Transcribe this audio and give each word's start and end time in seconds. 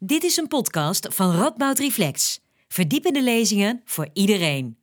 Dit 0.00 0.22
is 0.22 0.36
een 0.36 0.46
podcast 0.46 1.08
van 1.10 1.36
Radboud 1.36 1.78
Reflex. 1.78 2.40
Verdiepende 2.68 3.22
lezingen 3.22 3.82
voor 3.84 4.08
iedereen. 4.12 4.76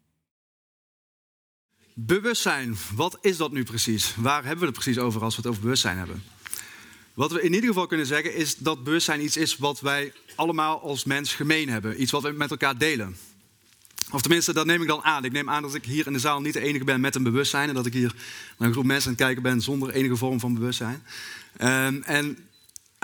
Bewustzijn, 1.93 2.75
wat 2.95 3.17
is 3.21 3.37
dat 3.37 3.51
nu 3.51 3.63
precies? 3.63 4.15
Waar 4.15 4.41
hebben 4.41 4.59
we 4.59 4.65
het 4.65 4.73
precies 4.73 4.97
over 4.97 5.23
als 5.23 5.35
we 5.35 5.41
het 5.41 5.49
over 5.49 5.61
bewustzijn 5.61 5.97
hebben? 5.97 6.23
Wat 7.13 7.31
we 7.31 7.41
in 7.41 7.53
ieder 7.53 7.67
geval 7.67 7.87
kunnen 7.87 8.05
zeggen 8.05 8.35
is 8.35 8.55
dat 8.55 8.83
bewustzijn 8.83 9.23
iets 9.23 9.37
is 9.37 9.57
wat 9.57 9.79
wij 9.79 10.13
allemaal 10.35 10.81
als 10.81 11.03
mens 11.03 11.33
gemeen 11.33 11.69
hebben. 11.69 12.01
Iets 12.01 12.11
wat 12.11 12.23
we 12.23 12.31
met 12.31 12.51
elkaar 12.51 12.77
delen. 12.77 13.17
Of 14.11 14.21
tenminste, 14.21 14.53
dat 14.53 14.65
neem 14.65 14.81
ik 14.81 14.87
dan 14.87 15.03
aan. 15.03 15.25
Ik 15.25 15.31
neem 15.31 15.49
aan 15.49 15.61
dat 15.61 15.73
ik 15.73 15.85
hier 15.85 16.07
in 16.07 16.13
de 16.13 16.19
zaal 16.19 16.41
niet 16.41 16.53
de 16.53 16.61
enige 16.61 16.83
ben 16.83 16.99
met 16.99 17.15
een 17.15 17.23
bewustzijn. 17.23 17.69
En 17.69 17.75
dat 17.75 17.85
ik 17.85 17.93
hier 17.93 18.15
naar 18.57 18.67
een 18.67 18.73
groep 18.73 18.85
mensen 18.85 19.09
aan 19.09 19.15
het 19.15 19.25
kijken 19.25 19.43
ben 19.43 19.61
zonder 19.61 19.89
enige 19.89 20.15
vorm 20.15 20.39
van 20.39 20.53
bewustzijn. 20.53 21.03
Um, 21.61 22.03
en 22.03 22.37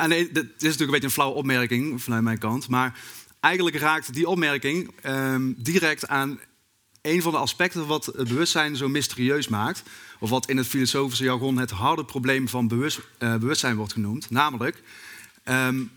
en 0.01 0.09
dit 0.09 0.35
is 0.35 0.43
natuurlijk 0.43 0.79
een 0.79 0.85
beetje 0.87 1.05
een 1.05 1.11
flauwe 1.11 1.35
opmerking 1.35 2.01
vanuit 2.01 2.23
mijn 2.23 2.37
kant. 2.37 2.67
Maar 2.67 2.99
eigenlijk 3.39 3.75
raakt 3.75 4.13
die 4.13 4.27
opmerking 4.27 4.91
um, 5.05 5.55
direct 5.57 6.07
aan 6.07 6.39
een 7.01 7.21
van 7.21 7.31
de 7.31 7.37
aspecten 7.37 7.87
wat 7.87 8.05
het 8.05 8.27
bewustzijn 8.27 8.75
zo 8.75 8.89
mysterieus 8.89 9.47
maakt. 9.47 9.83
Of 10.19 10.29
wat 10.29 10.49
in 10.49 10.57
het 10.57 10.67
filosofische 10.67 11.23
jargon 11.23 11.57
het 11.57 11.71
harde 11.71 12.05
probleem 12.05 12.47
van 12.47 12.67
bewust, 12.67 12.99
uh, 13.19 13.35
bewustzijn 13.35 13.75
wordt 13.75 13.93
genoemd. 13.93 14.29
Namelijk, 14.29 14.83
um, 15.45 15.91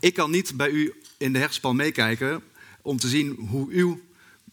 ik 0.00 0.14
kan 0.14 0.30
niet 0.30 0.56
bij 0.56 0.70
u 0.70 0.94
in 1.18 1.32
de 1.32 1.38
hersenspan 1.38 1.76
meekijken 1.76 2.42
om 2.82 2.96
te 2.96 3.08
zien 3.08 3.36
hoe 3.48 3.70
uw 3.70 4.00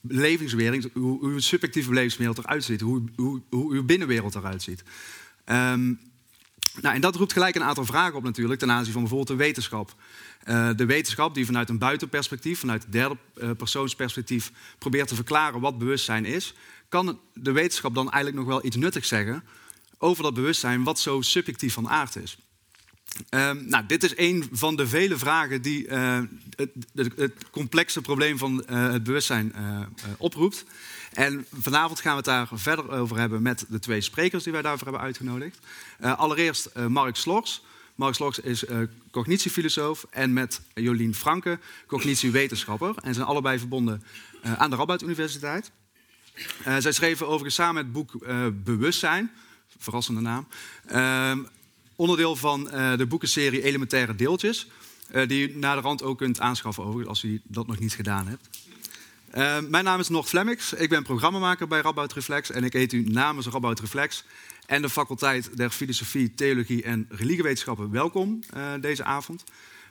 belevingswereld, 0.01 0.87
hoe 0.93 1.21
uw 1.21 1.39
subjectieve 1.39 1.89
belevingswereld 1.89 2.37
eruit 2.37 2.63
ziet. 2.63 2.81
Hoe, 2.81 3.03
hoe, 3.15 3.41
hoe 3.49 3.73
uw 3.73 3.83
binnenwereld 3.83 4.35
eruit 4.35 4.61
ziet. 4.61 4.83
Um, 5.45 5.99
nou, 6.81 6.95
en 6.95 7.01
dat 7.01 7.15
roept 7.15 7.33
gelijk 7.33 7.55
een 7.55 7.63
aantal 7.63 7.85
vragen 7.85 8.15
op 8.15 8.23
natuurlijk 8.23 8.59
ten 8.59 8.71
aanzien 8.71 8.93
van 8.93 9.01
bijvoorbeeld 9.01 9.37
de 9.37 9.43
wetenschap. 9.43 9.95
Uh, 10.47 10.69
de 10.75 10.85
wetenschap 10.85 11.35
die 11.35 11.45
vanuit 11.45 11.69
een 11.69 11.77
buitenperspectief, 11.77 12.59
vanuit 12.59 12.83
het 12.83 12.91
derde 12.91 13.17
uh, 13.37 13.51
persoonsperspectief 13.57 14.51
probeert 14.77 15.07
te 15.07 15.15
verklaren 15.15 15.59
wat 15.59 15.77
bewustzijn 15.77 16.25
is, 16.25 16.53
kan 16.89 17.19
de 17.33 17.51
wetenschap 17.51 17.95
dan 17.95 18.11
eigenlijk 18.11 18.45
nog 18.45 18.53
wel 18.53 18.65
iets 18.65 18.75
nuttigs 18.75 19.07
zeggen 19.07 19.43
over 19.97 20.23
dat 20.23 20.33
bewustzijn 20.33 20.83
wat 20.83 20.99
zo 20.99 21.21
subjectief 21.21 21.73
van 21.73 21.89
aard 21.89 22.15
is. 22.15 22.37
Uh, 23.29 23.51
nou, 23.51 23.85
dit 23.85 24.03
is 24.03 24.13
een 24.15 24.49
van 24.51 24.75
de 24.75 24.87
vele 24.87 25.17
vragen 25.17 25.61
die 25.61 25.87
het, 25.87 26.69
het, 26.95 27.11
het, 27.15 27.33
complexe 27.51 28.01
probleem 28.01 28.37
van 28.37 28.63
het 28.65 29.03
bewustzijn 29.03 29.53
oproept. 30.17 30.65
En 31.13 31.45
vanavond 31.51 31.99
gaan 31.99 32.11
we 32.11 32.17
het 32.17 32.25
daar 32.25 32.47
verder 32.51 32.91
over 32.91 33.17
hebben 33.17 33.41
met 33.41 33.65
de 33.69 33.79
twee 33.79 34.01
sprekers 34.01 34.43
die 34.43 34.53
wij 34.53 34.61
daarvoor 34.61 34.87
hebben 34.87 35.05
uitgenodigd. 35.05 35.59
Uh, 36.01 36.17
allereerst 36.17 36.69
uh, 36.77 36.85
Mark 36.85 37.15
Slors. 37.15 37.61
Mark 37.95 38.15
Slors 38.15 38.39
is 38.39 38.63
uh, 38.63 38.77
cognitiefilosoof 39.11 40.05
en 40.09 40.33
met 40.33 40.61
Jolien 40.73 41.15
Franke, 41.15 41.59
cognitiewetenschapper. 41.87 42.95
En 43.01 43.13
zijn 43.13 43.25
allebei 43.25 43.59
verbonden 43.59 44.03
aan 44.57 44.69
de 44.69 44.75
Radboud 44.75 45.01
Universiteit. 45.01 45.71
zij 46.79 46.91
schreven 46.91 47.27
overigens 47.27 47.55
samen 47.55 47.83
het 47.83 47.91
boek 47.91 48.11
Bewustzijn, 48.63 49.31
verrassende 49.77 50.21
naam. 50.21 50.47
Ehm, 50.85 51.39
onderdeel 51.95 52.35
van 52.35 52.63
de 52.97 53.05
boekenserie 53.07 53.63
Elementaire 53.63 54.15
Deeltjes. 54.15 54.67
die 55.27 55.39
je 55.39 55.57
naar 55.57 55.75
de 55.75 55.81
rand 55.81 56.03
ook 56.03 56.17
kunt 56.17 56.39
aanschaffen 56.39 57.07
als 57.07 57.23
u 57.23 57.41
dat 57.43 57.67
nog 57.67 57.79
niet 57.79 57.93
gedaan 57.93 58.27
hebt. 58.27 58.49
Uh, 59.37 59.59
mijn 59.59 59.83
naam 59.83 59.99
is 59.99 60.09
Nog 60.09 60.29
Flemmix. 60.29 60.73
Ik 60.73 60.89
ben 60.89 61.03
programmamaker 61.03 61.67
bij 61.67 61.81
Radboud 61.81 62.13
Reflex 62.13 62.51
en 62.51 62.63
ik 62.63 62.73
heet 62.73 62.93
u 62.93 63.03
namens 63.03 63.47
Radboud 63.47 63.79
Reflex 63.79 64.23
en 64.65 64.81
de 64.81 64.89
faculteit 64.89 65.57
der 65.57 65.69
Filosofie, 65.69 66.33
Theologie 66.33 66.83
en 66.83 67.05
Religiewetenschappen 67.09 67.91
welkom 67.91 68.39
uh, 68.57 68.73
deze 68.81 69.03
avond. 69.03 69.43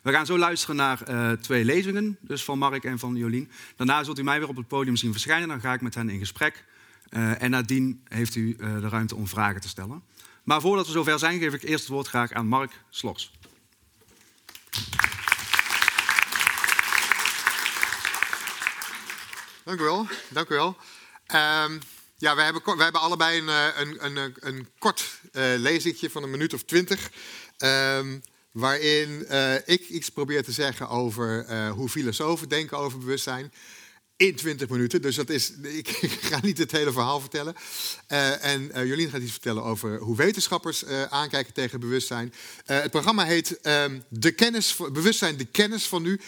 We 0.03 0.13
gaan 0.13 0.27
zo 0.27 0.39
luisteren 0.39 0.77
naar 0.77 1.11
uh, 1.11 1.33
twee 1.33 1.65
lezingen, 1.65 2.19
dus 2.21 2.45
van 2.45 2.59
Mark 2.59 2.85
en 2.85 2.99
van 2.99 3.17
Jolien. 3.17 3.51
Daarna 3.77 4.05
zult 4.05 4.19
u 4.19 4.23
mij 4.23 4.39
weer 4.39 4.49
op 4.49 4.57
het 4.57 4.69
podium 4.69 4.97
zien 4.97 5.13
verschijnen. 5.13 5.49
Dan 5.49 5.61
ga 5.61 5.73
ik 5.73 5.81
met 5.81 5.95
hen 5.95 6.09
in 6.09 6.19
gesprek. 6.19 6.65
En 7.11 7.51
nadien 7.51 8.01
heeft 8.09 8.35
u 8.35 8.57
de 8.57 8.89
ruimte 8.89 9.17
om 9.17 9.29
vragen 9.29 9.61
te 9.61 9.69
stellen. 9.69 10.03
Maar 10.43 10.61
voordat 10.61 10.87
we 10.87 10.93
zover 10.93 11.19
zijn, 11.19 11.39
geef 11.39 11.55
ik 11.55 11.63
eerst 11.63 11.85
het 11.85 11.93
woord 11.93 12.09
graag 12.09 12.33
aan 12.33 12.47
Mark 12.47 12.73
Slors. 12.91 13.33
Dank 19.65 19.81
u 19.81 19.83
wel. 19.83 20.07
Dank 20.29 20.49
u 20.49 20.55
wel. 20.55 20.77
Um, 21.67 21.81
ja, 22.17 22.35
wij 22.35 22.45
hebben, 22.45 22.63
wij 22.65 22.85
hebben 22.85 23.01
allebei 23.01 23.39
een, 23.39 23.49
eh, 23.49 23.67
een, 23.77 24.17
een, 24.17 24.35
een 24.41 24.69
kort 24.79 25.21
uh, 25.33 25.43
lezingje 25.57 26.11
van 26.11 26.23
een 26.23 26.31
minuut 26.31 26.55
of 26.55 26.63
twintig. 26.63 27.11
Um, 27.59 28.23
waarin 28.53 29.27
uh, 29.31 29.55
ik 29.55 29.89
iets 29.89 30.09
probeer 30.09 30.45
te 30.45 30.53
zeggen 30.53 30.89
over 30.89 31.47
hoe 31.71 31.89
filosofen 31.89 32.49
denken 32.49 32.79
over 32.79 32.99
bewustzijn. 32.99 33.53
In 34.17 34.35
20 34.35 34.69
minuten. 34.69 35.03
Dus 35.03 35.17
dat 35.17 35.31
is, 35.31 35.53
ik, 35.81 35.89
ga 36.21 36.39
niet 36.43 36.59
het 36.59 36.73
hele 36.73 36.93
verhaal 36.93 37.21
vertellen. 37.21 37.55
En 38.41 38.87
Jolien 38.87 39.11
gaat 39.11 39.21
iets 39.21 39.33
vertellen 39.33 39.65
over 39.65 39.99
hoe 39.99 40.17
wetenschappers 40.17 40.87
aankijken 41.09 41.53
tegen 41.53 41.81
bewustzijn. 41.81 42.35
het 42.65 42.91
programma 42.91 43.25
heet 43.25 43.59
um, 43.63 44.05
de 44.09 44.33
kennis, 44.33 44.77
Bewustzijn, 44.77 45.37
de 45.37 45.45
kennis 45.45 45.87
van 45.87 46.03
nu. 46.03 46.21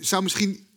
zou 0.00 0.22
misschien 0.22 0.67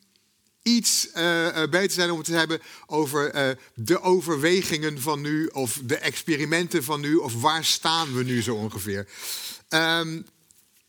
iets 0.63 1.07
uh, 1.15 1.63
beter 1.69 1.91
zijn 1.91 2.11
om 2.11 2.17
het 2.17 2.25
te 2.25 2.33
hebben 2.33 2.61
over 2.85 3.35
uh, 3.35 3.55
de 3.73 4.01
overwegingen 4.01 5.01
van 5.01 5.21
nu 5.21 5.47
of 5.47 5.79
de 5.83 5.97
experimenten 5.97 6.83
van 6.83 7.01
nu 7.01 7.15
of 7.15 7.41
waar 7.41 7.65
staan 7.65 8.15
we 8.15 8.23
nu 8.23 8.41
zo 8.41 8.55
ongeveer. 8.55 9.07
Um, 9.69 10.25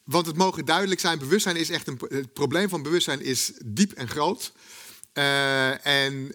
want 0.05 0.27
het 0.27 0.37
mogen 0.37 0.65
duidelijk 0.65 1.01
zijn, 1.01 1.19
bewustzijn 1.19 1.57
is 1.57 1.71
echt 1.71 1.87
een 1.87 2.01
het 2.09 2.33
probleem 2.33 2.69
van 2.69 2.83
bewustzijn 2.83 3.23
is 3.23 3.53
diep 3.65 3.93
en 3.93 4.09
groot. 4.09 4.53
En 5.83 6.27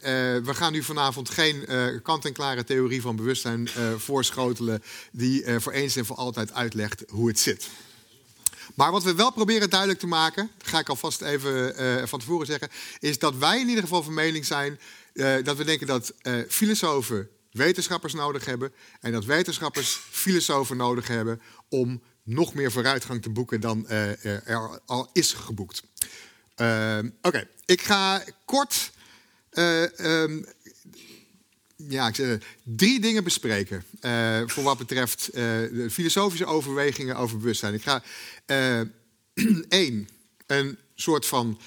we 0.44 0.54
gaan 0.54 0.72
nu 0.72 0.84
vanavond 0.84 1.30
geen 1.30 1.66
kant-en-klare 2.04 2.64
theorie 2.64 3.02
van 3.02 3.16
bewustzijn 3.16 3.70
voorschotelen 3.98 4.84
die 5.12 5.60
voor 5.60 5.72
eens 5.72 5.96
en 5.96 6.06
voor 6.06 6.16
altijd 6.16 6.54
uitlegt 6.54 7.04
hoe 7.08 7.28
het 7.28 7.40
zit. 7.40 7.70
Maar 8.78 8.92
wat 8.92 9.04
we 9.04 9.16
wel 9.16 9.32
proberen 9.32 9.70
duidelijk 9.70 10.00
te 10.00 10.08
maken, 10.08 10.50
ga 10.62 10.80
ik 10.80 10.90
alvast 10.90 11.22
even 11.22 11.82
uh, 11.82 12.06
van 12.06 12.20
tevoren 12.20 12.46
zeggen, 12.46 12.70
is 13.00 13.20
dat 13.20 13.36
wij 13.36 13.60
in 13.60 13.68
ieder 13.68 13.84
geval 13.84 14.04
van 14.04 14.14
mening 14.14 14.46
zijn 14.46 14.80
uh, 15.14 15.44
dat 15.44 15.58
we 15.58 15.64
denken 15.64 15.88
dat 15.88 16.14
uh, 16.22 16.44
filosofen 16.50 17.30
wetenschappers 17.52 18.14
nodig 18.14 18.46
hebben 18.46 18.74
en 19.02 19.12
dat 19.12 19.26
wetenschappers 19.26 20.00
filosofen 20.10 20.78
nodig 20.78 21.08
hebben 21.08 21.42
om 21.70 22.02
nog 22.24 22.54
meer 22.54 22.72
vooruitgang 22.72 23.22
te 23.22 23.30
boeken 23.30 23.62
dan 23.62 23.88
er 23.88 24.82
al 24.86 25.10
is 25.14 25.34
geboekt. 25.34 25.84
Oké, 26.56 27.12
okay. 27.22 27.48
ik 27.66 27.82
ga 27.82 28.24
kort 28.46 28.92
um, 29.52 30.46
ja, 31.90 32.08
ik 32.08 32.16
zeg, 32.16 32.38
drie 32.64 33.00
dingen 33.00 33.24
bespreken. 33.24 33.84
Uh, 34.02 34.42
voor 34.46 34.64
wat 34.64 34.78
betreft 34.78 35.30
uh, 35.30 35.34
de 35.34 35.88
filosofische 35.92 36.46
overwegingen 36.46 37.16
over 37.16 37.38
bewustzijn. 37.38 37.74
Ik 37.74 37.84
ga 37.84 38.04
één, 39.70 40.10
een 40.48 40.78
soort 40.96 41.26
van 41.26 41.60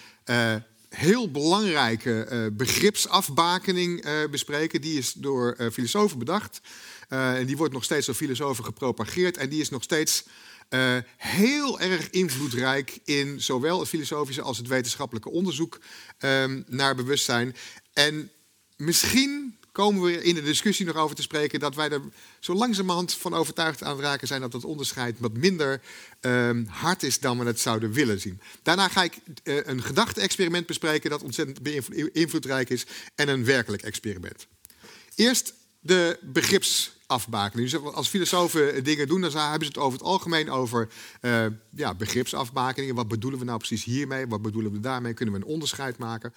heel 0.88 1.30
belangrijke 1.30 2.50
begripsafbakening 2.52 4.04
bespreken. 4.30 4.80
Die 4.80 4.98
is 4.98 5.12
door 5.12 5.56
filosofen 5.72 6.18
bedacht. 6.18 6.60
en 7.08 7.46
die 7.46 7.56
wordt 7.56 7.72
nog 7.72 7.84
steeds 7.84 8.06
door 8.06 8.14
filosofen 8.14 8.64
gepropageerd. 8.64 9.36
En 9.36 9.48
die 9.48 9.60
is 9.60 9.70
nog 9.70 9.82
steeds 9.82 10.24
heel 11.16 11.80
erg 11.80 12.10
invloedrijk 12.10 12.98
in 13.04 13.40
zowel 13.40 13.80
het 13.80 13.88
filosofische 13.88 14.42
als 14.42 14.58
het 14.58 14.66
wetenschappelijke 14.66 15.30
onderzoek 15.30 15.80
um, 16.18 16.64
naar 16.66 16.94
bewustzijn. 16.94 17.56
En 17.92 18.30
misschien 18.76 19.58
komen 19.72 20.02
we 20.02 20.22
in 20.22 20.34
de 20.34 20.42
discussie 20.42 20.86
nog 20.86 20.96
over 20.96 21.16
te 21.16 21.22
spreken 21.22 21.60
dat 21.60 21.74
wij 21.74 21.90
er 21.90 22.00
zo 22.40 22.54
langzamerhand 22.54 23.14
van 23.14 23.34
overtuigd 23.34 23.82
aan 23.82 24.00
raken 24.00 24.26
zijn 24.26 24.40
dat 24.40 24.52
dat 24.52 24.64
onderscheid 24.64 25.16
wat 25.18 25.36
minder 25.36 25.80
um, 26.20 26.66
hard 26.68 27.02
is 27.02 27.20
dan 27.20 27.38
we 27.38 27.44
het 27.44 27.60
zouden 27.60 27.92
willen 27.92 28.20
zien. 28.20 28.40
Daarna 28.62 28.88
ga 28.88 29.02
ik 29.02 29.18
uh, 29.44 29.60
een 29.64 29.82
gedachte-experiment 29.82 30.66
bespreken 30.66 31.10
dat 31.10 31.22
ontzettend 31.22 31.68
invloedrijk 32.12 32.70
is 32.70 32.86
en 33.14 33.28
een 33.28 33.44
werkelijk 33.44 33.82
experiment. 33.82 34.46
Eerst 35.14 35.54
de 35.80 36.18
begripsafbakening. 36.22 37.70
Dus 37.70 37.82
als 37.82 38.08
filosofen 38.08 38.84
dingen 38.84 39.08
doen, 39.08 39.20
dan 39.20 39.30
hebben 39.30 39.66
ze 39.66 39.72
het 39.72 39.78
over 39.78 39.98
het 39.98 40.06
algemeen 40.06 40.50
over 40.50 40.88
uh, 41.20 41.46
ja, 41.70 41.94
begripsafbakeningen. 41.94 42.94
Wat 42.94 43.08
bedoelen 43.08 43.38
we 43.38 43.44
nou 43.44 43.58
precies 43.58 43.84
hiermee? 43.84 44.26
Wat 44.26 44.42
bedoelen 44.42 44.72
we 44.72 44.80
daarmee? 44.80 45.14
Kunnen 45.14 45.34
we 45.34 45.40
een 45.40 45.46
onderscheid 45.46 45.98
maken? 45.98 46.34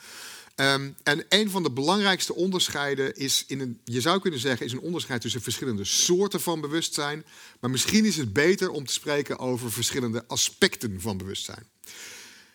Um, 0.56 0.96
en 1.04 1.26
een 1.30 1.50
van 1.50 1.64
de 1.64 1.72
belangrijkste 1.72 2.36
onderscheiden 2.36 3.16
is, 3.16 3.44
in 3.48 3.60
een, 3.60 3.80
je 3.84 4.02
zou 4.02 4.20
kunnen 4.20 4.40
zeggen, 4.40 4.66
is 4.66 4.72
een 4.72 4.80
onderscheid 4.80 5.22
tussen 5.22 5.42
verschillende 5.42 5.86
soorten 5.86 6.42
van 6.42 6.62
bewustzijn. 6.62 7.26
Maar 7.60 7.70
misschien 7.70 8.06
is 8.06 8.18
het 8.18 8.34
beter 8.34 8.70
om 8.70 8.86
te 8.86 8.94
spreken 8.94 9.40
over 9.40 9.72
verschillende 9.72 10.24
aspecten 10.28 11.02
van 11.02 11.18
bewustzijn. 11.18 11.66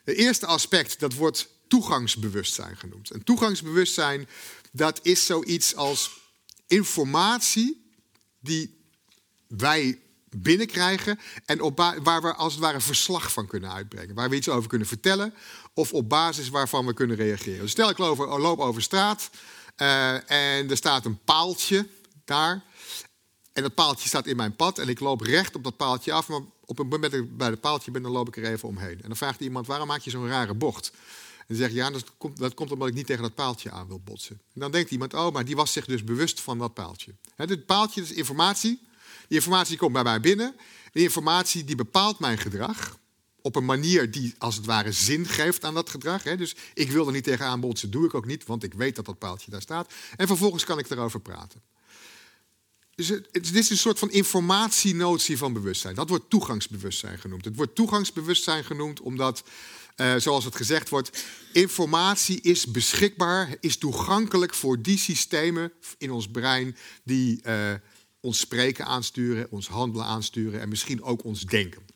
Het 0.05 0.17
eerste 0.17 0.47
aspect, 0.47 1.01
dat 1.01 1.15
wordt 1.15 1.49
toegangsbewustzijn 1.69 2.77
genoemd. 2.77 3.11
En 3.11 3.25
toegangsbewustzijn, 3.25 4.29
dat 4.73 5.01
is 5.03 5.27
zoiets 5.27 5.75
als 5.75 6.21
informatie 6.67 7.91
die 8.41 8.77
wij 9.47 10.01
binnenkrijgen 10.31 11.19
en 11.45 11.75
waar 12.03 12.23
we 12.23 12.35
als 12.35 12.53
het 12.53 12.63
ware 12.63 12.81
verslag 12.81 13.33
van 13.33 13.47
kunnen 13.47 13.73
uitbrengen. 13.73 14.15
Waar 14.15 14.31
we 14.31 14.37
iets 14.37 14.49
over 14.49 14.69
kunnen 14.69 14.89
vertellen 14.89 15.35
of 15.79 15.93
op 15.93 16.09
basis 16.09 16.49
waarvan 16.49 16.87
we 16.87 16.95
kunnen 16.95 17.17
reageren. 17.17 17.61
Dus 17.61 17.71
stel 17.71 17.91
ik 17.91 17.99
loop 17.99 18.19
over, 18.19 18.41
loop 18.41 18.59
over 18.59 18.83
straat 18.83 19.31
uh, 19.77 20.31
en 20.31 20.71
er 20.71 20.77
staat 20.77 21.05
een 21.05 21.19
paaltje 21.25 21.87
daar. 22.25 22.65
En 23.53 23.63
dat 23.63 23.75
paaltje 23.75 24.09
staat 24.09 24.27
in 24.27 24.37
mijn 24.37 24.57
pad 24.57 24.79
en 24.79 24.89
ik 24.89 25.01
loop 25.01 25.21
recht 25.21 25.55
op 25.57 25.65
dat 25.65 25.77
paaltje 25.77 26.13
af. 26.13 26.29
Maar 26.29 26.41
op 26.65 26.79
het 26.79 26.91
moment 26.91 27.13
dat 27.13 27.21
ik 27.21 27.37
bij 27.37 27.49
het 27.49 27.61
paaltje 27.61 27.91
ben, 27.91 28.03
dan 28.03 28.13
loop 28.13 28.29
ik 28.29 28.37
er 28.37 28.53
even 28.53 28.69
omheen. 28.69 29.03
En 29.03 29.09
dan 29.09 29.17
vraagt 29.17 29.41
iemand, 29.41 29.67
waarom 29.67 29.87
maak 29.87 30.01
je 30.01 30.11
zo'n 30.11 30.29
rare 30.29 30.55
bocht? 30.55 30.91
En 31.39 31.45
dan 31.47 31.57
zeg 31.57 31.69
je, 31.69 31.75
ja, 31.75 31.91
dat 31.91 32.05
komt, 32.19 32.39
dat 32.39 32.55
komt 32.55 32.73
omdat 32.73 32.89
ik 32.89 32.95
niet 32.95 33.07
tegen 33.07 33.23
dat 33.23 33.35
paaltje 33.35 33.71
aan 33.71 33.89
wil 33.89 34.01
botsen. 34.01 34.41
En 34.55 34.61
dan 34.61 34.71
denkt 34.71 34.91
iemand, 34.91 35.15
oh, 35.15 35.33
maar 35.33 35.45
die 35.45 35.57
was 35.57 35.73
zich 35.73 35.85
dus 35.85 36.05
bewust 36.05 36.41
van 36.41 36.59
dat 36.59 36.75
paaltje. 36.75 37.15
Het 37.37 37.67
paaltje 37.67 38.03
is 38.03 38.13
informatie. 38.13 38.81
Die 39.29 39.37
informatie 39.37 39.77
komt 39.77 39.93
bij 39.93 40.03
mij 40.03 40.21
binnen. 40.21 40.57
Die 40.93 41.03
informatie 41.03 41.65
die 41.65 41.77
bepaalt 41.77 42.19
mijn 42.19 42.39
gedrag 42.39 42.99
op 43.43 43.57
een 43.57 43.65
manier 43.65 44.11
die 44.11 44.35
als 44.39 44.57
het 44.57 44.67
ware 44.67 44.93
zin 44.93 45.27
geeft 45.27 45.65
aan 45.65 45.75
dat 45.75 45.91
gedrag. 45.91 46.23
Dus 46.23 46.57
ik 46.75 46.91
wil 46.91 47.07
er 47.07 47.13
niet 47.13 47.25
tegen 47.25 47.61
botsen, 47.61 47.91
doe 47.91 48.07
ik 48.07 48.15
ook 48.15 48.27
niet, 48.27 48.47
want 48.47 48.63
ik 48.63 48.75
weet 48.75 48.97
dat 48.97 49.05
dat 49.05 49.19
paaltje 49.19 49.51
daar 49.51 49.63
staat. 49.63 49.93
En 50.17 50.27
vervolgens 50.27 50.65
kan 50.65 50.79
ik 50.79 50.91
erover 50.91 51.21
praten. 51.21 51.63
Dus 52.99 53.09
het, 53.09 53.29
dit 53.33 53.57
is 53.57 53.71
een 53.71 53.77
soort 53.77 53.99
van 53.99 54.11
informatienotie 54.11 55.39
van 55.39 55.53
bewustzijn. 55.53 55.95
Dat 55.95 56.09
wordt 56.09 56.31
toegangsbewustzijn 56.31 57.19
genoemd. 57.19 57.45
Het 57.45 57.57
wordt 57.57 57.75
toegangsbewustzijn 57.75 58.65
genoemd 58.65 59.01
omdat, 59.01 59.43
uh, 59.97 60.15
zoals 60.17 60.45
het 60.45 60.57
gezegd 60.57 60.89
wordt, 60.89 61.25
informatie 61.53 62.41
is 62.41 62.67
beschikbaar, 62.67 63.57
is 63.61 63.77
toegankelijk 63.77 64.55
voor 64.55 64.83
die 64.83 64.99
systemen 64.99 65.73
in 65.99 66.11
ons 66.11 66.29
brein 66.29 66.77
die 67.05 67.41
uh, 67.47 67.73
ons 68.21 68.39
spreken 68.39 68.85
aansturen, 68.85 69.51
ons 69.51 69.69
handelen 69.69 70.07
aansturen 70.07 70.61
en 70.61 70.69
misschien 70.69 71.03
ook 71.03 71.25
ons 71.25 71.43
denken. 71.43 71.88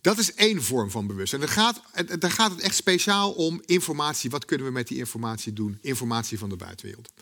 Dat 0.00 0.18
is 0.18 0.34
één 0.34 0.62
vorm 0.62 0.90
van 0.90 1.06
bewustzijn. 1.06 1.40
Daar 1.40 1.50
gaat, 1.50 1.82
daar 2.18 2.30
gaat 2.30 2.50
het 2.50 2.60
echt 2.60 2.74
speciaal 2.74 3.32
om 3.32 3.62
informatie. 3.66 4.30
Wat 4.30 4.44
kunnen 4.44 4.66
we 4.66 4.72
met 4.72 4.88
die 4.88 4.98
informatie 4.98 5.52
doen? 5.52 5.78
Informatie 5.80 6.38
van 6.38 6.48
de 6.48 6.56
buitenwereld. 6.56 7.12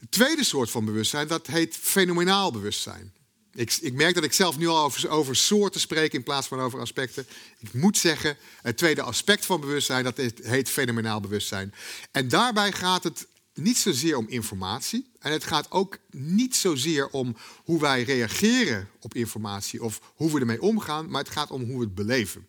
Het 0.00 0.10
tweede 0.10 0.44
soort 0.44 0.70
van 0.70 0.84
bewustzijn, 0.84 1.28
dat 1.28 1.46
heet 1.46 1.76
fenomenaal 1.76 2.52
bewustzijn. 2.52 3.12
Ik, 3.54 3.78
ik, 3.80 3.92
merk 3.92 4.14
dat 4.14 4.24
ik 4.24 4.32
zelf 4.32 4.58
nu 4.58 4.66
al 4.66 4.84
over, 4.84 5.08
over, 5.08 5.36
soorten 5.36 5.80
spreek 5.80 6.12
in 6.12 6.22
plaats 6.22 6.46
van 6.46 6.60
over 6.60 6.80
aspecten. 6.80 7.26
Ik 7.58 7.74
moet 7.74 7.98
zeggen, 7.98 8.36
het 8.62 8.76
tweede 8.76 9.02
aspect 9.02 9.46
van 9.46 9.60
bewustzijn, 9.60 10.04
dat 10.04 10.16
heet 10.42 10.68
fenomenaal 10.68 11.20
bewustzijn. 11.20 11.74
En 12.10 12.28
daarbij 12.28 12.72
gaat 12.72 13.04
het 13.04 13.26
niet 13.54 13.78
zozeer 13.78 14.16
om 14.16 14.28
informatie. 14.28 15.10
En 15.18 15.32
het 15.32 15.44
gaat 15.44 15.70
ook 15.70 15.98
niet 16.10 16.56
zozeer 16.56 17.08
om 17.08 17.36
hoe 17.64 17.80
wij 17.80 18.02
reageren 18.02 18.88
op 19.00 19.14
informatie 19.14 19.82
of 19.82 20.00
hoe 20.14 20.32
we 20.32 20.40
ermee 20.40 20.62
omgaan, 20.62 21.10
maar 21.10 21.22
het 21.22 21.32
gaat 21.32 21.50
om 21.50 21.62
hoe 21.62 21.78
we 21.78 21.84
het 21.84 21.94
beleven. 21.94 22.46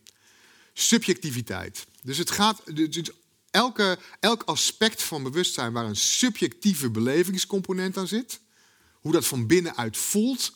Subjectiviteit. 0.74 1.86
Dus 2.02 2.18
het 2.18 2.32
gaat. 2.32 2.76
Dus 2.76 3.12
elke, 3.52 3.98
elk 4.20 4.44
aspect 4.44 5.04
van 5.04 5.24
bewustzijn 5.24 5.74
waar 5.74 5.86
een 5.86 5.96
subjectieve 5.96 6.90
belevingscomponent 6.90 7.98
aan 7.98 8.08
zit, 8.08 8.40
hoe 8.94 9.12
dat 9.12 9.26
van 9.26 9.48
binnenuit 9.48 9.98
voelt 9.98 10.54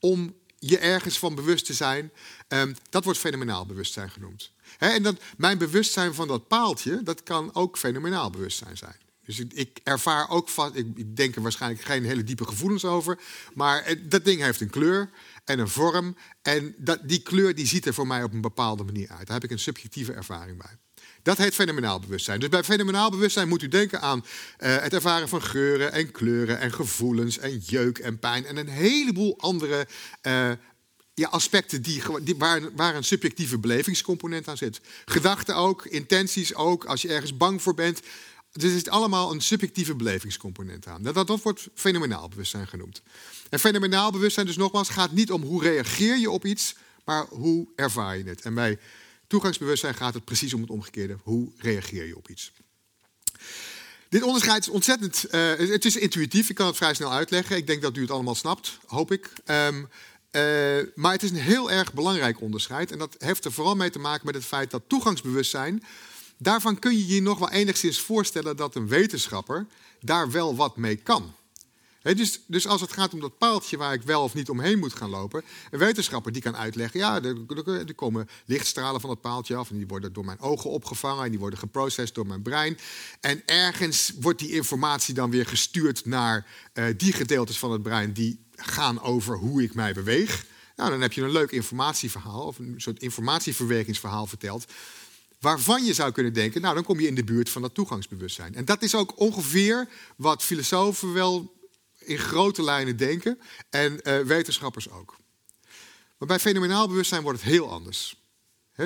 om 0.00 0.34
je 0.58 0.78
ergens 0.78 1.18
van 1.18 1.34
bewust 1.34 1.66
te 1.66 1.74
zijn, 1.74 2.12
ehm, 2.48 2.74
dat 2.90 3.04
wordt 3.04 3.18
fenomenaal 3.18 3.66
bewustzijn 3.66 4.10
genoemd. 4.10 4.54
en 4.78 5.02
dat, 5.02 5.20
mijn 5.36 5.58
bewustzijn 5.58 6.14
van 6.14 6.28
dat 6.28 6.48
paaltje, 6.48 7.02
dat 7.02 7.22
kan 7.22 7.54
ook 7.54 7.78
fenomenaal 7.78 8.30
bewustzijn 8.30 8.76
zijn. 8.76 8.96
Dus 9.26 9.38
ik, 9.38 9.80
ervaar 9.82 10.30
ook 10.30 10.48
van, 10.48 10.76
ik, 10.76 11.16
denk 11.16 11.36
er 11.36 11.42
waarschijnlijk 11.42 11.82
geen 11.82 12.04
hele 12.04 12.24
diepe 12.24 12.46
gevoelens 12.46 12.84
over, 12.84 13.18
maar 13.54 13.94
dat 14.02 14.24
ding 14.24 14.40
heeft 14.40 14.60
een 14.60 14.70
kleur 14.70 15.10
en 15.44 15.58
een 15.58 15.68
vorm. 15.68 16.16
En 16.42 16.74
dat, 16.78 16.98
die 17.02 17.22
kleur 17.22 17.54
die 17.54 17.66
ziet 17.66 17.86
er 17.86 17.94
voor 17.94 18.06
mij 18.06 18.22
op 18.22 18.32
een 18.32 18.40
bepaalde 18.40 18.84
manier 18.84 19.08
uit. 19.08 19.26
Daar 19.26 19.36
heb 19.36 19.44
ik 19.44 19.50
een 19.50 19.58
subjectieve 19.58 20.12
ervaring 20.12 20.58
bij. 20.58 20.78
Dat 21.22 21.38
heet 21.38 21.54
fenomenaal 21.54 22.00
bewustzijn. 22.00 22.40
Dus 22.40 22.48
bij 22.48 22.64
fenomenaal 22.64 23.10
bewustzijn 23.10 23.48
moet 23.48 23.62
u 23.62 23.68
denken 23.68 24.00
aan 24.00 24.18
uh, 24.18 24.76
het 24.76 24.92
ervaren 24.92 25.28
van 25.28 25.42
geuren 25.42 25.92
en 25.92 26.10
kleuren 26.10 26.58
en 26.58 26.72
gevoelens 26.72 27.38
en 27.38 27.58
jeuk 27.58 27.98
en 27.98 28.18
pijn 28.18 28.46
en 28.46 28.56
een 28.56 28.68
heleboel 28.68 29.38
andere 29.38 29.86
uh, 30.22 30.50
ja, 31.14 31.28
aspecten 31.28 31.82
die, 31.82 32.02
die, 32.22 32.36
waar, 32.36 32.60
waar 32.74 32.94
een 32.94 33.04
subjectieve 33.04 33.58
belevingscomponent 33.58 34.48
aan 34.48 34.56
zit. 34.56 34.80
Gedachten 35.04 35.56
ook, 35.56 35.86
intenties 35.86 36.54
ook, 36.54 36.84
als 36.84 37.02
je 37.02 37.08
ergens 37.08 37.36
bang 37.36 37.62
voor 37.62 37.74
bent. 37.74 38.00
Dus 38.60 38.70
er 38.70 38.76
zit 38.76 38.88
allemaal 38.88 39.32
een 39.32 39.40
subjectieve 39.40 39.94
belevingscomponent 39.94 40.86
aan. 40.86 41.02
Dat, 41.02 41.26
dat, 41.26 41.42
wordt 41.42 41.68
fenomenaal 41.74 42.28
bewustzijn 42.28 42.66
genoemd. 42.66 43.02
En 43.48 43.58
fenomenaal 43.58 44.10
bewustzijn 44.10 44.46
dus 44.46 44.56
nogmaals 44.56 44.88
gaat 44.88 45.12
niet 45.12 45.32
om 45.32 45.42
hoe 45.42 45.62
reageer 45.62 46.16
je 46.16 46.30
op 46.30 46.44
iets, 46.44 46.76
maar 47.04 47.26
hoe 47.28 47.68
ervaar 47.76 48.18
je 48.18 48.24
het. 48.24 48.40
En 48.40 48.54
bij 48.54 48.78
toegangsbewustzijn 49.26 49.94
gaat 49.94 50.14
het 50.14 50.24
precies 50.24 50.54
om 50.54 50.60
het 50.60 50.70
omgekeerde. 50.70 51.16
Hoe 51.22 51.52
reageer 51.56 52.06
je 52.06 52.16
op 52.16 52.28
iets? 52.28 52.52
Dit 54.08 54.22
onderscheid 54.22 54.62
is 54.62 54.68
ontzettend. 54.68 55.24
Uh, 55.30 55.54
het 55.54 55.84
is 55.84 55.96
intuïtief, 55.96 56.48
ik 56.48 56.54
kan 56.54 56.66
het 56.66 56.76
vrij 56.76 56.94
snel 56.94 57.12
uitleggen. 57.12 57.56
Ik 57.56 57.66
denk 57.66 57.82
dat 57.82 57.96
u 57.96 58.00
het 58.00 58.10
allemaal 58.10 58.34
snapt, 58.34 58.78
hoop 58.86 59.12
ik. 59.12 59.32
Um, 59.44 59.88
uh, 60.30 60.42
maar 60.94 61.12
het 61.12 61.22
is 61.22 61.30
een 61.30 61.36
heel 61.36 61.70
erg 61.70 61.94
belangrijk 61.94 62.40
onderscheid. 62.40 62.90
En 62.90 62.98
dat 62.98 63.14
heeft 63.18 63.44
er 63.44 63.52
vooral 63.52 63.76
mee 63.76 63.90
te 63.90 63.98
maken 63.98 64.26
met 64.26 64.34
het 64.34 64.44
feit 64.44 64.70
dat 64.70 64.82
toegangsbewustzijn 64.86 65.82
Daarvan 66.38 66.78
kun 66.78 66.96
je 66.96 67.06
je 67.06 67.22
nog 67.22 67.38
wel 67.38 67.50
enigszins 67.50 68.00
voorstellen 68.00 68.56
dat 68.56 68.74
een 68.74 68.88
wetenschapper 68.88 69.66
daar 70.00 70.30
wel 70.30 70.56
wat 70.56 70.76
mee 70.76 70.96
kan. 70.96 71.34
dus, 72.02 72.40
dus, 72.46 72.66
als 72.66 72.80
het 72.80 72.92
gaat 72.92 73.12
om 73.12 73.20
dat 73.20 73.38
paaltje 73.38 73.76
waar 73.76 73.92
ik 73.92 74.02
wel 74.02 74.22
of 74.22 74.34
niet 74.34 74.48
omheen 74.48 74.78
moet 74.78 74.94
gaan 74.94 75.10
lopen, 75.10 75.42
een 75.70 75.78
wetenschapper 75.78 76.32
die 76.32 76.42
kan 76.42 76.56
uitleggen, 76.56 77.00
ja, 77.00 77.22
er, 77.22 77.94
komen 77.94 78.28
lichtstralen 78.44 79.00
van 79.00 79.10
het 79.10 79.20
paaltje 79.20 79.56
af 79.56 79.70
en 79.70 79.76
die 79.76 79.86
worden 79.86 80.12
door 80.12 80.24
mijn 80.24 80.40
ogen 80.40 80.70
opgevangen 80.70 81.24
en 81.24 81.30
die 81.30 81.38
worden 81.38 81.58
geprocessed 81.58 82.14
door 82.14 82.26
mijn 82.26 82.42
brein. 82.42 82.78
En 83.20 83.42
ergens 83.46 84.12
wordt 84.20 84.38
die 84.38 84.52
informatie 84.52 85.14
dan 85.14 85.30
weer 85.30 85.46
gestuurd 85.46 86.04
naar 86.04 86.46
uh, 86.74 86.84
die 86.96 87.12
gedeeltes 87.12 87.58
van 87.58 87.72
het 87.72 87.82
brein 87.82 88.12
die 88.12 88.44
gaan 88.56 89.00
over 89.02 89.36
hoe 89.36 89.62
ik 89.62 89.74
mij 89.74 89.92
beweeg. 89.92 90.44
Nou, 90.76 90.90
dan 90.90 91.00
heb 91.00 91.12
je 91.12 91.22
een 91.22 91.30
leuk 91.30 91.50
informatieverhaal 91.50 92.46
of 92.46 92.58
een 92.58 92.74
soort 92.76 93.00
informatieverwerkingsverhaal 93.00 94.26
verteld 94.26 94.66
waarvan 95.46 95.84
je 95.84 95.94
zou 95.94 96.12
kunnen 96.12 96.32
denken, 96.32 96.60
nou 96.60 96.74
dan 96.74 96.84
kom 96.84 97.00
je 97.00 97.06
in 97.06 97.14
de 97.14 97.24
buurt 97.24 97.50
van 97.50 97.62
dat 97.62 97.74
toegangsbewustzijn. 97.74 98.54
En 98.54 98.64
dat 98.64 98.82
is 98.82 98.94
ook 98.94 99.20
ongeveer 99.20 99.88
wat 100.16 100.42
filosofen 100.42 101.12
wel 101.12 101.54
in 101.98 102.18
grote 102.18 102.62
lijnen 102.62 102.96
denken 102.96 103.38
en 103.70 104.00
uh, 104.02 104.20
wetenschappers 104.20 104.90
ook. 104.90 105.16
Maar 106.18 106.28
bij 106.28 106.38
fenomenaal 106.38 106.88
bewustzijn 106.88 107.22
wordt 107.22 107.40
het 107.40 107.50
heel 107.50 107.70
anders. 107.70 108.16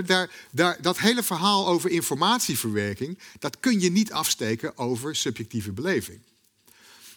daar, 0.05 0.31
daar, 0.51 0.83
dat 0.83 0.99
hele 0.99 1.23
verhaal 1.23 1.67
over 1.67 1.91
informatieverwerking, 1.91 3.19
dat 3.39 3.61
kun 3.61 3.81
je 3.81 3.91
niet 3.91 4.13
afsteken 4.13 4.79
over 4.79 5.17
subjectieve 5.17 5.73
beleving. 5.73 6.21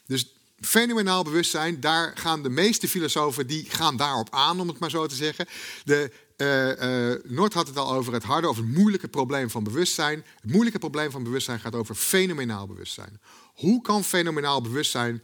Dus 0.05 0.33
fenomenaal 0.65 1.23
bewustzijn, 1.23 1.79
daar 1.79 2.17
gaan 2.17 2.43
de 2.43 2.49
meeste 2.49 2.87
filosofen 2.87 3.47
die 3.47 3.65
gaan 3.69 3.97
daarop 3.97 4.29
aan, 4.29 4.59
om 4.59 4.67
het 4.67 4.79
maar 4.79 4.89
zo 4.89 5.07
te 5.07 5.15
zeggen. 5.15 5.45
De 5.83 6.11
uh, 6.37 7.09
uh, 7.11 7.15
Noord 7.23 7.53
had 7.53 7.67
het 7.67 7.77
al 7.77 7.93
over 7.93 8.13
het 8.13 8.23
harde, 8.23 8.47
over 8.47 8.63
het 8.63 8.75
moeilijke 8.75 9.07
probleem 9.07 9.49
van 9.49 9.63
bewustzijn. 9.63 10.25
Het 10.41 10.51
moeilijke 10.51 10.79
probleem 10.79 11.11
van 11.11 11.23
bewustzijn 11.23 11.59
gaat 11.59 11.75
over 11.75 11.95
fenomenaal 11.95 12.67
bewustzijn. 12.67 13.21
Hoe 13.53 13.81
kan 13.81 14.03
fenomenaal 14.03 14.61
bewustzijn 14.61 15.23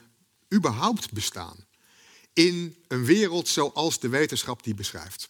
überhaupt 0.54 1.12
bestaan 1.12 1.68
in 2.34 2.76
een 2.88 3.06
wereld 3.06 3.48
zoals 3.48 4.00
de 4.00 4.10
wetenschap 4.10 4.64
die 4.64 4.74
beschrijft? 4.74 5.30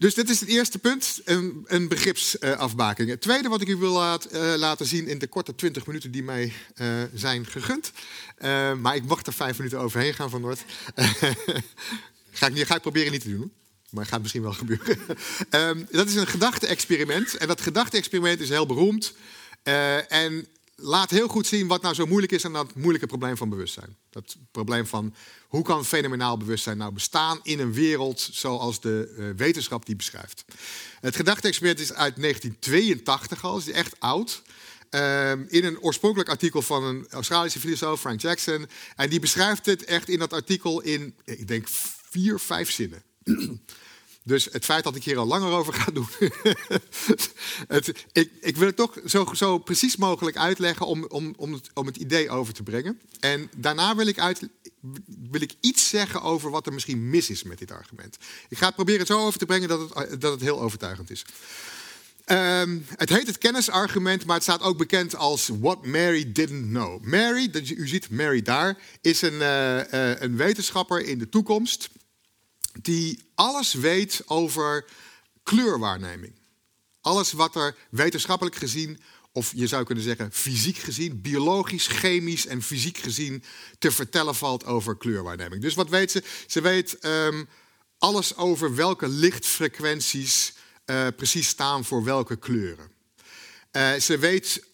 Dus 0.00 0.14
dit 0.14 0.30
is 0.30 0.40
het 0.40 0.48
eerste 0.48 0.78
punt, 0.78 1.20
een, 1.24 1.64
een 1.66 1.88
begripsafbaking. 1.88 3.08
het 3.08 3.20
tweede 3.20 3.48
wat 3.48 3.60
ik 3.60 3.68
u 3.68 3.76
wil 3.76 4.02
uh, 4.02 4.18
laten 4.56 4.86
zien 4.86 5.06
in 5.08 5.18
de 5.18 5.26
korte 5.26 5.54
20 5.54 5.86
minuten 5.86 6.10
die 6.10 6.22
mij 6.22 6.52
uh, 6.76 7.02
zijn 7.14 7.46
gegund. 7.46 7.92
Uh, 8.38 8.74
maar 8.74 8.94
ik 8.94 9.04
mag 9.04 9.26
er 9.26 9.32
vijf 9.32 9.56
minuten 9.56 9.78
overheen 9.78 10.14
gaan 10.14 10.30
van 10.30 10.40
Noord. 10.40 10.64
ga, 12.30 12.46
ik, 12.46 12.66
ga 12.66 12.74
ik 12.74 12.80
proberen 12.80 13.12
niet 13.12 13.22
te 13.22 13.36
doen. 13.36 13.52
Maar 13.90 14.06
gaat 14.06 14.20
misschien 14.20 14.42
wel 14.42 14.52
gebeuren. 14.52 14.98
um, 15.50 15.86
dat 15.90 16.08
is 16.08 16.14
een 16.14 16.26
gedachte-experiment. 16.26 17.36
En 17.36 17.48
dat 17.48 17.60
gedachte-experiment 17.60 18.40
is 18.40 18.48
heel 18.48 18.66
beroemd. 18.66 19.14
en 20.08 20.46
laat 20.80 21.10
heel 21.10 21.28
goed 21.28 21.46
zien 21.46 21.66
wat 21.66 21.82
nou 21.82 21.94
zo 21.94 22.06
moeilijk 22.06 22.32
is 22.32 22.44
aan 22.44 22.52
dat 22.52 22.74
moeilijke 22.74 23.06
probleem 23.06 23.36
van 23.36 23.48
bewustzijn. 23.48 23.96
Dat 24.10 24.36
probleem 24.50 24.86
van 24.86 25.14
hoe 25.48 25.62
kan 25.62 25.84
fenomenaal 25.84 26.36
bewustzijn 26.36 26.76
nou 26.76 26.92
bestaan 26.92 27.40
in 27.42 27.58
een 27.58 27.72
wereld 27.72 28.28
zoals 28.32 28.80
de 28.80 29.14
uh, 29.18 29.30
wetenschap 29.36 29.86
die 29.86 29.96
beschrijft. 29.96 30.44
Het 31.00 31.16
gedachte-experiment 31.16 31.80
is 31.80 31.92
uit 31.92 32.16
1982 32.16 33.44
al, 33.44 33.58
is 33.58 33.70
echt 33.70 34.00
oud. 34.00 34.42
Uh, 34.90 35.30
in 35.30 35.64
een 35.64 35.80
oorspronkelijk 35.80 36.28
artikel 36.28 36.62
van 36.62 36.84
een 36.84 37.06
Australische 37.10 37.60
filosoof, 37.60 38.00
Frank 38.00 38.20
Jackson. 38.20 38.66
En 38.96 39.10
die 39.10 39.20
beschrijft 39.20 39.66
het 39.66 39.84
echt 39.84 40.08
in 40.08 40.18
dat 40.18 40.32
artikel 40.32 40.80
in, 40.80 41.14
ik 41.24 41.48
denk, 41.48 41.68
vier, 42.10 42.38
vijf 42.38 42.70
zinnen. 42.70 43.02
Dus 44.24 44.48
het 44.52 44.64
feit 44.64 44.84
dat 44.84 44.96
ik 44.96 45.04
hier 45.04 45.18
al 45.18 45.26
langer 45.26 45.52
over 45.52 45.72
ga 45.72 45.90
doen. 45.92 46.08
het, 47.68 48.06
ik, 48.12 48.30
ik, 48.40 48.56
wil 48.56 48.66
het 48.66 48.76
toch 48.76 48.98
zo, 49.06 49.28
zo 49.34 49.58
precies 49.58 49.96
mogelijk 49.96 50.36
uitleggen 50.36 50.86
om, 50.86 51.04
om, 51.04 51.34
om, 51.36 51.52
het, 51.52 51.70
om 51.74 51.86
het 51.86 51.96
idee 51.96 52.30
over 52.30 52.54
te 52.54 52.62
brengen. 52.62 53.00
En 53.20 53.50
daarna 53.56 53.96
wil 53.96 54.06
ik 54.06 54.16
wil 55.30 55.40
ik 55.40 55.54
iets 55.60 55.88
zeggen 55.88 56.22
over 56.22 56.50
wat 56.50 56.66
er 56.66 56.72
misschien 56.72 57.10
mis 57.10 57.30
is 57.30 57.42
met 57.42 57.58
dit 57.58 57.70
argument. 57.70 58.18
Ik 58.48 58.58
ga 58.58 58.66
het 58.66 58.74
proberen 58.74 59.06
zo 59.06 59.26
over 59.26 59.38
te 59.38 59.46
brengen 59.46 59.68
dat 59.68 59.94
het, 59.94 60.20
dat 60.20 60.32
het 60.32 60.40
heel 60.40 60.60
overtuigend 60.60 61.10
is. 61.10 61.24
Ehm, 62.24 62.78
het 62.96 63.08
heet 63.08 63.26
het 63.26 63.38
kennisargument, 63.38 64.24
maar 64.24 64.34
het 64.34 64.44
staat 64.44 64.62
ook 64.62 64.78
bekend 64.78 65.16
als 65.16 65.50
What 65.60 65.86
Mary 65.86 66.32
Didn't 66.32 66.66
Know. 66.66 67.04
Mary, 67.04 67.50
u 67.76 67.88
ziet 67.88 68.10
Mary 68.10 68.42
daar, 68.42 68.78
is 69.00 69.22
een, 69.22 69.34
uh, 69.34 70.20
een 70.20 70.36
wetenschapper 70.36 71.04
in 71.04 71.18
de 71.18 71.28
toekomst 71.28 71.90
die 72.82 73.22
alles 73.34 73.72
weet 73.72 74.22
over 74.26 74.84
kleurwaarneming. 75.42 76.32
Alles 77.00 77.32
wat 77.32 77.56
er 77.56 77.76
wetenschappelijk 77.90 78.56
gezien, 78.56 79.00
of 79.32 79.52
je 79.54 79.66
zou 79.66 79.84
kunnen 79.84 80.04
zeggen 80.04 80.32
fysiek 80.32 80.76
gezien, 80.76 81.20
biologisch, 81.20 81.86
chemisch 81.86 82.46
en 82.46 82.62
fysiek 82.62 82.98
gezien 82.98 83.44
te 83.78 83.90
vertellen 83.90 84.34
valt 84.34 84.64
over 84.64 84.96
kleurwaarneming. 84.96 85.62
Dus 85.62 85.74
wat 85.74 85.88
weet 85.88 86.10
ze? 86.10 86.22
Ze 86.46 86.60
weet 86.60 87.04
um, 87.04 87.48
alles 87.98 88.36
over 88.36 88.74
welke 88.74 89.08
lichtfrequenties 89.08 90.52
uh, 90.86 91.06
precies 91.16 91.48
staan 91.48 91.84
voor 91.84 92.04
welke 92.04 92.36
kleuren. 92.36 92.90
Uh, 93.72 93.94
ze 93.94 94.18
weet 94.18 94.68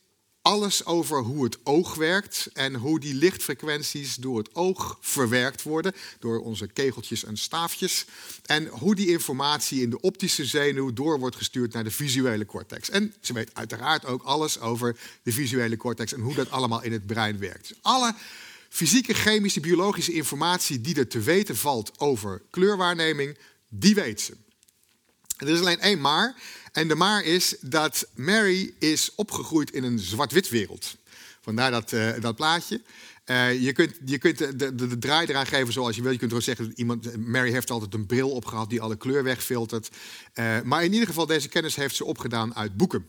alles 0.47 0.85
over 0.85 1.23
hoe 1.23 1.45
het 1.45 1.59
oog 1.63 1.95
werkt 1.95 2.49
en 2.53 2.75
hoe 2.75 3.01
die 3.01 3.15
lichtfrequenties 3.15 4.15
door 4.15 4.39
het 4.39 4.55
oog 4.55 4.99
verwerkt 5.01 5.63
worden, 5.63 5.95
door 6.19 6.41
onze 6.41 6.67
kegeltjes 6.67 7.25
en 7.25 7.37
staafjes. 7.37 8.05
En 8.45 8.67
hoe 8.67 8.95
die 8.95 9.09
informatie 9.09 9.83
in 9.83 9.91
de 9.91 10.01
optische 10.01 10.45
zenuw 10.45 10.93
door 10.93 11.19
wordt 11.19 11.37
gestuurd 11.37 11.73
naar 11.73 11.85
de 11.85 11.91
visuele 11.91 12.47
cortex. 12.47 12.91
En 12.91 13.15
ze 13.21 13.33
weet 13.33 13.51
uiteraard 13.55 14.05
ook 14.05 14.23
alles 14.23 14.61
over 14.61 14.97
de 15.23 15.33
visuele 15.33 15.77
cortex 15.77 16.13
en 16.13 16.21
hoe 16.21 16.35
dat 16.35 16.51
allemaal 16.51 16.83
in 16.83 16.93
het 16.93 17.07
brein 17.07 17.39
werkt. 17.39 17.75
Alle 17.83 18.15
fysieke, 18.69 19.15
chemische, 19.15 19.61
biologische 19.61 20.13
informatie 20.13 20.81
die 20.81 20.97
er 20.97 21.09
te 21.09 21.21
weten 21.21 21.57
valt 21.57 21.99
over 21.99 22.43
kleurwaarneming, 22.51 23.39
die 23.69 23.95
weet 23.95 24.21
ze. 24.21 24.37
Er 25.37 25.49
is 25.49 25.61
alleen 25.61 25.81
één 25.81 26.01
maar. 26.01 26.35
En 26.73 26.89
de 26.89 26.95
maar 26.95 27.25
is 27.25 27.57
dat 27.61 28.07
Mary 28.15 28.75
is 28.79 29.15
opgegroeid 29.15 29.71
in 29.71 29.85
een 29.85 29.99
zwart-wit 29.99 30.49
wereld. 30.49 30.97
Vandaar 31.41 31.71
dat, 31.71 31.93
uh, 31.93 32.21
dat 32.21 32.37
plaatje. 32.37 32.83
Uh, 33.27 33.63
je 33.63 33.73
kunt, 33.73 33.97
je 34.05 34.19
kunt 34.19 34.39
de, 34.39 34.57
de, 34.57 34.75
de, 34.75 34.99
draai 34.99 35.27
eraan 35.27 35.47
geven 35.47 35.73
zoals 35.73 35.97
je 35.97 36.03
wil. 36.03 36.13
Je 36.13 36.19
kunt 36.19 36.31
wel 36.31 36.41
zeggen 36.41 36.69
dat 36.69 36.79
iemand, 36.79 37.17
Mary 37.17 37.51
heeft 37.51 37.71
altijd 37.71 37.95
een 37.95 38.07
bril 38.07 38.31
opgehad 38.31 38.71
die 38.71 38.81
alle 38.81 38.97
kleur 38.97 39.23
wegfiltert. 39.23 39.89
Maar 40.65 40.85
in 40.85 40.93
ieder 40.93 41.09
geval, 41.09 41.27
deze 41.27 41.49
kennis 41.49 41.77
heeft 41.77 41.97
ze 41.97 42.05
opgedaan 42.05 42.55
uit 42.55 42.77
boeken. 42.77 43.07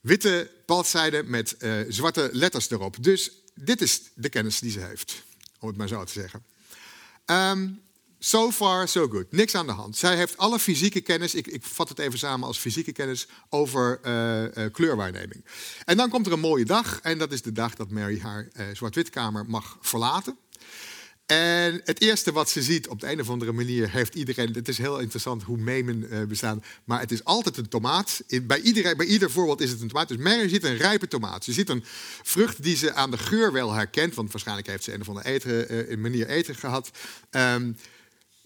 Witte 0.00 0.50
bladzijden 0.66 1.30
met 1.30 1.56
zwarte 1.88 2.28
letters 2.32 2.70
erop. 2.70 3.02
Dus 3.02 3.30
dit 3.54 3.80
is 3.80 4.02
de 4.14 4.28
kennis 4.28 4.58
die 4.58 4.70
ze 4.70 4.80
heeft, 4.80 5.24
om 5.58 5.68
het 5.68 5.76
maar 5.76 5.88
zo 5.88 6.04
te 6.04 6.12
zeggen. 6.12 6.44
Um, 7.26 7.80
So 8.22 8.50
far, 8.50 8.88
so 8.88 9.08
good. 9.08 9.32
Niks 9.32 9.54
aan 9.54 9.66
de 9.66 9.72
hand. 9.72 9.96
Zij 9.96 10.16
heeft 10.16 10.36
alle 10.36 10.58
fysieke 10.58 11.00
kennis, 11.00 11.34
ik, 11.34 11.46
ik 11.46 11.62
vat 11.64 11.88
het 11.88 11.98
even 11.98 12.18
samen 12.18 12.46
als 12.46 12.58
fysieke 12.58 12.92
kennis, 12.92 13.26
over 13.48 14.00
uh, 14.04 14.42
uh, 14.42 14.72
kleurwaarneming. 14.72 15.44
En 15.84 15.96
dan 15.96 16.10
komt 16.10 16.26
er 16.26 16.32
een 16.32 16.40
mooie 16.40 16.64
dag, 16.64 17.00
en 17.02 17.18
dat 17.18 17.32
is 17.32 17.42
de 17.42 17.52
dag 17.52 17.74
dat 17.74 17.90
Mary 17.90 18.20
haar 18.20 18.48
uh, 18.56 18.66
zwart-witkamer 18.72 19.44
mag 19.46 19.78
verlaten. 19.80 20.38
En 21.26 21.80
het 21.84 22.00
eerste 22.00 22.32
wat 22.32 22.50
ze 22.50 22.62
ziet, 22.62 22.88
op 22.88 23.00
de 23.00 23.12
een 23.12 23.20
of 23.20 23.30
andere 23.30 23.52
manier 23.52 23.90
heeft 23.90 24.14
iedereen... 24.14 24.52
Het 24.52 24.68
is 24.68 24.78
heel 24.78 24.98
interessant 24.98 25.42
hoe 25.42 25.56
memen 25.56 26.28
bestaan, 26.28 26.62
maar 26.84 27.00
het 27.00 27.12
is 27.12 27.24
altijd 27.24 27.56
een 27.56 27.68
tomaat. 27.68 28.22
bij, 28.42 28.60
iedereen, 28.60 28.96
bij 28.96 29.06
ieder 29.06 29.30
voorbeeld 29.30 29.60
is 29.60 29.70
het 29.70 29.80
een 29.80 29.88
tomaat. 29.88 30.08
Dus 30.08 30.16
Mary 30.16 30.48
ziet 30.48 30.64
een 30.64 30.76
rijpe 30.76 31.08
tomaat. 31.08 31.44
Ze 31.44 31.52
ziet 31.52 31.68
een 31.68 31.84
vrucht 32.22 32.62
die 32.62 32.76
ze 32.76 32.92
aan 32.92 33.10
de 33.10 33.18
geur 33.18 33.52
wel 33.52 33.72
herkent, 33.72 34.14
want 34.14 34.32
waarschijnlijk 34.32 34.66
heeft 34.66 34.84
ze 34.84 34.94
een 34.94 35.00
of 35.00 35.08
andere 35.08 35.96
manier 35.96 36.28
eten 36.28 36.54
gehad... 36.54 36.90
Um, 37.30 37.76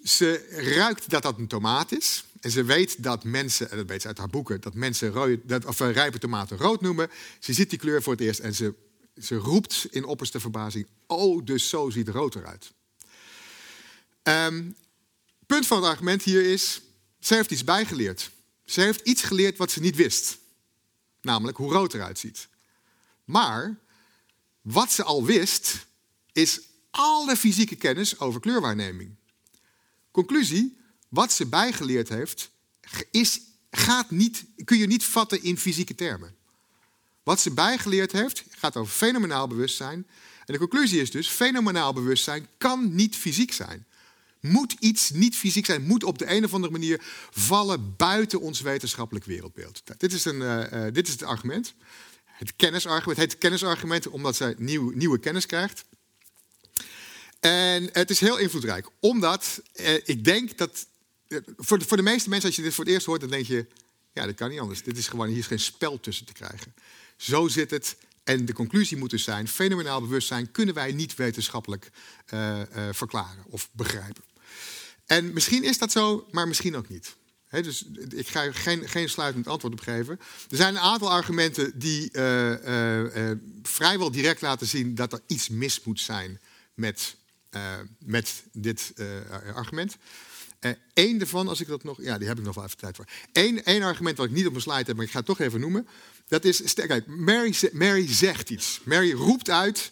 ze 0.05 0.47
ruikt 0.51 1.11
dat 1.11 1.23
dat 1.23 1.39
een 1.39 1.47
tomaat 1.47 1.93
is. 1.93 2.25
En 2.41 2.51
ze 2.51 2.65
weet 2.65 3.03
dat 3.03 3.25
mensen, 3.25 3.71
en 3.71 3.77
dat 3.77 3.89
weet 3.89 4.03
ze 4.03 4.09
uit 4.09 4.19
haar 4.19 4.29
boeken, 4.29 4.61
dat 4.61 4.75
mensen 4.75 5.11
rood, 5.11 5.39
dat, 5.45 5.65
of, 5.65 5.81
uh, 5.81 5.91
rijpe 5.91 6.19
tomaten 6.19 6.57
rood 6.57 6.81
noemen. 6.81 7.11
Ze 7.39 7.53
ziet 7.53 7.71
die 7.71 7.79
kleur 7.79 8.03
voor 8.03 8.13
het 8.13 8.23
eerst 8.23 8.41
en 8.41 8.55
ze, 8.55 8.75
ze 9.23 9.35
roept 9.35 9.87
in 9.91 10.05
opperste 10.05 10.41
verbazing: 10.41 10.87
Oh, 11.07 11.45
dus 11.45 11.69
zo 11.69 11.91
ziet 11.91 12.09
rood 12.09 12.35
eruit. 12.35 12.73
Um, 14.23 14.77
punt 15.47 15.67
van 15.67 15.77
het 15.77 15.87
argument 15.87 16.23
hier 16.23 16.53
is: 16.53 16.81
ze 17.21 17.35
heeft 17.35 17.51
iets 17.51 17.65
bijgeleerd. 17.65 18.31
Ze 18.65 18.81
heeft 18.81 19.01
iets 19.01 19.23
geleerd 19.23 19.57
wat 19.57 19.71
ze 19.71 19.81
niet 19.81 19.97
wist. 19.97 20.39
Namelijk 21.21 21.57
hoe 21.57 21.73
rood 21.73 21.95
eruit 21.95 22.19
ziet. 22.19 22.49
Maar 23.25 23.79
wat 24.61 24.93
ze 24.93 25.03
al 25.03 25.25
wist, 25.25 25.87
is 26.33 26.61
alle 26.91 27.37
fysieke 27.37 27.77
kennis 27.77 28.19
over 28.19 28.41
kleurwaarneming. 28.41 29.17
Conclusie, 30.15 30.77
wat 31.09 31.33
ze 31.33 31.47
bijgeleerd 31.47 32.09
heeft, 32.09 32.51
is, 33.11 33.41
gaat 33.71 34.11
niet, 34.11 34.45
kun 34.65 34.79
je 34.79 34.87
niet 34.87 35.05
vatten 35.05 35.43
in 35.43 35.59
fysieke 35.59 35.95
termen. 35.95 36.35
Wat 37.23 37.41
ze 37.41 37.51
bijgeleerd 37.51 38.13
heeft, 38.13 38.45
gaat 38.51 38.77
over 38.77 38.95
fenomenaal 38.95 39.47
bewustzijn. 39.47 40.07
En 40.47 40.53
de 40.53 40.59
conclusie 40.59 41.01
is 41.01 41.11
dus, 41.11 41.29
fenomenaal 41.29 41.93
bewustzijn 41.93 42.47
kan 42.59 42.95
niet 42.95 43.17
fysiek 43.17 43.53
zijn. 43.53 43.87
Moet 44.41 44.77
iets 44.79 45.11
niet 45.11 45.37
fysiek 45.37 45.67
zijn, 45.67 45.83
moet 45.83 46.05
op 46.05 46.19
de 46.19 46.31
een 46.31 46.45
of 46.45 46.55
andere 46.55 46.73
manier 46.73 47.01
vallen 47.31 47.97
buiten 47.97 48.41
ons 48.41 48.61
wetenschappelijk 48.61 49.25
wereldbeeld. 49.25 49.83
Dit 49.97 50.13
is, 50.13 50.25
een, 50.25 50.41
uh, 50.41 50.85
dit 50.93 51.07
is 51.07 51.13
het 51.13 51.23
argument. 51.23 51.75
Het 52.25 52.57
kennisargument 52.57 53.19
het 53.19 53.31
heet 53.31 53.39
kennisargument 53.39 54.09
omdat 54.09 54.37
zij 54.37 54.55
nieuw, 54.59 54.91
nieuwe 54.91 55.19
kennis 55.19 55.47
krijgt. 55.47 55.85
En 57.45 57.89
het 57.93 58.11
is 58.11 58.21
heel 58.21 58.39
invloedrijk, 58.39 58.89
omdat 59.01 59.63
eh, 59.73 59.95
ik 59.95 60.25
denk 60.25 60.59
dat. 60.59 60.87
Eh, 61.29 61.39
voor, 61.57 61.79
de, 61.79 61.85
voor 61.85 61.97
de 61.97 62.03
meeste 62.03 62.29
mensen, 62.29 62.47
als 62.49 62.57
je 62.57 62.63
dit 62.63 62.75
voor 62.75 62.85
het 62.85 62.93
eerst 62.93 63.07
hoort, 63.07 63.21
dan 63.21 63.31
denk 63.31 63.47
je: 63.47 63.67
ja, 64.13 64.27
dat 64.27 64.35
kan 64.35 64.51
niet 64.51 64.61
anders. 64.61 64.83
Dit 64.83 64.99
is 64.99 65.09
gewoon, 65.09 65.29
hier 65.29 65.39
is 65.39 65.47
geen 65.47 65.61
spel 65.61 66.01
tussen 66.01 66.27
te 66.27 66.33
krijgen. 66.33 66.75
Zo 67.17 67.49
zit 67.49 67.71
het. 67.71 67.97
En 68.23 68.45
de 68.45 68.53
conclusie 68.53 68.97
moet 68.97 69.11
dus 69.11 69.25
zijn: 69.25 69.49
fenomenaal 69.49 70.01
bewustzijn 70.01 70.51
kunnen 70.51 70.75
wij 70.75 70.93
niet 70.93 71.15
wetenschappelijk 71.15 71.91
uh, 72.35 72.59
uh, 72.59 72.65
verklaren 72.93 73.45
of 73.49 73.69
begrijpen. 73.73 74.25
En 75.07 75.33
misschien 75.33 75.65
is 75.65 75.79
dat 75.79 75.93
zo, 75.93 76.27
maar 76.31 76.49
misschien 76.49 76.77
ook 76.77 76.89
niet. 76.89 77.17
Dus 77.51 77.85
ik 78.09 78.29
ga 78.29 78.53
geen, 78.53 78.89
geen 78.89 79.09
sluitend 79.09 79.47
antwoord 79.47 79.73
op 79.73 79.81
geven. 79.81 80.21
Er 80.51 80.57
zijn 80.57 80.75
een 80.75 80.81
aantal 80.81 81.11
argumenten 81.11 81.79
die 81.79 82.11
vrijwel 83.63 84.11
direct 84.11 84.41
laten 84.41 84.67
zien 84.67 84.95
dat 84.95 85.13
er 85.13 85.21
iets 85.27 85.49
mis 85.49 85.83
moet 85.83 86.01
zijn 86.01 86.41
met 86.75 87.17
met 87.99 88.45
dit 88.53 88.93
uh, 88.97 89.07
argument. 89.55 89.97
Eén 90.95 91.15
uh, 91.15 91.21
ervan, 91.21 91.49
als 91.49 91.61
ik 91.61 91.67
dat 91.67 91.85
nog. 91.85 92.03
Ja, 92.03 92.19
die 92.19 92.29
heb 92.29 92.39
ik 92.39 92.45
nog 92.45 92.55
wel 92.55 92.65
even 92.65 92.77
tijd 92.77 92.97
voor. 92.97 93.07
Eén, 93.33 93.83
argument 93.83 94.17
wat 94.17 94.27
ik 94.27 94.33
niet 94.33 94.47
op 94.47 94.51
mijn 94.51 94.63
slide 94.63 94.85
heb, 94.87 94.97
maar 94.97 95.05
ik 95.05 95.11
ga 95.11 95.17
het 95.17 95.27
toch 95.27 95.41
even 95.41 95.61
noemen. 95.61 95.89
Dat 96.29 96.45
is. 96.45 96.75
Kijk, 96.75 97.07
Mary, 97.07 97.55
Mary 97.73 98.13
zegt 98.13 98.51
iets. 98.51 98.81
Mary 98.85 99.13
roept 99.13 99.51
uit. 99.51 99.91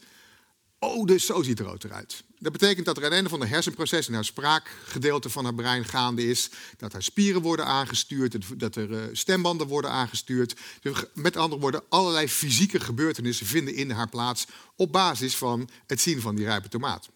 Oh, 0.78 1.06
dus 1.06 1.26
zo 1.26 1.42
ziet 1.42 1.60
rood 1.60 1.84
eruit. 1.84 2.24
Dat 2.38 2.52
betekent 2.52 2.86
dat 2.86 2.96
er 2.96 3.12
een 3.12 3.28
van 3.28 3.40
de 3.40 3.46
hersenproces 3.46 4.08
in 4.08 4.14
haar 4.14 4.24
spraakgedeelte 4.24 5.30
van 5.30 5.44
haar 5.44 5.54
brein 5.54 5.84
gaande 5.84 6.28
is. 6.28 6.50
Dat 6.76 6.92
haar 6.92 7.02
spieren 7.02 7.42
worden 7.42 7.66
aangestuurd. 7.66 8.60
Dat 8.60 8.76
er 8.76 9.16
stembanden 9.16 9.66
worden 9.66 9.90
aangestuurd. 9.90 10.56
Dus 10.80 11.04
met 11.14 11.36
andere 11.36 11.60
woorden, 11.60 11.82
allerlei 11.88 12.28
fysieke 12.28 12.80
gebeurtenissen 12.80 13.46
vinden 13.46 13.74
in 13.74 13.90
haar 13.90 14.08
plaats. 14.08 14.46
op 14.76 14.92
basis 14.92 15.36
van 15.36 15.68
het 15.86 16.00
zien 16.00 16.20
van 16.20 16.34
die 16.34 16.44
rijpe 16.44 16.68
tomaat. 16.68 17.08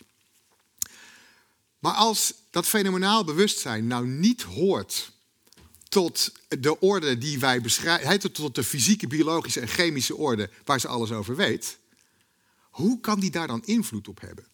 Maar 1.86 1.94
als 1.94 2.34
dat 2.50 2.66
fenomenaal 2.66 3.24
bewustzijn 3.24 3.86
nou 3.86 4.06
niet 4.06 4.42
hoort 4.42 5.12
tot 5.88 6.32
de 6.48 6.80
orde 6.80 7.18
die 7.18 7.38
wij 7.38 7.60
beschrijven, 7.60 8.32
tot 8.32 8.54
de 8.54 8.64
fysieke, 8.64 9.06
biologische 9.06 9.60
en 9.60 9.68
chemische 9.68 10.16
orde 10.16 10.50
waar 10.64 10.80
ze 10.80 10.88
alles 10.88 11.12
over 11.12 11.36
weet, 11.36 11.78
hoe 12.70 13.00
kan 13.00 13.20
die 13.20 13.30
daar 13.30 13.46
dan 13.46 13.64
invloed 13.64 14.08
op 14.08 14.20
hebben? 14.20 14.46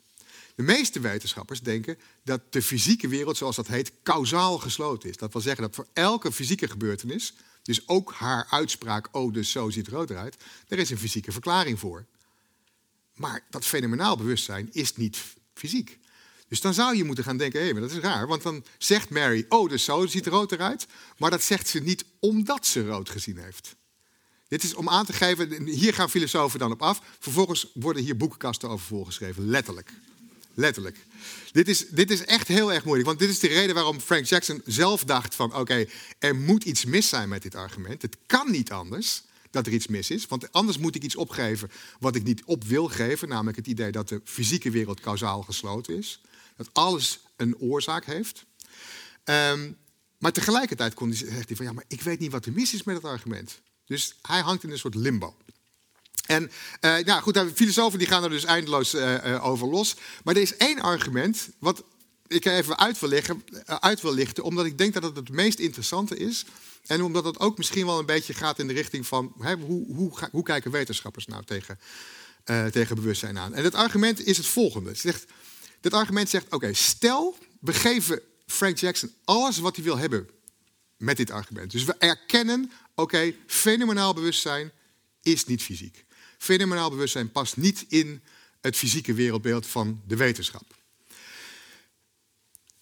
De 0.55 0.63
meeste 0.63 1.01
wetenschappers 1.01 1.61
denken 1.61 1.99
dat 2.25 2.53
de 2.53 2.63
fysieke 2.63 3.09
wereld, 3.09 3.37
zoals 3.37 3.57
dat 3.57 3.67
heet, 3.67 3.93
kausaal 4.03 4.59
gesloten 4.59 5.09
is. 5.09 5.17
Dat 5.17 5.33
wil 5.33 5.43
zeggen 5.43 5.63
dat 5.63 5.75
voor 5.75 5.89
elke 5.93 6.33
fysieke 6.33 6.69
gebeurtenis, 6.69 7.35
dus 7.63 7.89
ook 7.89 8.13
haar 8.13 8.47
uitspraak, 8.51 9.09
oh 9.13 9.33
dus 9.33 9.51
zo 9.51 9.71
ziet 9.71 9.89
rood 9.89 10.11
eruit, 10.11 10.37
er 10.69 10.79
is 10.79 10.91
een 10.91 10.99
fysieke 10.99 11.33
verklaring 11.33 11.79
voor. 11.79 12.07
Maar 13.15 13.47
dat 13.51 13.67
fenomenaal 13.67 14.17
bewustzijn 14.17 14.69
is 14.73 14.97
niet 14.97 15.19
fysiek. 15.55 16.01
Dus 16.53 16.61
dan 16.61 16.75
zou 16.75 16.97
je 16.97 17.05
moeten 17.05 17.25
gaan 17.25 17.37
denken, 17.37 17.65
hé, 17.65 17.73
maar 17.73 17.81
dat 17.81 17.91
is 17.91 17.99
raar. 17.99 18.27
Want 18.27 18.43
dan 18.43 18.65
zegt 18.79 19.11
Mary, 19.11 19.47
oh, 19.49 19.69
dus 19.69 19.85
zo 19.85 20.07
ziet 20.07 20.27
rood 20.27 20.53
eruit. 20.53 20.87
Maar 21.19 21.31
dat 21.31 21.43
zegt 21.43 21.69
ze 21.69 21.79
niet 21.79 22.05
omdat 22.19 22.67
ze 22.67 22.87
rood 22.87 23.11
gezien 23.11 23.39
heeft. 23.39 23.77
Dit 24.49 24.63
is 24.63 24.75
om 24.75 24.89
aan 24.89 25.05
te 25.05 25.13
geven, 25.13 25.67
hier 25.67 25.95
gaan 25.95 26.11
filosofen 26.11 26.59
dan 26.59 26.73
op 26.73 26.83
af. 26.83 27.03
Vervolgens 27.19 27.71
worden 27.75 28.03
hier 28.03 28.17
boekenkasten 28.17 28.69
over 28.69 28.87
voorgeschreven, 28.87 29.49
letterlijk. 29.49 29.93
Letterlijk. 30.55 30.97
Dit 31.53 31.69
is, 31.69 31.89
dit 31.89 32.11
is 32.11 32.25
echt 32.25 32.49
heel 32.49 32.73
erg 32.73 32.85
moeilijk. 32.85 33.09
Want 33.09 33.19
dit 33.19 33.29
is 33.29 33.39
de 33.39 33.49
reden 33.49 33.75
waarom 33.75 34.01
Frank 34.01 34.25
Jackson 34.25 34.63
zelf 34.65 35.05
dacht 35.05 35.35
van... 35.35 35.55
oké, 35.55 35.87
er 36.19 36.37
moet 36.37 36.65
iets 36.65 36.85
mis 36.85 37.09
zijn 37.09 37.29
met 37.29 37.43
dit 37.43 37.55
argument. 37.55 38.03
Het 38.03 38.17
kan 38.27 38.51
niet 38.51 38.73
anders 38.73 39.23
dat 39.51 39.67
er 39.67 39.73
iets 39.73 39.87
mis 39.87 40.11
is. 40.11 40.27
Want 40.27 40.53
anders 40.53 40.79
moet 40.79 40.95
ik 40.95 41.03
iets 41.03 41.17
opgeven 41.17 41.71
wat 41.99 42.15
ik 42.15 42.23
niet 42.23 42.45
op 42.45 42.65
wil 42.65 42.89
geven. 42.89 43.29
Namelijk 43.29 43.57
het 43.57 43.67
idee 43.67 43.93
dat 43.93 44.09
de 44.09 44.21
fysieke 44.25 44.71
wereld 44.71 45.01
kausaal 45.01 45.43
gesloten 45.43 45.97
is. 45.97 46.21
Dat 46.57 46.69
alles 46.73 47.21
een 47.37 47.59
oorzaak 47.59 48.05
heeft. 48.05 48.45
Um, 49.25 49.77
maar 50.19 50.33
tegelijkertijd 50.33 50.95
zegt 51.11 51.49
hij 51.49 51.57
van 51.57 51.67
ja, 51.67 51.73
maar 51.73 51.85
ik 51.89 52.03
weet 52.03 52.19
niet 52.19 52.33
wat 52.33 52.47
er 52.47 52.53
mis 52.53 52.75
is 52.75 52.83
met 52.83 52.97
het 52.97 53.05
argument. 53.05 53.61
Dus 53.87 54.15
hij 54.23 54.41
hangt 54.41 54.65
in 54.65 54.71
een 54.71 54.79
soort 54.79 54.95
limbo. 54.95 55.37
En 56.27 56.51
uh, 56.81 56.99
nou 56.99 57.23
goed, 57.23 57.45
filosofen 57.55 57.99
die 57.99 58.09
gaan 58.09 58.25
er 58.25 58.31
dus 58.31 58.45
eindeloos 58.45 58.95
uh, 58.95 59.47
over 59.47 59.69
los. 59.69 59.97
Maar 60.25 60.35
er 60.35 60.43
is 60.43 60.57
één 60.57 60.81
argument 60.81 61.49
wat 61.59 61.83
ik 62.27 62.45
even 62.45 62.79
uit 62.79 62.99
wil, 62.99 63.09
leggen, 63.09 63.45
uit 63.67 64.01
wil 64.01 64.15
lichten, 64.15 64.45
omdat 64.45 64.65
ik 64.65 64.79
denk 64.79 64.95
dat 64.95 65.03
het 65.03 65.17
het 65.17 65.29
meest 65.29 65.59
interessante 65.59 66.17
is. 66.17 66.45
En 66.87 67.03
omdat 67.03 67.25
het 67.25 67.39
ook 67.39 67.59
misschien 67.59 67.87
wel 67.87 67.99
een 67.99 68.07
beetje 68.07 68.35
gaat 68.35 68.59
in 68.59 68.67
de 68.67 68.73
richting 68.73 69.07
van 69.07 69.33
hè, 69.39 69.55
hoe, 69.55 69.95
hoe, 69.95 70.13
hoe, 70.31 70.43
kijken 70.43 70.71
wetenschappers 70.71 71.27
nou 71.27 71.45
tegen, 71.45 71.79
tegen 72.71 72.97
bewustzijn 72.97 73.39
aan. 73.39 73.55
En 73.55 73.65
het 73.65 73.75
argument 73.75 74.27
is 74.27 74.37
het 74.37 74.47
volgende. 74.47 74.89
Het, 74.89 74.99
zegt, 74.99 75.25
dit 75.83 75.93
argument 75.93 76.29
zegt, 76.29 76.53
oké, 76.55 76.73
stel 76.73 77.37
we 77.61 77.73
geven 77.73 78.21
Frank 78.47 78.77
Jackson 78.77 79.13
alles 79.25 79.59
wat 79.59 79.77
hij 79.77 79.85
wil 79.85 79.99
hebben 79.99 80.29
met 80.97 81.17
dit 81.17 81.31
argument. 81.31 81.71
Dus 81.71 81.85
we 81.85 81.95
erkennen, 81.95 82.71
oké, 82.95 83.35
fenomenaal 83.47 84.15
bewustzijn 84.15 84.73
is 85.23 85.45
niet 85.45 85.63
fysiek. 85.63 86.05
Fenomenaal 86.39 86.91
bewustzijn 86.91 87.33
past 87.33 87.57
niet 87.57 87.85
in 87.89 88.23
het 88.61 88.77
fysieke 88.77 89.15
wereldbeeld 89.15 89.67
van 89.67 90.03
de 90.07 90.17
wetenschap. 90.17 90.75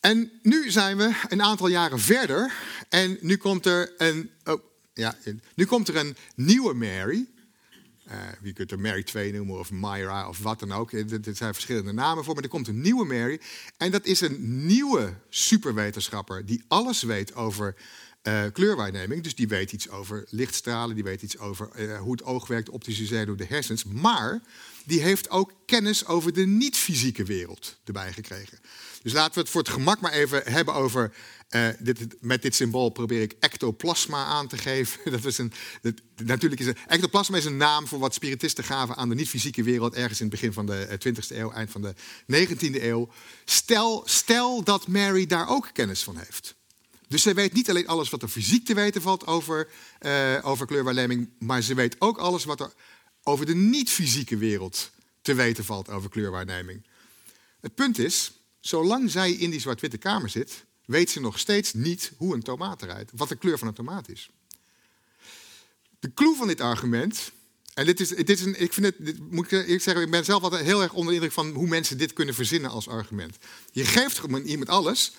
En 0.00 0.32
nu 0.42 0.70
zijn 0.70 0.96
we 0.96 1.20
een 1.28 1.42
aantal 1.42 1.66
jaren 1.66 2.00
verder 2.00 2.52
en 2.88 3.18
nu 3.20 3.36
komt 3.36 3.66
er 3.66 3.92
een, 3.98 4.30
oh, 4.44 4.62
ja, 4.94 5.18
nu 5.54 5.64
komt 5.64 5.88
er 5.88 5.96
een 5.96 6.16
nieuwe 6.34 6.74
Mary. 6.74 7.26
Uh, 8.10 8.16
je 8.42 8.52
kunt 8.52 8.70
er 8.70 8.80
Mary 8.80 9.02
2 9.02 9.32
noemen 9.32 9.58
of 9.58 9.70
Myra 9.70 10.28
of 10.28 10.38
wat 10.38 10.58
dan 10.58 10.72
ook. 10.72 10.92
Er 10.92 11.20
zijn 11.32 11.54
verschillende 11.54 11.92
namen 11.92 12.24
voor, 12.24 12.34
maar 12.34 12.42
er 12.42 12.48
komt 12.48 12.68
een 12.68 12.80
nieuwe 12.80 13.04
Mary. 13.04 13.40
En 13.76 13.90
dat 13.90 14.04
is 14.04 14.20
een 14.20 14.66
nieuwe 14.66 15.14
superwetenschapper 15.28 16.46
die 16.46 16.64
alles 16.68 17.02
weet 17.02 17.34
over 17.34 17.74
uh, 18.22 18.44
kleurwaarneming. 18.52 19.22
Dus 19.22 19.34
die 19.34 19.48
weet 19.48 19.72
iets 19.72 19.88
over 19.88 20.24
lichtstralen, 20.28 20.94
die 20.94 21.04
weet 21.04 21.22
iets 21.22 21.38
over 21.38 21.96
hoe 21.98 22.12
het 22.12 22.24
oog 22.24 22.46
werkt, 22.46 22.68
optische 22.68 23.06
zenuw, 23.06 23.34
de 23.34 23.46
hersens. 23.46 23.84
Maar 23.84 24.42
die 24.84 25.00
heeft 25.00 25.30
ook 25.30 25.52
kennis 25.66 26.06
over 26.06 26.32
de 26.32 26.46
niet-fysieke 26.46 27.24
wereld 27.24 27.78
erbij 27.84 28.12
gekregen. 28.12 28.58
Dus 29.02 29.12
laten 29.12 29.34
we 29.34 29.40
het 29.40 29.48
voor 29.48 29.60
het 29.60 29.70
gemak 29.70 30.00
maar 30.00 30.12
even 30.12 30.42
hebben 30.44 30.74
over. 30.74 31.12
Uh, 31.50 31.68
dit, 31.78 31.98
met 32.20 32.42
dit 32.42 32.54
symbool 32.54 32.88
probeer 32.88 33.22
ik 33.22 33.36
ectoplasma 33.40 34.24
aan 34.24 34.48
te 34.48 34.58
geven. 34.58 35.00
Dat 35.10 35.24
is 35.24 35.38
een, 35.38 35.52
natuurlijk 36.24 36.60
is 36.60 36.66
een, 36.66 36.76
ectoplasma 36.86 37.36
is 37.36 37.44
een 37.44 37.56
naam 37.56 37.86
voor 37.86 37.98
wat 37.98 38.14
spiritisten 38.14 38.64
gaven 38.64 38.96
aan 38.96 39.08
de 39.08 39.14
niet-fysieke 39.14 39.62
wereld. 39.62 39.94
ergens 39.94 40.20
in 40.20 40.26
het 40.26 40.34
begin 40.34 40.52
van 40.52 40.66
de 40.66 40.98
20e 41.08 41.36
eeuw, 41.36 41.52
eind 41.52 41.70
van 41.70 41.82
de 41.82 41.94
19e 42.46 42.82
eeuw. 42.82 43.08
Stel, 43.44 44.02
stel 44.04 44.64
dat 44.64 44.88
Mary 44.88 45.26
daar 45.26 45.48
ook 45.48 45.70
kennis 45.72 46.02
van 46.02 46.16
heeft. 46.16 46.54
Dus 47.08 47.22
zij 47.22 47.34
weet 47.34 47.52
niet 47.52 47.70
alleen 47.70 47.86
alles 47.86 48.10
wat 48.10 48.22
er 48.22 48.28
fysiek 48.28 48.64
te 48.64 48.74
weten 48.74 49.02
valt 49.02 49.26
over, 49.26 49.68
uh, 50.00 50.38
over 50.42 50.66
kleurwaarneming, 50.66 51.30
maar 51.38 51.62
ze 51.62 51.74
weet 51.74 51.96
ook 51.98 52.18
alles 52.18 52.44
wat 52.44 52.60
er 52.60 52.72
over 53.22 53.46
de 53.46 53.54
niet-fysieke 53.54 54.36
wereld 54.36 54.90
te 55.22 55.34
weten 55.34 55.64
valt 55.64 55.88
over 55.88 56.10
kleurwaarneming. 56.10 56.86
Het 57.60 57.74
punt 57.74 57.98
is, 57.98 58.32
zolang 58.60 59.10
zij 59.10 59.32
in 59.32 59.50
die 59.50 59.60
zwart-witte 59.60 59.98
kamer 59.98 60.28
zit, 60.28 60.64
weet 60.90 61.10
ze 61.10 61.20
nog 61.20 61.38
steeds 61.38 61.72
niet 61.72 62.12
hoe 62.16 62.34
een 62.34 62.42
tomaat 62.42 62.82
eruit, 62.82 63.10
wat 63.14 63.28
de 63.28 63.36
kleur 63.36 63.58
van 63.58 63.68
een 63.68 63.74
tomaat 63.74 64.08
is. 64.08 64.30
De 66.00 66.14
clue 66.14 66.36
van 66.36 66.46
dit 66.46 66.60
argument, 66.60 67.32
en 67.74 67.86
dit 67.86 68.00
is, 68.00 68.08
dit 68.08 68.28
is 68.28 68.40
een, 68.40 68.60
ik 68.60 68.72
vind 68.72 68.86
het, 68.86 68.94
dit, 68.98 69.30
moet 69.30 69.52
ik, 69.52 69.66
ik 69.66 69.80
zeggen, 69.80 70.04
ik 70.04 70.10
ben 70.10 70.24
zelf 70.24 70.42
altijd 70.42 70.64
heel 70.64 70.82
erg 70.82 70.92
onder 70.92 71.08
de 71.08 71.14
indruk 71.14 71.32
van 71.32 71.50
hoe 71.50 71.66
mensen 71.66 71.98
dit 71.98 72.12
kunnen 72.12 72.34
verzinnen 72.34 72.70
als 72.70 72.88
argument. 72.88 73.36
Je 73.72 73.84
geeft 73.84 74.20
iemand 74.44 74.68
alles, 74.68 75.12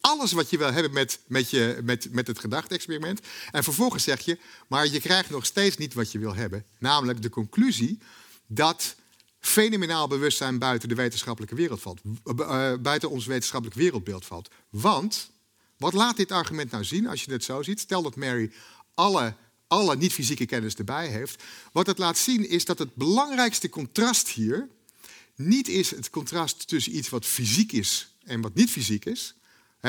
alles 0.00 0.32
wat 0.32 0.50
je 0.50 0.58
wil 0.58 0.72
hebben 0.72 0.92
met, 0.92 1.18
met, 1.26 1.50
je, 1.50 1.80
met, 1.84 2.12
met 2.12 2.26
het 2.26 2.38
gedachte-experiment. 2.38 3.20
En 3.50 3.64
vervolgens 3.64 4.04
zeg 4.04 4.20
je, 4.20 4.38
maar 4.68 4.86
je 4.86 5.00
krijgt 5.00 5.30
nog 5.30 5.46
steeds 5.46 5.76
niet 5.76 5.94
wat 5.94 6.12
je 6.12 6.18
wil 6.18 6.34
hebben. 6.34 6.64
Namelijk 6.78 7.22
de 7.22 7.30
conclusie 7.30 7.98
dat 8.46 8.96
fenomenaal 9.46 10.08
bewustzijn 10.08 10.58
buiten 10.58 10.88
de 10.88 10.94
wetenschappelijke 10.94 11.54
wereld 11.54 11.80
valt. 11.80 12.00
Uh, 12.24 12.72
buiten 12.80 13.10
ons 13.10 13.26
wetenschappelijk 13.26 13.78
wereldbeeld 13.78 14.24
valt. 14.24 14.50
Want, 14.70 15.30
wat 15.76 15.92
laat 15.92 16.16
dit 16.16 16.32
argument 16.32 16.70
nou 16.70 16.84
zien 16.84 17.06
als 17.06 17.24
je 17.24 17.32
het 17.32 17.44
zo 17.44 17.62
ziet? 17.62 17.80
Stel 17.80 18.02
dat 18.02 18.16
Mary 18.16 18.52
alle, 18.94 19.34
alle 19.66 19.96
niet-fysieke 19.96 20.46
kennis 20.46 20.74
erbij 20.74 21.08
heeft. 21.08 21.42
Wat 21.72 21.86
het 21.86 21.98
laat 21.98 22.18
zien 22.18 22.48
is 22.48 22.64
dat 22.64 22.78
het 22.78 22.94
belangrijkste 22.94 23.68
contrast 23.68 24.28
hier 24.28 24.68
niet 25.34 25.68
is 25.68 25.90
het 25.90 26.10
contrast 26.10 26.68
tussen 26.68 26.96
iets 26.96 27.08
wat 27.08 27.26
fysiek 27.26 27.72
is 27.72 28.16
en 28.24 28.40
wat 28.40 28.54
niet 28.54 28.70
fysiek 28.70 29.04
is 29.04 29.34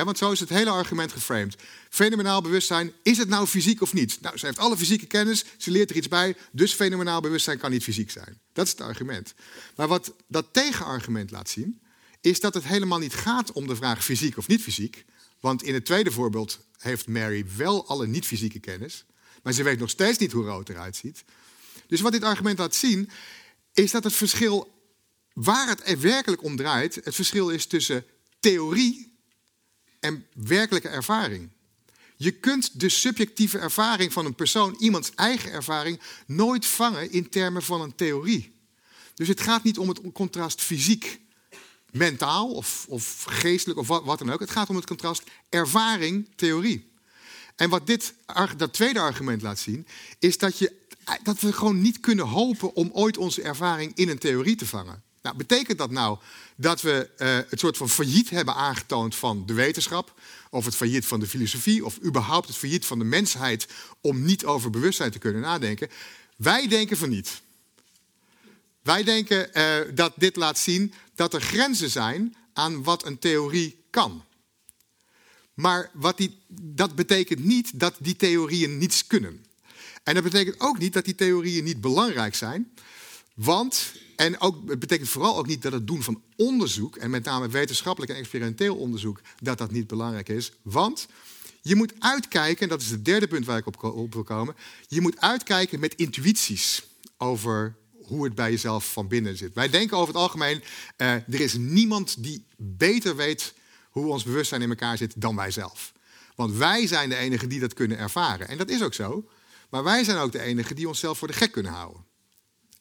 want 0.05 0.17
zo 0.17 0.31
is 0.31 0.39
het 0.39 0.49
hele 0.49 0.69
argument 0.69 1.11
geframed. 1.11 1.55
Fenomenaal 1.89 2.41
bewustzijn, 2.41 2.93
is 3.03 3.17
het 3.17 3.29
nou 3.29 3.47
fysiek 3.47 3.81
of 3.81 3.93
niet? 3.93 4.21
Nou, 4.21 4.37
ze 4.37 4.45
heeft 4.45 4.57
alle 4.57 4.77
fysieke 4.77 5.05
kennis, 5.05 5.45
ze 5.57 5.71
leert 5.71 5.89
er 5.89 5.95
iets 5.95 6.07
bij, 6.07 6.35
dus 6.51 6.73
fenomenaal 6.73 7.21
bewustzijn 7.21 7.57
kan 7.57 7.71
niet 7.71 7.83
fysiek 7.83 8.11
zijn. 8.11 8.39
Dat 8.53 8.65
is 8.65 8.71
het 8.71 8.81
argument. 8.81 9.33
Maar 9.75 9.87
wat 9.87 10.13
dat 10.27 10.47
tegenargument 10.51 11.31
laat 11.31 11.49
zien, 11.49 11.81
is 12.21 12.39
dat 12.39 12.53
het 12.53 12.63
helemaal 12.63 12.99
niet 12.99 13.13
gaat 13.13 13.51
om 13.51 13.67
de 13.67 13.75
vraag 13.75 14.03
fysiek 14.03 14.37
of 14.37 14.47
niet 14.47 14.61
fysiek. 14.61 15.05
Want 15.39 15.63
in 15.63 15.73
het 15.73 15.85
tweede 15.85 16.11
voorbeeld 16.11 16.59
heeft 16.77 17.07
Mary 17.07 17.45
wel 17.57 17.87
alle 17.87 18.07
niet-fysieke 18.07 18.59
kennis, 18.59 19.05
maar 19.43 19.53
ze 19.53 19.63
weet 19.63 19.79
nog 19.79 19.89
steeds 19.89 20.17
niet 20.17 20.31
hoe 20.31 20.45
rood 20.45 20.69
eruit 20.69 20.95
ziet. 20.95 21.23
Dus 21.87 22.01
wat 22.01 22.11
dit 22.11 22.23
argument 22.23 22.59
laat 22.59 22.75
zien, 22.75 23.09
is 23.73 23.91
dat 23.91 24.03
het 24.03 24.13
verschil 24.13 24.75
waar 25.33 25.67
het 25.67 25.81
er 25.83 25.99
werkelijk 25.99 26.43
om 26.43 26.55
draait, 26.55 26.95
het 26.95 27.15
verschil 27.15 27.49
is 27.49 27.65
tussen 27.65 28.05
theorie 28.39 29.06
en 29.99 30.25
werkelijke 30.33 30.87
ervaring. 30.87 31.49
Je 32.15 32.31
kunt 32.31 32.79
de 32.79 32.89
subjectieve 32.89 33.57
ervaring 33.57 34.13
van 34.13 34.25
een 34.25 34.35
persoon, 34.35 34.75
iemands 34.79 35.11
eigen 35.15 35.51
ervaring, 35.51 35.99
nooit 36.25 36.65
vangen 36.65 37.11
in 37.11 37.29
termen 37.29 37.63
van 37.63 37.81
een 37.81 37.95
theorie. 37.95 38.55
Dus 39.13 39.27
het 39.27 39.41
gaat 39.41 39.63
niet 39.63 39.77
om 39.77 39.89
het 39.89 40.01
contrast 40.13 40.61
fysiek, 40.61 41.19
mentaal 41.91 42.51
of, 42.51 42.85
of 42.89 43.23
geestelijk 43.23 43.79
of 43.79 43.87
wat, 43.87 44.03
wat, 44.03 44.19
dan 44.19 44.31
ook. 44.31 44.39
Het 44.39 44.51
gaat 44.51 44.69
om 44.69 44.75
het 44.75 44.85
contrast 44.85 45.23
ervaring, 45.49 46.29
theorie. 46.35 46.91
En 47.55 47.69
wat 47.69 47.87
dit, 47.87 48.13
dat 48.57 48.73
tweede 48.73 48.99
argument 48.99 49.41
laat 49.41 49.59
zien, 49.59 49.87
is 50.19 50.37
dat, 50.37 50.57
je, 50.57 50.73
dat 51.23 51.39
we 51.39 51.53
gewoon 51.53 51.81
niet 51.81 51.99
kunnen 51.99 52.25
hopen 52.25 52.75
om 52.75 52.89
ooit 52.93 53.17
onze 53.17 53.41
ervaring 53.41 53.91
in 53.95 54.09
een 54.09 54.19
theorie 54.19 54.55
te 54.55 54.65
vangen. 54.65 55.03
Nou, 55.27 55.39
betekent 55.39 55.77
dat 55.77 55.91
nou 55.91 56.17
dat 56.55 56.81
we 56.81 57.09
uh, 57.17 57.27
het 57.49 57.59
soort 57.59 57.77
van 57.77 57.89
failliet 57.89 58.29
hebben 58.29 58.55
aangetoond 58.55 59.15
van 59.15 59.45
de 59.45 59.53
wetenschap, 59.53 60.19
of 60.49 60.65
het 60.65 60.75
failliet 60.75 61.05
van 61.05 61.19
de 61.19 61.27
filosofie, 61.27 61.85
of 61.85 61.99
überhaupt 62.03 62.47
het 62.47 62.57
failliet 62.57 62.85
van 62.85 62.99
de 62.99 63.05
mensheid 63.05 63.67
om 64.01 64.23
niet 64.23 64.45
over 64.45 64.69
bewustzijn 64.69 65.11
te 65.11 65.19
kunnen 65.19 65.41
nadenken? 65.41 65.89
Wij 66.37 66.67
denken 66.67 66.97
van 66.97 67.09
niet. 67.09 67.41
Wij 68.81 69.03
denken 69.03 69.49
uh, 69.53 69.95
dat 69.95 70.13
dit 70.15 70.35
laat 70.35 70.57
zien 70.57 70.93
dat 71.15 71.33
er 71.33 71.41
grenzen 71.41 71.89
zijn 71.89 72.35
aan 72.53 72.83
wat 72.83 73.05
een 73.05 73.19
theorie 73.19 73.83
kan. 73.89 74.23
Maar 75.53 75.89
wat 75.93 76.17
die, 76.17 76.39
dat 76.47 76.95
betekent 76.95 77.43
niet 77.43 77.79
dat 77.79 77.95
die 77.99 78.15
theorieën 78.15 78.77
niets 78.77 79.07
kunnen. 79.07 79.45
En 80.03 80.13
dat 80.13 80.23
betekent 80.23 80.59
ook 80.59 80.77
niet 80.77 80.93
dat 80.93 81.05
die 81.05 81.15
theorieën 81.15 81.63
niet 81.63 81.81
belangrijk 81.81 82.35
zijn. 82.35 82.71
Want 83.37 83.91
en 84.15 84.39
ook, 84.39 84.69
het 84.69 84.79
betekent 84.79 85.09
vooral 85.09 85.37
ook 85.37 85.47
niet 85.47 85.61
dat 85.61 85.71
het 85.71 85.87
doen 85.87 86.03
van 86.03 86.21
onderzoek, 86.35 86.95
en 86.95 87.09
met 87.09 87.23
name 87.23 87.47
wetenschappelijk 87.47 88.11
en 88.11 88.17
experimenteel 88.17 88.75
onderzoek, 88.75 89.21
dat 89.41 89.57
dat 89.57 89.71
niet 89.71 89.87
belangrijk 89.87 90.29
is. 90.29 90.51
Want 90.61 91.07
je 91.61 91.75
moet 91.75 91.93
uitkijken, 91.99 92.61
en 92.63 92.69
dat 92.69 92.81
is 92.81 92.89
het 92.89 93.05
derde 93.05 93.27
punt 93.27 93.45
waar 93.45 93.57
ik 93.57 93.65
op, 93.65 94.13
wil 94.13 94.23
komen, 94.23 94.55
je 94.87 95.01
moet 95.01 95.21
uitkijken 95.21 95.79
met 95.79 95.95
intuïties 95.95 96.83
over 97.17 97.75
hoe 98.01 98.23
het 98.23 98.35
bij 98.35 98.51
jezelf 98.51 98.91
van 98.91 99.07
binnen 99.07 99.37
zit. 99.37 99.53
Wij 99.53 99.69
denken 99.69 99.97
over 99.97 100.13
het 100.13 100.23
algemeen, 100.23 100.63
uh, 100.97 101.13
er 101.13 101.41
is 101.41 101.53
niemand 101.57 102.23
die 102.23 102.45
beter 102.57 103.15
weet 103.15 103.53
hoe 103.89 104.07
ons 104.07 104.23
bewustzijn 104.23 104.61
in 104.61 104.69
elkaar 104.69 104.97
zit 104.97 105.21
dan 105.21 105.35
wij 105.35 105.51
zelf. 105.51 105.93
Want 106.35 106.55
wij 106.55 106.87
zijn 106.87 107.09
de 107.09 107.15
enigen 107.15 107.49
die 107.49 107.59
dat 107.59 107.73
kunnen 107.73 107.97
ervaren. 107.97 108.47
En 108.47 108.57
dat 108.57 108.69
is 108.69 108.83
ook 108.83 108.93
zo. 108.93 109.29
Maar 109.69 109.83
wij 109.83 110.03
zijn 110.03 110.17
ook 110.17 110.31
de 110.31 110.41
enigen 110.41 110.75
die 110.75 110.87
onszelf 110.87 111.17
voor 111.17 111.27
de 111.27 111.33
gek 111.33 111.51
kunnen 111.51 111.71
houden. 111.71 112.05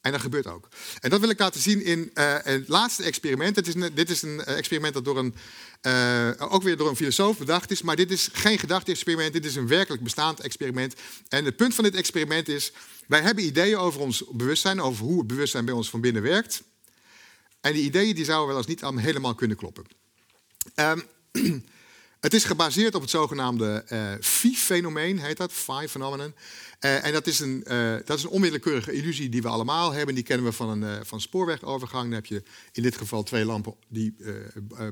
En 0.07 0.13
dat 0.13 0.21
gebeurt 0.21 0.47
ook. 0.47 0.69
En 1.01 1.11
dat 1.11 1.21
wil 1.21 1.29
ik 1.29 1.39
laten 1.39 1.61
zien 1.61 1.85
in 1.85 2.11
uh, 2.15 2.35
het 2.43 2.69
laatste 2.69 3.03
experiment. 3.03 3.55
Dit 3.55 3.67
is 3.67 3.75
een, 3.75 3.95
dit 3.95 4.11
is 4.11 4.23
een 4.23 4.45
eh, 4.45 4.57
experiment 4.57 4.95
dat 4.95 5.05
door 5.05 5.19
een, 5.19 5.35
uh, 5.83 6.53
ook 6.53 6.63
weer 6.63 6.77
door 6.77 6.89
een 6.89 6.97
filosoof 6.97 7.39
bedacht 7.39 7.71
is. 7.71 7.83
Maar 7.83 7.97
dit 7.97 8.11
is 8.11 8.29
geen 8.33 8.59
gedachte-experiment. 8.59 9.33
Dit 9.33 9.45
is 9.45 9.57
een 9.57 9.67
werkelijk 9.69 10.03
bestaand 10.03 10.41
experiment. 10.41 10.95
En 11.29 11.45
het 11.45 11.57
punt 11.57 11.75
van 11.75 11.85
dit 11.85 11.95
experiment 11.95 12.49
is... 12.49 12.73
wij 13.07 13.21
hebben 13.21 13.45
ideeën 13.45 13.77
over 13.77 14.01
ons 14.01 14.25
bewustzijn... 14.33 14.81
over 14.81 15.05
hoe 15.05 15.19
het 15.19 15.27
bewustzijn 15.27 15.65
bij 15.65 15.75
ons 15.75 15.91
van 15.91 16.01
binnen 16.01 16.23
werkt. 16.23 16.63
En 17.61 17.73
die 17.73 17.85
ideeën 17.85 18.15
die 18.15 18.25
zouden 18.25 18.49
wel 18.49 18.57
eens 18.57 18.67
niet 18.67 19.05
helemaal 19.05 19.35
kunnen 19.35 19.57
kloppen. 19.57 19.85
Um, 20.75 21.03
Het 22.27 22.35
is 22.35 22.45
gebaseerd 22.45 22.95
op 22.95 23.01
het 23.01 23.11
zogenaamde 23.11 23.85
uh, 23.93 24.13
Phi-fenomeen, 24.21 25.19
heet 25.19 25.37
dat, 25.37 25.53
Phi-phenomenon. 25.53 26.35
Uh, 26.81 27.05
en 27.05 27.13
dat 27.13 27.27
is, 27.27 27.41
een, 27.41 27.65
uh, 27.67 27.97
dat 28.05 28.19
is 28.19 28.23
een 28.23 28.31
onmiddellijke 28.31 28.93
illusie 28.93 29.29
die 29.29 29.43
we 29.43 29.49
allemaal 29.49 29.93
hebben. 29.93 30.15
Die 30.15 30.25
kennen 30.25 30.47
we 30.47 30.53
van 30.53 30.83
een 30.83 31.07
van 31.07 31.21
spoorwegovergang. 31.21 32.05
Dan 32.05 32.13
heb 32.13 32.27
je 32.27 32.43
in 32.73 32.83
dit 32.83 32.97
geval 32.97 33.23
twee 33.23 33.45
lampen 33.45 33.75
die 33.89 34.17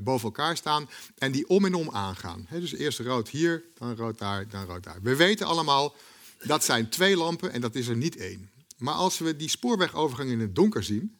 boven 0.03 0.25
elkaar 0.25 0.57
staan 0.57 0.89
en 1.17 1.31
die 1.31 1.47
om 1.47 1.65
en 1.65 1.73
om 1.73 1.89
aangaan. 1.89 2.47
Dus 2.51 2.73
eerst 2.73 2.99
rood 2.99 3.29
hier, 3.29 3.63
dan 3.77 3.95
rood 3.95 4.17
daar, 4.17 4.49
dan 4.49 4.65
rood 4.65 4.83
daar. 4.83 4.99
We 5.01 5.15
weten 5.15 5.45
allemaal, 5.45 5.95
dat 6.43 6.63
zijn 6.63 6.89
twee 6.89 7.17
lampen 7.17 7.51
en 7.51 7.61
dat 7.61 7.75
is 7.75 7.87
er 7.87 7.97
niet 7.97 8.17
één. 8.17 8.49
Maar 8.77 8.93
als 8.93 9.17
we 9.17 9.35
die 9.35 9.49
spoorwegovergang 9.49 10.29
in 10.29 10.39
het 10.39 10.55
donker 10.55 10.83
zien, 10.83 11.15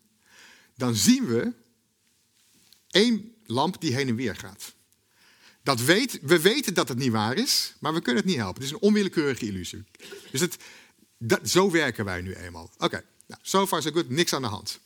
dan 0.75 0.95
zien 0.95 1.25
we 1.25 1.53
één 2.89 3.35
lamp 3.45 3.81
die 3.81 3.95
heen 3.95 4.07
en 4.07 4.15
weer 4.15 4.35
gaat. 4.35 4.74
Dat 5.65 5.81
weet, 5.81 6.19
we 6.21 6.41
weten 6.41 6.73
dat 6.73 6.87
het 6.87 6.97
niet 6.97 7.11
waar 7.11 7.37
is, 7.37 7.73
maar 7.79 7.93
we 7.93 8.01
kunnen 8.01 8.21
het 8.21 8.31
niet 8.31 8.39
helpen. 8.39 8.61
Het 8.61 8.71
is 8.71 8.71
een 8.71 8.87
onwillekeurige 8.87 9.45
illusie. 9.45 9.83
Dus 10.31 10.41
het, 10.41 10.57
dat, 11.17 11.49
zo 11.49 11.71
werken 11.71 12.05
wij 12.05 12.21
nu 12.21 12.33
eenmaal. 12.33 12.71
Oké, 12.77 13.03
nou, 13.27 13.41
so 13.43 13.67
far 13.67 13.81
so 13.81 13.91
good, 13.91 14.09
niks 14.09 14.33
aan 14.33 14.41
de 14.41 14.47
hand. 14.47 14.79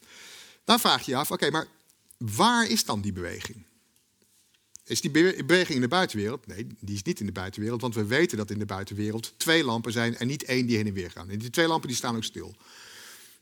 Dan 0.64 0.80
vraag 0.80 1.06
je 1.06 1.12
je 1.12 1.18
af, 1.18 1.32
oké, 1.32 1.50
maar 1.50 1.68
waar 2.18 2.70
is 2.70 2.86
dan 2.86 3.02
die 3.02 3.14
beweging? 3.14 3.64
Is 4.84 5.02
die 5.02 5.12
beweging 5.44 5.76
in 5.76 5.82
de 5.82 5.88
buitenwereld? 5.88 6.48
Nee, 6.48 6.68
die 6.80 6.96
is 6.96 7.04
niet 7.04 7.20
in 7.20 7.26
de 7.26 7.32
buitenwereld, 7.32 7.82
want 7.82 7.96
we 7.96 8.06
weten 8.06 8.38
dat 8.38 8.52
in 8.52 8.60
de 8.60 8.66
buitenwereld 8.66 9.34
twee 9.38 9.64
lampen 9.64 9.92
zijn 9.92 10.18
en 10.18 10.28
niet 10.28 10.44
één 10.44 10.66
die 10.66 10.78
heen 10.78 10.88
en 10.88 10.94
weer 10.94 11.12
gaan. 11.12 11.30
En 11.30 11.38
die 11.40 11.50
twee 11.50 11.68
lampen 11.68 11.88
die 11.88 11.98
staan 11.98 12.16
ook 12.16 12.24
stil. 12.24 12.56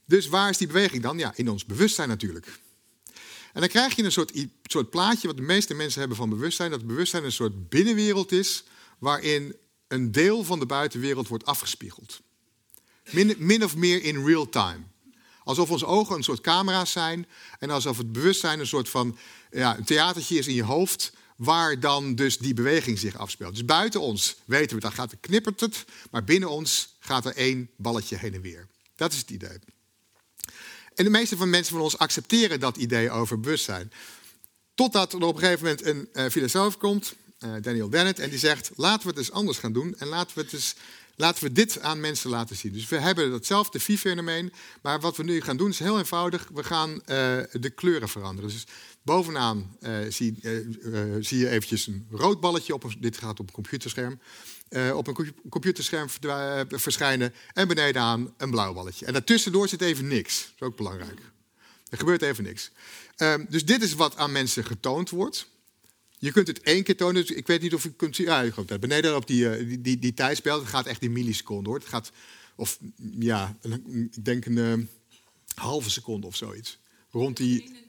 Dus 0.04 0.26
waar 0.26 0.50
is 0.50 0.58
die 0.58 0.66
beweging 0.66 1.02
dan? 1.02 1.18
Ja, 1.18 1.32
in 1.36 1.48
ons 1.48 1.64
bewustzijn 1.64 2.08
natuurlijk. 2.08 2.58
En 3.52 3.60
dan 3.60 3.68
krijg 3.68 3.96
je 3.96 4.04
een 4.04 4.12
soort, 4.12 4.32
soort 4.62 4.90
plaatje 4.90 5.26
wat 5.26 5.36
de 5.36 5.42
meeste 5.42 5.74
mensen 5.74 5.98
hebben 6.00 6.16
van 6.16 6.28
bewustzijn. 6.28 6.70
Dat 6.70 6.86
bewustzijn 6.86 7.24
een 7.24 7.32
soort 7.32 7.68
binnenwereld 7.68 8.32
is 8.32 8.64
waarin 8.98 9.56
een 9.88 10.12
deel 10.12 10.44
van 10.44 10.58
de 10.58 10.66
buitenwereld 10.66 11.28
wordt 11.28 11.44
afgespiegeld. 11.44 12.20
Min, 13.38 13.64
of 13.64 13.76
meer 13.76 14.02
in 14.02 14.24
real 14.24 14.48
time. 14.48 14.80
Alsof 15.44 15.70
onze 15.70 15.86
ogen 15.86 16.16
een 16.16 16.22
soort 16.22 16.40
camera's 16.40 16.92
zijn 16.92 17.26
en 17.58 17.70
alsof 17.70 17.98
het 17.98 18.12
bewustzijn 18.12 18.60
een 18.60 18.66
soort 18.66 18.88
van 18.88 19.18
ja, 19.50 19.76
een 19.78 19.84
theatertje 19.84 20.38
is 20.38 20.46
in 20.46 20.54
je 20.54 20.62
hoofd 20.62 21.12
waar 21.36 21.80
dan 21.80 22.14
dus 22.14 22.38
die 22.38 22.54
beweging 22.54 22.98
zich 22.98 23.18
afspeelt. 23.18 23.52
Dus 23.52 23.64
buiten 23.64 24.00
ons 24.00 24.36
weten 24.44 24.76
we, 24.76 24.82
dat 24.82 24.94
gaat 24.94 25.12
er 25.12 25.18
knippert 25.20 25.60
het, 25.60 25.84
maar 26.10 26.24
binnen 26.24 26.50
ons 26.50 26.96
gaat 26.98 27.24
er 27.24 27.36
één 27.36 27.70
balletje 27.76 28.16
heen 28.16 28.34
en 28.34 28.40
weer. 28.40 28.66
Dat 28.96 29.12
is 29.12 29.18
het 29.18 29.30
idee. 29.30 29.58
En 30.98 31.04
de 31.04 31.10
meeste 31.10 31.36
van 31.36 31.50
mensen 31.50 31.72
van 31.72 31.82
ons 31.82 31.98
accepteren 31.98 32.60
dat 32.60 32.76
idee 32.76 33.10
over 33.10 33.40
bewustzijn. 33.40 33.92
Totdat 34.74 35.12
er 35.12 35.22
op 35.22 35.34
een 35.34 35.40
gegeven 35.40 35.64
moment 35.64 35.86
een 35.86 36.08
uh, 36.12 36.30
filosoof 36.30 36.78
komt, 36.78 37.14
uh, 37.44 37.50
Daniel 37.60 37.88
Dennett, 37.88 38.18
en 38.18 38.30
die 38.30 38.38
zegt: 38.38 38.70
laten 38.76 39.02
we 39.02 39.08
het 39.08 39.18
eens 39.18 39.30
anders 39.30 39.58
gaan 39.58 39.72
doen 39.72 39.94
en 39.98 40.06
laten 40.06 40.36
we, 40.36 40.42
het 40.42 40.52
eens, 40.52 40.74
laten 41.16 41.44
we 41.44 41.52
dit 41.52 41.80
aan 41.80 42.00
mensen 42.00 42.30
laten 42.30 42.56
zien. 42.56 42.72
Dus 42.72 42.88
we 42.88 42.98
hebben 42.98 43.30
datzelfde 43.30 43.80
phi-fenomeen, 43.80 44.52
maar 44.82 45.00
wat 45.00 45.16
we 45.16 45.22
nu 45.22 45.40
gaan 45.40 45.56
doen 45.56 45.70
is 45.70 45.78
heel 45.78 45.98
eenvoudig. 45.98 46.48
We 46.54 46.64
gaan 46.64 46.90
uh, 46.90 47.00
de 47.52 47.72
kleuren 47.74 48.08
veranderen. 48.08 48.50
Dus 48.50 48.66
bovenaan 49.02 49.76
zie, 50.08 50.38
zie, 51.20 51.38
je 51.38 51.48
eventjes 51.48 51.86
een 51.86 52.06
rood 52.10 52.40
balletje 52.40 52.74
op. 52.74 52.94
Dit 52.98 53.18
gaat 53.18 53.40
op 53.40 53.46
een 53.46 53.54
computerscherm. 53.54 54.20
Uh, 54.70 54.96
op 54.96 55.06
een 55.06 55.34
computerscherm 55.48 56.08
verschijnen. 56.68 57.34
En 57.52 57.68
beneden 57.68 58.02
aan 58.02 58.34
een 58.36 58.50
blauw 58.50 58.72
balletje. 58.72 59.06
En 59.06 59.12
daartussendoor 59.12 59.68
zit 59.68 59.80
even 59.80 60.08
niks. 60.08 60.40
Dat 60.42 60.52
is 60.54 60.66
ook 60.66 60.76
belangrijk. 60.76 61.20
Er 61.88 61.98
gebeurt 61.98 62.22
even 62.22 62.44
niks. 62.44 62.70
Uh, 63.16 63.34
dus 63.48 63.64
dit 63.64 63.82
is 63.82 63.94
wat 63.94 64.16
aan 64.16 64.32
mensen 64.32 64.64
getoond 64.64 65.10
wordt. 65.10 65.48
Je 66.18 66.32
kunt 66.32 66.46
het 66.46 66.60
één 66.60 66.82
keer 66.82 66.96
tonen. 66.96 67.26
Dus 67.26 67.36
ik 67.36 67.46
weet 67.46 67.62
niet 67.62 67.74
of 67.74 67.82
je 67.82 67.92
kunt 67.92 68.16
zien. 68.16 68.52
Beneden 68.80 69.16
op 69.16 69.26
die, 69.26 69.44
uh, 69.44 69.68
die, 69.68 69.80
die, 69.80 69.98
die. 69.98 70.12
Het 70.14 70.44
gaat 70.64 70.86
echt 70.86 71.02
in 71.02 71.12
milliseconden 71.12 71.66
hoor. 71.66 71.78
Het 71.78 71.88
gaat, 71.88 72.10
of 72.56 72.78
ja, 73.18 73.56
ik 73.90 74.24
denk 74.24 74.46
een 74.46 74.88
halve 75.54 75.90
seconde 75.90 76.26
of 76.26 76.36
zoiets. 76.36 76.78
Rond 77.10 77.36
die. 77.36 77.86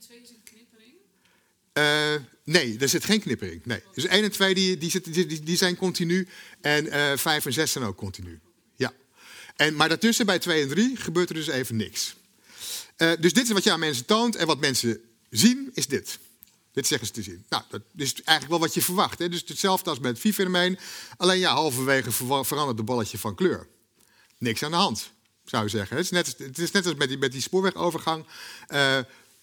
Uh, 1.72 2.14
nee, 2.44 2.78
er 2.78 2.88
zit 2.88 3.04
geen 3.04 3.20
knippering. 3.20 3.64
Nee. 3.64 3.82
Dus 3.94 4.04
1 4.04 4.22
en 4.22 4.30
2 4.30 4.54
die, 4.54 4.78
die, 4.78 4.90
zitten, 4.90 5.12
die, 5.12 5.40
die 5.42 5.56
zijn 5.56 5.76
continu. 5.76 6.28
En 6.60 6.86
uh, 6.86 7.16
5 7.16 7.46
en 7.46 7.52
6 7.52 7.72
zijn 7.72 7.84
ook 7.84 7.96
continu. 7.96 8.40
Ja. 8.76 8.92
En, 9.56 9.74
maar 9.74 9.88
daartussen 9.88 10.26
bij 10.26 10.38
2 10.38 10.62
en 10.62 10.68
3 10.68 10.96
gebeurt 10.96 11.28
er 11.28 11.34
dus 11.34 11.46
even 11.46 11.76
niks. 11.76 12.14
Uh, 12.96 13.12
dus 13.20 13.32
dit 13.32 13.44
is 13.44 13.52
wat 13.52 13.64
je 13.64 13.72
aan 13.72 13.80
mensen 13.80 14.04
toont. 14.04 14.36
En 14.36 14.46
wat 14.46 14.60
mensen 14.60 15.00
zien 15.30 15.70
is 15.74 15.86
dit. 15.86 16.18
Dit 16.72 16.86
zeggen 16.86 17.06
ze 17.06 17.12
te 17.12 17.22
zien. 17.22 17.44
Nou, 17.48 17.62
dat 17.70 17.82
is 17.96 18.12
eigenlijk 18.12 18.48
wel 18.48 18.58
wat 18.58 18.74
je 18.74 18.82
verwacht. 18.82 19.18
Hè? 19.18 19.28
Dus 19.28 19.42
hetzelfde 19.46 19.90
als 19.90 19.98
met 19.98 20.10
het 20.10 20.20
phi-fenomeen. 20.20 20.78
Alleen 21.16 21.38
ja, 21.38 21.52
halverwege 21.52 22.12
verandert 22.44 22.76
de 22.76 22.82
balletje 22.82 23.18
van 23.18 23.34
kleur. 23.34 23.66
Niks 24.38 24.62
aan 24.62 24.70
de 24.70 24.76
hand, 24.76 25.10
zou 25.44 25.62
je 25.64 25.68
zeggen. 25.68 25.96
Het 25.96 26.04
is 26.04 26.10
net, 26.10 26.34
het 26.38 26.58
is 26.58 26.70
net 26.70 26.86
als 26.86 26.94
met 26.94 27.08
die, 27.08 27.18
met 27.18 27.32
die 27.32 27.40
spoorwegovergang. 27.40 28.26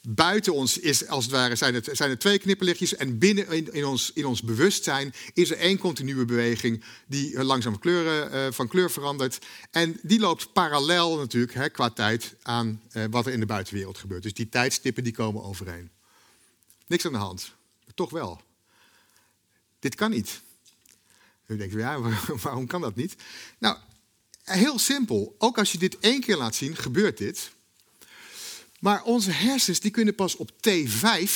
Buiten 0.10 0.54
ons 0.54 0.78
is, 0.78 1.08
als 1.08 1.24
het 1.24 1.34
ware, 1.34 1.56
zijn, 1.56 1.74
het, 1.74 1.90
zijn 1.92 2.10
er 2.10 2.18
twee 2.18 2.40
knipperlichtjes. 2.40 2.96
En 2.96 3.18
binnen 3.18 3.74
in, 3.74 3.86
ons, 3.86 4.12
in 4.14 4.26
ons 4.26 4.42
bewustzijn 4.42 5.14
is 5.34 5.52
er 5.52 5.58
één 5.58 5.78
continue 5.78 6.26
beweging 6.26 6.84
die 7.08 7.44
langzaam 7.44 7.80
kleuren, 7.80 8.34
uh, 8.34 8.52
van 8.52 8.68
kleur 8.68 8.92
verandert. 8.92 9.46
En 9.72 10.00
die 10.02 10.20
loopt 10.20 10.54
parallel 10.54 11.18
natuurlijk 11.18 11.54
hè, 11.54 11.70
qua 11.70 11.90
tijd 11.90 12.36
aan 12.42 12.82
uh, 12.94 13.04
wat 13.10 13.26
er 13.26 13.34
in 13.34 13.40
de 13.40 13.46
buitenwereld 13.46 13.98
gebeurt. 13.98 14.24
Dus 14.24 14.34
die 14.34 14.50
tijdstippen 14.50 15.04
die 15.04 15.14
komen 15.14 15.44
overeen. 15.44 15.90
Niks 16.88 17.06
aan 17.06 17.12
de 17.12 17.18
hand. 17.18 17.54
Toch 17.96 18.10
wel. 18.10 18.42
Dit 19.80 19.96
kan 19.96 20.12
niet. 20.12 20.42
U 21.48 21.58
denkt, 21.58 21.74
ja, 21.74 22.00
waarom 22.44 22.68
kan 22.68 22.82
dat 22.82 22.96
niet? 22.96 23.16
Nou, 23.58 23.78
heel 24.44 24.80
simpel. 24.80 25.36
Ook 25.38 25.58
als 25.58 25.72
je 25.72 25.78
dit 25.78 26.00
één 26.00 26.22
keer 26.22 26.38
laat 26.38 26.56
zien, 26.56 26.76
gebeurt 26.76 27.18
dit. 27.18 27.56
Maar 28.80 29.04
onze 29.04 29.32
hersens 29.32 29.80
die 29.80 29.92
kunnen 29.92 30.16
pas 30.16 30.36
op 30.36 30.52
T5 30.52 31.32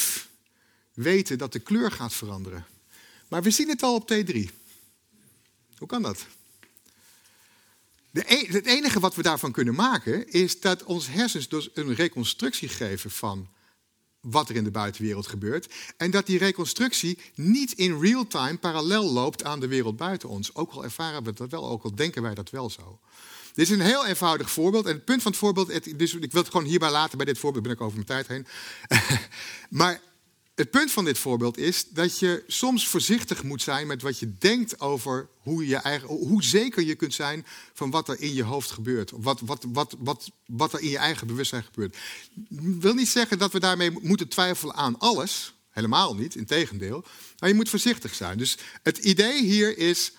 weten 0.94 1.38
dat 1.38 1.52
de 1.52 1.60
kleur 1.60 1.92
gaat 1.92 2.14
veranderen. 2.14 2.66
Maar 3.28 3.44
we 3.44 3.52
zien 3.52 3.70
het 3.70 3.84
al 3.84 3.96
op 3.96 4.12
T3. 4.14 4.50
Hoe 5.78 5.88
kan 5.88 6.02
dat? 6.02 6.26
De 8.12 8.24
e 8.34 8.46
het 8.52 8.66
enige 8.66 9.00
wat 9.00 9.16
we 9.16 9.22
daarvan 9.22 9.52
kunnen 9.52 9.76
maken 9.76 10.32
is 10.32 10.60
dat 10.60 10.84
onze 10.84 11.12
hersens 11.12 11.48
dus 11.48 11.70
een 11.74 11.96
reconstructie 11.96 12.70
geven 12.70 13.12
van 13.12 13.48
wat 14.22 14.50
er 14.50 14.56
in 14.56 14.64
de 14.64 14.72
buitenwereld 14.72 15.28
gebeurt. 15.28 15.74
En 15.98 16.12
dat 16.12 16.26
die 16.26 16.38
reconstructie 16.38 17.18
niet 17.36 17.72
in 17.72 18.00
real 18.00 18.28
time 18.28 18.58
parallel 18.58 19.12
loopt 19.12 19.44
aan 19.44 19.60
de 19.60 19.68
wereld 19.68 19.98
buiten 19.98 20.30
ons. 20.30 20.56
Ook 20.56 20.72
al 20.72 20.84
ervaren 20.84 21.24
we 21.24 21.34
dat 21.34 21.52
wel, 21.52 21.70
ook 21.70 21.84
al 21.84 21.96
denken 21.96 22.22
wij 22.22 22.34
dat 22.34 22.50
wel 22.50 22.70
zo. 22.70 23.00
Dit 23.54 23.70
is 23.70 23.70
een 23.70 23.82
heel 23.82 24.06
eenvoudig 24.06 24.52
voorbeeld. 24.52 24.86
En 24.86 24.94
het 24.94 25.06
punt 25.06 25.22
van 25.22 25.32
het 25.32 25.40
voorbeeld, 25.40 25.98
dus 25.98 26.14
ik 26.14 26.32
wil 26.32 26.42
het 26.42 26.52
gewoon 26.52 26.68
hierbij 26.68 26.92
laten 26.92 27.18
bij 27.18 27.26
dit 27.26 27.38
voorbeeld, 27.38 27.64
ben 27.64 27.74
ik 27.74 27.82
over 27.82 27.94
mijn 27.94 28.06
tijd 28.06 28.28
heen. 28.28 28.48
maar 29.80 30.02
het 30.56 30.72
punt 30.72 30.92
van 30.92 31.06
dit 31.06 31.18
voorbeeld 31.18 31.58
is 31.58 31.90
dat 31.90 32.20
je 32.20 32.44
soms 32.48 32.88
voorzichtig 32.88 33.44
moet 33.44 33.62
zijn 33.62 33.88
met 33.88 34.02
wat 34.02 34.20
je 34.20 34.38
denkt 34.38 34.80
over 34.80 35.30
hoe, 35.38 35.68
je 35.68 35.76
eigen, 35.76 36.08
hoe 36.08 36.44
zeker 36.44 36.84
je 36.84 36.96
kunt 36.96 37.14
zijn 37.14 37.46
van 37.74 37.90
wat 37.90 38.10
er 38.10 38.22
in 38.22 38.34
je 38.34 38.44
hoofd 38.44 38.72
gebeurt. 38.72 39.12
Wat, 39.16 39.40
wat, 39.40 39.66
wat, 39.68 39.96
wat, 40.00 40.32
wat 40.46 40.74
er 40.74 40.82
in 40.82 40.90
je 40.90 40.98
eigen 40.98 41.28
bewustzijn 41.28 41.64
gebeurt. 41.64 41.98
Ik 42.50 42.60
wil 42.60 42.94
niet 42.94 43.10
zeggen 43.10 43.38
dat 43.38 43.52
we 43.52 43.60
daarmee 43.60 43.92
moeten 44.02 44.28
twijfelen 44.28 44.76
aan 44.76 45.00
alles. 45.00 45.54
Helemaal 45.70 46.16
niet, 46.16 46.36
in 46.36 46.46
tegendeel. 46.46 47.06
Maar 47.40 47.50
je 47.50 47.56
moet 47.56 47.70
voorzichtig 47.70 48.14
zijn. 48.14 48.38
Dus 48.38 48.58
het 48.84 48.98
idee 48.98 49.44
hier 49.44 49.78
is, 49.78 50.12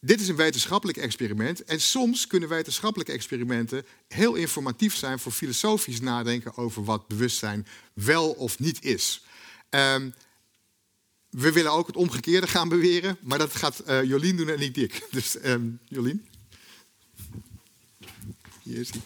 dit 0.00 0.20
is 0.20 0.28
een 0.28 0.36
wetenschappelijk 0.36 0.98
experiment 0.98 1.64
en 1.64 1.80
soms 1.80 2.26
kunnen 2.26 2.48
wetenschappelijke 2.48 3.12
experimenten 3.12 3.86
heel 4.08 4.34
informatief 4.34 4.96
zijn 4.96 5.18
voor 5.18 5.32
filosofisch 5.32 6.00
nadenken 6.00 6.56
over 6.56 6.84
wat 6.84 7.08
bewustzijn 7.08 7.66
wel 7.94 8.30
of 8.30 8.58
niet 8.58 8.84
is. 8.84 9.22
Um, 9.70 10.14
we 11.30 11.52
willen 11.52 11.72
ook 11.72 11.86
het 11.86 11.96
omgekeerde 11.96 12.46
gaan 12.46 12.68
beweren, 12.68 13.16
maar 13.20 13.38
dat 13.38 13.56
gaat 13.56 13.82
uh, 13.88 14.04
Jolien 14.04 14.36
doen 14.36 14.48
en 14.48 14.58
niet 14.58 14.76
ik. 14.76 15.06
Dus 15.10 15.44
um, 15.44 15.78
Jolien. 15.88 16.28
Hier 18.62 18.78
is 18.78 18.90
hij. 18.90 19.00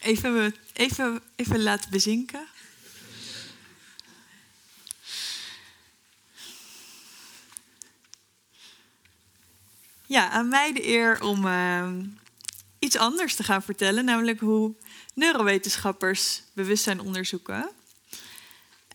Even, 0.00 0.54
even, 0.72 1.22
even 1.36 1.62
laten 1.62 1.90
bezinken. 1.90 2.49
Ja, 10.10 10.30
aan 10.30 10.48
mij 10.48 10.72
de 10.72 10.86
eer 10.86 11.22
om 11.22 11.46
uh, 11.46 11.92
iets 12.78 12.96
anders 12.96 13.34
te 13.34 13.42
gaan 13.42 13.62
vertellen, 13.62 14.04
namelijk 14.04 14.40
hoe 14.40 14.74
neurowetenschappers 15.14 16.42
bewustzijn 16.52 17.00
onderzoeken. 17.00 17.70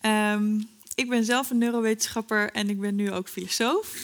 Um, 0.02 0.68
ik 0.94 1.08
ben 1.08 1.24
zelf 1.24 1.50
een 1.50 1.58
neurowetenschapper 1.58 2.50
en 2.50 2.70
ik 2.70 2.80
ben 2.80 2.94
nu 2.94 3.12
ook 3.12 3.28
filosoof. 3.28 3.96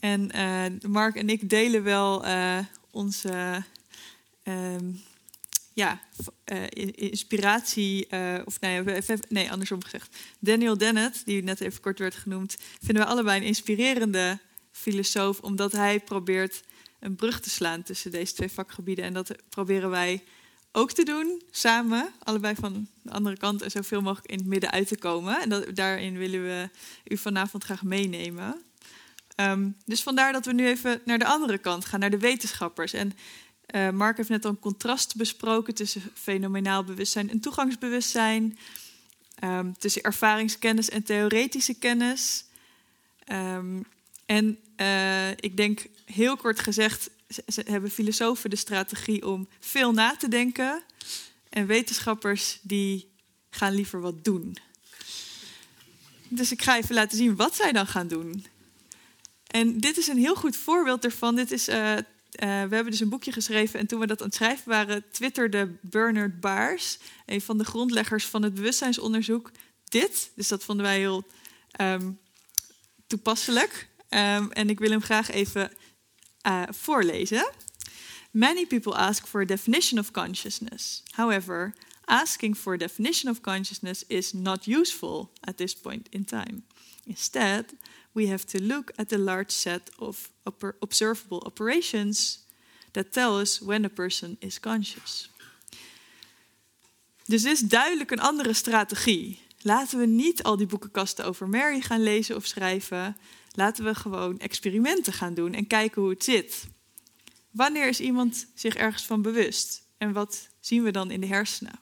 En 0.00 0.30
uh, 0.36 0.90
Mark 0.90 1.16
en 1.16 1.28
ik 1.28 1.50
delen 1.50 1.82
wel 1.82 2.24
onze 2.90 3.62
ehm, 4.42 4.90
ja, 5.72 6.00
inspiratie, 6.94 8.06
of 8.44 8.60
nee, 9.28 9.50
andersom 9.50 9.82
gezegd. 9.82 10.16
Daniel 10.38 10.78
Dennett, 10.78 11.22
die 11.24 11.42
net 11.42 11.60
even 11.60 11.80
kort 11.80 11.98
werd 11.98 12.14
genoemd, 12.14 12.56
vinden 12.82 13.04
we 13.04 13.10
allebei 13.10 13.40
een 13.40 13.46
inspirerende 13.46 14.38
filosoof, 14.74 15.40
omdat 15.40 15.72
hij 15.72 16.00
probeert 16.00 16.62
een 17.00 17.16
brug 17.16 17.40
te 17.40 17.50
slaan 17.50 17.82
tussen 17.82 18.10
deze 18.10 18.34
twee 18.34 18.48
vakgebieden. 18.50 19.04
En 19.04 19.12
dat 19.12 19.34
proberen 19.48 19.90
wij 19.90 20.24
ook 20.72 20.92
te 20.92 21.02
doen, 21.02 21.42
samen, 21.50 22.12
allebei 22.18 22.54
van 22.54 22.88
de 23.02 23.10
andere 23.10 23.36
kant 23.36 23.62
en 23.62 23.70
zoveel 23.70 24.00
mogelijk 24.00 24.30
in 24.30 24.38
het 24.38 24.46
midden 24.46 24.70
uit 24.70 24.88
te 24.88 24.98
komen. 24.98 25.40
En 25.40 25.74
daarin 25.74 26.18
willen 26.18 26.42
we 26.42 26.68
u 27.04 27.16
vanavond 27.16 27.64
graag 27.64 27.82
meenemen. 27.82 28.62
Um, 29.36 29.76
dus 29.84 30.02
vandaar 30.02 30.32
dat 30.32 30.46
we 30.46 30.52
nu 30.52 30.66
even 30.66 31.00
naar 31.04 31.18
de 31.18 31.26
andere 31.26 31.58
kant 31.58 31.84
gaan, 31.84 32.00
naar 32.00 32.10
de 32.10 32.18
wetenschappers. 32.18 32.92
En 32.92 33.12
uh, 33.74 33.90
Mark 33.90 34.16
heeft 34.16 34.28
net 34.28 34.44
al 34.44 34.50
een 34.50 34.58
contrast 34.58 35.16
besproken 35.16 35.74
tussen 35.74 36.02
fenomenaal 36.14 36.84
bewustzijn 36.84 37.30
en 37.30 37.40
toegangsbewustzijn. 37.40 38.58
Um, 39.44 39.78
tussen 39.78 40.02
ervaringskennis 40.02 40.90
en 40.90 41.02
theoretische 41.02 41.74
kennis. 41.74 42.44
Um, 43.32 43.86
en 44.34 44.58
uh, 44.76 45.30
ik 45.30 45.56
denk 45.56 45.86
heel 46.04 46.36
kort 46.36 46.60
gezegd, 46.60 47.10
ze 47.46 47.62
hebben 47.66 47.90
filosofen 47.90 48.50
de 48.50 48.56
strategie 48.56 49.26
om 49.26 49.48
veel 49.60 49.92
na 49.92 50.16
te 50.16 50.28
denken. 50.28 50.82
En 51.48 51.66
wetenschappers 51.66 52.58
die 52.62 53.12
gaan 53.50 53.74
liever 53.74 54.00
wat 54.00 54.24
doen. 54.24 54.56
Dus 56.28 56.52
ik 56.52 56.62
ga 56.62 56.76
even 56.76 56.94
laten 56.94 57.18
zien 57.18 57.36
wat 57.36 57.56
zij 57.56 57.72
dan 57.72 57.86
gaan 57.86 58.08
doen. 58.08 58.46
En 59.46 59.80
dit 59.80 59.96
is 59.96 60.06
een 60.06 60.18
heel 60.18 60.34
goed 60.34 60.56
voorbeeld 60.56 61.04
ervan. 61.04 61.34
Dit 61.34 61.50
is, 61.50 61.68
uh, 61.68 61.76
uh, 61.76 61.98
we 62.38 62.44
hebben 62.74 62.90
dus 62.90 63.00
een 63.00 63.08
boekje 63.08 63.32
geschreven 63.32 63.80
en 63.80 63.86
toen 63.86 64.00
we 64.00 64.06
dat 64.06 64.20
aan 64.20 64.26
het 64.26 64.34
schrijven 64.34 64.68
waren, 64.68 65.04
twitterde 65.10 65.76
Bernard 65.80 66.40
Baars, 66.40 66.98
een 67.26 67.40
van 67.40 67.58
de 67.58 67.64
grondleggers 67.64 68.26
van 68.26 68.42
het 68.42 68.54
bewustzijnsonderzoek, 68.54 69.50
dit. 69.84 70.30
Dus 70.34 70.48
dat 70.48 70.64
vonden 70.64 70.84
wij 70.84 70.98
heel 70.98 71.24
um, 71.80 72.18
toepasselijk. 73.06 73.92
Um, 74.14 74.50
en 74.52 74.70
ik 74.70 74.78
wil 74.78 74.90
hem 74.90 75.02
graag 75.02 75.30
even 75.30 75.70
uh, 76.46 76.62
voorlezen. 76.70 77.50
Many 78.30 78.66
people 78.66 78.94
ask 78.94 79.26
for 79.26 79.40
a 79.40 79.44
definition 79.44 79.98
of 79.98 80.10
consciousness. 80.10 81.02
However, 81.10 81.74
asking 82.04 82.56
for 82.56 82.74
a 82.74 82.76
definition 82.76 83.30
of 83.30 83.40
consciousness 83.40 84.04
is 84.06 84.32
not 84.32 84.66
useful 84.66 85.30
at 85.40 85.56
this 85.56 85.74
point 85.74 86.08
in 86.10 86.24
time. 86.24 86.62
Instead, 87.04 87.64
we 88.12 88.28
have 88.28 88.44
to 88.44 88.58
look 88.58 88.92
at 88.94 89.08
the 89.08 89.18
large 89.18 89.50
set 89.50 89.90
of 89.98 90.30
observable 90.78 91.42
operations 91.46 92.44
that 92.90 93.12
tell 93.12 93.40
us 93.40 93.58
when 93.58 93.84
a 93.84 93.88
person 93.88 94.36
is 94.38 94.60
conscious. 94.60 95.30
Dus 97.24 97.42
dit 97.42 97.52
is 97.52 97.60
duidelijk 97.60 98.10
een 98.10 98.20
andere 98.20 98.52
strategie. 98.52 99.40
Laten 99.60 99.98
we 99.98 100.06
niet 100.06 100.42
al 100.42 100.56
die 100.56 100.66
boekenkasten 100.66 101.24
over 101.24 101.48
Mary 101.48 101.80
gaan 101.80 102.02
lezen 102.02 102.36
of 102.36 102.46
schrijven. 102.46 103.16
Laten 103.56 103.84
we 103.84 103.94
gewoon 103.94 104.38
experimenten 104.38 105.12
gaan 105.12 105.34
doen 105.34 105.54
en 105.54 105.66
kijken 105.66 106.02
hoe 106.02 106.10
het 106.10 106.24
zit. 106.24 106.66
Wanneer 107.50 107.88
is 107.88 108.00
iemand 108.00 108.46
zich 108.54 108.74
ergens 108.74 109.04
van 109.04 109.22
bewust? 109.22 109.82
En 109.98 110.12
wat 110.12 110.48
zien 110.60 110.82
we 110.82 110.90
dan 110.90 111.10
in 111.10 111.20
de 111.20 111.26
hersenen? 111.26 111.78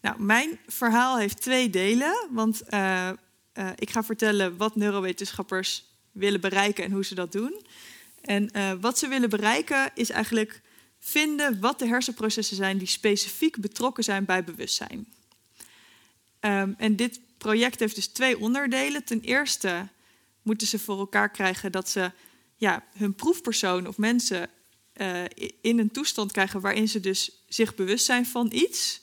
Nou, 0.00 0.22
mijn 0.22 0.58
verhaal 0.66 1.18
heeft 1.18 1.40
twee 1.40 1.70
delen. 1.70 2.28
Want 2.30 2.62
uh, 2.70 3.10
uh, 3.54 3.70
ik 3.74 3.90
ga 3.90 4.04
vertellen 4.04 4.56
wat 4.56 4.76
neurowetenschappers 4.76 5.84
willen 6.12 6.40
bereiken 6.40 6.84
en 6.84 6.92
hoe 6.92 7.04
ze 7.04 7.14
dat 7.14 7.32
doen. 7.32 7.66
En 8.20 8.50
uh, 8.52 8.72
wat 8.80 8.98
ze 8.98 9.08
willen 9.08 9.30
bereiken 9.30 9.90
is 9.94 10.10
eigenlijk 10.10 10.62
vinden 10.98 11.60
wat 11.60 11.78
de 11.78 11.86
hersenprocessen 11.86 12.56
zijn 12.56 12.78
die 12.78 12.86
specifiek 12.86 13.60
betrokken 13.60 14.04
zijn 14.04 14.24
bij 14.24 14.44
bewustzijn. 14.44 15.06
Um, 16.40 16.74
en 16.78 16.96
dit 16.96 17.20
project 17.40 17.78
heeft 17.78 17.94
dus 17.94 18.06
twee 18.06 18.38
onderdelen. 18.38 19.04
Ten 19.04 19.20
eerste 19.20 19.88
moeten 20.42 20.66
ze 20.66 20.78
voor 20.78 20.98
elkaar 20.98 21.30
krijgen 21.30 21.72
dat 21.72 21.88
ze 21.88 22.12
ja, 22.56 22.84
hun 22.96 23.14
proefpersoon 23.14 23.86
of 23.86 23.98
mensen 23.98 24.50
uh, 24.96 25.24
in 25.60 25.78
een 25.78 25.90
toestand 25.90 26.32
krijgen 26.32 26.60
waarin 26.60 26.88
ze 26.88 27.00
dus 27.00 27.44
zich 27.48 27.74
bewust 27.74 28.04
zijn 28.04 28.26
van 28.26 28.52
iets. 28.52 29.00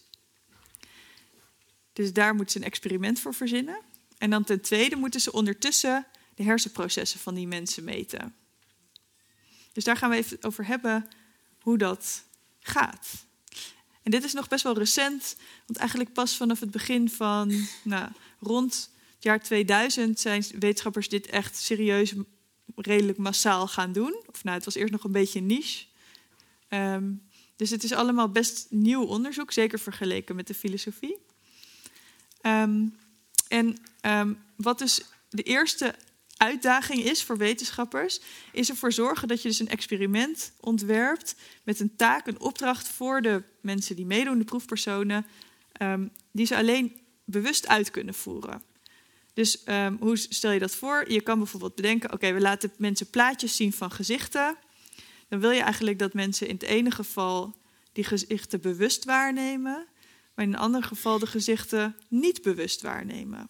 Dus 1.93 2.13
daar 2.13 2.35
moeten 2.35 2.53
ze 2.53 2.59
een 2.59 2.71
experiment 2.71 3.19
voor 3.19 3.33
verzinnen. 3.33 3.81
En 4.17 4.29
dan 4.29 4.43
ten 4.43 4.61
tweede 4.61 4.95
moeten 4.95 5.21
ze 5.21 5.31
ondertussen 5.31 6.07
de 6.35 6.43
hersenprocessen 6.43 7.19
van 7.19 7.35
die 7.35 7.47
mensen 7.47 7.83
meten. 7.83 8.35
Dus 9.73 9.83
daar 9.83 9.97
gaan 9.97 10.09
we 10.09 10.15
even 10.15 10.43
over 10.43 10.65
hebben 10.65 11.07
hoe 11.61 11.77
dat 11.77 12.23
gaat. 12.59 13.25
En 14.07 14.11
dit 14.11 14.23
is 14.23 14.33
nog 14.33 14.47
best 14.47 14.63
wel 14.63 14.77
recent, 14.77 15.35
want 15.65 15.79
eigenlijk 15.79 16.13
pas 16.13 16.37
vanaf 16.37 16.59
het 16.59 16.71
begin 16.71 17.09
van 17.09 17.67
nou, 17.83 18.11
rond 18.39 18.91
het 19.15 19.23
jaar 19.23 19.39
2000 19.43 20.19
zijn 20.19 20.45
wetenschappers 20.59 21.09
dit 21.09 21.25
echt 21.25 21.57
serieus, 21.57 22.13
redelijk 22.75 23.17
massaal 23.17 23.67
gaan 23.67 23.91
doen. 23.91 24.23
Of 24.29 24.43
nou, 24.43 24.55
het 24.55 24.65
was 24.65 24.75
eerst 24.75 24.91
nog 24.91 25.03
een 25.03 25.11
beetje 25.11 25.41
niche. 25.41 25.85
Um, 26.69 27.21
dus 27.55 27.69
het 27.69 27.83
is 27.83 27.91
allemaal 27.91 28.29
best 28.29 28.67
nieuw 28.69 29.03
onderzoek, 29.03 29.51
zeker 29.51 29.79
vergeleken 29.79 30.35
met 30.35 30.47
de 30.47 30.53
filosofie. 30.53 31.17
Um, 32.41 32.97
en 33.47 33.77
um, 34.01 34.39
wat 34.55 34.79
dus 34.79 35.01
de 35.29 35.43
eerste 35.43 35.95
uitdaging 36.37 37.03
is 37.03 37.23
voor 37.23 37.37
wetenschappers, 37.37 38.21
is 38.51 38.69
ervoor 38.69 38.91
zorgen 38.91 39.27
dat 39.27 39.41
je 39.41 39.47
dus 39.47 39.59
een 39.59 39.69
experiment 39.69 40.51
ontwerpt 40.59 41.35
met 41.63 41.79
een 41.79 41.95
taak, 41.95 42.27
een 42.27 42.39
opdracht 42.39 42.87
voor 42.87 43.21
de 43.21 43.43
mensen 43.61 43.95
die 43.95 44.05
meedoen, 44.05 44.37
de 44.37 44.43
proefpersonen, 44.43 45.25
die 46.31 46.45
ze 46.45 46.55
alleen 46.55 47.06
bewust 47.27 47.67
uit 47.67 47.91
kunnen 47.91 48.13
voeren. 48.13 48.61
Dus 49.33 49.61
um, 49.65 49.97
hoe 49.99 50.17
stel 50.17 50.51
je 50.51 50.59
dat 50.59 50.75
voor? 50.75 51.11
Je 51.11 51.21
kan 51.21 51.37
bijvoorbeeld 51.37 51.75
bedenken: 51.75 52.13
oké, 52.13 52.31
we 52.31 52.41
laten 52.41 52.71
mensen 52.77 53.09
plaatjes 53.09 53.55
zien 53.55 53.73
van 53.73 53.91
gezichten. 53.91 54.57
Dan 55.29 55.39
wil 55.39 55.51
je 55.51 55.61
eigenlijk 55.61 55.99
dat 55.99 56.13
mensen 56.13 56.47
in 56.47 56.53
het 56.53 56.63
ene 56.63 56.91
geval 56.91 57.55
die 57.91 58.03
gezichten 58.03 58.61
bewust 58.61 59.05
waarnemen, 59.05 59.87
maar 60.33 60.45
in 60.45 60.53
een 60.53 60.59
ander 60.59 60.83
geval 60.83 61.19
de 61.19 61.27
gezichten 61.27 61.95
niet 62.07 62.41
bewust 62.41 62.81
waarnemen. 62.81 63.49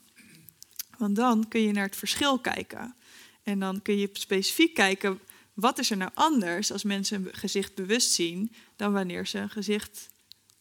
Want 0.98 1.16
dan 1.16 1.48
kun 1.48 1.62
je 1.62 1.72
naar 1.72 1.86
het 1.86 1.96
verschil 1.96 2.40
kijken. 2.40 2.96
En 3.44 3.60
dan 3.60 3.82
kun 3.82 3.98
je 3.98 4.10
specifiek 4.14 4.74
kijken, 4.74 5.20
wat 5.54 5.80
is 5.80 5.92
er 5.92 5.98
nou 5.98 6.12
anders 6.14 6.72
als 6.72 6.84
mensen 6.84 7.26
een 7.26 7.34
gezicht 7.34 7.76
bewust 7.76 8.12
zien 8.12 8.52
dan 8.76 8.94
wanneer 8.94 9.28
ze 9.28 9.38
een 9.38 9.50
gezicht 9.50 10.10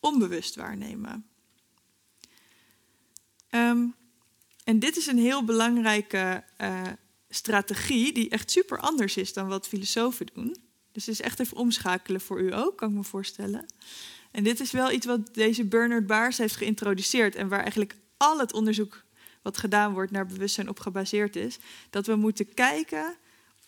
onbewust 0.00 0.55
waarnemen. 0.55 1.26
Um, 3.57 3.95
en 4.64 4.79
dit 4.79 4.97
is 4.97 5.07
een 5.07 5.19
heel 5.19 5.45
belangrijke 5.45 6.45
uh, 6.61 6.83
strategie 7.29 8.12
die 8.12 8.29
echt 8.29 8.51
super 8.51 8.79
anders 8.79 9.16
is 9.16 9.33
dan 9.33 9.49
wat 9.49 9.69
filosofen 9.69 10.27
doen. 10.35 10.57
Dus 10.92 11.07
het 11.07 11.14
is 11.14 11.21
echt 11.21 11.40
even 11.40 11.57
omschakelen 11.57 12.21
voor 12.21 12.40
u 12.40 12.55
ook, 12.55 12.77
kan 12.77 12.88
ik 12.88 12.95
me 12.95 13.05
voorstellen. 13.05 13.66
En 14.31 14.45
dit 14.45 14.61
is 14.61 14.71
wel 14.71 14.90
iets 14.92 15.07
wat 15.07 15.35
deze 15.35 15.64
Bernard 15.64 16.07
Baars 16.07 16.38
heeft 16.38 16.57
geïntroduceerd 16.57 17.35
en 17.35 17.49
waar 17.49 17.61
eigenlijk 17.61 17.95
al 18.16 18.38
het 18.38 18.53
onderzoek 18.53 19.05
wat 19.42 19.57
gedaan 19.57 19.92
wordt 19.92 20.11
naar 20.11 20.27
bewustzijn 20.27 20.69
op 20.69 20.81
gebaseerd 20.81 21.37
is. 21.37 21.59
Dat 21.90 22.07
we 22.07 22.16
moeten 22.16 22.55
kijken 22.55 23.16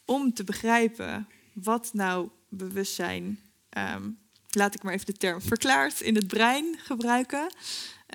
om 0.04 0.34
te 0.34 0.44
begrijpen 0.44 1.28
wat 1.52 1.90
nou 1.92 2.28
bewustzijn, 2.48 3.40
um, 3.94 4.18
laat 4.50 4.74
ik 4.74 4.82
maar 4.82 4.94
even 4.94 5.06
de 5.06 5.12
term 5.12 5.40
verklaard, 5.40 6.00
in 6.00 6.14
het 6.14 6.26
brein 6.26 6.78
gebruiken. 6.78 7.52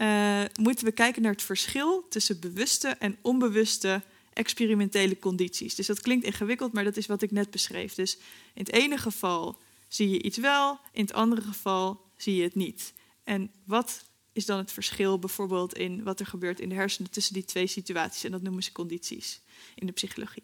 Uh, 0.01 0.43
moeten 0.59 0.85
we 0.85 0.91
kijken 0.91 1.21
naar 1.21 1.31
het 1.31 1.41
verschil 1.41 2.07
tussen 2.09 2.39
bewuste 2.39 2.87
en 2.87 3.17
onbewuste 3.21 4.01
experimentele 4.33 5.19
condities. 5.19 5.75
Dus 5.75 5.87
dat 5.87 6.01
klinkt 6.01 6.25
ingewikkeld, 6.25 6.73
maar 6.73 6.83
dat 6.83 6.97
is 6.97 7.05
wat 7.05 7.21
ik 7.21 7.31
net 7.31 7.51
beschreef. 7.51 7.93
Dus 7.93 8.17
in 8.53 8.63
het 8.63 8.71
ene 8.71 8.97
geval 8.97 9.57
zie 9.87 10.09
je 10.09 10.21
iets 10.21 10.37
wel, 10.37 10.79
in 10.91 11.01
het 11.01 11.13
andere 11.13 11.41
geval 11.41 12.01
zie 12.17 12.35
je 12.35 12.43
het 12.43 12.55
niet. 12.55 12.93
En 13.23 13.51
wat 13.63 14.05
is 14.31 14.45
dan 14.45 14.57
het 14.57 14.71
verschil 14.71 15.19
bijvoorbeeld 15.19 15.77
in 15.77 16.03
wat 16.03 16.19
er 16.19 16.25
gebeurt 16.25 16.59
in 16.59 16.69
de 16.69 16.75
hersenen 16.75 17.11
tussen 17.11 17.33
die 17.33 17.45
twee 17.45 17.67
situaties? 17.67 18.23
En 18.23 18.31
dat 18.31 18.41
noemen 18.41 18.63
ze 18.63 18.71
condities 18.71 19.41
in 19.75 19.85
de 19.85 19.91
psychologie. 19.91 20.43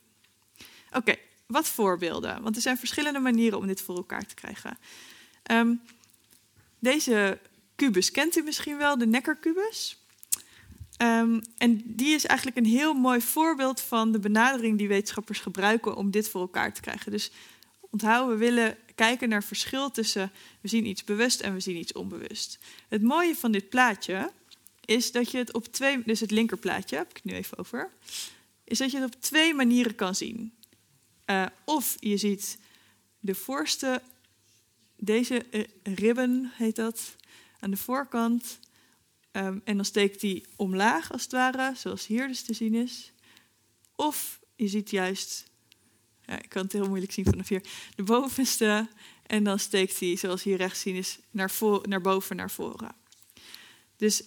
Oké, 0.92 1.16
wat 1.46 1.68
voorbeelden? 1.68 2.42
Want 2.42 2.56
er 2.56 2.62
zijn 2.62 2.78
verschillende 2.78 3.20
manieren 3.20 3.58
om 3.58 3.68
dit 3.68 3.82
voor 3.82 3.96
elkaar 3.96 4.26
te 4.26 4.36
krijgen. 4.36 4.78
Um, 5.52 5.82
deze 6.80 7.40
kubus 7.80 8.12
kent 8.12 8.36
u 8.36 8.42
misschien 8.42 8.78
wel, 8.78 8.98
de 8.98 9.08
Necker-kubus. 9.08 9.98
Um, 11.02 11.42
en 11.58 11.82
die 11.86 12.14
is 12.14 12.26
eigenlijk 12.26 12.58
een 12.58 12.66
heel 12.66 12.94
mooi 12.94 13.22
voorbeeld 13.22 13.82
van 13.82 14.12
de 14.12 14.20
benadering 14.20 14.78
die 14.78 14.88
wetenschappers 14.88 15.40
gebruiken 15.40 15.96
om 15.96 16.12
dit 16.12 16.30
voor 16.30 16.42
elkaar 16.42 16.74
te 16.74 16.82
krijgen. 16.82 17.12
Dus 17.12 17.32
onthoud, 17.90 18.30
we 18.30 18.36
willen 18.36 18.78
kijken 18.96 19.30
naar 19.30 19.44
verschil 19.44 19.92
tussen 19.92 20.32
we 20.62 20.68
zien 20.68 20.86
iets 20.86 21.04
bewust 21.04 21.40
en 21.40 21.54
we 21.54 21.60
zien 21.60 21.78
iets 21.78 21.92
onbewust. 21.92 22.60
Het 22.88 23.02
mooie 23.02 23.36
van 23.36 23.52
dit 23.52 23.70
plaatje 23.70 24.32
is 24.86 25.12
dat 25.12 25.32
je 25.32 25.38
het 25.38 25.54
op 25.54 25.66
twee, 25.66 26.04
dus 26.06 26.20
het 26.20 26.32
linkerplaatje 26.32 26.96
heb 26.96 27.10
ik 27.10 27.24
nu 27.24 27.34
even 27.34 27.58
over, 27.58 27.92
is 28.64 28.78
dat 28.78 28.92
je 28.92 29.00
het 29.00 29.16
op 29.16 29.22
twee 29.22 29.54
manieren 29.54 29.96
kan 29.96 30.16
zien. 30.16 30.54
Uh, 31.26 31.46
of 31.66 31.96
je 32.00 32.18
ziet 32.18 32.58
de 33.20 33.36
voorste 33.36 34.02
deze 34.96 35.46
uh, 35.52 35.64
ribben 35.84 36.52
heet 36.56 36.76
dat 36.76 37.16
aan 37.60 37.72
de 37.72 37.78
voorkant. 37.78 38.60
Um, 39.32 39.62
en 39.64 39.76
dan 39.76 39.86
steekt 39.86 40.20
die 40.20 40.46
omlaag 40.56 41.12
als 41.12 41.24
het 41.24 41.32
ware, 41.32 41.74
zoals 41.76 42.08
hier 42.08 42.28
dus 42.28 42.42
te 42.42 42.54
zien 42.54 42.74
is. 42.74 43.12
Of 43.96 44.40
je 44.56 44.68
ziet 44.68 44.90
juist, 44.90 45.52
ja, 46.26 46.42
ik 46.42 46.50
kan 46.50 46.64
het 46.64 46.74
heel 46.74 46.88
moeilijk 46.88 47.12
zien 47.12 47.26
vanaf 47.26 47.48
hier, 47.48 47.64
de 47.96 48.04
bovenste. 48.04 48.88
En 49.26 49.44
dan 49.44 49.60
steekt 49.60 50.00
hij, 50.00 50.16
zoals 50.16 50.44
hier 50.44 50.58
rechts 50.58 50.82
zien 50.82 50.96
is, 50.96 51.20
naar, 51.32 51.52
naar 51.82 52.02
boven, 52.02 52.36
naar 52.36 52.52
voren. 52.52 52.96
Dus 53.96 54.24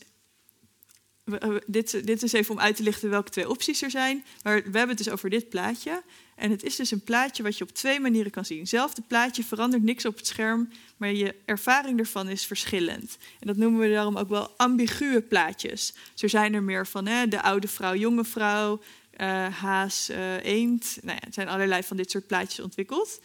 dit, 1.66 2.07
dit 2.07 2.23
is 2.23 2.33
even 2.33 2.55
om 2.55 2.61
uit 2.61 2.77
te 2.77 2.83
lichten 2.83 3.11
welke 3.11 3.31
twee 3.31 3.49
opties 3.49 3.83
er 3.83 3.90
zijn. 3.90 4.25
Maar 4.42 4.57
we 4.57 4.79
hebben 4.79 4.88
het 4.88 4.99
dus 4.99 5.11
over 5.11 5.31
dit 5.31 5.49
plaatje. 5.49 6.03
En 6.42 6.50
het 6.50 6.62
is 6.62 6.76
dus 6.76 6.90
een 6.90 7.02
plaatje 7.02 7.42
wat 7.42 7.59
je 7.59 7.64
op 7.64 7.70
twee 7.70 8.00
manieren 8.00 8.31
kan 8.31 8.44
zien. 8.44 8.59
Hetzelfde 8.59 9.02
plaatje 9.02 9.44
verandert 9.44 9.83
niks 9.83 10.05
op 10.05 10.16
het 10.16 10.26
scherm, 10.26 10.68
maar 10.96 11.12
je 11.12 11.35
ervaring 11.44 11.98
ervan 11.98 12.28
is 12.28 12.46
verschillend. 12.46 13.18
En 13.40 13.46
dat 13.46 13.57
noemen 13.57 13.81
we 13.81 13.92
daarom 13.92 14.16
ook 14.16 14.28
wel 14.28 14.55
ambiguë 14.57 15.20
plaatjes. 15.20 15.94
Zo 16.14 16.28
zijn 16.28 16.55
er 16.55 16.62
meer 16.62 16.87
van 16.87 17.07
hè, 17.07 17.28
de 17.28 17.42
oude 17.42 17.68
vrouw, 17.68 17.94
jonge 17.94 18.24
vrouw, 18.24 18.83
uh, 19.20 19.48
haas, 19.48 20.11
uh, 20.11 20.44
eend. 20.44 20.98
Nou 21.02 21.18
ja, 21.20 21.26
er 21.26 21.33
zijn 21.33 21.48
allerlei 21.48 21.83
van 21.83 21.96
dit 21.96 22.11
soort 22.11 22.26
plaatjes 22.26 22.61
ontwikkeld. 22.61 23.20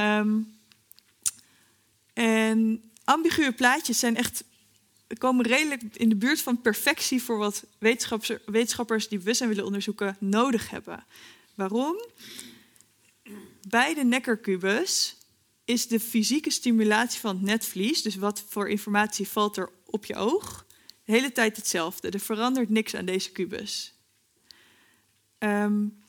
Um, 0.00 0.58
en 2.12 2.82
ambiguë 3.04 3.52
plaatjes 3.52 3.98
zijn 3.98 4.16
echt 4.16 4.44
komen 5.18 5.46
redelijk 5.46 5.82
in 5.92 6.08
de 6.08 6.16
buurt 6.16 6.40
van 6.40 6.60
perfectie 6.60 7.22
voor 7.22 7.38
wat 7.38 7.64
wetenschappers, 7.78 8.38
wetenschappers 8.46 9.08
die 9.08 9.18
bewustzijn 9.18 9.48
willen 9.48 9.64
onderzoeken 9.64 10.16
nodig 10.20 10.70
hebben. 10.70 11.04
Waarom? 11.54 12.04
Bij 13.68 13.94
de 13.94 14.04
nekkerkubus 14.04 15.16
is 15.64 15.88
de 15.88 16.00
fysieke 16.00 16.50
stimulatie 16.50 17.20
van 17.20 17.36
het 17.36 17.44
netvlies, 17.44 18.02
dus 18.02 18.16
wat 18.16 18.44
voor 18.48 18.68
informatie 18.68 19.28
valt 19.28 19.56
er 19.56 19.70
op 19.84 20.04
je 20.04 20.14
oog, 20.14 20.66
de 21.04 21.12
hele 21.12 21.32
tijd 21.32 21.56
hetzelfde. 21.56 22.10
Er 22.10 22.20
verandert 22.20 22.68
niks 22.68 22.94
aan 22.94 23.04
deze 23.04 23.32
kubus. 23.32 23.94
Um, 25.38 26.02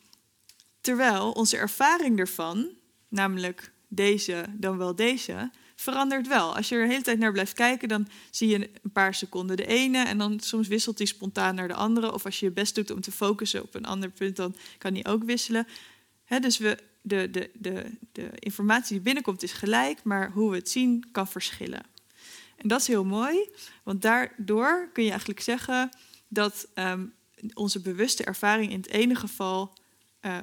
terwijl 0.80 1.30
onze 1.30 1.56
ervaring 1.56 2.18
ervan, 2.18 2.70
namelijk 3.08 3.72
deze 3.88 4.46
dan 4.52 4.78
wel 4.78 4.94
deze, 4.94 5.50
verandert 5.76 6.28
wel. 6.28 6.56
Als 6.56 6.68
je 6.68 6.74
er 6.74 6.82
de 6.82 6.90
hele 6.90 7.02
tijd 7.02 7.18
naar 7.18 7.32
blijft 7.32 7.52
kijken, 7.52 7.88
dan 7.88 8.08
zie 8.30 8.48
je 8.48 8.70
een 8.82 8.92
paar 8.92 9.14
seconden 9.14 9.56
de 9.56 9.66
ene 9.66 10.04
en 10.04 10.18
dan 10.18 10.40
soms 10.40 10.68
wisselt 10.68 10.98
die 10.98 11.06
spontaan 11.06 11.54
naar 11.54 11.68
de 11.68 11.74
andere. 11.74 12.12
Of 12.12 12.24
als 12.24 12.40
je 12.40 12.46
je 12.46 12.52
best 12.52 12.74
doet 12.74 12.90
om 12.90 13.00
te 13.00 13.12
focussen 13.12 13.62
op 13.62 13.74
een 13.74 13.84
ander 13.84 14.10
punt, 14.10 14.36
dan 14.36 14.56
kan 14.78 14.94
die 14.94 15.06
ook 15.06 15.24
wisselen. 15.24 15.66
dus 16.40 16.58
we, 16.58 16.78
de, 17.02 17.30
de, 17.30 17.50
de, 17.54 17.84
de 18.12 18.30
informatie 18.38 18.94
die 18.94 19.04
binnenkomt 19.04 19.42
is 19.42 19.52
gelijk, 19.52 20.02
maar 20.02 20.30
hoe 20.30 20.50
we 20.50 20.56
het 20.56 20.70
zien 20.70 21.08
kan 21.12 21.28
verschillen. 21.28 21.82
En 22.56 22.68
dat 22.68 22.80
is 22.80 22.86
heel 22.86 23.04
mooi, 23.04 23.50
want 23.82 24.02
daardoor 24.02 24.90
kun 24.92 25.02
je 25.02 25.10
eigenlijk 25.10 25.40
zeggen 25.40 25.90
dat 26.28 26.68
ehm, 26.74 27.06
onze 27.54 27.80
bewuste 27.80 28.24
ervaring 28.24 28.70
in 28.70 28.76
het 28.76 28.88
ene 28.88 29.14
geval 29.14 29.72
uh, 30.22 30.38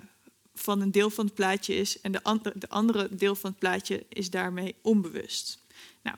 van 0.53 0.81
een 0.81 0.91
deel 0.91 1.09
van 1.09 1.25
het 1.25 1.33
plaatje 1.33 1.75
is 1.75 2.01
en 2.01 2.11
de, 2.11 2.23
andere, 2.23 2.57
de 2.57 2.69
andere 2.69 3.15
deel 3.15 3.35
van 3.35 3.49
het 3.49 3.59
plaatje 3.59 4.05
is 4.09 4.29
daarmee 4.29 4.75
onbewust. 4.81 5.59
Nou, 6.01 6.17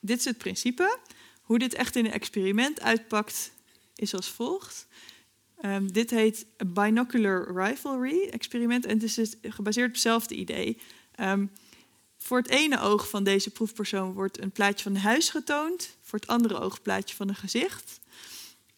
dit 0.00 0.18
is 0.18 0.24
het 0.24 0.38
principe. 0.38 0.98
Hoe 1.42 1.58
dit 1.58 1.74
echt 1.74 1.96
in 1.96 2.04
een 2.04 2.12
experiment 2.12 2.80
uitpakt 2.80 3.52
is 3.94 4.14
als 4.14 4.28
volgt. 4.28 4.86
Um, 5.64 5.92
dit 5.92 6.10
heet 6.10 6.46
Binocular 6.66 7.64
Rivalry 7.64 8.28
experiment 8.28 8.86
en 8.86 8.94
het 8.94 9.02
is 9.02 9.14
dus 9.14 9.34
gebaseerd 9.42 9.86
op 9.86 9.92
hetzelfde 9.92 10.34
idee. 10.34 10.80
Um, 11.20 11.50
voor 12.18 12.38
het 12.38 12.48
ene 12.48 12.80
oog 12.80 13.08
van 13.08 13.24
deze 13.24 13.50
proefpersoon 13.50 14.12
wordt 14.12 14.40
een 14.40 14.50
plaatje 14.50 14.82
van 14.82 14.94
een 14.94 15.00
huis 15.00 15.28
getoond, 15.28 15.96
voor 16.00 16.18
het 16.18 16.28
andere 16.28 16.58
oog 16.58 16.76
een 16.76 16.82
plaatje 16.82 17.16
van 17.16 17.28
een 17.28 17.34
gezicht. 17.34 18.00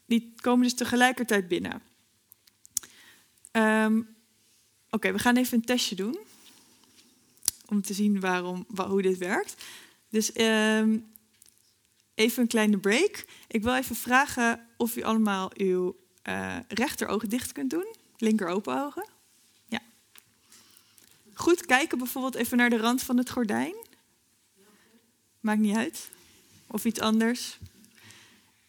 Die 0.07 0.35
komen 0.40 0.62
dus 0.62 0.75
tegelijkertijd 0.75 1.49
binnen. 1.49 1.83
Um, 3.53 4.15
Oké, 4.97 5.13
we 5.13 5.19
gaan 5.19 5.37
even 5.37 5.59
een 5.59 5.65
testje 5.65 5.95
doen. 5.95 6.19
Om 7.67 7.83
te 7.83 7.95
zien 7.95 8.21
waarom, 8.21 8.67
hoe 8.77 9.03
dit 9.03 9.19
werkt. 9.19 9.63
Dus 10.09 10.39
um, 10.41 11.13
even 12.15 12.43
een 12.43 12.49
kleine 12.49 12.79
break. 12.79 13.25
Ik 13.49 13.63
wil 13.63 13.75
even 13.75 13.97
vragen 13.97 14.67
of 14.77 14.97
u 14.97 15.03
allemaal 15.03 15.51
uw 15.57 15.97
uh, 16.25 16.57
rechteroog 16.69 17.27
dicht 17.27 17.53
kunt 17.53 17.71
doen. 17.71 17.95
Linker 18.17 18.49
open 18.49 18.85
ogen. 18.85 19.09
Ja. 19.67 19.81
Goed 21.35 21.67
kijken 21.67 21.99
bijvoorbeeld 21.99 22.35
even 22.35 22.57
naar 22.57 22.71
de 22.71 22.77
rand 22.77 23.03
van 23.03 23.17
het 23.17 23.31
gordijn. 23.31 23.75
Maakt 25.41 25.61
niet 25.61 25.77
uit. 25.77 26.11
Of 26.67 26.85
iets 26.85 27.01
anders. 27.01 27.59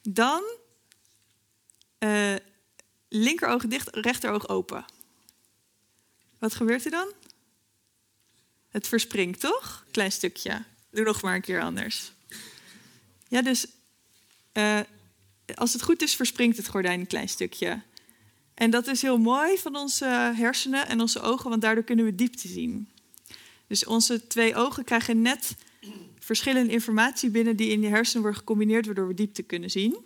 Dan 0.02 0.44
uh, 2.00 2.36
linkeroog 3.08 3.68
dicht, 3.68 3.96
rechteroog 3.96 4.48
open. 4.48 4.86
Wat 6.40 6.56
gebeurt 6.56 6.86
er 6.86 6.92
dan? 6.92 7.12
Het 8.68 8.88
verspringt, 8.88 9.40
toch? 9.40 9.86
Klein 9.92 10.12
stukje. 10.12 10.64
Doe 10.92 11.06
nog 11.06 11.22
maar 11.22 11.36
een 11.36 11.42
keer 11.42 11.62
anders. 11.62 12.12
Ja, 13.28 13.42
dus 13.42 13.68
uh, 14.54 14.80
als 15.56 15.74
het 15.74 15.82
goed 15.82 16.02
is, 16.02 16.16
verspringt 16.16 16.58
het 16.58 16.68
gordijn 16.68 17.00
een 17.00 17.08
klein 17.08 17.30
stukje. 17.30 17.82
En 18.54 18.70
dat 18.70 18.88
is 18.88 19.02
heel 19.02 19.18
mooi 19.18 19.58
van 19.58 19.76
onze 19.76 20.06
hersenen 20.36 20.88
en 20.88 21.02
onze 21.02 21.22
ogen, 21.22 21.50
want 21.50 21.62
daardoor 21.62 21.84
kunnen 21.84 22.06
we 22.06 22.16
diepte 22.16 22.48
zien. 22.48 22.90
Dus 23.68 23.86
onze 23.86 24.28
twee 24.28 24.56
ogen 24.56 24.84
krijgen 24.84 25.22
net 25.22 25.56
verschillende 26.20 26.74
informatie 26.74 27.30
binnen 27.30 27.56
die 27.56 27.70
in 27.70 27.82
de 27.82 27.88
hersenen 27.88 28.22
wordt 28.22 28.38
gecombineerd, 28.38 28.86
waardoor 28.86 29.08
we 29.08 29.14
diepte 29.14 29.44
kunnen 29.44 29.70
zien. 29.70 29.98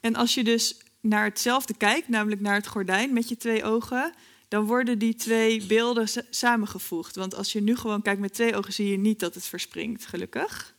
En 0.00 0.14
als 0.14 0.34
je 0.34 0.44
dus 0.44 0.76
naar 1.00 1.24
hetzelfde 1.24 1.74
kijkt, 1.76 2.08
namelijk 2.08 2.40
naar 2.40 2.54
het 2.54 2.66
gordijn 2.66 3.12
met 3.12 3.28
je 3.28 3.36
twee 3.36 3.64
ogen, 3.64 4.14
dan 4.52 4.66
worden 4.66 4.98
die 4.98 5.14
twee 5.14 5.66
beelden 5.66 6.08
samengevoegd. 6.30 7.16
Want 7.16 7.34
als 7.34 7.52
je 7.52 7.60
nu 7.60 7.76
gewoon 7.76 8.02
kijkt 8.02 8.20
met 8.20 8.34
twee 8.34 8.56
ogen, 8.56 8.72
zie 8.72 8.88
je 8.88 8.96
niet 8.96 9.20
dat 9.20 9.34
het 9.34 9.46
verspringt, 9.46 10.06
gelukkig. 10.06 10.74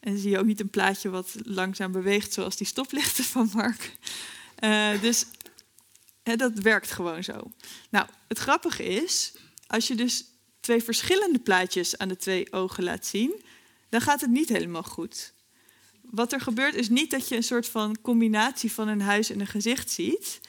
En 0.00 0.18
zie 0.18 0.30
je 0.30 0.38
ook 0.38 0.44
niet 0.44 0.60
een 0.60 0.70
plaatje 0.70 1.10
wat 1.10 1.34
langzaam 1.42 1.92
beweegt, 1.92 2.32
zoals 2.32 2.56
die 2.56 2.66
stoplichten 2.66 3.24
van 3.24 3.50
Mark. 3.54 3.96
Uh, 4.64 5.00
dus 5.00 5.26
hè, 6.22 6.36
dat 6.36 6.52
werkt 6.52 6.90
gewoon 6.90 7.24
zo. 7.24 7.50
Nou, 7.90 8.06
het 8.28 8.38
grappige 8.38 8.84
is, 8.84 9.32
als 9.66 9.86
je 9.88 9.94
dus 9.94 10.24
twee 10.60 10.82
verschillende 10.82 11.38
plaatjes 11.38 11.98
aan 11.98 12.08
de 12.08 12.16
twee 12.16 12.52
ogen 12.52 12.84
laat 12.84 13.06
zien, 13.06 13.42
dan 13.88 14.00
gaat 14.00 14.20
het 14.20 14.30
niet 14.30 14.48
helemaal 14.48 14.82
goed. 14.82 15.32
Wat 16.02 16.32
er 16.32 16.40
gebeurt 16.40 16.74
is 16.74 16.88
niet 16.88 17.10
dat 17.10 17.28
je 17.28 17.36
een 17.36 17.42
soort 17.42 17.68
van 17.68 18.00
combinatie 18.02 18.72
van 18.72 18.88
een 18.88 19.02
huis 19.02 19.30
en 19.30 19.40
een 19.40 19.46
gezicht 19.46 19.90
ziet. 19.90 20.40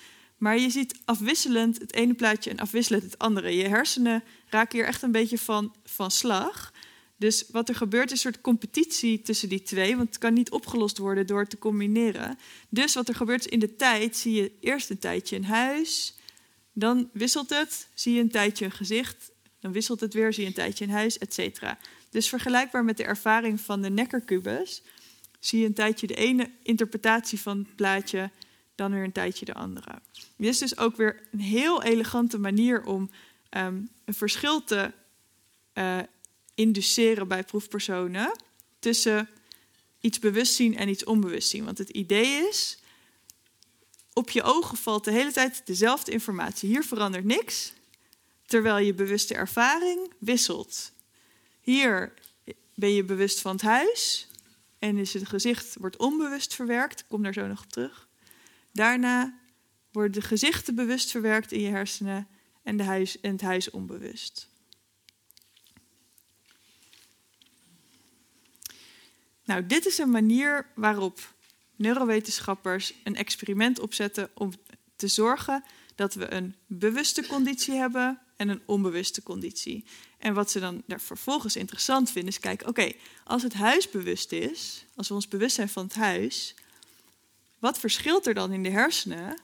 Maar 0.41 0.59
je 0.59 0.69
ziet 0.69 0.99
afwisselend 1.05 1.79
het 1.79 1.93
ene 1.93 2.13
plaatje 2.13 2.49
en 2.49 2.59
afwisselend 2.59 3.03
het 3.03 3.17
andere. 3.17 3.55
Je 3.55 3.67
hersenen 3.67 4.23
raken 4.49 4.77
hier 4.77 4.87
echt 4.87 5.01
een 5.01 5.11
beetje 5.11 5.37
van, 5.37 5.75
van 5.83 6.11
slag. 6.11 6.73
Dus 7.17 7.45
wat 7.51 7.69
er 7.69 7.75
gebeurt 7.75 8.05
is 8.05 8.11
een 8.11 8.31
soort 8.31 8.41
competitie 8.41 9.21
tussen 9.21 9.49
die 9.49 9.61
twee, 9.61 9.95
want 9.95 10.07
het 10.07 10.17
kan 10.17 10.33
niet 10.33 10.51
opgelost 10.51 10.97
worden 10.97 11.27
door 11.27 11.47
te 11.47 11.57
combineren. 11.57 12.37
Dus 12.69 12.93
wat 12.93 13.07
er 13.07 13.15
gebeurt 13.15 13.45
is 13.45 13.51
in 13.51 13.59
de 13.59 13.75
tijd 13.75 14.17
zie 14.17 14.33
je 14.33 14.51
eerst 14.59 14.89
een 14.89 14.99
tijdje 14.99 15.35
een 15.35 15.45
huis, 15.45 16.15
dan 16.73 17.09
wisselt 17.13 17.49
het, 17.49 17.87
zie 17.93 18.13
je 18.13 18.21
een 18.21 18.31
tijdje 18.31 18.65
een 18.65 18.71
gezicht, 18.71 19.31
dan 19.59 19.71
wisselt 19.71 19.99
het 19.99 20.13
weer, 20.13 20.33
zie 20.33 20.43
je 20.43 20.49
een 20.49 20.55
tijdje 20.55 20.85
een 20.85 20.91
huis, 20.91 21.17
etc. 21.17 21.63
Dus 22.09 22.29
vergelijkbaar 22.29 22.83
met 22.83 22.97
de 22.97 23.03
ervaring 23.03 23.61
van 23.61 23.81
de 23.81 23.89
nekkerkubus, 23.89 24.81
zie 25.39 25.59
je 25.59 25.65
een 25.65 25.73
tijdje 25.73 26.07
de 26.07 26.15
ene 26.15 26.51
interpretatie 26.63 27.39
van 27.39 27.57
het 27.57 27.75
plaatje 27.75 28.31
dan 28.81 28.91
weer 28.91 29.03
een 29.03 29.11
tijdje 29.11 29.45
de 29.45 29.53
andere. 29.53 30.01
Dit 30.35 30.49
is 30.49 30.57
dus 30.57 30.77
ook 30.77 30.95
weer 30.95 31.27
een 31.31 31.39
heel 31.39 31.83
elegante 31.83 32.37
manier 32.37 32.83
om 32.83 33.09
um, 33.57 33.89
een 34.05 34.13
verschil 34.13 34.63
te 34.63 34.91
uh, 35.73 35.99
induceren 36.55 37.27
bij 37.27 37.43
proefpersonen 37.43 38.31
tussen 38.79 39.29
iets 39.99 40.19
bewust 40.19 40.53
zien 40.53 40.77
en 40.77 40.89
iets 40.89 41.03
onbewust 41.03 41.49
zien. 41.49 41.65
Want 41.65 41.77
het 41.77 41.89
idee 41.89 42.47
is, 42.47 42.79
op 44.13 44.29
je 44.29 44.43
ogen 44.43 44.77
valt 44.77 45.03
de 45.03 45.11
hele 45.11 45.31
tijd 45.31 45.61
dezelfde 45.65 46.11
informatie. 46.11 46.69
Hier 46.69 46.83
verandert 46.83 47.25
niks, 47.25 47.73
terwijl 48.45 48.77
je 48.77 48.93
bewuste 48.93 49.33
ervaring 49.33 50.13
wisselt. 50.19 50.91
Hier 51.61 52.13
ben 52.75 52.93
je 52.93 53.03
bewust 53.03 53.41
van 53.41 53.51
het 53.51 53.61
huis 53.61 54.27
en 54.79 54.97
is 54.97 55.13
het 55.13 55.27
gezicht 55.27 55.75
wordt 55.79 55.97
onbewust 55.97 56.55
verwerkt. 56.55 56.99
Ik 56.99 57.05
kom 57.07 57.23
daar 57.23 57.33
zo 57.33 57.47
nog 57.47 57.63
op 57.63 57.71
terug. 57.71 58.09
Daarna 58.71 59.39
worden 59.91 60.11
de 60.11 60.27
gezichten 60.27 60.75
bewust 60.75 61.11
verwerkt 61.11 61.51
in 61.51 61.61
je 61.61 61.69
hersenen 61.69 62.27
en, 62.63 62.77
de 62.77 62.83
huis, 62.83 63.17
het 63.21 63.41
huis 63.41 63.69
onbewust. 63.69 64.49
Nou, 69.43 69.65
dit 69.65 69.85
is 69.85 69.97
een 69.97 70.09
manier 70.09 70.67
waarop 70.75 71.33
neurowetenschappers 71.75 72.93
een 73.03 73.15
experiment 73.15 73.79
opzetten 73.79 74.29
om 74.33 74.51
te 74.95 75.07
zorgen 75.07 75.63
dat 75.95 76.13
we 76.13 76.33
een 76.33 76.55
bewuste 76.67 77.27
conditie 77.27 77.73
hebben 77.73 78.19
en 78.35 78.49
een 78.49 78.61
onbewuste 78.65 79.23
conditie. 79.23 79.85
En 80.17 80.33
wat 80.33 80.51
ze 80.51 80.59
dan 80.59 80.83
daar 80.85 81.01
vervolgens 81.01 81.55
interessant 81.55 82.11
vinden 82.11 82.31
is 82.31 82.39
kijken, 82.39 82.67
oké, 82.67 82.91
als 83.23 83.43
het 83.43 83.53
huis 83.53 83.89
bewust 83.89 84.31
is, 84.31 84.85
als 84.95 85.07
we 85.07 85.13
ons 85.13 85.27
bewust 85.27 85.55
zijn 85.55 85.69
van 85.69 85.83
het 85.83 85.95
huis, 85.95 86.55
wat 87.61 87.79
verschilt 87.79 88.27
er 88.27 88.33
dan 88.33 88.51
in 88.51 88.63
de 88.63 88.69
hersenen 88.69 89.37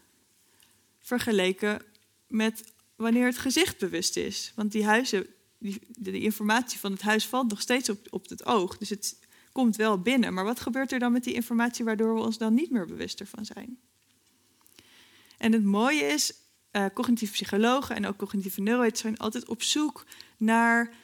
vergeleken 0.99 1.82
met 2.28 2.74
wanneer 2.95 3.26
het 3.26 3.38
gezicht 3.38 3.78
bewust 3.78 4.15
is? 4.15 4.51
Want 4.55 4.72
die 4.72 4.86
huizen, 4.86 5.28
die, 5.57 5.80
de 5.88 6.20
informatie 6.20 6.80
van 6.80 6.91
het 6.91 7.01
huis 7.01 7.28
valt 7.28 7.49
nog 7.49 7.61
steeds 7.61 7.89
op, 7.89 8.07
op 8.09 8.30
het 8.30 8.45
oog, 8.45 8.78
dus 8.78 8.89
het 8.89 9.20
komt 9.51 9.76
wel 9.76 10.01
binnen. 10.01 10.34
Maar 10.34 10.43
wat 10.43 10.59
gebeurt 10.59 10.91
er 10.91 10.99
dan 10.99 11.11
met 11.11 11.24
die 11.24 11.34
informatie 11.34 11.86
waardoor 11.86 12.15
we 12.15 12.22
ons 12.22 12.38
dan 12.38 12.53
niet 12.53 12.72
meer 12.72 12.86
bewust 12.86 13.20
ervan 13.20 13.45
zijn? 13.45 13.80
En 15.38 15.51
het 15.51 15.63
mooie 15.63 16.03
is, 16.03 16.34
uh, 16.72 16.86
cognitieve 16.93 17.34
psychologen 17.34 17.95
en 17.95 18.05
ook 18.05 18.18
cognitieve 18.18 18.61
neurowetenschappers 18.61 19.20
zijn 19.20 19.32
altijd 19.32 19.49
op 19.49 19.61
zoek 19.61 20.05
naar 20.38 20.95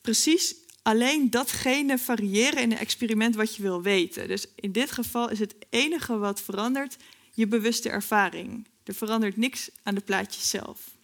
precies 0.00 0.54
alleen 0.82 1.30
datgene 1.30 1.98
variëren 1.98 2.62
in 2.62 2.72
een 2.72 2.78
experiment 2.78 3.34
wat 3.34 3.56
je 3.56 3.62
wil 3.62 3.82
weten. 3.82 4.28
Dus 4.28 4.46
in 4.54 4.72
dit 4.72 4.90
geval 4.90 5.30
is 5.30 5.38
het 5.38 5.54
enige 5.70 6.18
wat 6.18 6.40
verandert 6.40 6.96
je 7.32 7.46
bewuste 7.46 7.88
ervaring. 7.88 8.68
Er 8.84 8.94
verandert 8.94 9.36
niks 9.36 9.70
aan 9.82 9.94
de 9.94 10.00
plaatjes 10.00 10.50
zelf. 10.50 10.98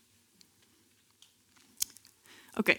Oké, 2.54 2.76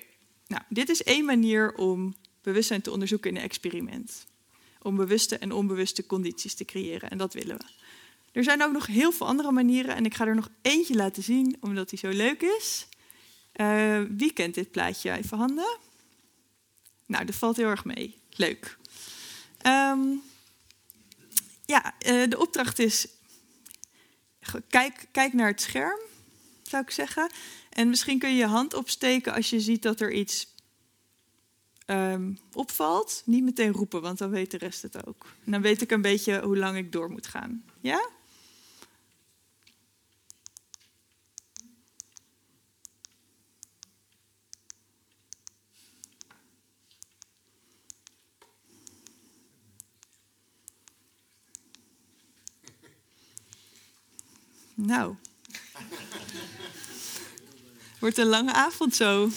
nou, 0.47 0.63
dit 0.69 0.89
is 0.89 1.03
één 1.03 1.25
manier 1.25 1.75
om 1.75 2.15
bewustzijn 2.41 2.81
te 2.81 2.91
onderzoeken 2.91 3.29
in 3.29 3.35
een 3.35 3.41
experiment. 3.41 4.25
Om 4.81 4.95
bewuste 4.95 5.37
en 5.37 5.51
onbewuste 5.51 6.05
condities 6.05 6.53
te 6.53 6.65
creëren. 6.65 7.09
En 7.09 7.17
dat 7.17 7.33
willen 7.33 7.57
we. 7.57 7.65
Er 8.31 8.43
zijn 8.43 8.63
ook 8.63 8.71
nog 8.71 8.85
heel 8.85 9.11
veel 9.11 9.27
andere 9.27 9.51
manieren. 9.51 9.95
En 9.95 10.05
ik 10.05 10.13
ga 10.13 10.27
er 10.27 10.35
nog 10.35 10.49
eentje 10.61 10.95
laten 10.95 11.23
zien, 11.23 11.57
omdat 11.61 11.89
die 11.89 11.99
zo 11.99 12.09
leuk 12.09 12.41
is. 12.41 12.87
Uh, 13.55 14.01
wie 14.09 14.33
kent 14.33 14.53
dit 14.53 14.71
plaatje? 14.71 15.11
Even 15.11 15.37
handen. 15.37 15.77
Nou, 17.08 17.26
dat 17.26 17.36
valt 17.36 17.58
heel 17.58 17.70
erg 17.70 17.86
mee. 17.86 18.18
Leuk. 18.30 18.78
Um, 19.66 20.22
ja, 21.66 21.93
uh, 22.08 22.30
de 22.30 22.39
opdracht 22.39 22.80
is... 22.80 23.08
Kijk, 24.70 25.08
kijk 25.12 25.34
naar 25.34 25.47
het 25.47 25.62
scherm, 25.62 25.99
zou 26.62 26.84
ik 26.84 26.91
zeggen. 26.91 27.30
En 27.70 27.89
misschien 27.89 28.20
kun 28.20 28.30
je 28.30 28.36
je 28.36 28.45
hand 28.45 28.74
opsteken 28.74 29.34
als 29.34 29.49
je 29.49 29.60
ziet 29.60 29.82
dat 29.82 29.99
er 29.99 30.14
iets 30.14 30.47
um, 31.86 32.39
opvalt. 32.53 33.22
Niet 33.26 33.43
meteen 33.43 33.72
roepen, 33.72 34.01
want 34.01 34.18
dan 34.18 34.30
weet 34.30 34.51
de 34.51 34.58
rest 34.58 34.82
het 34.82 35.08
ook. 35.08 35.26
En 35.45 35.51
dan 35.51 35.62
weet 35.62 35.82
ik 35.82 35.91
een 35.91 36.01
beetje 36.01 36.41
hoe 36.41 36.58
lang 36.58 36.78
ik 36.78 36.91
door 36.91 37.12
moet 37.12 37.28
gaan. 37.28 37.64
Ja? 37.82 38.10
Nou. 54.78 55.15
Wordt 57.99 58.17
een 58.17 58.25
lange 58.25 58.53
avond 58.53 58.95
zo. 58.95 59.30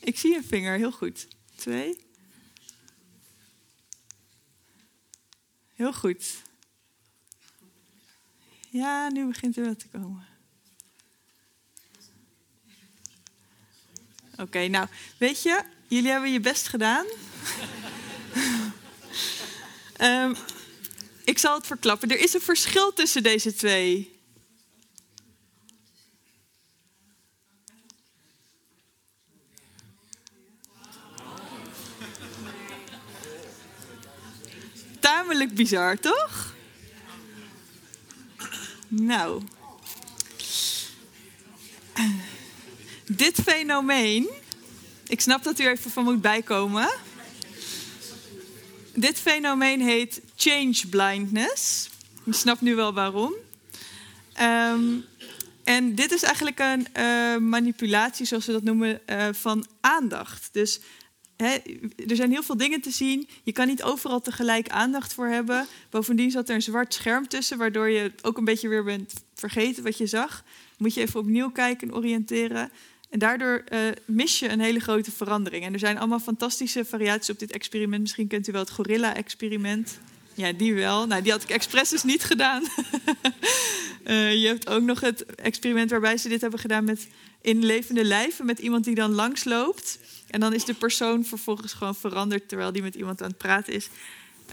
Ik 0.00 0.18
zie 0.18 0.36
een 0.36 0.44
vinger, 0.44 0.76
heel 0.76 0.92
goed. 0.92 1.28
Twee. 1.54 2.06
Heel 5.74 5.92
goed. 5.92 6.42
Ja, 8.70 9.08
nu 9.08 9.26
begint 9.26 9.56
er 9.56 9.64
wat 9.64 9.78
te 9.78 9.88
komen. 9.88 10.26
Oké, 14.36 14.68
nou, 14.68 14.88
weet 15.18 15.42
je, 15.42 15.62
jullie 15.88 16.10
hebben 16.10 16.32
je 16.32 16.40
best 16.40 16.68
gedaan. 16.68 17.06
um, 20.00 20.36
ik 21.24 21.38
zal 21.38 21.54
het 21.54 21.66
verklappen. 21.66 22.10
Er 22.10 22.18
is 22.20 22.34
een 22.34 22.40
verschil 22.40 22.92
tussen 22.92 23.22
deze 23.22 23.54
twee. 23.54 24.12
Tamelijk 35.00 35.54
bizar, 35.54 35.98
toch? 35.98 36.54
Nou. 38.88 39.42
Dit 43.06 43.40
fenomeen. 43.44 44.30
Ik 45.06 45.20
snap 45.20 45.42
dat 45.42 45.58
u 45.58 45.66
even 45.66 45.90
van 45.90 46.04
moet 46.04 46.20
bijkomen. 46.20 46.90
Dit 49.04 49.18
fenomeen 49.18 49.80
heet 49.80 50.20
change 50.36 50.76
blindness. 50.90 51.90
Je 52.24 52.32
snapt 52.32 52.60
nu 52.60 52.74
wel 52.74 52.94
waarom. 52.94 53.34
Um, 54.42 55.04
en 55.64 55.94
dit 55.94 56.12
is 56.12 56.22
eigenlijk 56.22 56.58
een 56.58 56.86
uh, 56.96 57.36
manipulatie, 57.36 58.26
zoals 58.26 58.46
we 58.46 58.52
dat 58.52 58.62
noemen, 58.62 59.00
uh, 59.06 59.26
van 59.32 59.66
aandacht. 59.80 60.48
Dus 60.52 60.80
er 61.36 62.16
zijn 62.16 62.30
heel 62.30 62.42
veel 62.42 62.56
dingen 62.56 62.80
te 62.80 62.90
zien. 62.90 63.28
Je 63.42 63.52
kan 63.52 63.66
niet 63.66 63.82
overal 63.82 64.20
tegelijk 64.20 64.68
aandacht 64.68 65.14
voor 65.14 65.26
hebben. 65.26 65.66
Bovendien 65.90 66.30
zat 66.30 66.48
er 66.48 66.54
een 66.54 66.62
zwart 66.62 66.94
scherm 66.94 67.28
tussen, 67.28 67.58
waardoor 67.58 67.88
je 67.88 68.12
ook 68.22 68.38
een 68.38 68.44
beetje 68.44 68.68
weer 68.68 68.84
bent 68.84 69.12
vergeten 69.34 69.82
wat 69.82 69.98
je 69.98 70.06
zag. 70.06 70.44
Moet 70.78 70.94
je 70.94 71.00
even 71.00 71.20
opnieuw 71.20 71.50
kijken 71.50 71.88
en 71.88 71.94
oriënteren. 71.94 72.70
En 73.14 73.20
daardoor 73.20 73.64
uh, 73.72 73.80
mis 74.04 74.38
je 74.38 74.48
een 74.48 74.60
hele 74.60 74.80
grote 74.80 75.12
verandering. 75.12 75.64
En 75.64 75.72
er 75.72 75.78
zijn 75.78 75.98
allemaal 75.98 76.20
fantastische 76.20 76.84
variaties 76.84 77.30
op 77.30 77.38
dit 77.38 77.52
experiment. 77.52 78.02
Misschien 78.02 78.26
kent 78.26 78.48
u 78.48 78.52
wel 78.52 78.60
het 78.60 78.70
gorilla-experiment. 78.70 79.98
Ja, 80.34 80.52
die 80.52 80.74
wel. 80.74 81.06
Nou, 81.06 81.22
die 81.22 81.32
had 81.32 81.42
ik 81.42 81.50
expres 81.50 81.88
dus 81.88 82.02
niet 82.02 82.24
gedaan. 82.24 82.62
uh, 84.06 84.34
je 84.42 84.46
hebt 84.46 84.68
ook 84.68 84.82
nog 84.82 85.00
het 85.00 85.24
experiment 85.24 85.90
waarbij 85.90 86.16
ze 86.16 86.28
dit 86.28 86.40
hebben 86.40 86.60
gedaan 86.60 86.84
met 86.84 87.08
in 87.40 87.64
levende 87.64 88.04
lijven. 88.04 88.46
Met 88.46 88.58
iemand 88.58 88.84
die 88.84 88.94
dan 88.94 89.12
langsloopt. 89.12 89.98
En 90.30 90.40
dan 90.40 90.54
is 90.54 90.64
de 90.64 90.74
persoon 90.74 91.24
vervolgens 91.24 91.72
gewoon 91.72 91.94
veranderd 91.94 92.48
terwijl 92.48 92.72
die 92.72 92.82
met 92.82 92.94
iemand 92.94 93.22
aan 93.22 93.28
het 93.28 93.38
praten 93.38 93.72
is. 93.72 93.88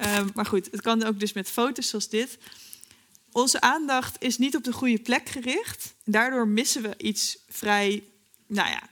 Uh, 0.01 0.19
maar 0.33 0.45
goed, 0.45 0.67
het 0.71 0.81
kan 0.81 1.03
ook 1.03 1.19
dus 1.19 1.33
met 1.33 1.49
foto's 1.49 1.89
zoals 1.89 2.09
dit. 2.09 2.37
Onze 3.31 3.61
aandacht 3.61 4.15
is 4.19 4.37
niet 4.37 4.55
op 4.55 4.63
de 4.63 4.73
goede 4.73 4.99
plek 4.99 5.29
gericht. 5.29 5.93
Daardoor 6.05 6.47
missen 6.47 6.81
we 6.81 6.93
iets 6.97 7.37
vrij 7.49 8.03
nou 8.51 8.69
ja, 8.69 8.89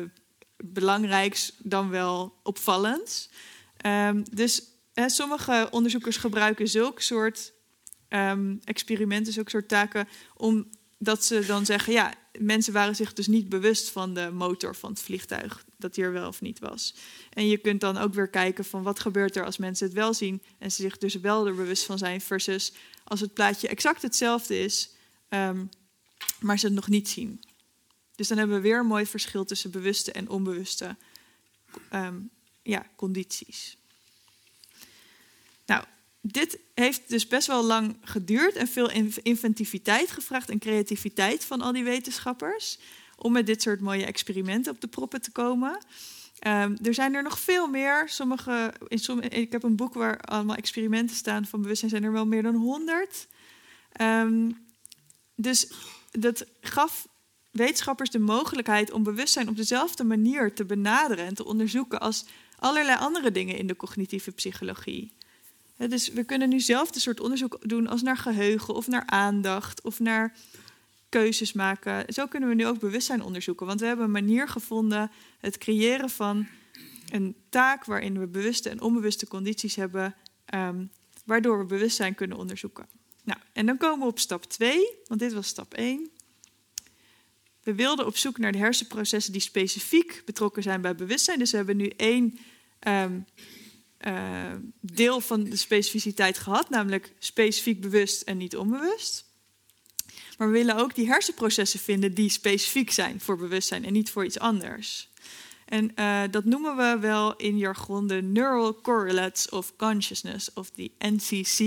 uh, 0.00 0.08
belangrijks 0.56 1.52
dan 1.58 1.90
wel 1.90 2.34
opvallends. 2.42 3.30
Um, 3.86 4.24
dus 4.34 4.62
hè, 4.92 5.08
sommige 5.08 5.68
onderzoekers 5.70 6.16
gebruiken 6.16 6.68
zulke 6.68 7.02
soort 7.02 7.52
um, 8.08 8.60
experimenten, 8.64 9.32
zulke 9.32 9.50
soort 9.50 9.68
taken, 9.68 10.08
omdat 10.36 11.24
ze 11.24 11.46
dan 11.46 11.66
zeggen, 11.66 11.92
ja, 11.92 12.14
mensen 12.38 12.72
waren 12.72 12.96
zich 12.96 13.12
dus 13.12 13.26
niet 13.26 13.48
bewust 13.48 13.90
van 13.90 14.14
de 14.14 14.30
motor 14.30 14.76
van 14.76 14.90
het 14.90 15.02
vliegtuig, 15.02 15.64
dat 15.76 15.94
die 15.94 16.04
er 16.04 16.12
wel 16.12 16.28
of 16.28 16.40
niet 16.40 16.58
was. 16.58 16.94
En 17.30 17.48
je 17.48 17.58
kunt 17.58 17.80
dan 17.80 17.96
ook 17.96 18.14
weer 18.14 18.28
kijken 18.28 18.64
van 18.64 18.82
wat 18.82 19.00
gebeurt 19.00 19.36
er 19.36 19.44
als 19.44 19.56
mensen 19.56 19.86
het 19.86 19.94
wel 19.94 20.14
zien 20.14 20.42
en 20.58 20.72
ze 20.72 20.82
zich 20.82 20.98
dus 20.98 21.14
wel 21.14 21.46
er 21.46 21.54
bewust 21.54 21.84
van 21.84 21.98
zijn, 21.98 22.20
versus 22.20 22.72
als 23.04 23.20
het 23.20 23.34
plaatje 23.34 23.68
exact 23.68 24.02
hetzelfde 24.02 24.58
is, 24.58 24.90
um, 25.28 25.68
maar 26.40 26.58
ze 26.58 26.66
het 26.66 26.74
nog 26.74 26.88
niet 26.88 27.08
zien. 27.08 27.40
Dus 28.22 28.30
dan 28.30 28.40
hebben 28.40 28.56
we 28.56 28.68
weer 28.68 28.78
een 28.78 28.86
mooi 28.86 29.06
verschil 29.06 29.44
tussen 29.44 29.70
bewuste 29.70 30.12
en 30.12 30.28
onbewuste 30.28 30.96
um, 31.92 32.30
ja, 32.62 32.86
condities. 32.96 33.76
Nou, 35.66 35.84
dit 36.20 36.58
heeft 36.74 37.08
dus 37.08 37.26
best 37.26 37.46
wel 37.46 37.64
lang 37.64 37.96
geduurd 38.02 38.54
en 38.54 38.68
veel 38.68 38.90
inventiviteit 39.22 40.10
gevraagd 40.10 40.50
en 40.50 40.58
creativiteit 40.58 41.44
van 41.44 41.60
al 41.60 41.72
die 41.72 41.84
wetenschappers 41.84 42.78
om 43.16 43.32
met 43.32 43.46
dit 43.46 43.62
soort 43.62 43.80
mooie 43.80 44.06
experimenten 44.06 44.72
op 44.72 44.80
de 44.80 44.88
proppen 44.88 45.20
te 45.20 45.30
komen. 45.30 45.78
Um, 46.46 46.76
er 46.82 46.94
zijn 46.94 47.14
er 47.14 47.22
nog 47.22 47.38
veel 47.38 47.66
meer. 47.66 48.08
Sommige, 48.08 48.74
in 48.88 49.30
ik 49.30 49.52
heb 49.52 49.62
een 49.62 49.76
boek 49.76 49.94
waar 49.94 50.20
allemaal 50.20 50.56
experimenten 50.56 51.16
staan 51.16 51.46
van 51.46 51.62
bewustzijn, 51.62 51.90
zijn 51.90 52.04
er 52.04 52.12
wel 52.12 52.26
meer 52.26 52.42
dan 52.42 52.54
honderd. 52.54 53.26
Um, 54.00 54.66
dus 55.34 55.70
dat 56.10 56.44
gaf 56.60 57.10
wetenschappers 57.52 58.10
de 58.10 58.18
mogelijkheid 58.18 58.92
om 58.92 59.02
bewustzijn 59.02 59.48
op 59.48 59.56
dezelfde 59.56 60.04
manier 60.04 60.54
te 60.54 60.64
benaderen 60.64 61.26
en 61.26 61.34
te 61.34 61.44
onderzoeken 61.44 62.00
als 62.00 62.24
allerlei 62.58 62.98
andere 62.98 63.32
dingen 63.32 63.56
in 63.56 63.66
de 63.66 63.76
cognitieve 63.76 64.30
psychologie. 64.30 65.12
dus 65.76 66.08
we 66.08 66.24
kunnen 66.24 66.48
nu 66.48 66.60
zelf 66.60 66.94
een 66.94 67.00
soort 67.00 67.20
onderzoek 67.20 67.58
doen 67.60 67.86
als 67.86 68.02
naar 68.02 68.16
geheugen 68.16 68.74
of 68.74 68.86
naar 68.86 69.06
aandacht 69.06 69.82
of 69.82 70.00
naar 70.00 70.36
keuzes 71.08 71.52
maken. 71.52 72.12
Zo 72.12 72.26
kunnen 72.26 72.48
we 72.48 72.54
nu 72.54 72.66
ook 72.66 72.78
bewustzijn 72.78 73.22
onderzoeken, 73.22 73.66
want 73.66 73.80
we 73.80 73.86
hebben 73.86 74.04
een 74.04 74.10
manier 74.10 74.48
gevonden 74.48 75.10
het 75.40 75.58
creëren 75.58 76.10
van 76.10 76.46
een 77.10 77.36
taak 77.48 77.84
waarin 77.84 78.18
we 78.18 78.26
bewuste 78.26 78.70
en 78.70 78.80
onbewuste 78.80 79.28
condities 79.28 79.74
hebben, 79.74 80.14
um, 80.54 80.90
waardoor 81.24 81.58
we 81.58 81.64
bewustzijn 81.64 82.14
kunnen 82.14 82.36
onderzoeken. 82.36 82.86
Nou, 83.24 83.38
en 83.52 83.66
dan 83.66 83.76
komen 83.76 83.98
we 83.98 84.06
op 84.06 84.18
stap 84.18 84.44
2, 84.44 84.88
want 85.06 85.20
dit 85.20 85.32
was 85.32 85.46
stap 85.46 85.74
1. 85.74 86.10
We 87.62 87.74
wilden 87.74 88.06
op 88.06 88.16
zoek 88.16 88.38
naar 88.38 88.52
de 88.52 88.58
hersenprocessen 88.58 89.32
die 89.32 89.40
specifiek 89.40 90.22
betrokken 90.24 90.62
zijn 90.62 90.80
bij 90.80 90.94
bewustzijn. 90.94 91.38
Dus 91.38 91.50
we 91.50 91.56
hebben 91.56 91.76
nu 91.76 91.88
één 91.96 92.38
ehm, 92.78 93.18
eh, 93.98 94.52
deel 94.80 95.20
van 95.20 95.44
de 95.44 95.56
specificiteit 95.56 96.38
gehad, 96.38 96.70
namelijk 96.70 97.12
specifiek 97.18 97.80
bewust 97.80 98.22
en 98.22 98.36
niet 98.36 98.56
onbewust. 98.56 99.30
Maar 100.38 100.46
we 100.46 100.52
willen 100.58 100.76
ook 100.76 100.94
die 100.94 101.06
hersenprocessen 101.06 101.80
vinden 101.80 102.14
die 102.14 102.28
specifiek 102.28 102.90
zijn 102.90 103.20
voor 103.20 103.36
bewustzijn 103.36 103.84
en 103.84 103.92
niet 103.92 104.10
voor 104.10 104.24
iets 104.24 104.38
anders. 104.38 105.10
En 105.72 105.92
uh, 105.96 106.22
dat 106.30 106.44
noemen 106.44 106.76
we 106.76 106.98
wel 107.00 107.36
in 107.36 107.58
jargon 107.58 108.06
de 108.06 108.22
Neural 108.22 108.80
Correlates 108.80 109.48
of 109.48 109.76
Consciousness, 109.76 110.52
of 110.52 110.70
die 110.70 110.94
NCC. 110.98 111.58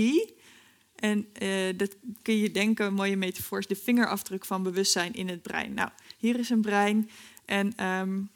En 0.96 1.26
uh, 1.42 1.48
dat 1.76 1.96
kun 2.22 2.38
je 2.38 2.50
denken, 2.50 2.86
een 2.86 2.94
mooie 2.94 3.16
metafoor 3.16 3.58
is 3.58 3.66
de 3.66 3.76
vingerafdruk 3.76 4.44
van 4.44 4.62
bewustzijn 4.62 5.12
in 5.12 5.28
het 5.28 5.42
brein. 5.42 5.74
Nou, 5.74 5.90
hier 6.18 6.38
is 6.38 6.50
een 6.50 6.60
brein 6.60 7.10
en 7.44 7.86
um, 7.86 8.30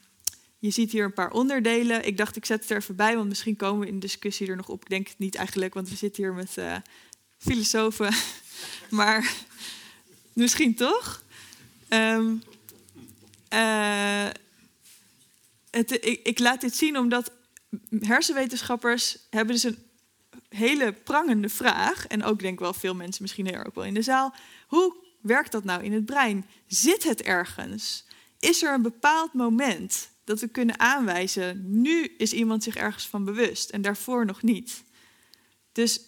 je 0.58 0.70
ziet 0.70 0.92
hier 0.92 1.04
een 1.04 1.12
paar 1.12 1.30
onderdelen. 1.30 2.06
Ik 2.06 2.16
dacht, 2.16 2.36
ik 2.36 2.44
zet 2.44 2.61
het 2.61 2.70
er 2.70 2.76
even 2.76 2.96
bij, 2.96 3.16
want 3.16 3.28
misschien 3.28 3.56
komen 3.56 3.80
we 3.80 3.86
in 3.86 3.94
de 3.94 4.00
discussie 4.00 4.48
er 4.48 4.56
nog 4.56 4.68
op. 4.68 4.82
Ik 4.82 4.88
denk 4.88 5.08
het 5.08 5.18
niet 5.18 5.34
eigenlijk, 5.34 5.74
want 5.74 5.88
we 5.88 5.96
zitten 5.96 6.22
hier 6.22 6.34
met 6.34 6.56
uh, 6.58 6.76
filosofen. 7.38 8.12
maar 8.90 9.34
misschien 10.32 10.74
toch? 10.74 11.22
Um, 11.88 12.42
uh, 13.52 14.28
het, 15.70 15.92
ik, 15.92 16.20
ik, 16.22 16.38
laat 16.38 16.61
dit 16.61 16.76
zien 16.76 16.98
omdat 16.98 17.32
hersenwetenschappers 18.00 19.18
hebben 19.30 19.54
dus 19.54 19.64
een 19.64 19.78
hele 20.51 20.92
prangende 20.92 21.48
vraag. 21.48 22.07
En 22.07 22.24
ook 22.24 22.40
denk 22.40 22.59
wel 22.59 22.72
veel 22.72 22.94
mensen 22.94 23.22
misschien 23.22 23.46
hier 23.46 23.66
ook 23.66 23.74
wel 23.74 23.84
in 23.84 23.94
de 23.94 24.03
zaal. 24.03 24.34
Hoe 24.66 24.96
werkt 25.20 25.53
dat 25.53 25.64
nou 25.64 25.82
in 25.82 25.92
het 25.92 26.05
brein? 26.05 26.46
Zit 26.66 27.03
het 27.03 27.22
ergens? 27.22 28.05
Is 28.38 28.62
er 28.62 28.74
een 28.74 28.82
bepaald 28.82 29.32
moment 29.32 30.11
dat 30.24 30.40
we 30.40 30.48
kunnen 30.48 30.78
aanwijzen, 30.78 31.80
nu 31.80 32.05
is 32.05 32.32
iemand 32.32 32.62
zich 32.62 32.76
ergens 32.76 33.07
van 33.09 33.24
bewust 33.24 33.70
en 33.70 33.82
daarvoor 33.82 34.26
nog 34.26 34.42
niet. 34.42 34.84
Dus 35.72 36.01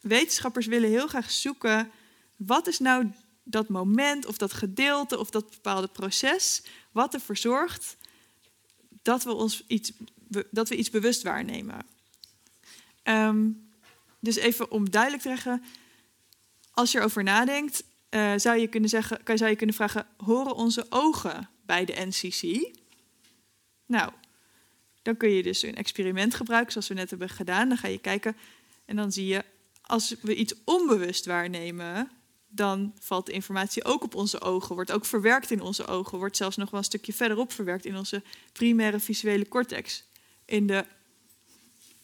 wetenschappers 0.00 0.66
willen 0.66 0.90
heel 0.90 1.06
graag 1.06 1.30
zoeken, 1.30 1.90
wat 2.36 2.66
is 2.66 2.78
nou 2.78 3.12
dat 3.44 3.68
moment 3.68 4.26
of 4.26 4.36
dat 4.36 4.52
gedeelte 4.52 5.18
of 5.18 5.30
dat 5.30 5.50
bepaalde 5.50 5.88
proces 5.88 6.62
wat 6.92 7.14
ervoor 7.14 7.36
zorgt 7.36 7.96
dat 9.02 9.24
we, 9.24 9.32
ons 9.32 9.64
iets, 9.66 9.92
dat 10.50 10.68
we 10.68 10.76
iets 10.76 10.90
bewust 10.90 11.22
waarnemen. 11.22 11.86
Um, 13.04 13.65
dus 14.26 14.36
even 14.36 14.70
om 14.70 14.90
duidelijk 14.90 15.22
te 15.22 15.28
zeggen, 15.28 15.62
als 16.70 16.92
je 16.92 16.98
erover 16.98 17.22
nadenkt, 17.22 17.84
uh, 18.10 18.32
zou, 18.36 18.58
je 18.58 18.66
kunnen 18.66 18.88
zeggen, 18.88 19.20
zou 19.34 19.50
je 19.50 19.56
kunnen 19.56 19.74
vragen, 19.74 20.06
horen 20.16 20.54
onze 20.54 20.86
ogen 20.88 21.48
bij 21.66 21.84
de 21.84 22.06
NCC? 22.06 22.72
Nou, 23.86 24.12
dan 25.02 25.16
kun 25.16 25.30
je 25.30 25.42
dus 25.42 25.62
een 25.62 25.74
experiment 25.74 26.34
gebruiken, 26.34 26.72
zoals 26.72 26.88
we 26.88 26.94
net 26.94 27.10
hebben 27.10 27.28
gedaan. 27.28 27.68
Dan 27.68 27.78
ga 27.78 27.88
je 27.88 27.98
kijken 27.98 28.36
en 28.84 28.96
dan 28.96 29.12
zie 29.12 29.26
je, 29.26 29.44
als 29.82 30.14
we 30.20 30.34
iets 30.34 30.54
onbewust 30.64 31.26
waarnemen, 31.26 32.10
dan 32.48 32.94
valt 33.00 33.26
de 33.26 33.32
informatie 33.32 33.84
ook 33.84 34.02
op 34.02 34.14
onze 34.14 34.40
ogen, 34.40 34.74
wordt 34.74 34.92
ook 34.92 35.04
verwerkt 35.04 35.50
in 35.50 35.60
onze 35.60 35.86
ogen, 35.86 36.18
wordt 36.18 36.36
zelfs 36.36 36.56
nog 36.56 36.70
wel 36.70 36.80
een 36.80 36.86
stukje 36.86 37.12
verderop 37.12 37.52
verwerkt 37.52 37.84
in 37.84 37.96
onze 37.96 38.22
primaire 38.52 39.00
visuele 39.00 39.48
cortex, 39.48 40.04
in 40.44 40.66
de 40.66 40.84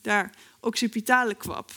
daar 0.01 0.35
occipitale 0.61 1.35
kwap. 1.35 1.71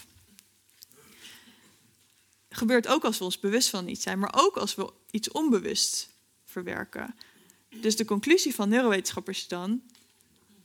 Gebeurt 2.55 2.87
ook 2.87 3.03
als 3.03 3.17
we 3.17 3.23
ons 3.23 3.39
bewust 3.39 3.69
van 3.69 3.87
iets 3.87 4.03
zijn, 4.03 4.19
maar 4.19 4.33
ook 4.35 4.57
als 4.57 4.75
we 4.75 4.93
iets 5.11 5.31
onbewust 5.31 6.09
verwerken. 6.45 7.15
Dus 7.69 7.95
de 7.95 8.05
conclusie 8.05 8.55
van 8.55 8.69
neurowetenschappers 8.69 9.37
is 9.37 9.47
dan: 9.47 9.81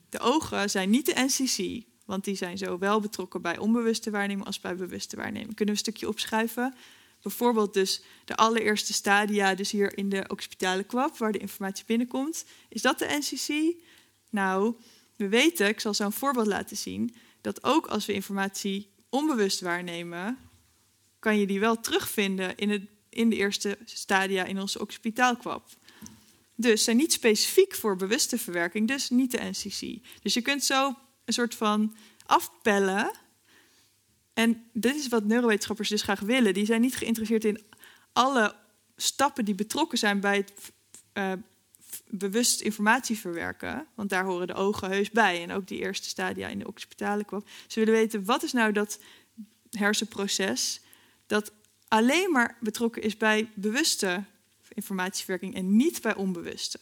de 0.09 0.18
ogen 0.18 0.70
zijn 0.70 0.91
niet 0.91 1.07
de 1.07 1.22
NCC, 1.22 1.84
want 2.05 2.24
die 2.24 2.34
zijn 2.34 2.59
zowel 2.59 3.01
betrokken 3.01 3.43
bij 3.43 3.59
onbewuste 3.59 4.11
waarneming 4.11 4.47
als 4.47 4.61
bij 4.61 4.76
bewuste 4.76 5.16
waarneming. 5.16 5.55
Kunnen 5.55 5.74
we 5.74 5.80
een 5.80 5.86
stukje 5.86 6.09
opschuiven? 6.09 6.74
Bijvoorbeeld 7.22 7.74
dus 7.74 8.03
de 8.24 8.36
allereerste 8.36 8.93
stadia, 8.93 9.55
dus 9.55 9.70
hier 9.70 9.97
in 9.99 10.09
de 10.09 10.24
occipitale 10.28 10.84
kwap, 10.84 11.18
waar 11.18 11.32
de 11.32 11.38
informatie 11.38 11.84
binnenkomt. 11.86 12.45
Is 12.68 12.82
dat 12.82 12.99
de 12.99 13.18
NCC? 13.20 13.76
Nou, 14.30 14.74
we 15.16 15.28
weten, 15.28 15.68
ik 15.68 15.80
zal 15.80 15.95
zo 15.95 16.05
een 16.05 16.12
voorbeeld 16.12 16.47
laten 16.47 16.76
zien, 16.76 17.14
dat 17.41 17.64
ook 17.64 17.86
als 17.86 18.07
we 18.07 18.12
informatie 18.12 18.91
onbewust 19.09 19.61
waarnemen, 19.61 20.38
kan 21.20 21.38
je 21.38 21.46
die 21.46 21.60
wel 21.60 21.80
terugvinden 21.80 22.56
in, 22.56 22.70
het, 22.70 22.82
in 23.08 23.30
de 23.30 23.36
eerste 23.36 23.78
stadia 23.84 24.44
in 24.44 24.60
onze 24.60 24.80
occipitaalkwap. 24.80 25.68
Dus 26.54 26.84
zijn 26.84 26.96
niet 26.96 27.12
specifiek 27.12 27.74
voor 27.74 27.96
bewuste 27.96 28.38
verwerking, 28.38 28.88
dus 28.88 29.10
niet 29.10 29.30
de 29.30 29.50
NCC. 29.50 30.06
Dus 30.22 30.34
je 30.34 30.42
kunt 30.42 30.64
zo 30.64 30.94
een 31.24 31.32
soort 31.32 31.54
van 31.54 31.96
afpellen. 32.26 33.10
En 34.34 34.64
dit 34.72 34.94
is 34.94 35.08
wat 35.08 35.24
neurowetenschappers 35.24 35.88
dus 35.88 36.02
graag 36.02 36.20
willen. 36.20 36.54
Die 36.54 36.66
zijn 36.66 36.80
niet 36.80 36.96
geïnteresseerd 36.96 37.44
in 37.44 37.62
alle 38.12 38.54
stappen 38.96 39.44
die 39.44 39.54
betrokken 39.54 39.98
zijn 39.98 40.20
bij 40.20 40.36
het 40.36 40.52
uh, 41.14 41.32
bewust 42.06 42.60
informatie 42.60 43.18
verwerken. 43.18 43.86
Want 43.94 44.10
daar 44.10 44.24
horen 44.24 44.46
de 44.46 44.54
ogen 44.54 44.90
heus 44.90 45.10
bij. 45.10 45.42
En 45.42 45.52
ook 45.52 45.66
die 45.66 45.78
eerste 45.78 46.08
stadia 46.08 46.48
in 46.48 46.58
de 46.58 46.66
occipitale 46.66 47.24
kwam. 47.24 47.44
Ze 47.66 47.78
willen 47.78 47.94
weten, 47.94 48.24
wat 48.24 48.42
is 48.42 48.52
nou 48.52 48.72
dat 48.72 48.98
hersenproces 49.70 50.80
dat 51.30 51.52
alleen 51.88 52.30
maar 52.30 52.56
betrokken 52.60 53.02
is 53.02 53.16
bij 53.16 53.50
bewuste 53.54 54.24
informatieverwerking 54.68 55.54
en 55.54 55.76
niet 55.76 56.00
bij 56.00 56.14
onbewuste. 56.14 56.78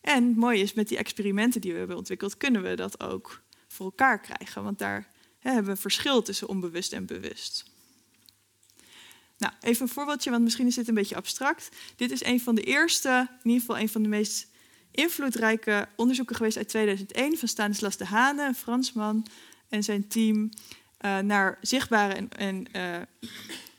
En 0.00 0.26
het 0.26 0.36
mooie 0.36 0.62
is, 0.62 0.72
met 0.72 0.88
die 0.88 0.98
experimenten 0.98 1.60
die 1.60 1.72
we 1.72 1.78
hebben 1.78 1.96
ontwikkeld, 1.96 2.36
kunnen 2.36 2.62
we 2.62 2.74
dat 2.76 3.00
ook 3.00 3.42
voor 3.68 3.86
elkaar 3.86 4.20
krijgen. 4.20 4.62
Want 4.62 4.78
daar 4.78 5.08
hè, 5.38 5.50
hebben 5.50 5.64
we 5.64 5.70
een 5.70 5.76
verschil 5.76 6.22
tussen 6.22 6.48
onbewust 6.48 6.92
en 6.92 7.06
bewust. 7.06 7.64
Nou, 9.38 9.52
even 9.60 9.82
een 9.82 9.92
voorbeeldje, 9.92 10.30
want 10.30 10.42
misschien 10.42 10.66
is 10.66 10.74
dit 10.74 10.88
een 10.88 10.94
beetje 10.94 11.16
abstract. 11.16 11.68
Dit 11.96 12.10
is 12.10 12.24
een 12.24 12.40
van 12.40 12.54
de 12.54 12.62
eerste, 12.62 13.28
in 13.42 13.50
ieder 13.50 13.60
geval 13.60 13.78
een 13.78 13.88
van 13.88 14.02
de 14.02 14.08
meest 14.08 14.48
invloedrijke 14.90 15.88
onderzoeken 15.96 16.36
geweest 16.36 16.56
uit 16.56 16.68
2001 16.68 17.38
van 17.38 17.48
Stanislas 17.48 17.96
de 17.96 18.04
Hane, 18.04 18.46
een 18.46 18.54
Fransman, 18.54 19.26
en 19.68 19.82
zijn 19.82 20.08
team 20.08 20.50
uh, 21.00 21.18
naar 21.18 21.58
zichtbare 21.60 22.14
en, 22.14 22.28
en 22.28 22.66
uh, 22.76 22.96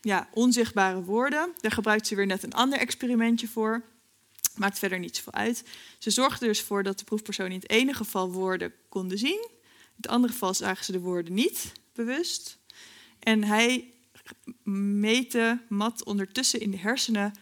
ja, 0.01 0.27
onzichtbare 0.33 1.03
woorden. 1.03 1.53
Daar 1.59 1.71
gebruikt 1.71 2.07
ze 2.07 2.15
weer 2.15 2.25
net 2.25 2.43
een 2.43 2.53
ander 2.53 2.79
experimentje 2.79 3.47
voor. 3.47 3.83
Maakt 4.55 4.79
verder 4.79 4.99
niet 4.99 5.15
zoveel 5.15 5.33
uit. 5.33 5.63
Ze 5.97 6.09
zorgde 6.09 6.45
dus 6.45 6.61
voor 6.61 6.83
dat 6.83 6.99
de 6.99 7.03
proefpersonen 7.03 7.51
in 7.51 7.59
het 7.59 7.69
ene 7.69 7.93
geval 7.93 8.31
woorden 8.31 8.73
konden 8.89 9.17
zien. 9.17 9.47
In 9.83 9.95
het 9.95 10.07
andere 10.07 10.33
geval 10.33 10.53
zagen 10.53 10.85
ze 10.85 10.91
de 10.91 10.99
woorden 10.99 11.33
niet 11.33 11.71
bewust. 11.93 12.57
En 13.19 13.43
hij 13.43 13.93
meten, 14.99 15.61
mat 15.69 16.03
ondertussen 16.03 16.59
in 16.59 16.71
de 16.71 16.77
hersenen 16.77 17.33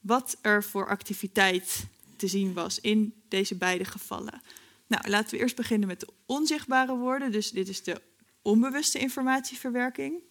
wat 0.00 0.36
er 0.40 0.64
voor 0.64 0.88
activiteit 0.88 1.84
te 2.16 2.26
zien 2.26 2.52
was 2.52 2.80
in 2.80 3.14
deze 3.28 3.54
beide 3.54 3.84
gevallen. 3.84 4.42
Nou, 4.86 5.08
laten 5.08 5.30
we 5.30 5.42
eerst 5.42 5.56
beginnen 5.56 5.88
met 5.88 6.00
de 6.00 6.08
onzichtbare 6.26 6.96
woorden. 6.96 7.32
Dus 7.32 7.50
dit 7.50 7.68
is 7.68 7.82
de 7.82 8.00
onbewuste 8.42 8.98
informatieverwerking. 8.98 10.22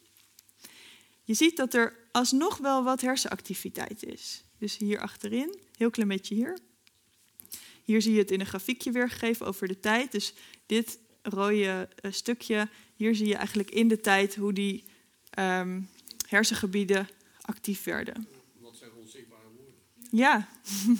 Je 1.23 1.33
ziet 1.33 1.57
dat 1.57 1.73
er 1.73 1.95
alsnog 2.11 2.57
wel 2.57 2.83
wat 2.83 3.01
hersenactiviteit 3.01 4.03
is. 4.03 4.43
Dus 4.57 4.77
hier 4.77 4.99
achterin, 4.99 5.59
heel 5.77 5.89
klein 5.89 6.09
beetje 6.09 6.35
hier. 6.35 6.57
Hier 7.83 8.01
zie 8.01 8.13
je 8.13 8.19
het 8.19 8.31
in 8.31 8.39
een 8.39 8.45
grafiekje 8.45 8.91
weergegeven 8.91 9.45
over 9.45 9.67
de 9.67 9.79
tijd. 9.79 10.11
Dus 10.11 10.33
dit 10.65 10.99
rode 11.21 11.89
uh, 12.01 12.11
stukje, 12.11 12.69
hier 12.95 13.15
zie 13.15 13.27
je 13.27 13.35
eigenlijk 13.35 13.71
in 13.71 13.87
de 13.87 13.99
tijd 13.99 14.35
hoe 14.35 14.53
die 14.53 14.83
um, 15.39 15.89
hersengebieden 16.27 17.09
actief 17.41 17.83
werden. 17.83 18.27
Wat 18.59 18.77
zijn 18.77 18.91
onzichtbare 18.99 19.47
woorden? 19.55 19.73
Ja, 20.11 20.47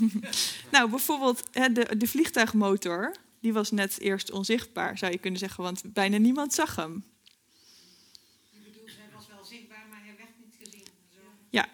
nou 0.72 0.90
bijvoorbeeld 0.90 1.54
de, 1.54 1.98
de 1.98 2.08
vliegtuigmotor, 2.08 3.16
die 3.42 3.54
was 3.54 3.72
net 3.72 4.00
eerst 4.00 4.32
onzichtbaar, 4.32 4.98
zou 4.98 5.12
je 5.12 5.18
kunnen 5.18 5.40
zeggen, 5.40 5.64
want 5.64 5.94
bijna 5.94 6.18
niemand 6.18 6.54
zag 6.54 6.76
hem. 6.76 7.04
Ja. 11.52 11.70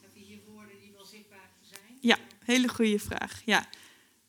Heb 0.00 0.10
je 0.14 0.20
hier 0.20 0.38
woorden 0.46 0.80
die 0.80 0.92
wel 0.92 1.04
zichtbaar 1.04 1.50
zijn? 1.60 1.98
Ja, 2.00 2.18
hele 2.38 2.68
goede 2.68 2.98
vraag. 2.98 3.42
Ja. 3.44 3.68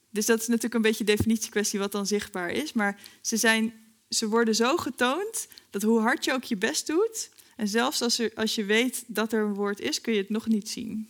Dus 0.09 0.25
dat 0.25 0.39
is 0.39 0.47
natuurlijk 0.47 0.73
een 0.73 0.81
beetje 0.81 1.03
definitiekwestie 1.03 1.79
wat 1.79 1.91
dan 1.91 2.07
zichtbaar 2.07 2.49
is. 2.49 2.73
Maar 2.73 3.01
ze, 3.21 3.37
zijn, 3.37 3.73
ze 4.09 4.27
worden 4.27 4.55
zo 4.55 4.77
getoond 4.77 5.47
dat 5.69 5.81
hoe 5.81 5.99
hard 5.99 6.25
je 6.25 6.33
ook 6.33 6.43
je 6.43 6.57
best 6.57 6.87
doet... 6.87 7.29
en 7.55 7.67
zelfs 7.67 8.01
als, 8.01 8.19
er, 8.19 8.31
als 8.35 8.55
je 8.55 8.65
weet 8.65 9.03
dat 9.07 9.33
er 9.33 9.41
een 9.41 9.53
woord 9.53 9.79
is, 9.79 10.01
kun 10.01 10.13
je 10.13 10.19
het 10.19 10.29
nog 10.29 10.47
niet 10.47 10.69
zien. 10.69 11.09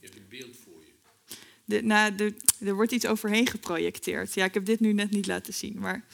Je 0.00 0.06
hebt 0.06 0.16
een 0.16 0.28
beeld 0.28 0.56
voor 0.56 0.84
je. 0.84 0.92
De, 1.68 1.82
nou, 1.82 2.14
de, 2.14 2.34
er 2.60 2.74
wordt 2.74 2.92
iets 2.92 3.06
overheen 3.06 3.46
geprojecteerd. 3.46 4.34
Ja, 4.34 4.44
ik 4.44 4.54
heb 4.54 4.64
dit 4.64 4.80
nu 4.80 4.92
net 4.92 5.10
niet 5.10 5.26
laten 5.26 5.54
zien. 5.54 5.76
Maar 5.78 6.04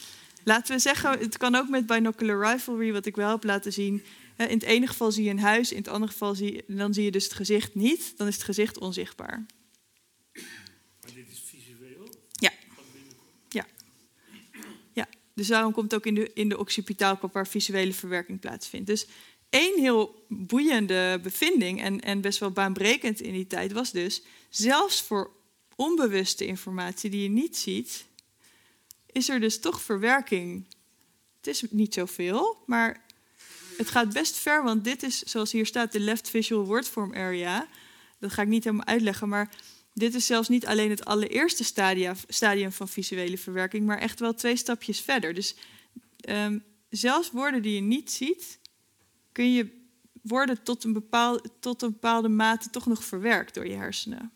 laten 0.45 0.75
we 0.75 0.81
zeggen, 0.81 1.19
het 1.19 1.37
kan 1.37 1.55
ook 1.55 1.69
met 1.69 1.87
binocular 1.87 2.53
rivalry, 2.53 2.93
wat 2.93 3.07
ik 3.07 3.17
wel 3.17 3.31
heb 3.31 3.45
laten 3.45 3.73
zien 3.73 4.03
Eh, 4.37 4.51
in 4.51 4.55
het 4.55 4.63
ene 4.63 4.87
geval 4.87 5.13
zie 5.13 5.25
je 5.25 5.31
een 5.31 5.39
huis, 5.39 5.71
in 5.71 5.77
het 5.77 5.89
andere 5.89 6.13
geval 6.13 6.35
zie 6.35 6.53
je, 6.53 6.65
dan 6.67 6.95
zie 6.95 7.05
je 7.05 7.11
dus 7.11 7.25
het 7.25 7.33
gezicht 7.33 7.75
niet. 7.75 8.15
Dan 8.17 8.27
is 8.27 8.35
het 8.35 8.45
gezicht 8.45 8.79
onzichtbaar. 8.79 9.47
Maar 11.01 11.15
dit 11.15 11.31
is 11.31 11.43
visueel? 11.47 12.09
Ja. 12.31 12.53
Ja. 13.49 13.67
ja. 14.93 15.09
Dus 15.35 15.47
daarom 15.47 15.73
komt 15.73 15.91
het 15.91 16.01
ook 16.01 16.07
in 16.07 16.15
de, 16.15 16.31
in 16.35 16.49
de 16.49 16.59
occipitaalkop 16.59 17.33
waar 17.33 17.47
visuele 17.47 17.93
verwerking 17.93 18.41
plaatsvindt. 18.41 18.87
Dus 18.87 19.07
één 19.51 19.81
heel 19.81 20.25
boeiende 20.29 21.21
bevinding 21.23 21.83
en, 21.83 22.01
en 22.01 22.21
best 22.21 22.39
wel 22.39 22.51
baanbrekend 22.51 23.21
in 23.21 23.33
die 23.33 23.47
tijd 23.47 23.73
was 23.73 23.91
dus... 23.91 24.23
zelfs 24.49 25.03
voor 25.03 25.31
onbewuste 25.77 26.47
informatie 26.47 27.11
die 27.11 27.23
je 27.23 27.29
niet 27.29 27.57
ziet... 27.57 28.07
is 29.07 29.29
er 29.29 29.41
dus 29.41 29.61
toch 29.61 29.83
verwerking. 29.83 30.67
Het 31.37 31.47
is 31.47 31.65
niet 31.71 31.95
zoveel, 31.95 32.63
maar 32.67 33.05
het 33.77 33.91
gaat 33.91 34.13
best 34.13 34.37
ver... 34.37 34.63
want 34.63 34.85
dit 34.85 35.03
is, 35.03 35.19
zoals 35.19 35.53
hier 35.53 35.67
staat, 35.67 35.93
de 35.93 36.01
left 36.01 36.31
visual 36.31 36.67
wordform 36.67 37.15
area. 37.15 37.69
Dat 38.19 38.33
ga 38.33 38.43
ik 38.43 38.49
niet 38.49 38.65
helemaal 38.65 38.87
uitleggen, 38.87 39.29
maar 39.29 39.55
dit 39.93 40.15
is 40.15 40.27
zelfs 40.27 40.49
niet 40.49 40.67
alleen 40.67 40.91
het 40.91 41.05
allereerste 41.05 41.65
stadium 42.29 42.73
van 42.73 42.89
visuele 42.89 43.39
verwerking, 43.39 43.87
maar 43.87 43.99
echt 43.99 44.21
wel 44.21 44.35
twee 44.35 44.57
stapjes 44.57 45.01
verder. 45.01 45.35
Dus 45.35 45.55
ehm, 46.21 46.59
zelfs 46.91 47.31
woorden 47.31 47.63
die 47.63 47.75
je 47.75 47.81
niet 47.81 48.13
ziet, 48.13 48.59
kun 49.33 49.53
je 49.53 49.83
woorden 50.23 50.63
tot 50.63 50.85
een, 50.85 51.07
tot 51.61 51.83
een 51.83 51.91
bepaalde 51.91 52.29
mate 52.29 52.71
toch 52.71 52.87
nog 52.87 53.05
verwerkt 53.05 53.55
door 53.55 53.67
je 53.67 53.75
hersenen. 53.75 54.33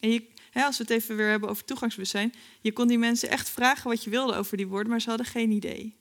En 0.00 0.12
je, 0.12 0.26
als 0.52 0.76
we 0.76 0.82
het 0.82 0.92
even 0.92 1.16
weer 1.16 1.28
hebben 1.28 1.48
over 1.48 1.64
toegangsbewustzijn, 1.64 2.34
je 2.60 2.72
kon 2.72 2.88
die 2.88 2.98
mensen 2.98 3.28
echt 3.28 3.50
vragen 3.50 3.90
wat 3.90 4.04
je 4.04 4.10
wilde 4.10 4.34
over 4.34 4.56
die 4.56 4.66
woorden, 4.66 4.90
maar 4.90 5.00
ze 5.00 5.08
hadden 5.08 5.26
geen 5.26 5.50
idee. 5.50 5.98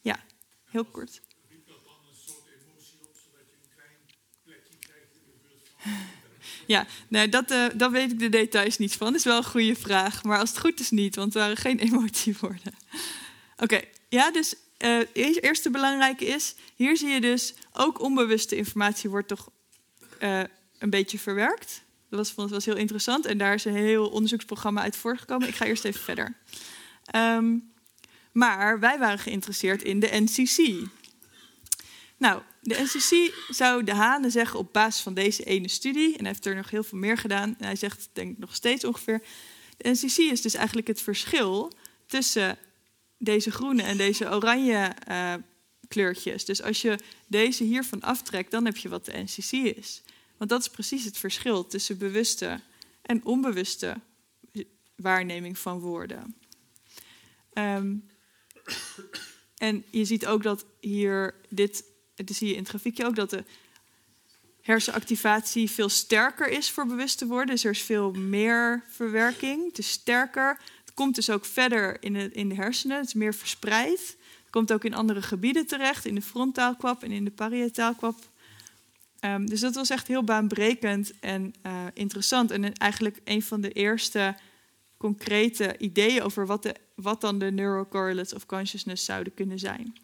Ja, 0.00 0.24
heel 0.64 0.84
kort. 0.84 1.20
Ja, 6.66 6.86
nee, 7.08 7.28
dat, 7.28 7.50
eh, 7.50 7.66
daar 7.74 7.90
weet 7.90 8.12
ik 8.12 8.18
de 8.18 8.28
details 8.28 8.78
niet 8.78 8.96
van. 8.96 9.06
Dat 9.06 9.16
is 9.16 9.24
wel 9.24 9.36
een 9.36 9.44
goede 9.44 9.76
vraag. 9.76 10.22
Maar 10.22 10.38
als 10.38 10.48
het 10.48 10.58
goed 10.58 10.80
is 10.80 10.90
niet, 10.90 11.16
want 11.16 11.34
het 11.34 11.42
waren 11.42 11.56
geen 11.56 11.78
emotiewoorden. 11.88 12.74
Oké, 13.56 13.80
ja, 14.08 14.30
dus 14.30 14.54
het 14.76 15.08
eerste 15.42 15.70
belangrijke 15.70 16.24
is... 16.24 16.54
hier 16.74 16.96
zie 16.96 17.08
je 17.08 17.20
dus 17.20 17.54
ook 17.72 18.00
onbewuste 18.00 18.56
informatie 18.56 19.10
wordt 19.10 19.28
toch 19.28 19.48
eh, 20.18 20.40
een 20.78 20.90
beetje 20.90 21.18
verwerkt. 21.18 21.82
Dat 22.12 22.20
was, 22.20 22.32
vond 22.32 22.50
was 22.50 22.64
heel 22.64 22.76
interessant. 22.76 23.26
En 23.26 23.38
daar 23.38 23.54
is 23.54 23.64
een 23.64 23.74
heel 23.74 24.08
onderzoeksprogramma 24.08 24.82
uit 24.82 24.96
voortgekomen. 24.96 25.48
Ik 25.48 25.54
ga 25.54 25.64
eerst 25.64 25.84
even 25.84 26.00
verder. 26.00 26.36
Ehm, 27.04 27.58
maar 28.32 28.80
wij 28.80 28.98
waren 28.98 29.18
geïnteresseerd 29.18 29.82
in 29.82 30.00
de 30.00 30.08
NCC. 30.12 30.88
Nou, 32.16 32.42
de 32.60 32.82
NCC 32.82 33.34
zou 33.48 33.84
de 33.84 33.94
Hane 33.94 34.30
zeggen 34.30 34.58
op 34.58 34.72
basis 34.72 35.02
van 35.02 35.14
deze 35.14 35.44
ene 35.44 35.68
studie, 35.68 36.12
en 36.12 36.18
hij 36.18 36.28
heeft 36.28 36.46
er 36.46 36.54
nog 36.54 36.70
heel 36.70 36.82
veel 36.82 36.98
meer 36.98 37.18
gedaan, 37.18 37.54
en 37.58 37.64
hij 37.64 37.76
zegt 37.76 38.08
denk 38.12 38.30
ik 38.30 38.38
nog 38.38 38.54
steeds 38.54 38.84
ongeveer, 38.84 39.22
de 39.76 39.90
NCC 39.90 40.16
is 40.16 40.42
dus 40.42 40.54
eigenlijk 40.54 40.86
het 40.86 41.02
verschil 41.02 41.72
tussen 42.06 42.58
deze 43.18 43.50
groene 43.50 43.82
en 43.82 43.96
deze 43.96 44.30
oranje 44.30 44.92
eh, 45.06 45.34
kleurtjes. 45.88 46.44
Dus 46.44 46.62
als 46.62 46.82
je 46.82 46.98
deze 47.26 47.64
hiervan 47.64 48.00
aftrekt, 48.00 48.50
dan 48.50 48.64
heb 48.64 48.76
je 48.76 48.88
wat 48.88 49.04
de 49.04 49.18
NCC 49.18 49.52
is. 49.76 50.02
Want 50.42 50.54
dat 50.54 50.62
is 50.62 50.68
precies 50.68 51.04
het 51.04 51.18
verschil 51.18 51.66
tussen 51.66 51.98
bewuste 51.98 52.60
en 53.02 53.24
onbewuste 53.24 54.00
waarneming 54.96 55.58
van 55.58 55.78
woorden. 55.78 56.36
Ehm, 57.52 57.94
en 59.56 59.84
je 59.90 60.04
ziet 60.04 60.26
ook 60.26 60.42
dat 60.42 60.64
hier 60.80 61.34
dit 61.48 61.84
dat 62.14 62.36
zie 62.36 62.46
je 62.46 62.52
in 62.52 62.58
het 62.58 62.68
grafiekje 62.68 63.04
ook, 63.04 63.16
dat 63.16 63.30
de 63.30 63.44
hersenactivatie 64.60 65.70
veel 65.70 65.88
sterker 65.88 66.48
is 66.48 66.70
voor 66.70 66.86
bewust 66.86 67.18
te 67.18 67.26
worden. 67.26 67.54
Dus 67.54 67.64
er 67.64 67.70
is 67.70 67.82
veel 67.82 68.12
meer 68.12 68.84
verwerking, 68.88 69.66
het 69.66 69.78
is 69.78 69.90
sterker. 69.90 70.60
Het 70.84 70.94
komt 70.94 71.14
dus 71.14 71.30
ook 71.30 71.44
verder 71.44 72.02
in 72.02 72.12
de, 72.12 72.32
in 72.32 72.48
de 72.48 72.54
hersenen, 72.54 72.96
het 72.96 73.06
is 73.06 73.14
meer 73.14 73.34
verspreid. 73.34 74.16
Het 74.42 74.50
komt 74.50 74.72
ook 74.72 74.84
in 74.84 74.94
andere 74.94 75.22
gebieden 75.22 75.66
terecht, 75.66 76.04
in 76.04 76.14
de 76.14 76.22
frontaalkwap 76.22 77.02
en 77.02 77.10
in 77.10 77.24
de 77.24 77.30
parietaalkwap. 77.30 78.30
Um, 79.24 79.46
dus 79.46 79.60
dat 79.60 79.74
was 79.74 79.90
echt 79.90 80.08
heel 80.08 80.24
baanbrekend 80.24 81.12
en 81.20 81.54
uh, 81.66 81.84
interessant. 81.94 82.50
En 82.50 82.72
eigenlijk 82.72 83.20
een 83.24 83.42
van 83.42 83.60
de 83.60 83.72
eerste 83.72 84.36
concrete 84.96 85.74
ideeën 85.78 86.22
over 86.22 86.46
wat, 86.46 86.62
de, 86.62 86.74
wat 86.94 87.20
dan 87.20 87.38
de 87.38 87.50
neurocorrelates 87.50 88.34
of 88.34 88.46
consciousness 88.46 89.04
zouden 89.04 89.34
kunnen 89.34 89.58
zijn. 89.58 89.94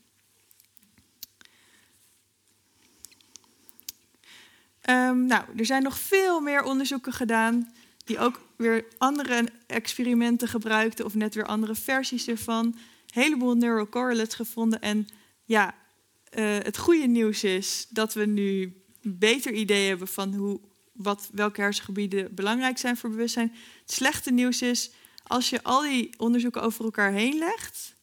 Um, 4.91 5.27
nou, 5.27 5.45
er 5.57 5.67
zijn 5.67 5.83
nog 5.83 5.99
veel 5.99 6.41
meer 6.41 6.63
onderzoeken 6.63 7.13
gedaan 7.13 7.73
die 8.05 8.19
ook 8.19 8.41
weer 8.57 8.85
andere 8.99 9.49
experimenten 9.67 10.49
gebruikten 10.49 11.05
of 11.05 11.15
net 11.15 11.35
weer 11.35 11.47
andere 11.47 11.75
versies 11.75 12.29
ervan. 12.29 12.65
Een 12.65 13.23
heleboel 13.23 13.55
neurocorrelates 13.55 14.35
gevonden. 14.35 14.81
En 14.81 15.09
ja, 15.45 15.75
uh, 16.39 16.57
het 16.59 16.79
goede 16.79 17.07
nieuws 17.07 17.45
is 17.45 17.87
dat 17.91 18.15
we 18.15 18.27
nu 18.27 18.83
beter 19.09 19.53
idee 19.53 19.89
hebben 19.89 20.09
van 20.09 20.35
hoe, 20.35 20.61
wat, 20.93 21.29
welke 21.33 21.61
hersengebieden 21.61 22.35
belangrijk 22.35 22.79
zijn 22.79 22.97
voor 22.97 23.11
bewustzijn. 23.11 23.55
Het 23.83 23.93
slechte 23.93 24.31
nieuws 24.31 24.63
is, 24.63 24.91
als 25.23 25.51
je 25.51 25.63
al 25.63 25.83
die 25.83 26.15
onderzoeken 26.19 26.63
over 26.63 26.85
elkaar 26.85 27.13
heen 27.13 27.39
legt, 27.39 27.95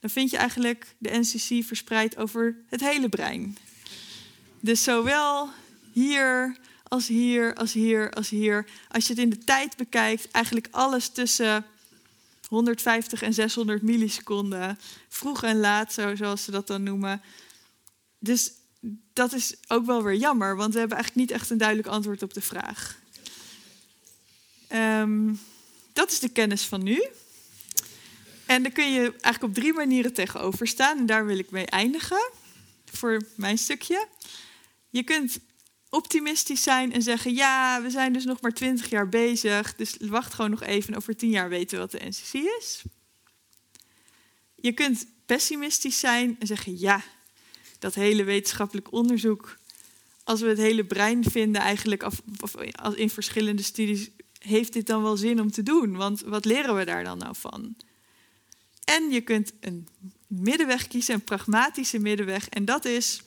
dan 0.00 0.10
vind 0.10 0.30
je 0.30 0.36
eigenlijk 0.36 0.94
de 0.98 1.18
NCC 1.18 1.64
verspreid 1.64 2.16
over 2.16 2.56
het 2.68 2.80
hele 2.80 3.08
brein. 3.08 3.56
Dus 4.60 4.82
zowel 4.82 5.48
hier, 5.92 6.56
als 6.82 7.06
hier, 7.06 7.54
als 7.54 7.72
hier, 7.72 8.10
als 8.12 8.28
hier. 8.28 8.66
Als 8.88 9.06
je 9.06 9.12
het 9.12 9.22
in 9.22 9.30
de 9.30 9.38
tijd 9.38 9.76
bekijkt, 9.76 10.30
eigenlijk 10.30 10.68
alles 10.70 11.08
tussen 11.08 11.64
150 12.48 13.22
en 13.22 13.34
600 13.34 13.82
milliseconden. 13.82 14.78
Vroeg 15.08 15.42
en 15.42 15.56
laat, 15.56 15.92
zo, 15.92 16.14
zoals 16.14 16.44
ze 16.44 16.50
dat 16.50 16.66
dan 16.66 16.82
noemen. 16.82 17.22
Dus 18.18 18.52
dat 19.12 19.32
is 19.32 19.54
ook 19.68 19.86
wel 19.86 20.02
weer 20.02 20.16
jammer, 20.16 20.56
want 20.56 20.72
we 20.72 20.78
hebben 20.78 20.96
eigenlijk 20.96 21.28
niet 21.28 21.38
echt 21.38 21.50
een 21.50 21.58
duidelijk 21.58 21.88
antwoord 21.88 22.22
op 22.22 22.34
de 22.34 22.40
vraag. 22.40 22.98
Um, 24.72 25.40
dat 25.92 26.10
is 26.10 26.18
de 26.18 26.28
kennis 26.28 26.62
van 26.62 26.82
nu. 26.82 27.04
En 28.46 28.62
daar 28.62 28.72
kun 28.72 28.92
je 28.92 29.00
eigenlijk 29.00 29.42
op 29.42 29.54
drie 29.54 29.72
manieren 29.72 30.12
tegenover 30.12 30.66
staan. 30.66 30.98
En 30.98 31.06
daar 31.06 31.26
wil 31.26 31.38
ik 31.38 31.50
mee 31.50 31.66
eindigen 31.66 32.30
voor 32.84 33.26
mijn 33.34 33.58
stukje. 33.58 34.08
Je 34.90 35.02
kunt 35.02 35.38
optimistisch 35.88 36.62
zijn 36.62 36.92
en 36.92 37.02
zeggen: 37.02 37.34
Ja, 37.34 37.82
we 37.82 37.90
zijn 37.90 38.12
dus 38.12 38.24
nog 38.24 38.40
maar 38.40 38.52
twintig 38.52 38.90
jaar 38.90 39.08
bezig. 39.08 39.74
Dus 39.74 39.96
wacht 40.00 40.34
gewoon 40.34 40.50
nog 40.50 40.62
even. 40.62 40.92
En 40.92 40.96
over 40.96 41.16
tien 41.16 41.30
jaar 41.30 41.48
weten 41.48 41.78
we 41.78 41.82
wat 41.82 41.90
de 41.90 42.06
NCC 42.06 42.32
is. 42.60 42.82
Je 44.54 44.72
kunt 44.72 45.06
pessimistisch 45.26 46.00
zijn 46.00 46.36
en 46.38 46.46
zeggen: 46.46 46.78
Ja, 46.78 47.02
dat 47.84 47.94
hele 47.94 48.24
wetenschappelijk 48.24 48.92
onderzoek. 48.92 49.58
Als 50.24 50.40
we 50.40 50.48
het 50.48 50.58
hele 50.58 50.84
brein 50.84 51.24
vinden, 51.24 51.60
eigenlijk 51.60 52.06
in 52.94 53.10
verschillende 53.10 53.62
studies, 53.62 54.10
heeft 54.38 54.72
dit 54.72 54.86
dan 54.86 55.02
wel 55.02 55.16
zin 55.16 55.40
om 55.40 55.50
te 55.50 55.62
doen? 55.62 55.96
Want 55.96 56.20
wat 56.20 56.44
leren 56.44 56.76
we 56.76 56.84
daar 56.84 57.04
dan 57.04 57.18
nou 57.18 57.34
van? 57.36 57.76
En 58.84 59.10
je 59.10 59.20
kunt 59.20 59.52
een 59.60 59.88
middenweg 60.26 60.86
kiezen, 60.86 61.14
een 61.14 61.24
pragmatische 61.24 61.98
middenweg. 61.98 62.48
En 62.48 62.64
dat 62.64 62.84
is 62.84 63.22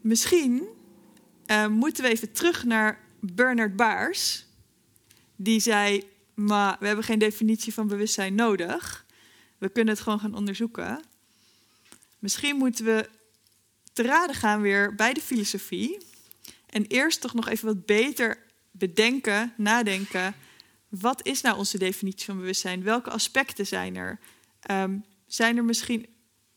Misschien 0.00 0.68
uh, 1.46 1.66
moeten 1.66 2.04
we 2.04 2.10
even 2.10 2.32
terug 2.32 2.64
naar 2.64 3.00
Bernard 3.20 3.76
Baars. 3.76 4.46
Die 5.36 5.60
zei, 5.60 6.04
maar 6.34 6.76
we 6.80 6.86
hebben 6.86 7.04
geen 7.04 7.18
definitie 7.18 7.74
van 7.74 7.88
bewustzijn 7.88 8.34
nodig. 8.34 9.06
We 9.58 9.68
kunnen 9.68 9.94
het 9.94 10.02
gewoon 10.02 10.20
gaan 10.20 10.34
onderzoeken. 10.34 11.00
Misschien 12.20 12.56
moeten 12.56 12.84
we 12.84 13.08
te 13.92 14.02
raden 14.02 14.36
gaan 14.36 14.60
weer 14.60 14.94
bij 14.94 15.12
de 15.12 15.20
filosofie. 15.20 15.98
En 16.66 16.86
eerst 16.86 17.20
toch 17.20 17.34
nog 17.34 17.48
even 17.48 17.66
wat 17.66 17.86
beter 17.86 18.38
bedenken, 18.70 19.54
nadenken. 19.56 20.34
Wat 20.88 21.26
is 21.26 21.40
nou 21.40 21.56
onze 21.56 21.78
definitie 21.78 22.24
van 22.24 22.36
bewustzijn? 22.36 22.82
Welke 22.82 23.10
aspecten 23.10 23.66
zijn 23.66 23.96
er? 23.96 24.18
Um, 24.70 25.04
zijn 25.26 25.56
er 25.56 25.64
misschien 25.64 26.06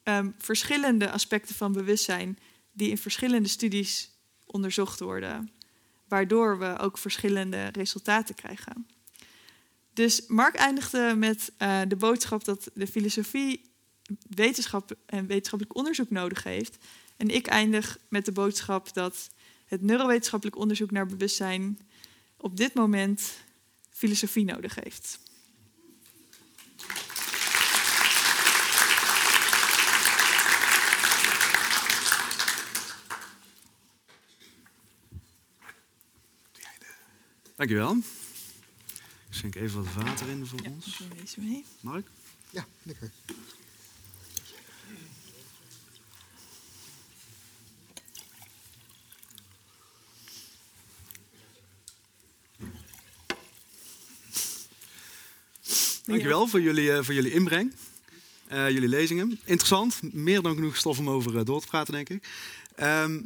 um, 0.03 0.35
verschillende 0.37 1.11
aspecten 1.11 1.55
van 1.55 1.71
bewustzijn 1.71 2.37
die 2.71 2.89
in 2.89 2.97
verschillende 2.97 3.49
studies 3.49 4.11
onderzocht 4.45 4.99
worden, 4.99 5.51
waardoor 6.07 6.59
we 6.59 6.77
ook 6.77 6.97
verschillende 6.97 7.67
resultaten 7.71 8.35
krijgen. 8.35 8.87
Dus 9.93 10.27
Mark 10.27 10.55
eindigde 10.55 11.15
met 11.17 11.51
uh, 11.59 11.81
de 11.87 11.95
boodschap 11.95 12.43
dat 12.43 12.69
de 12.73 12.87
filosofie 12.87 13.72
wetenschap 14.29 14.95
en 15.05 15.27
wetenschappelijk 15.27 15.77
onderzoek 15.77 16.09
nodig 16.09 16.43
heeft. 16.43 16.77
En 17.17 17.29
ik 17.29 17.47
eindig 17.47 17.97
met 18.07 18.25
de 18.25 18.31
boodschap 18.31 18.93
dat 18.93 19.29
het 19.65 19.81
neurowetenschappelijk 19.81 20.57
onderzoek 20.57 20.91
naar 20.91 21.05
bewustzijn 21.05 21.79
op 22.37 22.57
dit 22.57 22.73
moment 22.73 23.33
filosofie 23.89 24.45
nodig 24.45 24.75
heeft. 24.75 25.19
Dankjewel. 37.55 37.95
Ik 39.29 39.39
schenk 39.39 39.55
even 39.55 39.83
wat 39.83 39.93
water 39.93 40.29
in 40.29 40.45
voor 40.45 40.59
ja, 40.63 40.69
ons. 40.69 41.01
Mark? 41.79 42.07
Ja, 42.49 42.65
lekker. 42.83 43.11
Dankjewel 56.05 56.47
voor 56.47 56.61
jullie, 56.61 56.91
eh, 56.91 57.03
voor 57.03 57.13
jullie 57.13 57.31
inbreng. 57.31 57.73
Eh, 58.47 58.69
jullie 58.69 58.89
lezingen. 58.89 59.39
Interessant. 59.43 60.13
Meer 60.13 60.41
dan 60.41 60.55
genoeg 60.55 60.75
stof 60.75 60.99
om 60.99 61.09
over 61.09 61.37
eh, 61.37 61.45
door 61.45 61.61
te 61.61 61.67
praten, 61.67 61.93
denk 61.93 62.09
ik. 62.09 62.27
Ehm, 62.75 63.21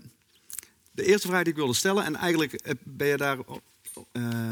de 0.91 1.05
eerste 1.05 1.27
vraag 1.27 1.43
die 1.43 1.51
ik 1.51 1.57
wilde 1.59 1.73
stellen, 1.73 2.03
en 2.03 2.15
eigenlijk 2.15 2.75
ben 2.83 3.07
je 3.07 3.17
daar 3.17 3.37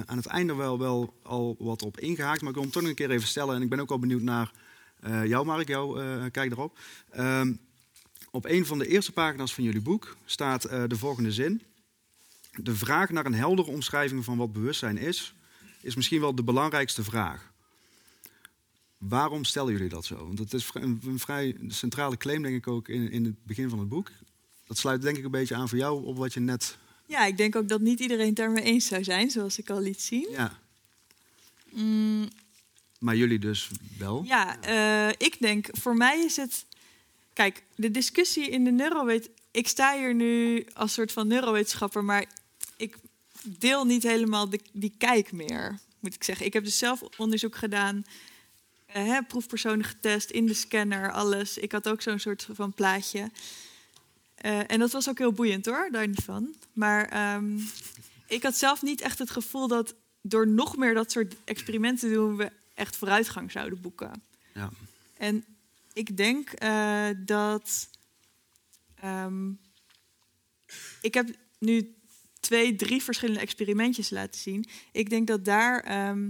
aan 0.05 0.17
het 0.17 0.26
einde 0.26 0.55
wel, 0.55 0.80
wel 0.80 1.13
al 1.23 1.55
wat 1.59 1.82
op 1.82 1.99
ingehaakt, 1.99 2.39
maar 2.39 2.49
ik 2.49 2.55
wil 2.55 2.63
hem 2.63 2.71
toch 2.71 2.82
nog 2.82 2.91
een 2.91 2.97
keer 2.97 3.11
even 3.11 3.28
stellen. 3.28 3.55
En 3.55 3.61
ik 3.61 3.69
ben 3.69 3.80
ook 3.80 3.91
al 3.91 3.99
benieuwd 3.99 4.21
naar 4.21 4.51
jou, 5.26 5.45
Mark, 5.45 5.67
jouw 5.67 5.93
kijk 6.32 6.51
erop. 6.51 6.80
Ehm, 7.11 7.53
op 8.32 8.45
een 8.45 8.65
van 8.65 8.78
de 8.78 8.88
eerste 8.88 9.11
pagina's 9.11 9.53
van 9.53 9.63
jullie 9.63 9.82
boek 9.82 10.17
staat 10.26 10.61
de 10.61 10.97
volgende 10.97 11.32
zin. 11.32 11.61
De 12.55 12.76
vraag 12.76 13.09
naar 13.09 13.26
een 13.26 13.34
heldere 13.34 13.71
omschrijving 13.71 14.23
van 14.23 14.38
wat 14.38 14.53
bewustzijn 14.53 14.97
is, 14.97 15.36
is 15.82 15.95
misschien 15.95 16.21
wel 16.21 16.36
de 16.36 16.43
belangrijkste 16.43 17.03
vraag. 17.03 17.53
Waarom 19.07 19.43
stellen 19.43 19.71
jullie 19.71 19.89
dat 19.89 20.05
zo? 20.05 20.15
Want 20.15 20.39
het 20.39 20.53
is 20.53 20.69
een, 20.73 21.01
een 21.05 21.19
vrij 21.19 21.55
centrale 21.67 22.17
claim, 22.17 22.41
denk 22.41 22.55
ik 22.55 22.67
ook, 22.67 22.87
in, 22.87 23.11
in 23.11 23.25
het 23.25 23.43
begin 23.43 23.69
van 23.69 23.79
het 23.79 23.89
boek. 23.89 24.11
Dat 24.67 24.77
sluit 24.77 25.01
denk 25.01 25.17
ik 25.17 25.23
een 25.23 25.31
beetje 25.31 25.55
aan 25.55 25.69
voor 25.69 25.77
jou 25.77 26.05
op 26.05 26.17
wat 26.17 26.33
je 26.33 26.39
net... 26.39 26.77
Ja, 27.07 27.25
ik 27.25 27.37
denk 27.37 27.55
ook 27.55 27.69
dat 27.69 27.81
niet 27.81 27.99
iedereen 27.99 28.25
het 28.25 28.35
daarmee 28.35 28.63
eens 28.63 28.85
zou 28.85 29.03
zijn, 29.03 29.29
zoals 29.29 29.59
ik 29.59 29.69
al 29.69 29.79
liet 29.79 30.01
zien. 30.01 30.27
Ja, 30.31 30.59
Mm, 31.75 32.29
maar 32.99 33.15
jullie 33.15 33.39
dus 33.39 33.69
wel. 33.97 34.23
Ja, 34.23 34.61
eh, 34.61 35.13
ik 35.17 35.37
denk, 35.39 35.67
voor 35.71 35.95
mij 35.95 36.19
is 36.19 36.35
het. 36.35 36.65
Kijk, 37.33 37.63
de 37.75 37.91
discussie 37.91 38.49
in 38.49 38.63
de 38.63 38.71
neurowet. 38.71 39.29
Ik 39.51 39.67
sta 39.67 39.97
hier 39.97 40.15
nu 40.15 40.65
als 40.73 40.93
soort 40.93 41.11
van 41.11 41.27
neurowetenschapper, 41.27 42.03
maar 42.03 42.25
ik 42.77 42.97
deel 43.43 43.85
niet 43.85 44.03
helemaal 44.03 44.49
de, 44.49 44.59
die 44.73 44.93
kijk 44.97 45.31
meer, 45.31 45.79
moet 45.99 46.15
ik 46.15 46.23
zeggen. 46.23 46.45
Ik 46.45 46.53
heb 46.53 46.63
dus 46.63 46.77
zelf 46.77 47.01
onderzoek 47.17 47.55
gedaan, 47.55 48.05
hè, 49.03 49.23
proefpersonen 49.23 49.85
getest 49.85 50.29
in 50.29 50.45
de 50.45 50.53
scanner, 50.53 51.11
alles. 51.11 51.57
Ik 51.57 51.71
had 51.71 51.89
ook 51.89 52.01
zo'n 52.01 52.19
soort 52.19 52.47
van 52.51 52.73
plaatje. 52.73 53.31
Eh, 54.35 54.71
en 54.71 54.79
dat 54.79 54.91
was 54.91 55.09
ook 55.09 55.17
heel 55.17 55.31
boeiend 55.31 55.65
hoor, 55.65 55.89
daar 55.91 56.07
niet 56.07 56.23
van. 56.23 56.55
Maar 56.73 57.05
ehm, 57.05 57.59
ik 58.27 58.43
had 58.43 58.57
zelf 58.57 58.81
niet 58.81 59.01
echt 59.01 59.19
het 59.19 59.29
gevoel 59.29 59.67
dat 59.67 59.95
door 60.21 60.47
nog 60.47 60.77
meer 60.77 60.93
dat 60.93 61.11
soort 61.11 61.35
experimenten 61.43 62.09
te 62.09 62.13
doen, 62.13 62.35
we 62.35 62.51
echt 62.73 62.95
vooruitgang 62.95 63.51
zouden 63.51 63.81
boeken. 63.81 64.23
Ja. 64.53 64.69
En 65.17 65.45
ik 65.93 66.17
denk 66.17 66.49
eh, 66.49 67.07
dat. 67.17 67.89
ehm, 68.95 69.51
ik 71.01 71.13
heb 71.13 71.29
nu 71.57 71.95
twee, 72.39 72.75
drie 72.75 73.03
verschillende 73.03 73.41
experimentjes 73.41 74.09
laten 74.09 74.41
zien. 74.41 74.65
Ik 74.91 75.09
denk 75.09 75.27
dat 75.27 75.45
daar. 75.45 75.79
ehm, 75.79 76.29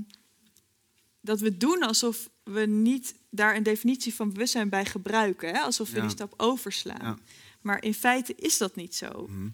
dat 1.21 1.39
we 1.39 1.57
doen 1.57 1.83
alsof 1.83 2.29
we 2.45 2.65
niet 2.65 3.15
daar 3.29 3.55
een 3.55 3.63
definitie 3.63 4.13
van 4.15 4.31
bewustzijn 4.33 4.69
bij 4.69 4.85
gebruiken. 4.85 5.49
Hè? 5.53 5.59
Alsof 5.59 5.89
we 5.89 5.95
Ja. 5.95 6.01
die 6.01 6.09
stap 6.11 6.33
overslaan. 6.37 6.99
Ja. 7.01 7.17
Maar 7.61 7.83
in 7.83 7.93
feite 7.93 8.35
is 8.35 8.57
dat 8.57 8.75
niet 8.75 8.95
zo. 8.95 9.27
Mhm. 9.29 9.47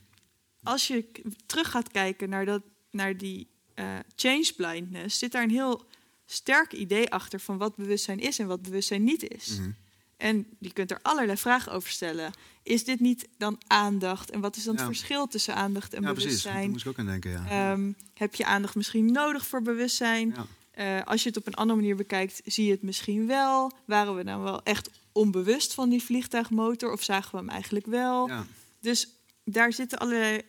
Als 0.63 0.87
je 0.87 1.05
terug 1.45 1.69
gaat 1.71 1.91
kijken 1.91 2.29
naar, 2.29 2.45
dat, 2.45 2.61
naar 2.91 3.17
die 3.17 3.47
eh, 3.73 3.85
change 4.15 4.51
blindness, 4.55 5.19
zit 5.19 5.31
daar 5.31 5.43
een 5.43 5.49
heel 5.49 5.85
sterk 6.25 6.73
idee 6.73 7.09
achter 7.11 7.39
van 7.39 7.57
wat 7.57 7.75
bewustzijn 7.75 8.19
is 8.19 8.39
en 8.39 8.47
wat 8.47 8.61
bewustzijn 8.61 9.03
niet 9.03 9.27
is. 9.29 9.57
Mhm. 9.57 9.69
En 10.17 10.45
je 10.59 10.73
kunt 10.73 10.91
er 10.91 10.99
allerlei 11.01 11.37
vragen 11.37 11.71
over 11.71 11.89
stellen. 11.89 12.31
Is 12.63 12.83
dit 12.83 12.99
niet 12.99 13.27
dan 13.37 13.61
aandacht? 13.67 14.29
En 14.31 14.39
wat 14.39 14.55
is 14.55 14.63
dan 14.63 14.73
Ja. 14.73 14.79
het 14.79 14.89
verschil 14.89 15.27
tussen 15.27 15.55
aandacht 15.55 15.93
en 15.93 16.01
Ja, 16.01 16.11
precies. 16.11 16.23
Daar 16.29 16.41
bewustzijn? 16.41 16.71
moest 16.71 16.85
ik 16.85 16.91
ook 16.91 16.99
aan 16.99 17.05
denken, 17.05 17.31
ja. 17.31 17.71
Ehm, 17.71 17.91
heb 18.13 18.35
je 18.35 18.45
aandacht 18.45 18.75
misschien 18.75 19.11
nodig 19.11 19.47
voor 19.47 19.61
bewustzijn? 19.61 20.35
Eh, 20.71 21.01
als 21.05 21.23
je 21.23 21.29
het 21.29 21.37
op 21.37 21.47
een 21.47 21.53
andere 21.53 21.79
manier 21.79 21.95
bekijkt, 21.95 22.41
zie 22.45 22.65
je 22.65 22.71
het 22.71 22.81
misschien 22.81 23.27
wel. 23.27 23.71
Waren 23.85 24.15
we 24.15 24.23
nou 24.23 24.43
wel 24.43 24.63
echt 24.63 24.89
onbewust 25.11 25.73
van 25.73 25.89
die 25.89 26.03
vliegtuigmotor 26.03 26.91
of 26.91 27.03
zagen 27.03 27.31
we 27.31 27.37
hem 27.37 27.49
eigenlijk 27.49 27.85
wel? 27.85 28.27
ja. 28.27 28.45
Dus 28.79 29.07
daar 29.43 29.73
zitten 29.73 29.97
allerlei 29.99 30.41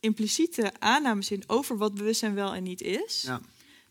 impliciete 0.00 0.72
aannames 0.78 1.30
in 1.30 1.42
over 1.46 1.76
wat 1.76 1.94
bewustzijn 1.94 2.34
wel 2.34 2.54
en 2.54 2.62
niet 2.62 2.80
is. 2.80 3.22
Ja. 3.22 3.40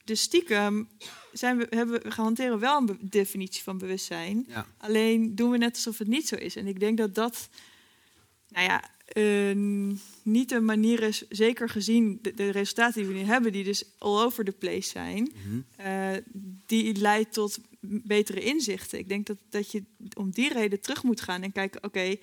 Dus 0.03 0.21
stiekem 0.21 0.89
zijn 1.33 1.57
we, 1.57 1.67
hebben 1.69 2.01
we, 2.01 2.09
hanteren 2.09 2.59
wel 2.59 2.77
een 2.77 2.97
definitie 3.01 3.63
van 3.63 3.77
bewustzijn. 3.77 4.45
Ja. 4.47 4.65
Alleen 4.77 5.35
doen 5.35 5.51
we 5.51 5.57
net 5.57 5.75
alsof 5.75 5.97
het 5.97 6.07
niet 6.07 6.27
zo 6.27 6.35
is. 6.35 6.55
En 6.55 6.67
ik 6.67 6.79
denk 6.79 6.97
dat 6.97 7.15
dat, 7.15 7.49
nou 8.47 8.65
ja, 8.65 8.89
eh, 9.05 9.55
niet 10.23 10.51
een 10.51 10.65
manier 10.65 11.03
is, 11.03 11.27
zeker 11.29 11.69
gezien 11.69 12.19
de, 12.21 12.33
de 12.33 12.49
resultaten 12.49 13.01
die 13.03 13.11
we 13.11 13.17
nu 13.19 13.23
hebben, 13.25 13.51
die 13.51 13.63
dus 13.63 13.83
all 13.97 14.23
over 14.23 14.45
the 14.45 14.51
place 14.51 14.89
zijn, 14.89 15.31
Mhm. 15.45 15.59
eh, 15.75 16.11
die 16.65 16.95
leidt 16.95 17.33
tot 17.33 17.57
betere 17.79 18.39
inzichten. 18.41 18.99
Ik 18.99 19.09
denk 19.09 19.25
dat, 19.25 19.37
dat 19.49 19.71
je 19.71 19.83
om 20.17 20.31
die 20.31 20.53
reden 20.53 20.81
terug 20.81 21.03
moet 21.03 21.21
gaan 21.21 21.41
en 21.43 21.51
kijken, 21.51 21.83
oké, 21.83 22.15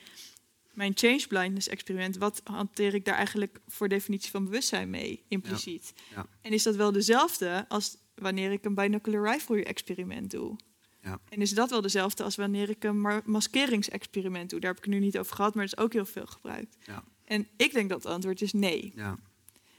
mijn 0.73 0.93
change 0.95 1.25
blindness 1.29 1.69
experiment, 1.69 2.17
wat 2.17 2.41
hanteer 2.45 2.95
ik 2.95 3.05
daar 3.05 3.15
eigenlijk 3.15 3.61
voor 3.69 3.89
definitie 3.89 4.31
van 4.31 4.45
bewustzijn 4.45 4.91
mee, 4.91 5.23
impliciet? 5.29 5.93
Ja. 6.15 6.27
En 6.41 6.53
is 6.53 6.63
dat 6.63 6.77
wel 6.77 6.93
dezelfde 6.93 7.65
als 7.69 7.97
wanneer 8.15 8.53
ik 8.53 8.65
een 8.65 8.75
binocular 8.75 9.33
rifle 9.33 9.65
experiment 9.65 10.31
doe? 10.31 10.57
Ja. 11.03 11.21
En 11.29 11.41
is 11.41 11.51
dat 11.51 11.71
wel 11.71 11.81
dezelfde 11.81 12.23
als 12.23 12.37
wanneer 12.37 12.71
ik 12.71 12.85
een 12.85 13.01
ma- 13.01 13.23
maskeringsexperiment 13.25 14.51
doe? 14.51 14.61
Daar 14.61 14.71
heb 14.71 14.79
ik 14.79 14.85
het 14.85 14.95
nu 14.95 15.01
niet 15.01 15.19
over 15.19 15.37
gehad, 15.37 15.55
maar 15.55 15.65
dat 15.65 15.79
is 15.79 15.85
ook 15.85 15.93
heel 15.93 16.05
veel 16.05 16.27
gebruikt. 16.27 16.77
Ja. 16.87 17.05
En 17.25 17.49
ik 17.57 17.73
denk 17.73 17.89
dat 17.89 18.03
het 18.03 18.13
antwoord 18.13 18.43
is 18.43 18.53
nee. 18.53 18.93
Ja. 18.97 19.19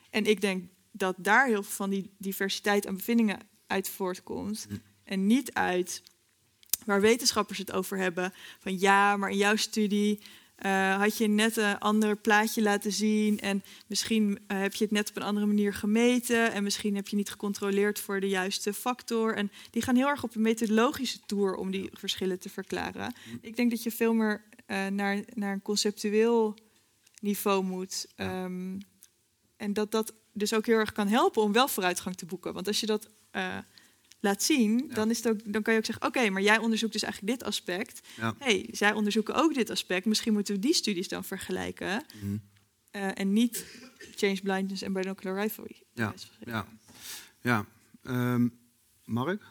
En 0.09 0.25
ik 0.25 0.41
denk 0.41 0.69
dat 0.91 1.15
daar 1.17 1.45
heel 1.45 1.63
veel 1.63 1.71
van 1.71 1.89
die 1.89 2.11
diversiteit 2.17 2.87
aan 2.87 2.95
bevindingen 2.95 3.39
uit 3.67 3.89
voortkomt. 3.89 4.65
Hm. 4.69 4.75
En 5.03 5.27
niet 5.27 5.53
uit 5.53 6.03
waar 6.85 7.01
wetenschappers 7.01 7.57
het 7.57 7.71
over 7.71 7.97
hebben. 7.97 8.33
Van 8.59 8.79
ja, 8.79 9.17
maar 9.17 9.29
in 9.29 9.37
jouw 9.37 9.55
studie 9.55 10.21
eh, 10.63 10.97
had 10.97 11.17
je 11.17 11.27
net 11.27 11.57
een 11.57 11.79
ander 11.79 12.15
plaatje 12.15 12.61
laten 12.61 12.91
zien. 12.91 13.39
En 13.39 13.63
misschien 13.87 14.39
eh, 14.47 14.59
heb 14.59 14.73
je 14.73 14.83
het 14.83 14.93
net 14.93 15.09
op 15.09 15.15
een 15.15 15.23
andere 15.23 15.45
manier 15.45 15.73
gemeten. 15.73 16.51
En 16.51 16.63
misschien 16.63 16.95
heb 16.95 17.07
je 17.07 17.15
niet 17.15 17.29
gecontroleerd 17.29 17.99
voor 17.99 18.19
de 18.19 18.27
juiste 18.27 18.73
factor. 18.73 19.35
En 19.35 19.51
die 19.71 19.81
gaan 19.81 19.95
heel 19.95 20.07
erg 20.07 20.23
op 20.23 20.35
een 20.35 20.41
methodologische 20.41 21.19
tour 21.25 21.55
om 21.55 21.71
die 21.71 21.89
verschillen 21.93 22.39
te 22.39 22.49
verklaren. 22.49 23.13
Ik 23.41 23.55
denk 23.55 23.69
dat 23.69 23.83
je 23.83 23.91
veel 23.91 24.13
meer 24.13 24.43
eh, 24.65 24.87
naar, 24.87 25.23
naar 25.33 25.53
een 25.53 25.61
conceptueel 25.61 26.57
niveau 27.21 27.63
moet. 27.63 28.07
Ehm, 28.15 28.79
en 29.57 29.73
dat 29.73 29.91
dat 29.91 30.13
dus 30.33 30.53
ook 30.53 30.65
heel 30.65 30.77
erg 30.77 30.91
kan 30.91 31.07
helpen 31.07 31.41
om 31.41 31.51
wel 31.51 31.67
vooruitgang 31.67 32.15
te 32.15 32.25
boeken. 32.25 32.53
Want 32.53 32.67
als 32.67 32.79
je 32.79 32.85
dat 32.85 33.09
laat 34.23 34.43
zien, 34.43 34.85
Ja. 34.87 34.93
dan, 34.95 35.09
is 35.09 35.17
het 35.17 35.27
ook, 35.27 35.53
dan 35.53 35.61
kan 35.61 35.73
je 35.73 35.79
ook 35.79 35.85
zeggen: 35.85 36.05
Oké, 36.07 36.29
maar 36.29 36.41
jij 36.41 36.57
onderzoekt 36.57 36.93
dus 36.93 37.03
eigenlijk 37.03 37.33
dit 37.39 37.47
aspect. 37.47 38.07
Ja. 38.17 38.35
hey, 38.39 38.69
zij 38.71 38.93
onderzoeken 38.93 39.35
ook 39.35 39.53
dit 39.53 39.69
aspect. 39.69 40.05
Misschien 40.05 40.33
moeten 40.33 40.53
we 40.55 40.59
die 40.59 40.73
studies 40.73 41.07
dan 41.07 41.23
vergelijken. 41.23 42.03
Mhm. 42.21 42.37
Eh, 42.91 43.09
en 43.13 43.33
niet 43.33 43.65
change 44.15 44.39
blindness 44.43 44.81
en 44.81 44.93
binocular 44.93 45.41
rifle. 45.41 45.69
Ja. 45.93 46.13
Ja. 46.45 46.67
Ja. 47.41 47.65
Ehm, 48.03 48.47
Mark? 49.05 49.41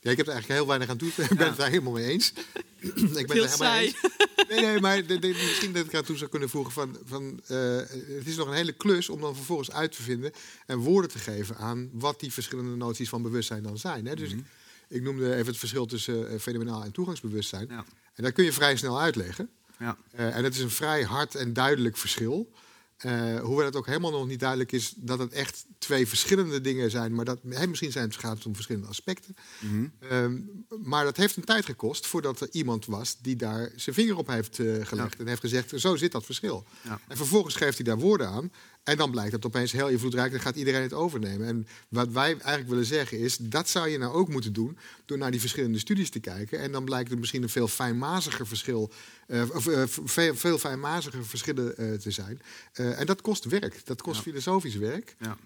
Ja, 0.00 0.10
ik 0.10 0.16
heb 0.16 0.26
er 0.26 0.32
eigenlijk 0.32 0.60
heel 0.60 0.66
weinig 0.66 0.88
aan 0.88 0.96
toe. 0.96 1.08
Ik 1.08 1.36
ben 1.36 1.46
het 1.46 1.56
daar 1.56 1.68
helemaal 1.70 1.92
mee 1.92 2.04
eens. 2.06 2.32
ik 2.80 2.94
ben 3.02 3.14
er 3.14 3.34
helemaal 3.34 3.48
saai. 3.48 3.86
eens. 3.86 4.00
Nee, 4.48 4.60
nee, 4.60 4.80
maar 4.80 5.06
de, 5.06 5.18
de- 5.18 5.28
misschien 5.28 5.72
dat 5.72 5.86
ik 5.86 5.94
aan 5.94 6.04
toe 6.04 6.16
zou 6.16 6.30
kunnen 6.30 6.48
voegen 6.48 6.72
van, 6.72 6.96
van 7.04 7.40
eh, 7.46 7.76
het 8.16 8.26
is 8.26 8.36
nog 8.36 8.48
een 8.48 8.54
hele 8.54 8.72
klus 8.72 9.08
om 9.08 9.20
dan 9.20 9.36
vervolgens 9.36 9.72
uit 9.72 9.92
te 9.96 10.02
vinden 10.02 10.32
en 10.66 10.78
woorden 10.78 11.10
te 11.10 11.18
geven 11.18 11.56
aan 11.56 11.90
wat 11.92 12.20
die 12.20 12.32
verschillende 12.32 12.76
noties 12.76 13.08
van 13.08 13.22
bewustzijn 13.22 13.62
dan 13.62 13.78
zijn. 13.78 14.06
Hè? 14.06 14.14
Dus 14.14 14.28
Mhm. 14.30 14.38
ik, 14.38 14.44
ik 14.88 15.02
noemde 15.02 15.34
even 15.34 15.46
het 15.46 15.56
verschil 15.58 15.86
tussen 15.86 16.30
eh, 16.30 16.38
fenomenaal 16.38 16.82
en 16.84 16.92
toegangsbewustzijn. 16.92 17.66
Ja. 17.70 17.84
En 18.14 18.22
dat 18.22 18.32
kun 18.32 18.44
je 18.44 18.52
vrij 18.52 18.76
snel 18.76 19.00
uitleggen. 19.00 19.48
Ja. 19.78 19.96
Eh, 20.10 20.36
en 20.36 20.44
het 20.44 20.54
is 20.54 20.60
een 20.60 20.70
vrij 20.70 21.02
hard 21.02 21.34
en 21.34 21.52
duidelijk 21.52 21.96
verschil. 21.96 22.50
Eh, 22.96 23.40
hoewel 23.40 23.64
het 23.64 23.76
ook 23.76 23.86
helemaal 23.86 24.10
nog 24.10 24.26
niet 24.26 24.40
duidelijk 24.40 24.72
is 24.72 24.94
dat 24.96 25.18
het 25.18 25.32
echt 25.32 25.66
twee 25.78 26.08
verschillende 26.08 26.60
dingen 26.60 26.90
zijn. 26.90 27.14
Maar 27.14 27.24
dat, 27.24 27.42
misschien 27.42 27.92
zijn 27.92 28.08
het, 28.08 28.16
gaat 28.16 28.36
het 28.36 28.46
om 28.46 28.54
verschillende 28.54 28.88
aspecten. 28.88 29.36
Mhm. 29.60 29.86
Ehm, 29.98 30.40
maar 30.82 31.04
dat 31.04 31.16
heeft 31.16 31.36
een 31.36 31.44
tijd 31.44 31.64
gekost 31.64 32.06
voordat 32.06 32.40
er 32.40 32.48
iemand 32.50 32.86
was 32.86 33.16
die 33.20 33.36
daar 33.36 33.72
zijn 33.76 33.94
vinger 33.94 34.16
op 34.16 34.26
heeft 34.26 34.58
eh, 34.58 34.66
gelegd. 34.66 35.12
Ja. 35.12 35.18
En 35.18 35.26
heeft 35.26 35.40
gezegd, 35.40 35.72
zo 35.76 35.96
zit 35.96 36.12
dat 36.12 36.24
verschil. 36.24 36.64
Ja. 36.82 37.00
En 37.08 37.16
vervolgens 37.16 37.54
geeft 37.54 37.76
hij 37.76 37.86
daar 37.86 37.98
woorden 37.98 38.28
aan. 38.28 38.50
En 38.86 38.96
dan 38.96 39.10
blijkt 39.10 39.32
het 39.32 39.46
opeens 39.46 39.72
heel 39.72 39.88
invloedrijk, 39.88 40.30
dan 40.30 40.40
gaat 40.40 40.56
iedereen 40.56 40.82
het 40.82 40.92
overnemen. 40.92 41.46
En 41.46 41.66
wat 41.88 42.08
wij 42.08 42.30
eigenlijk 42.30 42.68
willen 42.68 42.84
zeggen 42.84 43.18
is, 43.18 43.36
dat 43.36 43.68
zou 43.68 43.88
je 43.88 43.98
nou 43.98 44.12
ook 44.14 44.28
moeten 44.28 44.52
doen 44.52 44.78
door 45.04 45.18
naar 45.18 45.30
die 45.30 45.40
verschillende 45.40 45.78
studies 45.78 46.10
te 46.10 46.20
kijken. 46.20 46.58
En 46.60 46.72
dan 46.72 46.84
blijkt 46.84 47.10
het 47.10 47.18
misschien 47.18 47.42
een 47.42 47.48
veel 47.48 47.68
fijnmaziger 47.68 48.46
verschil, 48.46 48.90
eh, 49.26 49.42
of 49.52 49.66
eh, 49.66 49.82
veel, 49.86 50.34
veel 50.34 50.58
fijnmaziger 50.58 51.26
verschillen 51.26 51.76
eh, 51.76 51.92
te 51.92 52.10
zijn. 52.10 52.40
En 52.72 53.06
dat 53.06 53.20
kost 53.20 53.44
werk, 53.44 53.86
dat 53.86 54.02
kost 54.02 54.16
Ja. 54.16 54.22
filosofisch 54.22 54.76
werk. 54.76 55.16
Ja. 55.18 55.36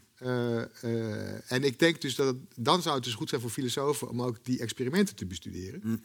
En 1.47 1.65
ik 1.65 1.79
denk 1.79 2.01
dus 2.01 2.15
dat 2.15 2.27
het, 2.27 2.37
dan 2.57 2.83
zou 2.83 2.95
het 2.95 3.05
dus 3.05 3.15
goed 3.15 3.29
zijn 3.29 3.41
voor 3.41 3.51
filosofen 3.51 4.09
om 4.09 4.23
ook 4.23 4.37
die 4.43 4.61
experimenten 4.61 5.15
te 5.17 5.27
bestuderen. 5.27 5.81
Mm. 5.85 6.01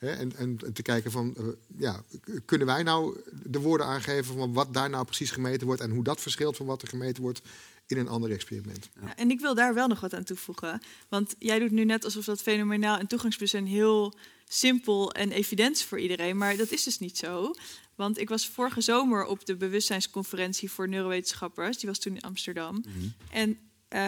Hè, 0.00 0.10
en, 0.10 0.36
en 0.36 0.58
te 0.72 0.82
kijken 0.82 1.10
van, 1.10 1.34
eh, 1.36 1.44
ja, 1.76 2.02
kunnen 2.44 2.66
wij 2.66 2.82
nou 2.82 3.20
de 3.42 3.60
woorden 3.60 3.86
aangeven 3.86 4.38
van 4.38 4.52
wat 4.52 4.74
daar 4.74 4.90
nou 4.90 5.04
precies 5.04 5.30
gemeten 5.30 5.66
wordt 5.66 5.82
en 5.82 5.90
hoe 5.90 6.04
dat 6.04 6.20
verschilt 6.20 6.56
van 6.56 6.66
wat 6.66 6.82
er 6.82 6.88
gemeten 6.88 7.22
wordt 7.22 7.40
in 7.86 7.98
een 7.98 8.08
ander 8.08 8.30
experiment. 8.30 8.88
Ja, 9.00 9.16
en 9.16 9.30
ik 9.30 9.40
wil 9.40 9.54
daar 9.54 9.74
wel 9.74 9.86
nog 9.86 10.00
wat 10.00 10.14
aan 10.14 10.24
toevoegen. 10.24 10.82
Want 11.08 11.34
jij 11.38 11.58
doet 11.58 11.70
nu 11.70 11.84
net 11.84 12.04
alsof 12.04 12.24
dat 12.24 12.42
fenomenaal 12.42 12.98
en 12.98 13.06
toegangsbewustzijn 13.06 13.66
heel 13.66 14.14
simpel 14.48 15.12
en 15.12 15.32
evident 15.32 15.82
voor 15.82 16.00
iedereen. 16.00 16.36
Maar 16.36 16.56
dat 16.56 16.70
is 16.70 16.82
dus 16.82 16.98
niet 16.98 17.18
zo. 17.18 17.54
Want 17.94 18.18
ik 18.18 18.28
was 18.28 18.48
vorige 18.48 18.80
zomer 18.80 19.24
op 19.24 19.46
de 19.46 19.56
bewustzijnsconferentie 19.56 20.70
voor 20.70 20.88
neurowetenschappers. 20.88 21.78
Die 21.78 21.88
was 21.88 21.98
toen 21.98 22.14
in 22.14 22.22
Amsterdam. 22.22 22.84
En 23.30 23.58
eh, 23.88 24.00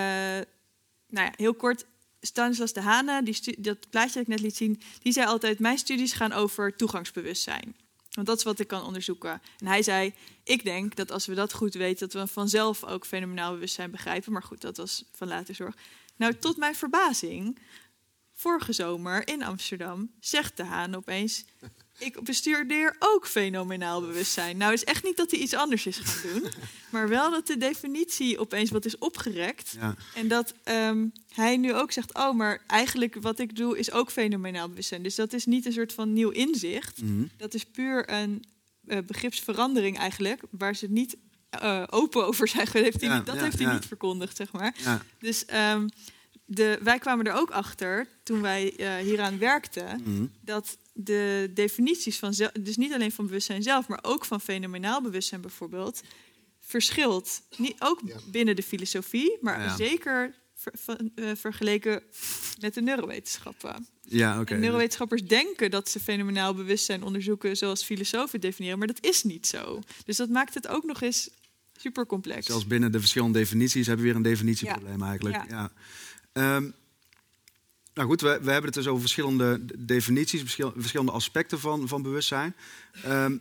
nou 1.09 1.27
ja, 1.27 1.33
heel 1.37 1.55
kort, 1.55 1.87
Stanislas 2.25 2.73
de 2.73 2.81
Hane, 2.81 3.23
die 3.23 3.61
dat 3.61 3.91
plaatje 3.91 4.13
dat 4.13 4.23
ik 4.23 4.29
net 4.29 4.41
liet 4.41 4.57
zien, 4.57 4.83
die 5.03 5.13
zei 5.13 5.27
altijd: 5.27 5.59
Mijn 5.59 5.79
studies 5.79 6.13
gaan 6.13 6.33
over 6.33 6.77
toegangsbewustzijn. 6.77 7.77
Want 8.11 8.27
dat 8.27 8.39
is 8.39 8.45
wat 8.45 8.59
ik 8.59 8.67
kan 8.69 8.85
onderzoeken. 8.85 9.43
En 9.59 9.67
hij 9.67 9.83
zei: 9.83 10.15
Ik 10.45 10.65
denk 10.65 10.97
dat 10.97 11.11
als 11.11 11.27
we 11.27 11.35
dat 11.35 11.53
goed 11.53 11.75
weten, 11.75 12.09
dat 12.09 12.23
we 12.23 12.33
vanzelf 12.33 12.85
ook 12.85 13.07
fenomenaal 13.07 13.53
bewustzijn 13.53 13.91
begrijpen. 13.91 14.33
Maar 14.33 14.43
goed, 14.43 14.61
dat 14.61 14.77
was 14.77 15.05
van 15.13 15.29
later 15.29 15.55
zorg. 15.55 15.77
Nou, 16.17 16.35
tot 16.39 16.57
mijn 16.57 16.75
verbazing, 16.75 17.59
vorige 18.35 18.73
zomer 18.73 19.29
in 19.29 19.43
Amsterdam 19.43 20.11
zegt 20.21 20.57
de 20.57 20.65
Haan 20.65 20.95
opeens: 20.95 21.45
Ik 22.05 22.23
bestudeer 22.23 22.97
ook 22.99 23.27
fenomenaal 23.27 24.01
bewustzijn. 24.01 24.57
Nou, 24.57 24.73
is 24.73 24.85
echt 24.85 25.05
niet 25.05 25.17
dat 25.17 25.31
hij 25.31 25.41
iets 25.41 25.55
anders 25.55 25.87
is 25.87 25.99
gaan 25.99 26.31
doen, 26.33 26.51
maar 26.93 27.09
wel 27.09 27.31
dat 27.31 27.47
de 27.47 27.57
definitie 27.57 28.39
opeens 28.39 28.71
wat 28.71 28.85
is 28.85 28.99
opgerekt. 28.99 29.77
Ja. 29.81 29.95
En 30.15 30.29
dat 30.29 30.55
ehm, 30.65 31.07
hij 31.29 31.57
nu 31.57 31.75
ook 31.75 31.93
zegt: 31.93 32.15
Oh, 32.15 32.35
maar 32.35 32.63
eigenlijk 32.67 33.17
wat 33.21 33.39
ik 33.39 33.57
doe 33.57 33.79
is 33.79 33.91
ook 33.91 34.11
fenomenaal 34.11 34.69
bewustzijn. 34.69 35.03
Dus 35.03 35.15
dat 35.15 35.33
is 35.33 35.45
niet 35.45 35.67
een 35.67 35.73
soort 35.73 35.93
van 35.93 36.13
nieuw 36.13 36.31
inzicht. 36.31 37.03
Mhm. 37.03 37.25
Dat 37.37 37.55
is 37.55 37.65
puur 37.65 38.11
een 38.11 38.45
eh, 38.87 38.99
begripsverandering 39.07 39.99
eigenlijk, 39.99 40.43
waar 40.51 40.77
ze 40.77 40.87
niet 40.91 41.17
eh, 41.51 41.83
open 41.91 42.27
over 42.27 42.49
zijn. 42.49 42.67
geweest. 42.67 42.85
Heeft 42.85 43.01
hij 43.01 43.11
Ja, 43.11 43.17
niet, 43.17 43.27
dat 43.27 43.35
ja, 43.35 43.43
heeft 43.43 43.59
hij 43.59 43.73
niet 43.73 43.87
verkondigd, 43.87 44.37
zeg 44.37 44.53
maar. 44.53 44.75
Dus 45.19 45.45
ehm, 45.45 45.87
de, 46.55 46.79
wij 46.83 46.99
kwamen 46.99 47.27
er 47.27 47.33
ook 47.35 47.51
achter 47.51 48.07
toen 48.23 48.41
wij 48.41 48.77
eh, 48.77 48.97
hieraan 48.97 49.39
werkten, 49.39 50.01
Mhm. 50.05 50.27
dat 50.41 50.77
de 50.93 51.51
definities 51.55 52.19
van 52.19 52.35
zel- 52.35 52.51
dus 52.61 52.77
niet 52.77 52.93
alleen 52.93 53.13
van 53.13 53.27
bewustzijn 53.27 53.63
zelf, 53.63 53.89
maar 53.89 53.99
ook 54.03 54.25
van 54.25 54.41
fenomenaal 54.41 55.03
bewustzijn 55.03 55.41
bijvoorbeeld, 55.41 56.03
verschilt. 56.61 57.43
Niet, 57.57 57.75
ook 57.79 58.01
Ja. 58.05 58.17
binnen 58.31 58.57
de 58.57 58.63
filosofie, 58.63 59.39
maar 59.41 59.61
Ja. 59.61 59.77
zeker 59.77 60.35
ver- 60.55 60.73
van- 60.79 61.11
eh, 61.15 61.31
vergeleken 61.37 62.03
met 62.61 62.75
de 62.75 62.83
neurowetenschappen. 62.83 63.87
Ja, 64.03 64.41
oké. 64.41 64.55
En 64.55 64.61
neurowetenschappers 64.61 65.23
denken 65.27 65.71
dat 65.71 65.89
ze 65.89 66.01
fenomenaal 66.01 66.55
bewustzijn 66.55 67.03
onderzoeken 67.03 67.57
zoals 67.57 67.83
filosofen 67.85 68.41
definiëren, 68.41 68.79
maar 68.79 68.87
dat 68.87 69.05
is 69.05 69.23
niet 69.23 69.47
zo. 69.47 69.81
Dus 70.05 70.17
dat 70.17 70.29
maakt 70.29 70.55
het 70.55 70.69
ook 70.69 70.85
nog 70.85 71.01
eens 71.03 71.31
super 71.77 72.07
complex. 72.07 72.47
Zelfs 72.47 72.67
binnen 72.67 72.93
de 72.93 72.99
verschillende 73.01 73.39
definities 73.39 73.87
hebben 73.87 74.05
we 74.05 74.11
weer 74.13 74.21
een 74.21 74.29
definitieprobleem 74.31 75.03
eigenlijk. 75.03 75.51
Ja. 75.51 75.73
Ehm, 76.33 76.71
nou 77.95 78.09
goed, 78.09 78.21
we, 78.21 78.29
hebben 78.29 78.65
het 78.65 78.75
dus 78.75 78.87
over 78.87 79.01
verschillende 79.01 79.65
definities, 79.79 80.41
verschil- 80.41 80.73
verschillende 80.77 81.13
aspecten 81.13 81.61
van, 81.61 81.89
van 81.89 82.03
bewustzijn. 82.03 82.55
Ehm, 83.03 83.37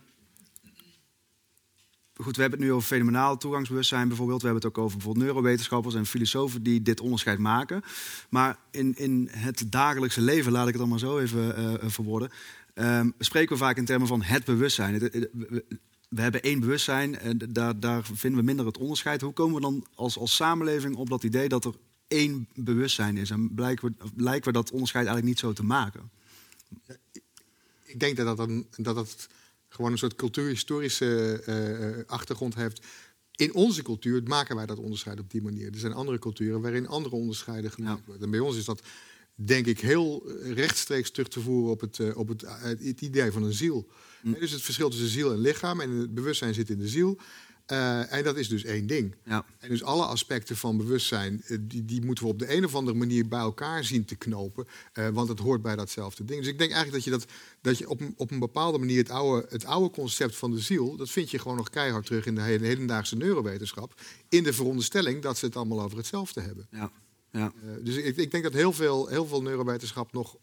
goed, 2.14 2.36
we 2.36 2.40
hebben 2.42 2.58
het 2.60 2.68
nu 2.68 2.74
over 2.74 2.86
fenomenaal 2.88 3.36
toegangsbewustzijn 3.36 4.08
bijvoorbeeld. 4.08 4.40
We 4.42 4.46
hebben 4.46 4.64
het 4.68 4.76
ook 4.78 4.84
over 4.84 4.96
bijvoorbeeld 4.96 5.24
neurowetenschappers 5.26 5.94
en 5.94 6.06
filosofen 6.06 6.62
die 6.62 6.82
dit 6.82 7.00
onderscheid 7.00 7.38
maken. 7.38 7.82
Maar 8.30 8.56
in, 8.70 8.96
in 8.96 9.28
het 9.30 9.64
dagelijkse 9.66 10.20
leven, 10.20 10.52
laat 10.52 10.66
ik 10.66 10.72
het 10.72 10.80
allemaal 10.80 10.98
zo 10.98 11.18
even 11.18 11.56
eh, 11.56 11.74
eh, 11.74 11.80
verwoorden, 11.90 12.30
ehm, 12.74 13.10
spreken 13.18 13.52
we 13.52 13.62
vaak 13.62 13.76
in 13.76 13.84
termen 13.84 14.08
van 14.08 14.22
het 14.22 14.44
bewustzijn. 14.44 14.98
We- 14.98 15.64
we 16.08 16.20
hebben 16.20 16.42
één 16.42 16.60
bewustzijn 16.60 17.18
en 17.18 17.38
daar, 17.38 17.80
daar 17.80 18.04
vinden 18.12 18.38
we 18.40 18.44
minder 18.46 18.66
het 18.66 18.78
onderscheid. 18.78 19.20
Hoe 19.20 19.32
komen 19.32 19.54
we 19.54 19.60
dan 19.60 19.86
als, 19.94 20.18
als 20.18 20.36
samenleving 20.36 20.96
op 20.96 21.08
dat 21.08 21.22
idee 21.24 21.48
dat 21.48 21.64
er 21.64 21.74
één 22.12 22.48
bewustzijn 22.54 23.16
is? 23.16 23.30
En 23.30 23.54
blijken 23.54 23.88
we, 23.98 24.08
lijken 24.16 24.44
we 24.44 24.52
dat 24.52 24.70
onderscheid 24.70 25.06
eigenlijk 25.06 25.34
niet 25.34 25.38
zo 25.44 25.52
te 25.52 25.64
maken? 25.64 26.10
Ik 27.84 28.00
denk 28.00 28.16
dat 28.16 28.36
dat, 28.36 28.48
een, 28.48 28.66
dat 28.76 28.94
dat 28.94 29.28
gewoon 29.68 29.92
een 29.92 29.98
soort 29.98 30.14
cultuurhistorische 30.14 31.42
eh, 31.46 32.10
achtergrond 32.12 32.54
heeft. 32.54 32.84
In 33.32 33.54
onze 33.54 33.82
cultuur 33.82 34.22
maken 34.22 34.56
wij 34.56 34.66
dat 34.66 34.78
onderscheid 34.78 35.20
op 35.20 35.30
die 35.30 35.42
manier. 35.42 35.72
Er 35.72 35.78
zijn 35.78 35.92
andere 35.92 36.18
culturen 36.18 36.60
waarin 36.60 36.86
andere 36.88 37.14
onderscheiden 37.14 37.70
gemaakt 37.70 37.98
Ja. 37.98 38.04
worden. 38.06 38.24
En 38.24 38.30
bij 38.30 38.40
ons 38.40 38.56
is 38.56 38.64
dat, 38.64 38.82
denk 39.34 39.66
ik, 39.66 39.80
heel 39.80 40.30
rechtstreeks 40.42 41.10
terug 41.10 41.28
te 41.28 41.40
voeren 41.40 41.70
op 41.70 41.80
het, 41.80 41.98
eh, 41.98 42.16
op 42.16 42.28
het, 42.28 42.44
het 42.80 43.00
idee 43.00 43.30
van 43.32 43.42
een 43.42 43.52
ziel. 43.52 43.88
Hè, 44.22 44.38
Dus 44.38 44.50
het 44.50 44.62
verschil 44.62 44.88
tussen 44.90 45.08
ziel 45.08 45.32
en 45.32 45.38
lichaam. 45.38 45.80
En 45.80 45.90
het 45.90 46.14
bewustzijn 46.14 46.54
zit 46.54 46.70
in 46.70 46.78
de 46.78 46.88
ziel. 46.88 47.18
Eh, 47.66 48.12
en 48.12 48.24
dat 48.24 48.36
is 48.36 48.48
dus 48.48 48.64
één 48.64 48.86
ding. 48.86 49.14
Ja, 49.24 49.44
En 49.58 49.68
dus 49.68 49.82
alle 49.82 50.04
aspecten 50.04 50.56
van 50.56 50.76
bewustzijn, 50.76 51.42
eh, 51.46 51.58
die, 51.60 51.84
die 51.84 52.04
moeten 52.04 52.24
we 52.24 52.30
op 52.30 52.38
de 52.38 52.56
een 52.56 52.64
of 52.64 52.74
andere 52.74 52.96
manier 52.96 53.28
bij 53.28 53.38
elkaar 53.40 53.84
zien 53.84 54.04
te 54.04 54.14
knopen. 54.16 54.66
eh, 54.92 55.08
want 55.08 55.28
het 55.28 55.38
hoort 55.38 55.62
bij 55.62 55.76
datzelfde 55.76 56.24
ding. 56.24 56.40
Dus 56.40 56.48
ik 56.48 56.58
denk 56.58 56.72
eigenlijk 56.72 57.04
dat 57.04 57.14
je, 57.14 57.18
dat, 57.20 57.32
dat 57.60 57.78
je 57.78 57.88
op, 57.88 58.00
een, 58.00 58.14
op 58.16 58.30
een 58.30 58.38
bepaalde 58.38 58.78
manier 58.78 58.98
het 58.98 59.10
oude, 59.10 59.46
het 59.48 59.64
oude 59.64 59.90
concept 59.90 60.36
van 60.36 60.50
de 60.50 60.58
ziel, 60.60 60.96
dat 60.96 61.10
vind 61.10 61.30
je 61.30 61.38
gewoon 61.38 61.56
nog 61.56 61.70
keihard 61.70 62.06
terug 62.06 62.26
in 62.26 62.34
de 62.34 62.40
heden- 62.40 62.66
hedendaagse 62.66 63.16
neurowetenschap. 63.16 64.00
In 64.28 64.42
de 64.42 64.52
veronderstelling 64.52 65.22
dat 65.22 65.38
ze 65.38 65.44
het 65.46 65.56
allemaal 65.56 65.82
over 65.82 65.96
hetzelfde 65.96 66.40
hebben. 66.40 66.66
ja, 66.70 66.90
ja. 67.32 67.52
Dus 67.80 67.96
ik, 67.96 68.16
ik 68.16 68.30
denk 68.30 68.42
dat 68.42 68.52
heel 68.52 68.72
veel, 68.72 69.06
heel 69.06 69.26
veel 69.26 69.42
neurowetenschap 69.42 70.12
nog 70.12 70.36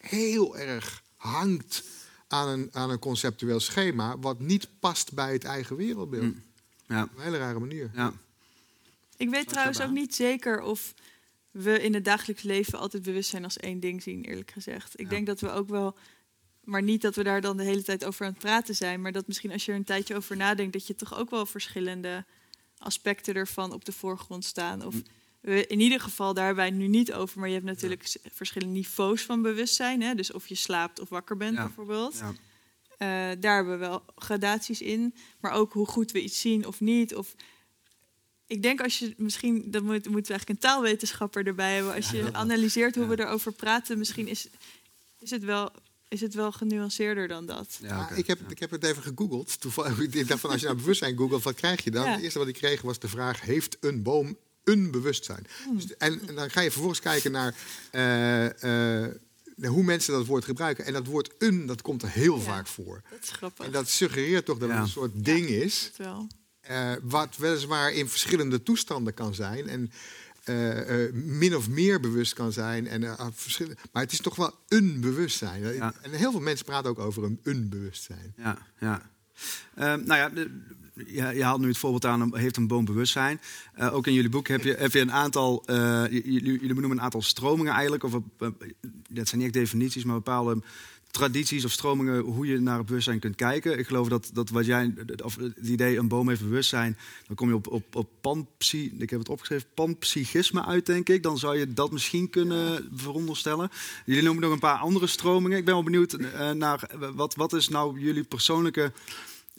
heel 0.00 0.56
erg 0.58 1.02
hangt 1.16 1.84
aan 2.28 2.48
een, 2.48 2.68
aan 2.72 2.90
een 2.90 2.98
conceptueel 2.98 3.60
schema, 3.60 4.18
wat 4.18 4.40
niet 4.40 4.68
past 4.80 5.12
bij 5.12 5.32
het 5.32 5.44
eigen 5.44 5.76
wereldbeeld. 5.76 6.22
Mm. 6.22 6.42
ja, 6.88 7.02
Op 7.02 7.16
een 7.16 7.22
hele 7.22 7.38
rare 7.38 7.58
manier. 7.58 7.90
ja. 7.94 8.12
Ik 9.16 9.30
weet 9.30 9.48
trouwens 9.48 9.80
ook 9.80 9.90
niet 9.90 10.14
zeker 10.14 10.60
of 10.60 10.94
we 11.50 11.80
in 11.82 11.94
het 11.94 12.04
dagelijks 12.04 12.42
leven 12.42 12.78
altijd 12.78 13.02
bewustzijn 13.02 13.44
als 13.44 13.56
één 13.56 13.80
ding 13.80 14.02
zien, 14.02 14.24
eerlijk 14.24 14.50
gezegd. 14.50 14.92
Ik 14.98 15.04
Ja. 15.04 15.08
denk 15.10 15.26
dat 15.26 15.40
we 15.40 15.50
ook 15.50 15.68
wel, 15.68 15.96
maar 16.64 16.82
niet 16.82 17.02
dat 17.02 17.14
we 17.14 17.22
daar 17.22 17.40
dan 17.40 17.56
de 17.56 17.62
hele 17.62 17.82
tijd 17.82 18.04
over 18.04 18.26
aan 18.26 18.32
het 18.32 18.40
praten 18.42 18.74
zijn, 18.74 19.00
maar 19.00 19.12
dat 19.12 19.26
misschien 19.26 19.52
als 19.52 19.64
je 19.64 19.72
er 19.72 19.78
een 19.78 19.84
tijdje 19.84 20.16
over 20.16 20.36
nadenkt, 20.36 20.72
dat 20.72 20.86
je 20.86 20.94
toch 20.94 21.14
ook 21.18 21.30
wel 21.30 21.46
verschillende 21.46 22.24
aspecten 22.78 23.34
ervan 23.34 23.72
op 23.72 23.84
de 23.84 23.92
voorgrond 23.92 24.44
staan. 24.44 24.84
Of 24.86 24.94
Mm. 24.94 25.02
We, 25.44 25.66
in 25.66 25.80
ieder 25.80 26.00
geval, 26.00 26.34
daar 26.34 26.44
hebben 26.46 26.64
wij 26.64 26.72
het 26.72 26.82
nu 26.82 26.86
niet 26.88 27.12
over, 27.12 27.38
maar 27.38 27.48
je 27.48 27.54
hebt 27.54 27.66
natuurlijk 27.66 28.16
verschillende 28.32 28.74
niveaus 28.74 29.22
van 29.22 29.42
bewustzijn. 29.42 30.02
Hè? 30.02 30.14
Dus 30.14 30.32
of 30.32 30.46
je 30.48 30.54
slaapt 30.54 31.00
of 31.00 31.08
wakker 31.08 31.36
bent, 31.36 31.56
Ja. 31.56 31.62
bijvoorbeeld. 31.64 32.18
ja. 32.18 32.32
Eh, 32.98 33.40
daar 33.40 33.54
hebben 33.54 33.72
we 33.72 33.78
wel 33.86 34.02
gradaties 34.16 34.80
in. 34.80 35.14
Maar 35.40 35.52
ook 35.52 35.72
hoe 35.72 35.86
goed 35.86 36.12
we 36.12 36.22
iets 36.22 36.40
zien 36.40 36.66
of 36.66 36.80
niet. 36.80 37.14
Of 37.14 37.34
ik 38.46 38.62
denk 38.62 38.80
als 38.82 38.98
je 38.98 39.14
misschien, 39.16 39.70
dan 39.70 39.84
moet, 39.84 39.92
moeten 39.92 40.12
we 40.12 40.16
eigenlijk 40.28 40.48
een 40.48 40.58
taalwetenschapper 40.70 41.46
erbij 41.46 41.74
hebben. 41.74 41.94
Als 41.94 42.10
je 42.10 42.32
analyseert 42.32 42.94
hoe 42.94 43.04
Ja. 43.04 43.10
we 43.10 43.20
erover 43.22 43.52
praten, 43.52 43.98
misschien 43.98 44.28
is, 44.28 44.48
is, 45.18 45.30
het 45.30 45.44
wel, 45.44 45.70
is 46.08 46.20
het 46.20 46.34
wel 46.34 46.52
genuanceerder 46.52 47.28
dan 47.28 47.46
dat. 47.46 47.78
Ja, 47.82 48.10
ik, 48.10 48.26
heb, 48.26 48.50
ik 48.50 48.58
heb 48.58 48.70
het 48.70 48.84
even 48.84 49.02
gegoogeld. 49.02 49.60
Toevallig, 49.60 49.98
ik 50.00 50.28
dacht 50.28 50.40
van 50.40 50.50
als 50.50 50.60
je 50.60 50.66
naar 50.66 50.76
bewustzijn 50.76 51.16
googelt, 51.16 51.42
wat 51.42 51.54
krijg 51.54 51.84
je 51.84 51.90
dan? 51.90 52.04
Ja. 52.04 52.10
Het 52.12 52.22
eerste 52.22 52.38
wat 52.38 52.48
ik 52.48 52.54
kreeg 52.54 52.82
was 52.82 52.98
de 52.98 53.08
vraag: 53.08 53.40
heeft 53.40 53.76
een 53.80 54.02
boom 54.02 54.36
een 54.64 54.90
bewustzijn? 54.90 55.46
Hmm. 55.64 55.76
Dus, 55.76 55.96
en, 55.96 56.28
en 56.28 56.34
dan 56.34 56.50
ga 56.50 56.60
je 56.60 56.70
vervolgens 56.70 57.00
kijken 57.00 57.32
naar, 57.32 57.54
eh, 57.90 58.44
eh, 59.04 59.10
naar 59.56 59.70
hoe 59.70 59.82
mensen 59.84 60.12
dat 60.12 60.26
woord 60.26 60.44
gebruiken. 60.44 60.84
En 60.84 60.92
dat 60.92 61.06
woord 61.06 61.30
een, 61.38 61.66
dat 61.66 61.82
komt 61.82 62.02
er 62.02 62.10
heel 62.10 62.36
Ja. 62.36 62.42
vaak 62.42 62.66
voor. 62.66 63.02
Dat 63.10 63.18
is 63.22 63.30
grappig. 63.30 63.66
En 63.66 63.72
dat 63.72 63.88
suggereert 63.88 64.44
toch 64.44 64.58
dat 64.58 64.68
het 64.70 64.78
een 64.78 64.88
soort 64.88 65.24
ding 65.24 65.46
is, 65.48 65.90
Dat 65.96 66.06
wel. 66.06 66.26
eh, 66.60 66.92
wat 67.02 67.36
weliswaar 67.36 67.92
in 67.92 68.08
verschillende 68.08 68.62
toestanden 68.62 69.14
kan 69.14 69.34
zijn. 69.34 69.68
En 69.68 69.90
eh, 70.44 71.04
eh, 71.06 71.12
min 71.14 71.56
of 71.56 71.68
meer 71.68 72.00
bewust 72.00 72.32
kan 72.32 72.52
zijn. 72.52 72.86
En, 72.86 73.16
verschillende, 73.34 73.78
maar 73.92 74.02
het 74.02 74.12
is 74.12 74.20
toch 74.20 74.36
wel 74.36 74.54
een 74.68 75.00
bewustzijn. 75.00 75.74
Ja. 75.74 75.94
En 76.02 76.10
heel 76.10 76.30
veel 76.30 76.40
mensen 76.40 76.64
praten 76.66 76.90
ook 76.90 76.98
over 76.98 77.24
een, 77.24 77.40
een 77.42 77.68
bewustzijn. 77.68 78.34
Ja, 78.36 78.58
ja. 78.80 79.10
Ehm, 79.74 80.04
nou 80.04 80.18
ja, 80.20 80.28
de- 80.28 80.60
je, 81.06 81.42
haalt 81.42 81.60
nu 81.60 81.68
het 81.68 81.78
voorbeeld 81.78 82.04
aan, 82.06 82.36
heeft 82.36 82.56
een 82.56 82.66
boom 82.66 82.84
bewustzijn. 82.84 83.40
Eh, 83.74 83.94
ook 83.94 84.06
in 84.06 84.12
jullie 84.12 84.30
boek 84.30 84.48
heb 84.48 84.62
je, 84.62 85.00
een 85.00 85.12
aantal, 85.12 85.62
eh, 85.66 86.04
jullie, 86.10 86.42
jullie 86.42 86.74
benoemen 86.74 86.90
een 86.90 87.00
aantal 87.00 87.22
stromingen 87.22 87.72
eigenlijk. 87.72 88.02
Of, 88.02 88.14
eh, 88.38 88.48
dat 89.10 89.28
zijn 89.28 89.40
niet 89.40 89.54
echt 89.54 89.64
definities, 89.64 90.04
maar 90.04 90.14
bepaalde 90.14 90.62
tradities 91.10 91.64
of 91.64 91.70
stromingen 91.70 92.20
hoe 92.20 92.46
je 92.46 92.60
naar 92.60 92.78
het 92.78 92.86
bewustzijn 92.86 93.18
kunt 93.18 93.36
kijken. 93.36 93.78
Ik 93.78 93.86
geloof 93.86 94.08
dat, 94.08 94.30
dat 94.32 94.50
wat 94.50 94.66
jij, 94.66 94.94
of 95.22 95.36
het 95.36 95.56
idee 95.56 95.98
een 95.98 96.08
boom 96.08 96.28
heeft 96.28 96.42
bewustzijn, 96.42 96.96
dan 97.26 97.36
kom 97.36 97.48
je 97.48 97.54
op, 97.54 97.66
op, 97.66 97.96
op 97.96 98.08
ik 98.72 99.10
heb 99.10 99.18
het 99.18 99.28
opgeschreven, 99.28 99.68
panpsychisme 99.74 100.64
uit, 100.64 100.86
denk 100.86 101.08
ik. 101.08 101.22
Dan 101.22 101.38
zou 101.38 101.58
je 101.58 101.72
dat 101.72 101.90
misschien 101.90 102.30
kunnen 102.30 102.88
veronderstellen. 102.94 103.70
Jullie 104.04 104.22
noemen 104.22 104.42
nog 104.42 104.52
een 104.52 104.58
paar 104.58 104.78
andere 104.78 105.06
stromingen. 105.06 105.58
Ik 105.58 105.64
ben 105.64 105.74
wel 105.74 105.82
benieuwd 105.82 106.16
naar 106.54 106.90
wat, 107.14 107.34
wat 107.34 107.52
is 107.52 107.68
nou 107.68 108.00
jullie 108.00 108.24
persoonlijke 108.24 108.92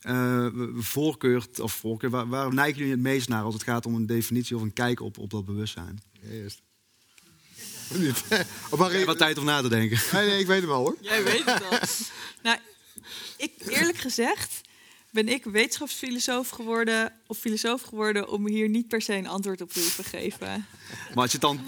eh, 0.06 0.48
voorkeur, 0.76 1.46
of 1.62 1.74
voorkeur, 1.74 2.10
waar, 2.10 2.28
waar 2.28 2.54
neigen 2.54 2.78
jullie 2.78 2.92
het 2.94 3.02
meest 3.02 3.30
naar 3.30 3.44
als 3.44 3.54
het 3.54 3.64
gaat 3.64 3.86
om 3.86 3.96
een 3.96 4.06
definitie 4.06 4.56
of 4.56 4.62
een 4.62 4.74
kijk 4.74 5.00
op, 5.02 5.18
op 5.18 5.30
dat 5.30 5.46
bewustzijn? 5.46 6.02
Eerst. 6.32 6.62
Niet. 7.94 8.24
Of 8.70 8.80
mag 8.80 8.92
Ik 8.92 8.98
heb 8.98 9.06
wat 9.06 9.18
tijd 9.18 9.38
om 9.38 9.46
na 9.46 9.62
te 9.62 9.70
denken. 9.70 10.00
Nee, 10.12 10.28
nee, 10.30 10.40
ik 10.40 10.48
weet 10.48 10.62
hem 10.62 10.72
al 10.72 10.82
hoor. 10.82 10.96
Jij 11.02 11.24
weet 11.24 11.46
het 11.46 11.64
al. 11.70 11.78
nou, 12.44 12.58
ik, 13.38 13.52
eerlijk 13.68 13.98
gezegd 13.98 14.62
ben 15.12 15.28
ik 15.30 15.44
wetenschapsfilosoof 15.44 16.50
geworden 16.50 17.14
of 17.28 17.38
filosoof 17.38 17.82
geworden 17.82 18.30
om 18.30 18.48
hier 18.48 18.70
niet 18.70 18.88
per 18.88 19.02
se 19.02 19.14
een 19.14 19.28
antwoord 19.28 19.62
op 19.62 19.72
te 19.72 19.80
hoeven 19.80 20.04
geven. 20.04 20.66
Maar 21.14 21.24
als 21.24 21.32
je 21.32 21.38
het 21.38 21.42
dan. 21.42 21.60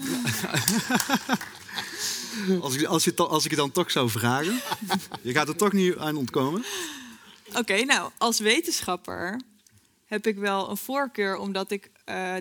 als, 2.60 2.74
ik, 2.76 2.84
als, 2.84 3.02
je, 3.04 3.08
het 3.08 3.18
dan- 3.18 3.28
als 3.28 3.44
ik 3.44 3.50
het 3.50 3.58
dan 3.58 3.72
toch 3.72 3.90
zou 3.90 4.10
vragen. 4.10 4.60
Je 5.22 5.32
gaat 5.32 5.48
er 5.48 5.56
toch 5.56 5.72
niet 5.72 5.96
aan 5.96 6.16
ontkomen. 6.16 6.64
Oké, 7.54 7.84
nou, 7.84 8.10
als 8.18 8.38
wetenschapper 8.38 9.40
heb 10.04 10.26
ik 10.26 10.36
wel 10.36 10.70
een 10.70 10.76
voorkeur, 10.76 11.36
omdat 11.36 11.70
ik. 11.70 11.90
eh, 12.04 12.36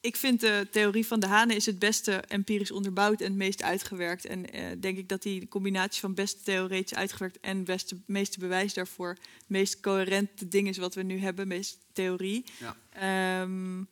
ik 0.00 0.16
vind 0.16 0.40
de 0.40 0.68
theorie 0.70 1.06
van 1.06 1.20
de 1.20 1.26
hanen 1.26 1.56
is 1.56 1.66
het 1.66 1.78
beste 1.78 2.12
empirisch 2.28 2.70
onderbouwd 2.70 3.20
en 3.20 3.26
het 3.26 3.36
meest 3.36 3.62
uitgewerkt. 3.62 4.24
En 4.24 4.50
eh, 4.52 4.64
denk 4.80 4.98
ik 4.98 5.08
dat 5.08 5.22
die 5.22 5.48
combinatie 5.48 6.00
van 6.00 6.14
best 6.14 6.44
theoretisch 6.44 6.94
uitgewerkt 6.98 7.40
en 7.40 7.64
beste, 7.64 7.96
meeste 8.06 8.38
bewijs 8.38 8.74
daarvoor 8.74 9.08
het 9.08 9.18
meest 9.46 9.80
coherente 9.80 10.48
ding 10.48 10.68
is 10.68 10.76
wat 10.78 10.94
we 10.94 11.02
nu 11.02 11.18
hebben, 11.18 11.48
meest 11.48 11.78
theorie. 11.92 12.44
Ja. 12.58 12.76
Ehm, 12.90 13.82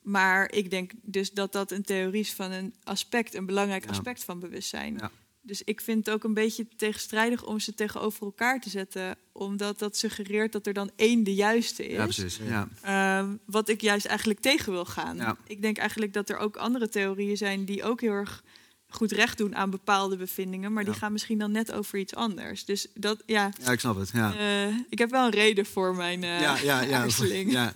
maar 0.00 0.52
ik 0.52 0.70
denk 0.70 0.90
dus 1.02 1.30
dat 1.32 1.52
dat 1.52 1.70
een 1.70 1.82
theorie 1.82 2.20
is 2.20 2.32
van 2.32 2.50
een 2.50 2.74
aspect, 2.84 3.34
een 3.34 3.46
belangrijk 3.46 3.84
Ja. 3.84 3.90
aspect 3.90 4.24
van 4.24 4.38
bewustzijn. 4.40 4.96
Ja. 4.96 5.10
Dus 5.42 5.62
ik 5.62 5.80
vind 5.80 6.06
het 6.06 6.14
ook 6.14 6.24
een 6.24 6.34
beetje 6.34 6.66
tegenstrijdig 6.76 7.44
om 7.44 7.60
ze 7.60 7.74
tegenover 7.74 8.22
elkaar 8.22 8.60
te 8.60 8.70
zetten, 8.70 9.16
omdat 9.32 9.78
dat 9.78 9.96
suggereert 9.96 10.52
dat 10.52 10.66
er 10.66 10.72
dan 10.72 10.90
één 10.96 11.24
de 11.24 11.34
juiste 11.34 11.86
is. 11.86 11.96
Ja, 11.96 12.02
precies. 12.02 12.40
Ja. 12.48 12.68
Ehm, 12.82 13.36
wat 13.44 13.68
ik 13.68 13.80
juist 13.80 14.06
eigenlijk 14.06 14.40
tegen 14.40 14.72
wil 14.72 14.84
gaan. 14.84 15.16
Ja. 15.16 15.36
Ik 15.46 15.62
denk 15.62 15.78
eigenlijk 15.78 16.12
dat 16.12 16.28
er 16.28 16.36
ook 16.36 16.56
andere 16.56 16.88
theorieën 16.88 17.36
zijn 17.36 17.64
die 17.64 17.84
ook 17.84 18.00
heel 18.00 18.12
erg 18.12 18.42
goed 18.88 19.12
recht 19.12 19.38
doen 19.38 19.56
aan 19.56 19.70
bepaalde 19.70 20.16
bevindingen, 20.16 20.72
maar 20.72 20.84
die 20.84 20.94
gaan 20.94 21.12
misschien 21.12 21.38
dan 21.38 21.52
net 21.52 21.72
over 21.72 21.98
iets 21.98 22.14
anders. 22.14 22.64
Dus 22.64 22.86
dat, 22.94 23.22
ja, 23.26 23.50
ja, 23.62 23.70
ik 23.70 23.80
snap 23.80 23.96
het. 23.96 24.10
Ja, 24.12 24.34
eh, 24.36 24.76
ik 24.88 24.98
heb 24.98 25.10
wel 25.10 25.24
een 25.24 25.30
reden 25.30 25.66
voor 25.66 25.94
mijn 25.94 26.24
eh 26.24 26.40
ja, 26.40 26.56
ja, 26.58 26.80
ja. 26.80 27.74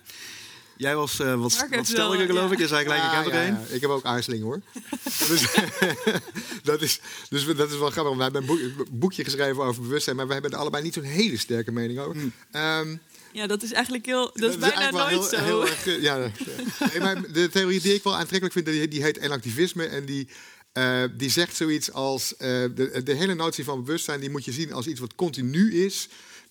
Jij 0.76 0.96
was 0.96 1.18
eh, 1.20 1.26
wat, 1.26 1.38
Mark 1.52 1.60
wat 1.60 1.70
heeft 1.70 1.88
stelliger, 1.88 2.18
wel, 2.18 2.26
geloof 2.26 2.46
ja. 2.48 2.52
ik. 2.52 2.58
Je 2.58 2.66
zei 2.68 2.82
gelijk, 2.82 3.02
ik 3.02 3.10
Ja, 3.10 3.22
heb 3.22 3.26
er 3.32 3.38
één. 3.40 3.60
ja. 3.68 3.74
Ik 3.74 3.80
heb 3.80 3.90
ook 3.90 4.04
aarzelingen 4.04 4.44
hoor. 4.46 4.60
dus, 5.28 5.46
dat 6.62 6.82
is, 6.82 7.00
dus 7.28 7.46
dat 7.56 7.70
is 7.70 7.78
wel 7.78 7.90
grappig. 7.90 8.14
Wij 8.14 8.22
hebben 8.22 8.40
een 8.42 8.46
boek- 8.76 8.86
boekje 8.90 9.24
geschreven 9.24 9.62
over 9.64 9.82
bewustzijn, 9.82 10.16
maar 10.16 10.26
we 10.26 10.32
hebben 10.32 10.50
er 10.50 10.56
allebei 10.58 10.82
niet 10.82 10.94
zo'n 10.94 11.02
hele 11.02 11.36
sterke 11.38 11.72
mening 11.72 11.98
over. 11.98 12.12
Hmm. 12.20 12.32
Ehm, 12.50 12.96
Ja, 13.32 13.46
dat 13.46 13.62
is 13.62 13.72
eigenlijk 13.72 14.06
heel, 14.06 14.30
dat 14.34 14.50
is 14.50 14.58
bijna 14.58 14.90
nooit 14.90 15.08
heel- 15.10 15.22
zo. 15.22 15.36
heel 15.36 15.62
erg, 15.66 15.86
eh, 15.86 16.02
ja, 16.02 16.16
nee, 16.90 17.00
maar 17.00 17.32
de 17.32 17.48
theorie 17.48 17.80
die 17.80 17.94
ik 17.94 18.02
wel 18.02 18.16
aantrekkelijk 18.16 18.52
vind, 18.52 18.66
die, 18.66 18.88
die 18.88 19.02
heet 19.02 19.18
enactivisme. 19.18 19.84
En 19.86 20.04
die, 20.04 20.28
eh, 20.72 21.02
die 21.16 21.30
zegt 21.30 21.56
zoiets 21.56 21.92
als... 21.92 22.36
eh, 22.36 22.48
de, 22.74 23.00
de 23.04 23.14
hele 23.14 23.34
notie 23.34 23.64
van 23.64 23.84
bewustzijn 23.84 24.20
die 24.20 24.30
moet 24.30 24.44
je 24.44 24.52
zien 24.52 24.72
als 24.72 24.86
iets 24.86 25.00
wat 25.00 25.14
continu 25.14 25.84
is... 25.84 26.08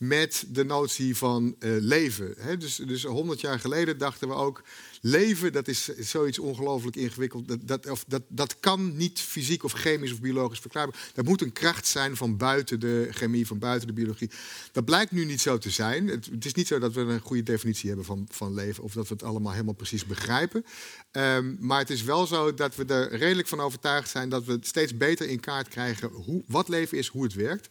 met 0.07 0.45
de 0.47 0.65
notie 0.65 1.17
van 1.17 1.55
eh, 1.59 1.71
leven. 1.79 2.35
Dus, 2.59 2.75
dus 2.75 3.03
100 3.03 3.41
jaar 3.41 3.59
geleden 3.59 3.97
dachten 3.97 4.27
we 4.27 4.33
ook... 4.33 4.63
leven, 5.01 5.51
dat 5.51 5.67
is 5.67 5.87
zoiets 5.97 6.39
ongelooflijk 6.39 6.95
ingewikkeld. 6.95 7.47
Dat, 7.47 7.59
dat, 7.67 7.89
of, 7.89 8.03
dat, 8.07 8.21
dat 8.27 8.59
kan 8.59 8.97
niet 8.97 9.19
fysiek 9.19 9.63
of 9.63 9.71
chemisch 9.71 10.11
of 10.11 10.21
biologisch 10.21 10.59
verklaarbaar. 10.59 11.11
Dat 11.13 11.25
moet 11.25 11.41
een 11.41 11.53
kracht 11.53 11.87
zijn 11.87 12.15
van 12.15 12.37
buiten 12.37 12.79
de 12.79 13.07
chemie, 13.11 13.47
van 13.47 13.59
buiten 13.59 13.87
de 13.87 13.93
biologie. 13.93 14.29
Dat 14.71 14.85
blijkt 14.85 15.11
nu 15.11 15.25
niet 15.25 15.41
zo 15.41 15.57
te 15.57 15.69
zijn. 15.69 16.07
Het, 16.07 16.25
het 16.25 16.45
is 16.45 16.53
niet 16.53 16.67
zo 16.67 16.79
dat 16.79 16.93
we 16.93 17.01
een 17.01 17.19
goede 17.19 17.43
definitie 17.43 17.87
hebben 17.87 18.05
van, 18.05 18.27
van 18.31 18.53
leven... 18.53 18.83
of 18.83 18.93
dat 18.93 19.07
we 19.07 19.13
het 19.13 19.23
allemaal 19.23 19.51
helemaal 19.51 19.73
precies 19.73 20.05
begrijpen. 20.05 20.65
Ehm, 21.11 21.55
maar 21.59 21.79
het 21.79 21.89
is 21.89 22.03
wel 22.03 22.25
zo 22.25 22.53
dat 22.53 22.75
we 22.75 22.85
er 22.85 23.15
redelijk 23.15 23.47
van 23.47 23.59
overtuigd 23.59 24.09
zijn... 24.09 24.29
dat 24.29 24.45
we 24.45 24.51
het 24.51 24.67
steeds 24.67 24.97
beter 24.97 25.29
in 25.29 25.39
kaart 25.39 25.67
krijgen 25.67 26.09
hoe, 26.09 26.43
wat 26.47 26.67
leven 26.67 26.97
is, 26.97 27.07
hoe 27.07 27.23
het 27.23 27.33
werkt... 27.33 27.67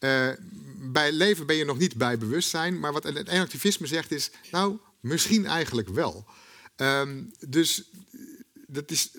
Eh, 0.00 0.28
bij 0.92 1.12
leven 1.12 1.46
ben 1.46 1.56
je 1.56 1.64
nog 1.64 1.78
niet 1.78 1.96
bij 1.96 2.18
bewustzijn. 2.18 2.80
Maar 2.80 2.92
wat 2.92 3.04
het 3.04 3.28
enactivisme 3.28 3.86
zegt 3.86 4.12
is, 4.12 4.30
nou, 4.50 4.78
misschien 5.00 5.46
eigenlijk 5.46 5.88
wel. 5.88 6.26
Ehm, 6.76 7.22
dus 7.48 7.90
dat 8.66 8.90
is, 8.90 9.10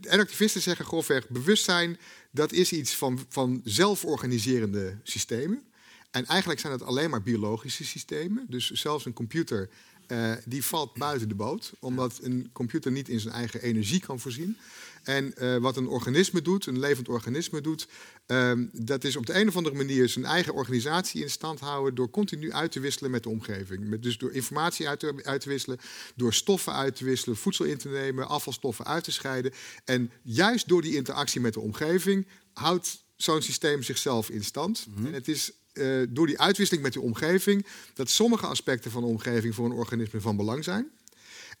enactivisten 0.00 0.62
zeggen 0.62 0.84
grofweg, 0.84 1.28
bewustzijn, 1.28 1.98
dat 2.30 2.52
is 2.52 2.72
iets 2.72 2.94
van, 2.94 3.26
van 3.28 3.60
zelforganiserende 3.64 4.98
systemen. 5.02 5.62
En 6.10 6.26
eigenlijk 6.26 6.60
zijn 6.60 6.72
het 6.72 6.82
alleen 6.82 7.10
maar 7.10 7.22
biologische 7.22 7.84
systemen. 7.84 8.46
Dus 8.48 8.70
zelfs 8.70 9.04
een 9.04 9.12
computer, 9.12 9.68
eh, 10.06 10.32
die 10.44 10.64
valt 10.64 10.94
buiten 10.94 11.28
de 11.28 11.34
boot. 11.34 11.72
Omdat 11.78 12.18
een 12.22 12.50
computer 12.52 12.92
niet 12.92 13.08
in 13.08 13.20
zijn 13.20 13.34
eigen 13.34 13.62
energie 13.62 14.00
kan 14.00 14.20
voorzien. 14.20 14.56
En 15.02 15.34
eh, 15.34 15.56
wat 15.56 15.76
een 15.76 15.88
organisme 15.88 16.42
doet, 16.42 16.66
een 16.66 16.78
levend 16.78 17.08
organisme 17.08 17.60
doet, 17.60 17.88
ehm, 18.26 18.66
dat 18.72 19.04
is 19.04 19.16
op 19.16 19.26
de 19.26 19.34
een 19.34 19.48
of 19.48 19.56
andere 19.56 19.76
manier 19.76 20.08
zijn 20.08 20.24
eigen 20.24 20.54
organisatie 20.54 21.22
in 21.22 21.30
stand 21.30 21.60
houden 21.60 21.94
door 21.94 22.10
continu 22.10 22.52
uit 22.52 22.72
te 22.72 22.80
wisselen 22.80 23.10
met 23.10 23.22
de 23.22 23.28
omgeving. 23.28 23.88
Met, 23.88 24.02
dus 24.02 24.18
door 24.18 24.32
informatie 24.32 24.88
uit 24.88 25.00
te, 25.00 25.20
uit 25.22 25.40
te 25.40 25.48
wisselen, 25.48 25.78
door 26.14 26.34
stoffen 26.34 26.72
uit 26.72 26.96
te 26.96 27.04
wisselen, 27.04 27.36
voedsel 27.36 27.64
in 27.64 27.78
te 27.78 27.88
nemen, 27.88 28.28
afvalstoffen 28.28 28.84
uit 28.84 29.04
te 29.04 29.12
scheiden. 29.12 29.52
En 29.84 30.10
juist 30.22 30.68
door 30.68 30.82
die 30.82 30.96
interactie 30.96 31.40
met 31.40 31.54
de 31.54 31.60
omgeving 31.60 32.26
houdt 32.52 33.04
zo'n 33.16 33.42
systeem 33.42 33.82
zichzelf 33.82 34.30
in 34.30 34.44
stand. 34.44 34.86
En 35.04 35.12
het 35.12 35.28
is 35.28 35.52
eh, 35.72 35.86
door 36.08 36.26
die 36.26 36.40
uitwisseling 36.40 36.84
met 36.84 36.92
de 36.92 37.00
omgeving 37.00 37.66
dat 37.94 38.10
sommige 38.10 38.46
aspecten 38.46 38.90
van 38.90 39.02
de 39.02 39.08
omgeving 39.08 39.54
voor 39.54 39.64
een 39.64 39.72
organisme 39.72 40.20
van 40.20 40.36
belang 40.36 40.64
zijn. 40.64 40.90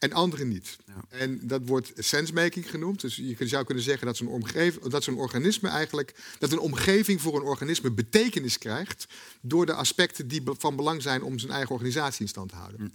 En 0.00 0.12
andere 0.12 0.44
niet. 0.44 0.76
Ja. 0.86 1.04
En 1.08 1.40
dat 1.42 1.60
wordt 1.64 1.92
sensemaking 1.96 2.70
genoemd. 2.70 3.00
Dus 3.00 3.16
je 3.16 3.36
zou 3.38 3.64
kunnen 3.64 3.84
zeggen 3.84 4.06
dat 4.06 4.16
zo'n, 4.16 4.28
omgeving, 4.28 4.84
dat 4.84 5.04
zo'n 5.04 5.18
organisme 5.18 5.68
eigenlijk. 5.68 6.14
dat 6.38 6.52
een 6.52 6.58
omgeving 6.58 7.20
voor 7.20 7.36
een 7.36 7.42
organisme 7.42 7.90
betekenis 7.90 8.58
krijgt. 8.58 9.06
door 9.40 9.66
de 9.66 9.74
aspecten 9.74 10.28
die 10.28 10.42
van 10.44 10.76
belang 10.76 11.02
zijn 11.02 11.22
om 11.22 11.38
zijn 11.38 11.52
eigen 11.52 11.70
organisatie 11.70 12.20
in 12.20 12.28
stand 12.28 12.48
te 12.48 12.54
houden. 12.54 12.92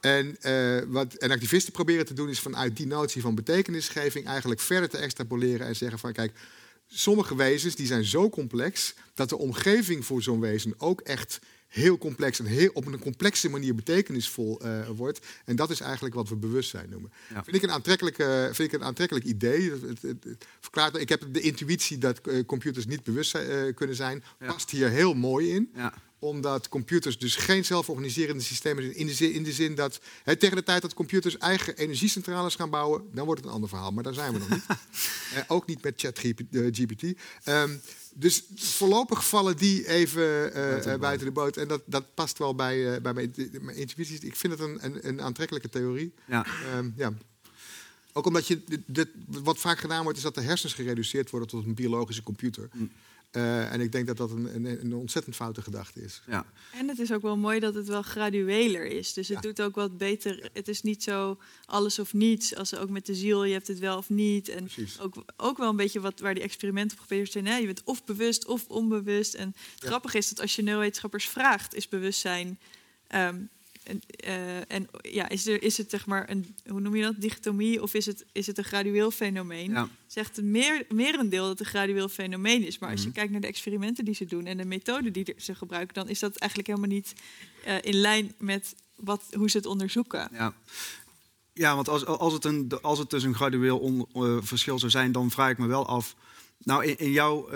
En 0.00 0.36
eh, 0.40 0.82
wat 0.86 1.14
en 1.14 1.30
activisten 1.30 1.72
proberen 1.72 2.06
te 2.06 2.14
doen, 2.14 2.28
is 2.28 2.40
vanuit 2.40 2.76
die 2.76 2.86
notie 2.86 3.22
van 3.22 3.34
betekenisgeving 3.34 4.26
eigenlijk 4.26 4.60
verder 4.60 4.88
te 4.88 4.98
extrapoleren 4.98 5.66
en 5.66 5.76
zeggen 5.76 5.98
van 5.98 6.12
kijk, 6.12 6.32
sommige 6.86 7.36
wezens 7.36 7.74
die 7.74 7.86
zijn 7.86 8.04
zo 8.04 8.30
complex 8.30 8.94
dat 9.14 9.28
de 9.28 9.38
omgeving 9.38 10.04
voor 10.04 10.22
zo'n 10.22 10.40
wezen 10.40 10.74
ook 10.78 11.00
echt 11.00 11.38
heel 11.70 11.98
complex 11.98 12.38
en 12.38 12.44
heel, 12.44 12.70
op 12.72 12.86
een 12.86 12.98
complexe 12.98 13.48
manier 13.48 13.74
betekenisvol 13.74 14.60
eh, 14.60 14.88
wordt. 14.88 15.26
En 15.44 15.56
dat 15.56 15.70
is 15.70 15.80
eigenlijk 15.80 16.14
wat 16.14 16.28
we 16.28 16.36
bewustzijn 16.36 16.90
noemen. 16.90 17.12
Ja. 17.34 17.44
Vind, 17.44 17.56
ik 17.56 17.62
een 17.62 17.70
aantrekkelijke, 17.70 18.50
vind 18.52 18.72
ik 18.72 18.80
een 18.80 18.86
aantrekkelijk 18.86 19.26
idee. 19.26 19.70
Het, 19.70 20.02
het, 20.02 20.46
verklaart, 20.60 20.96
ik 20.96 21.08
heb 21.08 21.24
de 21.32 21.40
intuïtie 21.40 21.98
dat 21.98 22.18
eh, 22.18 22.44
computers 22.46 22.86
niet 22.86 23.02
bewust 23.02 23.34
eh, 23.34 23.74
kunnen 23.74 23.96
zijn. 23.96 24.24
Ja. 24.40 24.46
Past 24.46 24.70
hier 24.70 24.88
heel 24.88 25.14
mooi 25.14 25.50
in 25.50 25.70
Ja. 25.74 25.94
omdat 26.18 26.68
computers 26.68 27.18
dus 27.18 27.36
geen 27.36 27.64
zelforganiserende 27.64 28.42
systemen 28.42 28.82
zijn. 28.82 28.96
In 28.96 29.06
de 29.06 29.14
zin, 29.14 29.32
in 29.32 29.42
de 29.42 29.52
zin 29.52 29.74
dat 29.74 30.00
hè, 30.24 30.36
tegen 30.36 30.56
de 30.56 30.62
tijd 30.62 30.82
dat 30.82 30.94
computers 30.94 31.38
eigen 31.38 31.76
energiecentrales 31.76 32.54
gaan 32.54 32.70
bouwen, 32.70 33.02
dan 33.12 33.24
wordt 33.24 33.40
het 33.40 33.48
een 33.48 33.54
ander 33.54 33.68
verhaal. 33.68 33.90
Maar 33.90 34.04
daar 34.04 34.14
zijn 34.14 34.32
we 34.32 34.38
nog 34.38 34.48
niet. 34.48 34.64
Eh, 35.34 35.42
ook 35.48 35.66
niet 35.66 35.82
met 35.82 35.94
ChatGPT. 35.96 37.02
Dus 38.14 38.44
voorlopig 38.56 39.28
vallen 39.28 39.56
die 39.56 39.88
even 39.88 40.52
eh, 40.54 40.92
eh, 40.92 41.00
buiten, 41.00 41.26
de 41.26 41.32
boot. 41.32 41.56
En 41.56 41.68
dat, 41.68 41.82
dat 41.86 42.14
past 42.14 42.38
wel 42.38 42.54
bij, 42.54 42.94
eh, 42.94 43.00
bij 43.00 43.12
mijn, 43.12 43.34
mijn 43.60 43.76
intuïties. 43.76 44.20
Ik 44.20 44.36
vind 44.36 44.52
het 44.52 44.62
een, 44.62 44.84
een, 44.84 45.08
een 45.08 45.20
aantrekkelijke 45.22 45.68
theorie. 45.68 46.12
Ja. 46.26 46.46
Ehm, 46.72 46.90
ja. 46.96 47.12
Ook 48.12 48.26
omdat 48.26 48.46
je, 48.46 48.82
dit- 48.86 49.08
wat 49.26 49.58
vaak 49.58 49.78
gedaan 49.78 50.02
wordt, 50.02 50.18
is 50.18 50.24
dat 50.24 50.34
de 50.34 50.40
hersens 50.40 50.74
gereduceerd 50.74 51.30
worden 51.30 51.48
tot 51.48 51.64
een 51.66 51.74
biologische 51.74 52.22
computer. 52.22 52.68
Mm. 52.72 52.90
Eh, 53.30 53.72
en 53.72 53.80
ik 53.80 53.92
denk 53.92 54.06
dat 54.06 54.16
dat 54.16 54.30
een, 54.30 54.54
een, 54.54 54.64
een 54.80 54.94
ontzettend 54.94 55.36
foute 55.36 55.62
gedachte 55.62 56.00
is. 56.02 56.22
Ja. 56.26 56.46
En 56.72 56.88
het 56.88 56.98
is 56.98 57.12
ook 57.12 57.22
wel 57.22 57.36
mooi 57.36 57.60
dat 57.60 57.74
het 57.74 57.88
wel 57.88 58.02
gradueler 58.02 58.86
is. 58.86 59.12
Dus 59.12 59.28
het 59.28 59.36
Ja. 59.36 59.42
doet 59.42 59.62
ook 59.62 59.74
wat 59.74 59.98
beter. 59.98 60.50
Het 60.52 60.68
is 60.68 60.82
niet 60.82 61.02
zo 61.02 61.38
alles 61.66 61.98
of 61.98 62.12
niets. 62.12 62.54
Als 62.56 62.76
ook 62.76 62.88
met 62.88 63.06
de 63.06 63.14
ziel, 63.14 63.44
je 63.44 63.52
hebt 63.52 63.68
het 63.68 63.78
wel 63.78 63.96
of 63.96 64.08
niet. 64.08 64.48
En 64.48 64.64
Precies. 64.64 65.00
ook, 65.00 65.24
ook 65.36 65.58
wel 65.58 65.68
een 65.68 65.76
beetje 65.76 66.00
wat, 66.00 66.20
waar 66.20 66.34
die 66.34 66.42
experimenten 66.42 66.96
op 66.96 67.02
gebaseerd 67.02 67.32
zijn. 67.32 67.46
Hè? 67.46 67.56
Je 67.56 67.66
bent 67.66 67.82
of 67.84 68.04
bewust 68.04 68.46
of 68.46 68.66
onbewust. 68.68 69.34
En 69.34 69.46
het 69.46 69.82
Ja. 69.82 69.86
grappige 69.88 70.18
is 70.18 70.28
dat 70.28 70.40
als 70.40 70.56
je 70.56 70.62
neurowetenschappers 70.62 71.28
vraagt, 71.28 71.74
is 71.74 71.88
bewustzijn... 71.88 72.58
ehm, 73.06 73.36
en, 73.82 74.00
eh, 74.16 74.72
en 74.72 74.88
ja, 75.02 75.28
is, 75.28 75.46
er, 75.46 75.62
is 75.62 75.76
het 75.76 75.90
zeg 75.90 76.06
maar 76.06 76.30
een, 76.30 76.54
hoe 76.66 76.80
noem 76.80 76.96
je 76.96 77.02
dat, 77.02 77.14
dichotomie 77.20 77.82
of 77.82 77.94
is 77.94 78.06
het, 78.06 78.24
is 78.32 78.46
het 78.46 78.58
een 78.58 78.64
gradueel 78.64 79.10
fenomeen? 79.10 79.70
Ja. 79.70 79.88
Zegt 80.06 80.36
het 80.36 80.44
meer, 80.44 80.86
merendeel 80.88 81.40
dat 81.42 81.50
het 81.50 81.60
een 81.60 81.66
gradueel 81.66 82.08
fenomeen 82.08 82.66
is. 82.66 82.78
Maar 82.78 82.90
als 82.90 82.98
Mhm. 83.00 83.08
je 83.08 83.14
kijkt 83.14 83.32
naar 83.32 83.40
de 83.40 83.46
experimenten 83.46 84.04
die 84.04 84.14
ze 84.14 84.24
doen 84.24 84.46
en 84.46 84.56
de 84.56 84.64
methoden 84.64 85.12
die 85.12 85.34
ze 85.36 85.54
gebruiken, 85.54 85.94
dan 85.94 86.08
is 86.08 86.18
dat 86.18 86.36
eigenlijk 86.36 86.68
helemaal 86.70 86.96
niet 86.96 87.12
eh, 87.64 87.74
in 87.80 87.94
lijn 87.94 88.34
met 88.38 88.74
wat, 88.96 89.22
hoe 89.36 89.50
ze 89.50 89.56
het 89.56 89.66
onderzoeken. 89.66 90.28
Ja. 90.32 90.54
Ja, 91.52 91.74
want 91.74 91.88
als, 91.88 92.06
als, 92.06 92.32
het 92.32 92.44
een, 92.44 92.72
als 92.82 92.98
het 92.98 93.10
dus 93.10 93.22
een 93.22 93.34
gradueel 93.34 93.78
on- 93.78 94.06
eh, 94.14 94.36
verschil 94.40 94.78
zou 94.78 94.90
zijn, 94.90 95.12
dan 95.12 95.30
vraag 95.30 95.50
ik 95.50 95.58
me 95.58 95.66
wel 95.66 95.86
af. 95.86 96.16
Nou, 96.58 96.84
in, 96.84 96.98
in 96.98 97.10
jouw 97.10 97.48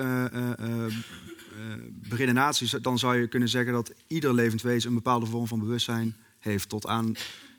eh, 1.55 1.75
beredenatie, 1.91 2.67
zou- 2.67 2.83
dan 2.83 2.99
zou 2.99 3.17
je 3.17 3.27
kunnen 3.29 3.49
zeggen 3.49 3.73
dat 3.73 3.93
ieder 4.07 4.35
levend 4.35 4.63
wezen 4.63 4.89
een 4.89 4.95
bepaalde 4.95 5.27
vorm 5.27 5.47
van 5.47 5.59
bewustzijn 5.59 6.17
heeft. 6.39 6.69
Tot 6.69 6.87
aan 6.87 7.15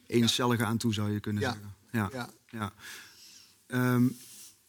eencellige 0.08 0.66
aan 0.66 0.78
toe, 0.78 0.94
zou 0.94 1.12
je 1.12 1.20
kunnen 1.20 1.42
Ja. 1.42 1.52
zeggen. 1.52 1.74
Ja. 1.92 2.10
Ja. 2.14 2.30
ja. 2.50 2.74
Ehm, 3.68 4.08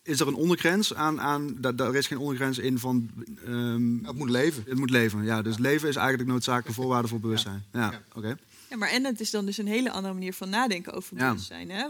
is 0.02 0.20
er 0.20 0.26
een 0.28 0.34
ondergrens 0.34 0.94
aan? 0.94 1.20
aan 1.20 1.56
da- 1.60 1.72
daar 1.72 1.94
is 1.94 2.06
geen 2.06 2.18
ondergrens 2.18 2.58
in 2.58 2.78
van. 2.78 3.10
ehm, 3.44 4.04
Het 4.04 4.16
moet 4.16 4.30
leven. 4.30 4.62
het 4.66 4.78
moet 4.78 4.90
leven. 4.90 5.24
Ja, 5.24 5.42
dus 5.42 5.58
leven 5.58 5.88
is 5.88 5.96
eigenlijk 5.96 6.28
noodzakelijke 6.28 6.72
voorwaarde 6.80 7.08
voor 7.08 7.20
bewustzijn. 7.20 7.64
Ja, 7.72 7.90
Ja. 7.90 8.02
oké. 8.14 8.36
Ja, 8.70 8.76
maar 8.76 8.88
en 8.88 9.04
het 9.04 9.20
is 9.20 9.30
dan 9.30 9.46
dus 9.46 9.58
een 9.58 9.66
hele 9.66 9.90
andere 9.90 10.14
manier 10.14 10.32
van 10.34 10.48
nadenken 10.48 10.92
over 10.92 11.16
Ja. 11.16 11.28
bewustzijn. 11.28 11.70
Hè? 11.70 11.86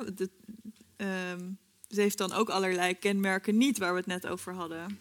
Ehm, 0.97 1.41
het 1.89 1.97
heeft 1.97 2.19
dan 2.19 2.33
ook 2.33 2.49
allerlei 2.49 2.95
kenmerken 2.99 3.57
niet 3.57 3.79
waar 3.79 3.91
we 3.93 3.99
het 3.99 4.07
net 4.07 4.27
over 4.27 4.53
hadden. 4.55 4.99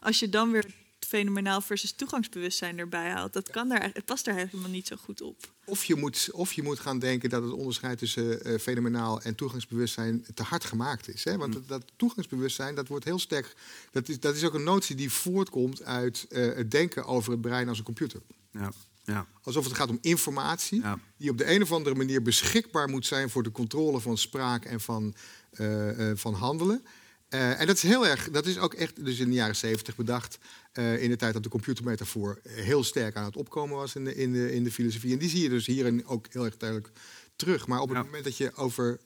Als 0.00 0.18
je 0.18 0.28
dan 0.28 0.50
weer 0.50 0.74
fenomenaal 1.06 1.60
versus 1.60 1.92
toegangsbewustzijn 1.92 2.78
erbij 2.78 3.10
haalt, 3.10 3.32
dat 3.32 3.50
kan 3.50 3.68
daar, 3.68 3.90
het 3.92 4.04
past 4.04 4.24
daar 4.24 4.34
helemaal 4.34 4.70
niet 4.70 4.86
zo 4.86 4.96
goed 4.96 5.20
op. 5.20 5.36
Of 5.64 5.84
je, 5.84 5.96
moet, 5.96 6.28
of 6.32 6.52
je 6.52 6.62
moet 6.62 6.78
gaan 6.78 6.98
denken 6.98 7.30
dat 7.30 7.42
het 7.42 7.52
onderscheid 7.52 7.98
tussen 7.98 8.44
eh, 8.44 8.58
fenomenaal 8.58 9.22
en 9.22 9.34
toegangsbewustzijn 9.34 10.26
te 10.34 10.42
hard 10.42 10.64
gemaakt 10.64 11.08
is. 11.08 11.24
Hè? 11.24 11.36
Want 11.36 11.52
dat, 11.52 11.68
dat 11.68 11.84
toegangsbewustzijn, 11.96 12.74
dat 12.74 12.88
wordt 12.88 13.04
heel 13.04 13.18
sterk. 13.18 13.54
Dat 13.90 14.08
is, 14.08 14.20
dat 14.20 14.36
is 14.36 14.44
ook 14.44 14.54
een 14.54 14.62
notie 14.62 14.96
die 14.96 15.10
voortkomt 15.10 15.82
uit 15.82 16.26
eh, 16.28 16.54
het 16.54 16.70
denken 16.70 17.04
over 17.04 17.32
het 17.32 17.40
brein 17.40 17.68
als 17.68 17.78
een 17.78 17.84
computer. 17.84 18.20
Ja, 18.50 18.72
ja, 19.04 19.26
Alsof 19.42 19.64
het 19.64 19.74
gaat 19.74 19.88
om 19.88 19.98
informatie 20.00 20.80
ja. 20.80 20.98
die 21.16 21.30
op 21.30 21.38
de 21.38 21.54
een 21.54 21.62
of 21.62 21.72
andere 21.72 21.96
manier 21.96 22.22
beschikbaar 22.22 22.88
moet 22.88 23.06
zijn 23.06 23.30
voor 23.30 23.42
de 23.42 23.52
controle 23.52 24.00
van 24.00 24.18
spraak 24.18 24.64
en 24.64 24.80
van, 24.80 25.14
eh, 25.50 26.10
eh, 26.10 26.16
van 26.16 26.34
handelen. 26.34 26.84
Eh, 27.30 27.60
en 27.60 27.66
dat 27.66 27.76
is 27.76 27.82
heel 27.82 28.06
erg, 28.06 28.30
dat 28.30 28.46
is 28.46 28.58
ook 28.58 28.74
echt 28.74 29.04
dus 29.04 29.18
in 29.18 29.28
de 29.28 29.34
jaren 29.34 29.56
zeventig 29.56 29.96
bedacht. 29.96 30.38
eh, 30.72 31.02
in 31.02 31.10
de 31.10 31.16
tijd 31.16 31.32
dat 31.32 31.42
de 31.42 31.48
computermetafoor 31.48 32.40
heel 32.48 32.84
sterk 32.84 33.16
aan 33.16 33.24
het 33.24 33.36
opkomen 33.36 33.76
was 33.76 33.94
in 33.94 34.04
de, 34.04 34.14
in 34.14 34.32
de, 34.32 34.52
in 34.52 34.64
de 34.64 34.70
filosofie. 34.72 35.12
En 35.12 35.18
die 35.18 35.28
zie 35.28 35.42
je 35.42 35.48
dus 35.48 35.66
hierin 35.66 36.06
ook 36.06 36.26
heel 36.30 36.44
erg 36.44 36.56
duidelijk 36.56 36.90
terug. 37.36 37.66
Maar 37.66 37.80
op 37.80 37.88
het 37.88 37.96
Ja. 37.98 38.02
moment 38.04 38.24
dat 38.24 38.36
je 38.36 38.54
over. 38.54 39.00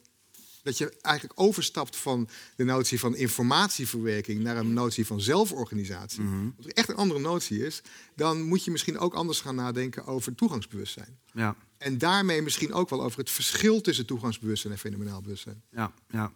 Dat 0.62 0.79
je 0.79 0.97
eigenlijk 1.01 1.41
overstapt 1.41 1.97
van 1.97 2.29
de 2.57 2.64
notie 2.64 2.99
van 3.01 3.16
informatieverwerking 3.16 4.43
naar 4.43 4.57
een 4.57 4.72
notie 4.72 5.07
van 5.07 5.20
zelforganisatie. 5.20 6.20
Mhm. 6.22 6.49
Wat 6.57 6.66
echt 6.66 6.89
een 6.89 6.97
andere 6.97 7.20
notie 7.20 7.66
is, 7.66 7.81
dan 8.16 8.43
moet 8.43 8.64
je 8.64 8.70
misschien 8.70 8.99
ook 8.99 9.14
anders 9.14 9.41
gaan 9.41 9.55
nadenken 9.55 10.05
over 10.07 10.35
toegangsbewustzijn. 10.35 11.18
ja. 11.33 11.57
En 11.79 11.99
daarmee 11.99 12.43
misschien 12.43 12.72
ook 12.72 12.91
wel 12.91 13.03
over 13.03 13.18
het 13.18 13.31
verschil 13.31 13.81
tussen 13.81 14.07
toegangsbewustzijn 14.07 14.72
en 14.72 14.79
fenomenaal 14.79 15.20
bewustzijn. 15.20 15.62
Ja, 15.70 15.93
ja. 16.09 16.33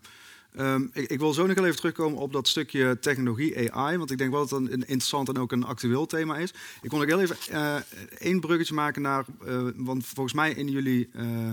Ehm, 0.55 0.87
ik, 0.93 1.11
ik 1.11 1.19
wil 1.19 1.33
zo 1.33 1.47
nog 1.47 1.57
even 1.57 1.77
terugkomen 1.77 2.19
op 2.19 2.33
dat 2.33 2.49
stukje 2.49 2.99
technologie, 2.99 3.73
AI. 3.73 3.97
Want 3.97 4.11
ik 4.11 4.19
denk 4.19 4.31
wel 4.31 4.47
dat 4.47 4.51
het 4.51 4.73
een 4.73 4.81
interessant 4.81 5.29
en 5.29 5.39
ook 5.39 5.53
een 5.53 5.65
actueel 5.65 6.07
thema 6.07 6.37
is. 6.37 6.55
Ik 6.83 6.89
kon 6.89 7.01
ook 7.01 7.07
heel 7.07 7.21
even 7.21 7.37
eh, 7.51 7.77
één 8.19 8.41
bruggetje 8.41 8.75
maken 8.75 9.03
naar... 9.03 9.25
eh, 9.47 9.69
want 9.77 10.07
volgens 10.07 10.35
mij 10.35 10.53
in 10.53 10.69
jullie 10.69 11.09
eh, 11.13 11.53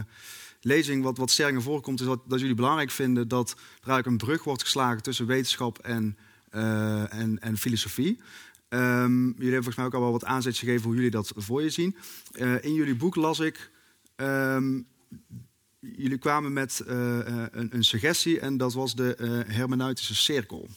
lezing 0.61 1.03
wat, 1.03 1.17
wat 1.17 1.31
sterk 1.31 1.53
naar 1.53 1.61
voren 1.61 1.81
komt... 1.81 1.99
is 1.99 2.05
dat, 2.05 2.19
dat 2.27 2.39
jullie 2.39 2.55
belangrijk 2.55 2.91
vinden 2.91 3.27
dat 3.27 3.49
er 3.51 3.57
eigenlijk 3.89 4.05
een 4.05 4.27
brug 4.27 4.43
wordt 4.43 4.63
geslagen... 4.63 5.03
tussen 5.03 5.25
wetenschap 5.25 5.77
en, 5.79 6.17
en, 6.49 7.39
en 7.39 7.57
filosofie. 7.57 8.19
Ehm, 8.69 9.15
jullie 9.25 9.35
hebben 9.35 9.53
volgens 9.53 9.75
mij 9.75 9.85
ook 9.85 9.93
al 9.93 10.01
wel 10.01 10.11
wat 10.11 10.25
aanzet 10.25 10.57
gegeven... 10.57 10.85
hoe 10.85 10.95
jullie 10.95 11.11
dat 11.11 11.31
voor 11.35 11.61
je 11.61 11.69
zien. 11.69 11.95
In 12.61 12.73
jullie 12.73 12.95
boek 12.95 13.15
las 13.15 13.39
ik... 13.39 13.71
ehm, 14.15 14.79
jullie 15.97 16.17
kwamen 16.17 16.53
met 16.53 16.79
eh, 16.79 17.19
eh, 17.19 17.47
een, 17.51 17.75
een 17.75 17.83
suggestie 17.83 18.39
en 18.39 18.57
dat 18.57 18.73
was 18.73 18.95
de 18.95 19.15
eh, 19.15 19.55
hermeneutische 19.55 20.15
cirkel. 20.15 20.69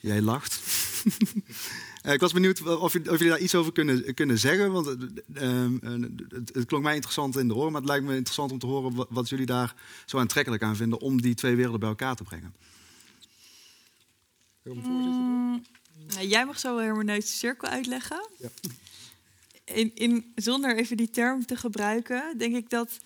Jij 0.00 0.20
lacht. 0.20 0.60
Eh, 2.00 2.12
ik 2.12 2.20
was 2.20 2.32
benieuwd 2.32 2.66
of, 2.66 2.92
jullie 2.92 3.28
daar 3.28 3.38
iets 3.38 3.54
over 3.54 3.72
kunnen, 3.72 4.14
kunnen 4.14 4.38
zeggen. 4.38 4.72
Want 4.72 4.86
eh, 4.86 4.94
ehm, 5.34 5.76
eh, 5.82 6.08
het, 6.28 6.54
het 6.54 6.64
klonk 6.64 6.84
mij 6.84 6.94
interessant 6.94 7.36
in 7.36 7.48
de 7.48 7.54
oren, 7.54 7.72
maar 7.72 7.80
het 7.80 7.90
lijkt 7.90 8.04
me 8.04 8.14
interessant 8.14 8.52
om 8.52 8.58
te 8.58 8.66
horen 8.66 8.94
wat, 8.94 9.06
wat 9.10 9.28
jullie 9.28 9.46
daar 9.46 9.74
zo 10.06 10.18
aantrekkelijk 10.18 10.62
aan 10.62 10.76
vinden 10.76 11.00
om 11.00 11.20
die 11.20 11.34
twee 11.34 11.54
werelden 11.54 11.80
bij 11.80 11.88
elkaar 11.88 12.16
te 12.16 12.22
brengen. 12.22 12.54
Mm, 14.62 15.64
nou, 16.06 16.26
jij 16.26 16.46
mag 16.46 16.58
zo 16.58 16.74
wel 16.74 16.84
hermeneutische 16.84 17.36
cirkel 17.36 17.68
uitleggen. 17.68 18.28
Ja. 18.38 18.48
In, 19.64 19.94
in, 19.94 20.32
zonder 20.34 20.76
even 20.76 20.96
die 20.96 21.10
term 21.10 21.46
te 21.46 21.56
gebruiken, 21.56 22.38
denk 22.38 22.56
ik 22.56 22.70
dat. 22.70 22.98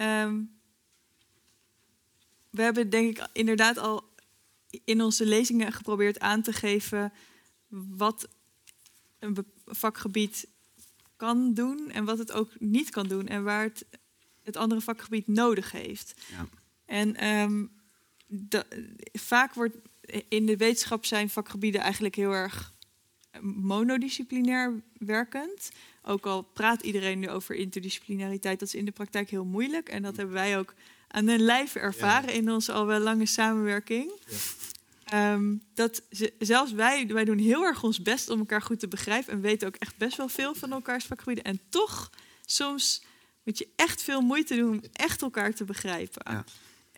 Ehm, 0.00 0.42
we 2.50 2.62
hebben 2.62 2.90
denk 2.90 3.18
ik 3.18 3.28
inderdaad 3.32 3.78
al 3.78 4.04
in 4.84 5.02
onze 5.02 5.26
lezingen 5.26 5.72
geprobeerd 5.72 6.20
aan 6.20 6.42
te 6.42 6.52
geven 6.52 7.12
wat 7.68 8.28
een 9.18 9.36
vakgebied 9.66 10.48
kan 11.16 11.54
doen 11.54 11.90
en 11.90 12.04
wat 12.04 12.18
het 12.18 12.32
ook 12.32 12.60
niet 12.60 12.90
kan 12.90 13.08
doen 13.08 13.26
en 13.26 13.44
waar 13.44 13.62
het 13.62 13.86
het 14.42 14.56
andere 14.56 14.80
vakgebied 14.80 15.26
nodig 15.26 15.72
heeft. 15.72 16.14
Ja. 16.30 16.46
En 16.84 17.16
ehm, 17.16 17.66
da- 18.26 18.66
vaak 19.12 19.54
wordt 19.54 19.76
in 20.28 20.46
de 20.46 20.56
wetenschap 20.56 21.04
zijn 21.04 21.30
vakgebieden 21.30 21.80
eigenlijk 21.80 22.14
heel 22.14 22.32
erg 22.32 22.72
monodisciplinair 23.40 24.82
werkend. 24.98 25.70
Ook 26.02 26.26
al 26.26 26.42
praat 26.42 26.82
iedereen 26.82 27.18
nu 27.18 27.28
over 27.28 27.54
interdisciplinariteit, 27.54 28.58
dat 28.58 28.68
is 28.68 28.74
in 28.74 28.84
de 28.84 28.90
praktijk 28.90 29.30
heel 29.30 29.44
moeilijk. 29.44 29.88
En 29.88 30.02
dat 30.02 30.16
hebben 30.16 30.34
wij 30.34 30.58
ook 30.58 30.74
aan 31.08 31.28
hun 31.28 31.40
lijf 31.40 31.74
ervaren 31.74 32.32
in 32.34 32.50
onze 32.50 32.72
al 32.72 32.86
wel 32.86 32.98
lange 33.00 33.26
samenwerking. 33.26 34.12
Ehm, 35.04 35.56
dat 35.74 36.02
ze- 36.10 36.32
zelfs 36.38 36.72
wij, 36.72 37.06
wij 37.06 37.24
doen 37.24 37.38
heel 37.38 37.62
erg 37.64 37.82
ons 37.82 38.02
best 38.02 38.28
om 38.28 38.38
elkaar 38.38 38.62
goed 38.62 38.80
te 38.80 38.88
begrijpen 38.88 39.32
en 39.32 39.40
weten 39.40 39.68
ook 39.68 39.76
echt 39.76 39.96
best 39.96 40.16
wel 40.16 40.28
veel 40.28 40.54
van 40.54 40.72
elkaars 40.72 41.04
vakgebieden. 41.04 41.44
En 41.44 41.60
toch, 41.68 42.10
soms 42.44 43.02
moet 43.42 43.58
je 43.58 43.68
echt 43.76 44.02
veel 44.02 44.20
moeite 44.20 44.54
doen 44.56 44.70
om 44.70 44.80
echt 44.92 45.22
elkaar 45.22 45.54
te 45.54 45.64
begrijpen. 45.64 46.32
Ja. 46.32 46.44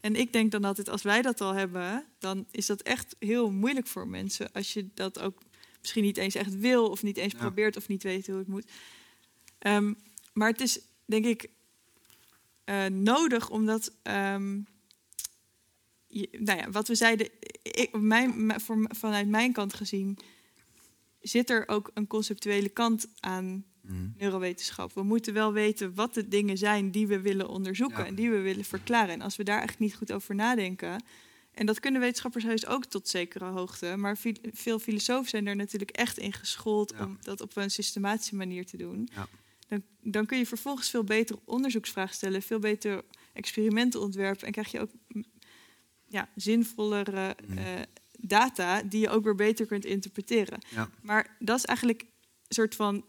En 0.00 0.16
ik 0.16 0.32
denk 0.32 0.50
dan 0.50 0.64
altijd, 0.64 0.88
als 0.88 1.03
wij 1.03 1.22
dat 1.22 1.40
al 1.40 1.53
hebben, 1.53 2.05
dan 2.18 2.46
is 2.50 2.66
dat 2.66 2.80
echt 2.82 3.16
heel 3.18 3.50
moeilijk 3.50 3.86
voor 3.86 4.09
mensen. 4.09 4.53
Als 4.53 4.72
je 4.72 4.88
dat 4.94 5.18
ook 5.20 5.42
misschien 5.83 6.03
niet 6.03 6.16
eens 6.16 6.35
echt 6.35 6.59
wil, 6.59 6.89
of 6.91 7.03
niet 7.03 7.16
eens 7.16 7.33
Ja. 7.33 7.39
probeert, 7.39 7.76
of 7.76 7.89
niet 7.89 8.03
weet 8.03 8.26
hoe 8.26 8.37
het 8.39 8.49
moet. 8.49 8.70
Ehm, 9.59 9.93
maar 10.33 10.49
het 10.49 10.61
is, 10.61 10.80
denk 11.05 11.24
ik, 11.24 11.49
eh, 12.64 12.87
nodig 12.87 13.51
omdat. 13.51 13.93
ehm, 14.03 14.61
je- 16.07 16.28
nou 16.39 16.59
ja, 16.59 16.70
wat 16.70 16.89
we 16.89 16.95
zeiden, 16.95 17.28
ik, 17.62 17.89
mijn, 18.01 18.61
voor, 18.61 18.85
vanuit 18.89 19.28
mijn 19.28 19.53
kant 19.53 19.74
gezien, 19.74 20.18
zit 21.20 21.51
er 21.51 21.68
ook 21.68 21.91
een 21.95 22.07
conceptuele 22.07 22.68
kant 22.68 23.07
aan 23.20 23.64
neurowetenschap. 24.16 24.93
We 24.95 25.03
moeten 25.03 25.35
wel 25.35 25.53
weten 25.53 25.95
wat 25.95 26.14
de 26.14 26.28
dingen 26.28 26.59
zijn 26.59 26.91
die 26.91 27.07
we 27.07 27.20
willen 27.20 27.49
onderzoeken 27.49 27.99
Ja. 27.99 28.07
en 28.07 28.14
die 28.14 28.30
we 28.30 28.41
willen 28.41 28.64
verklaren. 28.64 29.14
En 29.14 29.20
als 29.20 29.37
we 29.37 29.43
daar 29.45 29.59
eigenlijk 29.59 29.91
niet 29.91 29.99
goed 29.99 30.12
over 30.12 30.35
nadenken. 30.35 31.05
En 31.53 31.66
dat 31.66 31.80
kunnen 31.80 32.00
wetenschappers 32.00 32.44
heus 32.44 32.66
ook 32.66 32.84
tot 32.84 33.09
zekere 33.09 33.44
hoogte. 33.44 33.96
Maar 33.96 34.16
veel 34.53 34.78
filosofen 34.78 35.28
zijn 35.30 35.46
er 35.46 35.57
natuurlijk 35.57 35.90
echt 35.90 36.18
in 36.18 36.32
geschoold 36.32 36.92
Ja. 36.96 37.05
om 37.05 37.18
dat 37.20 37.40
op 37.40 37.57
een 37.57 37.70
systematische 37.70 38.34
manier 38.36 38.66
te 38.66 38.76
doen. 38.76 39.09
Ja. 39.14 39.28
Dan, 39.68 39.83
dan 40.00 40.26
kun 40.26 40.38
je 40.38 40.46
vervolgens 40.46 40.91
veel 40.91 41.04
beter 41.04 41.37
onderzoeksvragen 41.45 42.14
stellen, 42.14 42.42
veel 42.42 42.58
beter 42.58 43.03
experimenten 43.33 44.00
ontwerpen. 44.00 44.46
En 44.46 44.53
krijg 44.53 44.70
je 44.70 44.80
ook 44.80 44.91
mm, 45.08 45.24
ja, 46.08 46.29
zinvollere 46.37 47.37
Mhm. 47.46 47.58
eh, 47.58 47.64
data 48.18 48.83
die 48.83 49.00
je 49.00 49.08
ook 49.08 49.24
weer 49.24 49.34
beter 49.34 49.66
kunt 49.66 49.84
interpreteren. 49.84 50.58
Ja. 50.70 50.91
Maar 51.03 51.37
dat 51.38 51.58
is 51.58 51.64
eigenlijk 51.64 52.00
een 52.03 52.08
soort 52.49 52.74
van 52.74 53.04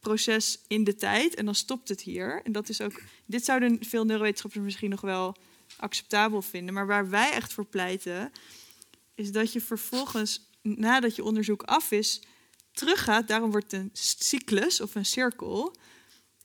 proces 0.00 0.60
in 0.68 0.84
de 0.84 0.94
tijd 0.94 1.34
en 1.34 1.44
dan 1.44 1.54
stopt 1.54 1.88
het 1.88 2.00
hier. 2.00 2.40
En 2.44 2.52
dat 2.52 2.68
is 2.68 2.80
ook, 2.80 3.02
dit 3.26 3.44
zouden 3.44 3.84
veel 3.84 4.04
neurowetenschappers 4.04 4.64
misschien 4.64 4.90
nog 4.90 5.00
wel 5.00 5.36
acceptabel 5.76 6.42
vinden. 6.42 6.74
Maar 6.74 6.86
waar 6.86 7.08
wij 7.08 7.32
echt 7.32 7.52
voor 7.52 7.66
pleiten, 7.66 8.32
is 9.14 9.32
dat 9.32 9.52
je 9.52 9.60
vervolgens, 9.60 10.50
nadat 10.62 11.16
je 11.16 11.24
onderzoek 11.24 11.62
af 11.62 11.90
is, 11.90 12.22
teruggaat. 12.72 13.28
Daarom 13.28 13.50
wordt 13.50 13.72
een 13.72 13.90
cyclus 13.92 14.80
of 14.80 14.94
een 14.94 15.04
cirkel. 15.04 15.76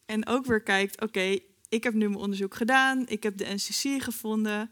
En 0.06 0.28
ook 0.28 0.46
weer 0.46 0.62
kijkt, 0.62 1.02
oké, 1.02 1.40
ik 1.70 1.84
heb 1.84 1.94
nu 1.94 2.08
mijn 2.08 2.22
onderzoek 2.22 2.56
gedaan, 2.56 3.08
ik 3.08 3.24
heb 3.24 3.38
de 3.38 3.54
NCC 3.54 4.04
gevonden. 4.04 4.72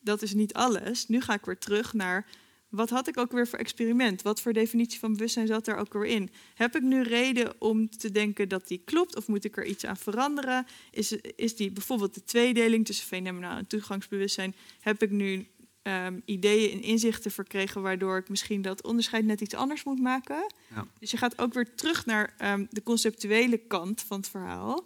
Dat 0.00 0.22
is 0.22 0.34
niet 0.34 0.54
alles. 0.54 1.08
Nu 1.08 1.20
ga 1.20 1.34
ik 1.34 1.44
weer 1.44 1.58
terug 1.58 1.92
naar 1.92 2.26
wat 2.68 2.90
had 2.90 3.08
ik 3.08 3.18
ook 3.18 3.32
weer 3.32 3.48
voor 3.48 3.58
experiment? 3.58 4.22
Wat 4.22 4.40
voor 4.40 4.52
definitie 4.52 4.98
van 4.98 5.12
bewustzijn 5.12 5.46
zat 5.46 5.66
er 5.66 5.76
ook 5.76 5.92
weer 5.92 6.04
in? 6.04 6.30
Heb 6.54 6.76
ik 6.76 6.82
nu 6.82 7.02
reden 7.02 7.54
om 7.58 7.90
te 7.90 8.10
denken 8.10 8.48
dat 8.48 8.68
die 8.68 8.82
klopt 8.84 9.16
of 9.16 9.28
moet 9.28 9.44
ik 9.44 9.56
er 9.56 9.64
iets 9.64 9.86
aan 9.86 9.96
veranderen? 9.96 10.66
Is, 10.90 11.12
is 11.36 11.56
die 11.56 11.70
bijvoorbeeld 11.70 12.14
de 12.14 12.24
tweedeling 12.24 12.86
tussen 12.86 13.06
fenomenaal 13.06 13.56
en 13.56 13.66
toegangsbewustzijn? 13.66 14.54
Heb 14.80 15.02
ik 15.02 15.10
nu 15.10 15.46
ehm, 15.82 16.20
ideeën 16.24 16.70
en 16.70 16.82
inzichten 16.82 17.30
verkregen 17.30 17.82
waardoor 17.82 18.18
ik 18.18 18.28
misschien 18.28 18.62
dat 18.62 18.82
onderscheid 18.82 19.24
net 19.24 19.40
iets 19.40 19.54
anders 19.54 19.84
moet 19.84 20.00
maken? 20.00 20.52
Ja. 20.74 20.86
Dus 20.98 21.10
je 21.10 21.16
gaat 21.16 21.38
ook 21.38 21.54
weer 21.54 21.74
terug 21.74 22.06
naar 22.06 22.34
ehm, 22.38 22.66
de 22.70 22.82
conceptuele 22.82 23.58
kant 23.58 24.00
van 24.00 24.16
het 24.16 24.28
verhaal. 24.28 24.84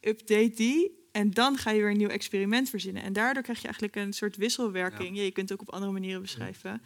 Update 0.00 0.52
die 0.54 0.99
en 1.12 1.30
dan 1.30 1.56
ga 1.58 1.70
je 1.70 1.80
weer 1.80 1.90
een 1.90 1.96
nieuw 1.96 2.08
experiment 2.08 2.70
verzinnen. 2.70 3.02
En 3.02 3.12
daardoor 3.12 3.42
krijg 3.42 3.58
je 3.58 3.64
eigenlijk 3.64 3.96
een 3.96 4.12
soort 4.12 4.36
wisselwerking. 4.36 5.16
Ja. 5.16 5.22
je 5.22 5.30
kunt 5.30 5.48
het 5.48 5.60
ook 5.60 5.68
op 5.68 5.74
andere 5.74 5.92
manieren 5.92 6.22
beschrijven. 6.22 6.82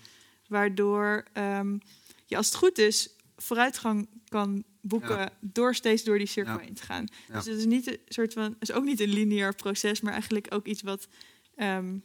Waardoor 0.49 1.25
um, 1.35 1.81
je 2.27 2.37
als 2.37 2.47
het 2.47 2.55
goed 2.55 2.79
is 2.79 3.09
vooruitgang 3.37 4.09
kan 4.29 4.65
boeken 4.81 5.19
Ja. 5.19 5.31
door 5.41 5.75
steeds 5.75 6.05
door 6.05 6.19
die 6.19 6.27
cirkel 6.27 6.55
Ja. 6.55 6.61
heen 6.61 6.75
te 6.75 6.83
gaan. 6.83 7.07
Ja. 7.29 7.35
Dus 7.35 7.45
het 7.47 7.59
is 7.59 7.65
niet 7.65 7.87
een 7.87 7.99
soort 8.09 8.33
van, 8.33 8.43
het 8.45 8.69
is 8.69 8.73
ook 8.73 8.85
niet 8.85 9.01
een 9.01 9.13
lineair 9.13 9.55
proces, 9.55 10.01
maar 10.01 10.13
eigenlijk 10.13 10.47
ook 10.55 10.67
iets 10.67 10.83
wat 10.83 11.09
ehm, 11.57 11.97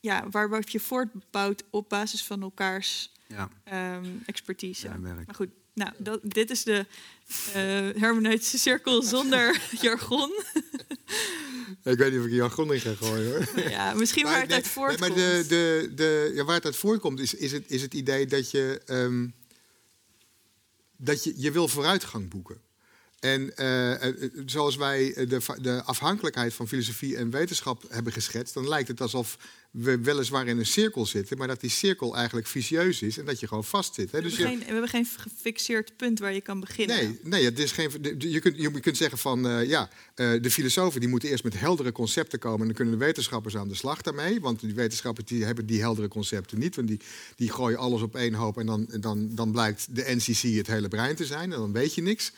ja, 0.00 0.28
waarop 0.30 0.68
je 0.68 0.80
voortbouwt 0.80 1.64
op 1.70 1.88
basis 1.88 2.24
van 2.24 2.42
elkaars 2.42 3.12
Ja, 3.26 3.48
ehm, 3.64 4.06
expertise. 4.26 4.88
Maar 4.98 5.24
goed, 5.34 5.48
nou, 5.74 5.92
dat, 5.98 6.20
dit 6.22 6.50
is 6.50 6.62
de 6.64 6.86
eh 7.52 8.00
hermeneutische 8.02 8.58
cirkel 8.58 9.02
zonder 9.16 9.62
jargon. 9.80 10.30
Ik 11.82 11.98
weet 11.98 12.10
niet 12.10 12.20
of 12.20 12.26
ik 12.26 12.32
jargon 12.32 12.72
in 12.72 12.80
ga 12.80 12.94
gooien 12.94 13.30
hoor. 13.30 13.60
ja, 13.70 13.94
misschien 13.94 14.24
waar 14.24 14.40
het 14.40 14.52
uit 14.52 14.68
voortkomt. 14.68 15.00
maar 15.00 15.18
de, 15.18 15.44
de, 15.48 15.92
de, 15.94 16.32
ja, 16.34 16.44
waar 16.44 16.54
het 16.54 16.64
uit 16.64 16.76
voortkomt 16.76 17.20
is, 17.20 17.34
is, 17.34 17.52
het, 17.52 17.64
is 17.66 17.82
het 17.82 17.94
idee 17.94 18.26
dat 18.26 18.50
je, 18.50 18.80
ehm, 18.86 19.28
dat 20.96 21.24
je, 21.24 21.34
je 21.36 21.50
wil 21.50 21.68
vooruitgang 21.68 22.28
boeken. 22.28 22.60
En 23.20 23.56
eh, 23.56 24.08
eh, 24.08 24.14
zoals 24.46 24.76
wij 24.76 25.26
de, 25.28 25.40
de 25.60 25.82
afhankelijkheid 25.82 26.54
van 26.54 26.68
filosofie 26.68 27.16
en 27.16 27.30
wetenschap 27.30 27.84
hebben 27.88 28.12
geschetst, 28.12 28.54
dan 28.54 28.68
lijkt 28.68 28.88
het 28.88 29.00
alsof 29.00 29.36
we 29.70 30.00
weliswaar 30.00 30.46
in 30.46 30.58
een 30.58 30.66
cirkel 30.66 31.06
zitten, 31.06 31.38
maar 31.38 31.46
dat 31.46 31.60
die 31.60 31.70
cirkel 31.70 32.16
eigenlijk 32.16 32.46
vicieus 32.46 33.02
is 33.02 33.18
en 33.18 33.24
dat 33.24 33.40
je 33.40 33.46
gewoon 33.46 33.64
vast 33.64 33.94
zit. 33.94 34.10
Hè? 34.12 34.18
we, 34.18 34.24
Dus 34.24 34.36
hebben 34.36 34.52
je, 34.52 34.58
geen, 34.58 34.66
we 34.66 34.72
hebben 34.72 34.90
geen 34.90 35.06
gefixeerd 35.16 35.96
punt 35.96 36.18
waar 36.18 36.32
je 36.32 36.40
kan 36.40 36.60
beginnen. 36.60 36.96
Nee, 36.96 37.18
nee 37.22 37.44
het 37.44 37.58
is 37.58 37.72
geen, 37.72 37.90
je, 38.18 38.40
kunt, 38.40 38.56
je 38.56 38.80
kunt 38.80 38.96
zeggen 38.96 39.18
van 39.18 39.48
eh, 39.48 39.68
ja, 39.68 39.88
eh, 40.14 40.32
de 40.42 40.50
filosofen 40.50 41.00
die 41.00 41.08
moeten 41.08 41.28
eerst 41.28 41.44
met 41.44 41.60
heldere 41.60 41.92
concepten 41.92 42.38
komen 42.38 42.60
en 42.60 42.66
dan 42.66 42.74
kunnen 42.74 42.98
de 42.98 43.04
wetenschappers 43.04 43.56
aan 43.56 43.68
de 43.68 43.74
slag 43.74 44.02
daarmee. 44.02 44.40
Want 44.40 44.60
die 44.60 44.74
wetenschappers 44.74 45.26
die 45.26 45.44
hebben 45.44 45.66
die 45.66 45.80
heldere 45.80 46.08
concepten 46.08 46.58
niet. 46.58 46.76
Want 46.76 46.88
die, 46.88 47.00
die 47.36 47.52
gooien 47.52 47.78
alles 47.78 48.02
op 48.02 48.16
één 48.16 48.34
hoop 48.34 48.58
en 48.58 48.66
dan, 48.66 48.86
dan, 49.00 49.34
dan 49.34 49.52
blijkt 49.52 49.94
de 49.94 50.04
NCC 50.06 50.56
het 50.56 50.66
hele 50.66 50.88
brein 50.88 51.16
te 51.16 51.26
zijn 51.26 51.52
en 51.52 51.58
dan 51.58 51.72
weet 51.72 51.94
je 51.94 52.02
niks. 52.02 52.32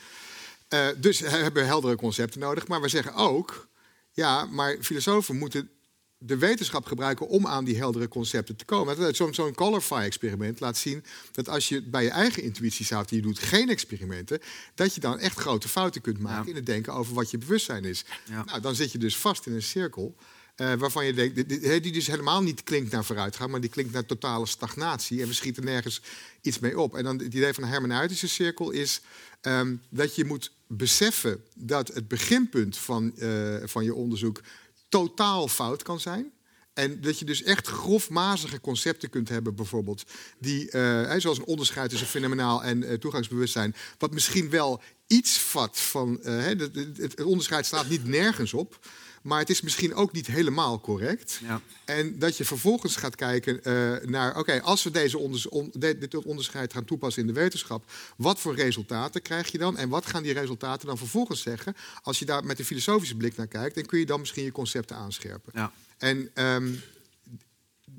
Eh, 0.73 0.87
dus 0.97 1.19
we 1.19 1.27
hebben 1.29 1.65
heldere 1.65 1.95
concepten 1.95 2.39
nodig. 2.39 2.67
Maar 2.67 2.81
we 2.81 2.87
zeggen 2.87 3.13
ook, 3.13 3.67
ja, 4.11 4.45
maar 4.45 4.77
filosofen 4.81 5.37
moeten 5.37 5.69
de 6.17 6.37
wetenschap 6.37 6.85
gebruiken 6.85 7.27
om 7.27 7.47
aan 7.47 7.63
die 7.63 7.77
heldere 7.77 8.07
concepten 8.07 8.55
te 8.55 8.65
komen. 8.65 9.15
Zo'n 9.15 9.33
zo'n 9.33 9.53
Colorfy-experiment 9.53 10.59
laat 10.59 10.77
zien 10.77 11.03
dat 11.31 11.49
als 11.49 11.69
je 11.69 11.81
bij 11.83 12.03
je 12.03 12.09
eigen 12.09 12.43
intuïties 12.43 12.89
houdt 12.89 13.09
en 13.09 13.15
je 13.15 13.21
doet 13.21 13.39
geen 13.39 13.69
experimenten, 13.69 14.39
dat 14.75 14.93
je 14.95 14.99
dan 15.01 15.19
echt 15.19 15.37
grote 15.39 15.67
fouten 15.67 16.01
kunt 16.01 16.19
maken 16.19 16.43
Ja. 16.43 16.49
in 16.49 16.55
het 16.55 16.65
denken 16.65 16.93
over 16.93 17.13
wat 17.13 17.31
je 17.31 17.37
bewustzijn 17.37 17.85
is. 17.85 18.05
Ja. 18.29 18.43
Nou, 18.43 18.61
dan 18.61 18.75
zit 18.75 18.91
je 18.91 18.97
dus 18.97 19.17
vast 19.17 19.45
in 19.45 19.53
een 19.53 19.61
cirkel. 19.61 20.15
Eh, 20.55 20.73
waarvan 20.73 21.05
je 21.05 21.13
denkt, 21.13 21.49
die- 21.81 21.91
dus 21.91 22.07
helemaal 22.07 22.41
niet 22.43 22.63
klinkt 22.63 22.91
naar 22.91 23.05
vooruitgang, 23.05 23.51
maar 23.51 23.61
die 23.61 23.69
klinkt 23.69 23.93
naar 23.93 24.05
totale 24.05 24.45
stagnatie. 24.45 25.21
En 25.21 25.27
we 25.27 25.33
schieten 25.33 25.65
nergens 25.65 26.01
iets 26.41 26.59
mee 26.59 26.79
op. 26.79 26.95
En 26.95 27.03
dan 27.03 27.17
het 27.17 27.33
idee 27.33 27.53
van 27.53 27.63
een 27.63 27.69
hermeneutische 27.69 28.27
cirkel 28.27 28.71
is 28.71 29.01
ehm, 29.41 29.75
dat 29.89 30.15
je 30.15 30.25
moet 30.25 30.51
beseffen 30.67 31.43
dat 31.55 31.87
het 31.87 32.07
beginpunt 32.07 32.77
van, 32.77 33.17
eh, 33.17 33.55
van 33.63 33.83
je 33.83 33.93
onderzoek 33.93 34.41
totaal 34.89 35.47
fout 35.47 35.83
kan 35.83 35.99
zijn. 35.99 36.31
En 36.73 37.01
dat 37.01 37.19
je 37.19 37.25
dus 37.25 37.43
echt 37.43 37.67
grofmazige 37.67 38.61
concepten 38.61 39.09
kunt 39.09 39.29
hebben, 39.29 39.55
bijvoorbeeld, 39.55 40.03
die, 40.39 40.69
eh, 40.71 41.13
zoals 41.19 41.37
een 41.37 41.45
onderscheid 41.45 41.89
tussen 41.89 42.07
fenomenaal 42.07 42.63
en 42.63 42.99
toegangsbewustzijn, 42.99 43.75
wat 43.97 44.11
misschien 44.11 44.49
wel 44.49 44.81
iets 45.07 45.37
vat 45.37 45.79
van. 45.79 46.19
het, 46.23 47.23
onderscheid 47.23 47.65
slaat 47.65 47.89
niet 47.89 48.05
nergens 48.07 48.53
op, 48.53 48.79
maar 49.23 49.39
het 49.39 49.49
is 49.49 49.61
misschien 49.61 49.93
ook 49.95 50.11
niet 50.11 50.27
helemaal 50.27 50.79
correct. 50.79 51.39
Ja. 51.43 51.61
En 51.85 52.19
dat 52.19 52.37
je 52.37 52.45
vervolgens 52.45 52.95
gaat 52.95 53.15
kijken 53.15 53.63
eh, 53.63 54.07
naar, 54.09 54.37
oké, 54.37 54.61
als 54.61 54.83
we 54.83 54.91
deze 54.91 55.17
onders- 55.17 55.49
on- 55.49 55.71
de- 55.73 55.97
dit 55.97 56.15
onderscheid 56.15 56.73
gaan 56.73 56.85
toepassen 56.85 57.21
in 57.21 57.27
de 57.27 57.33
wetenschap, 57.33 57.83
wat 58.17 58.39
voor 58.39 58.55
resultaten 58.55 59.21
krijg 59.21 59.51
je 59.51 59.57
dan? 59.57 59.77
En 59.77 59.89
wat 59.89 60.05
gaan 60.05 60.23
die 60.23 60.33
resultaten 60.33 60.87
dan 60.87 60.97
vervolgens 60.97 61.41
zeggen? 61.41 61.75
Als 62.01 62.19
je 62.19 62.25
daar 62.25 62.45
met 62.45 62.59
een 62.59 62.65
filosofische 62.65 63.15
blik 63.15 63.35
naar 63.35 63.47
kijkt, 63.47 63.75
dan 63.75 63.85
kun 63.85 63.99
je 63.99 64.05
dan 64.05 64.19
misschien 64.19 64.43
je 64.43 64.51
concepten 64.51 64.95
aanscherpen. 64.95 65.51
Ja. 65.55 65.71
En 65.97 66.29
ehm, 66.33 66.69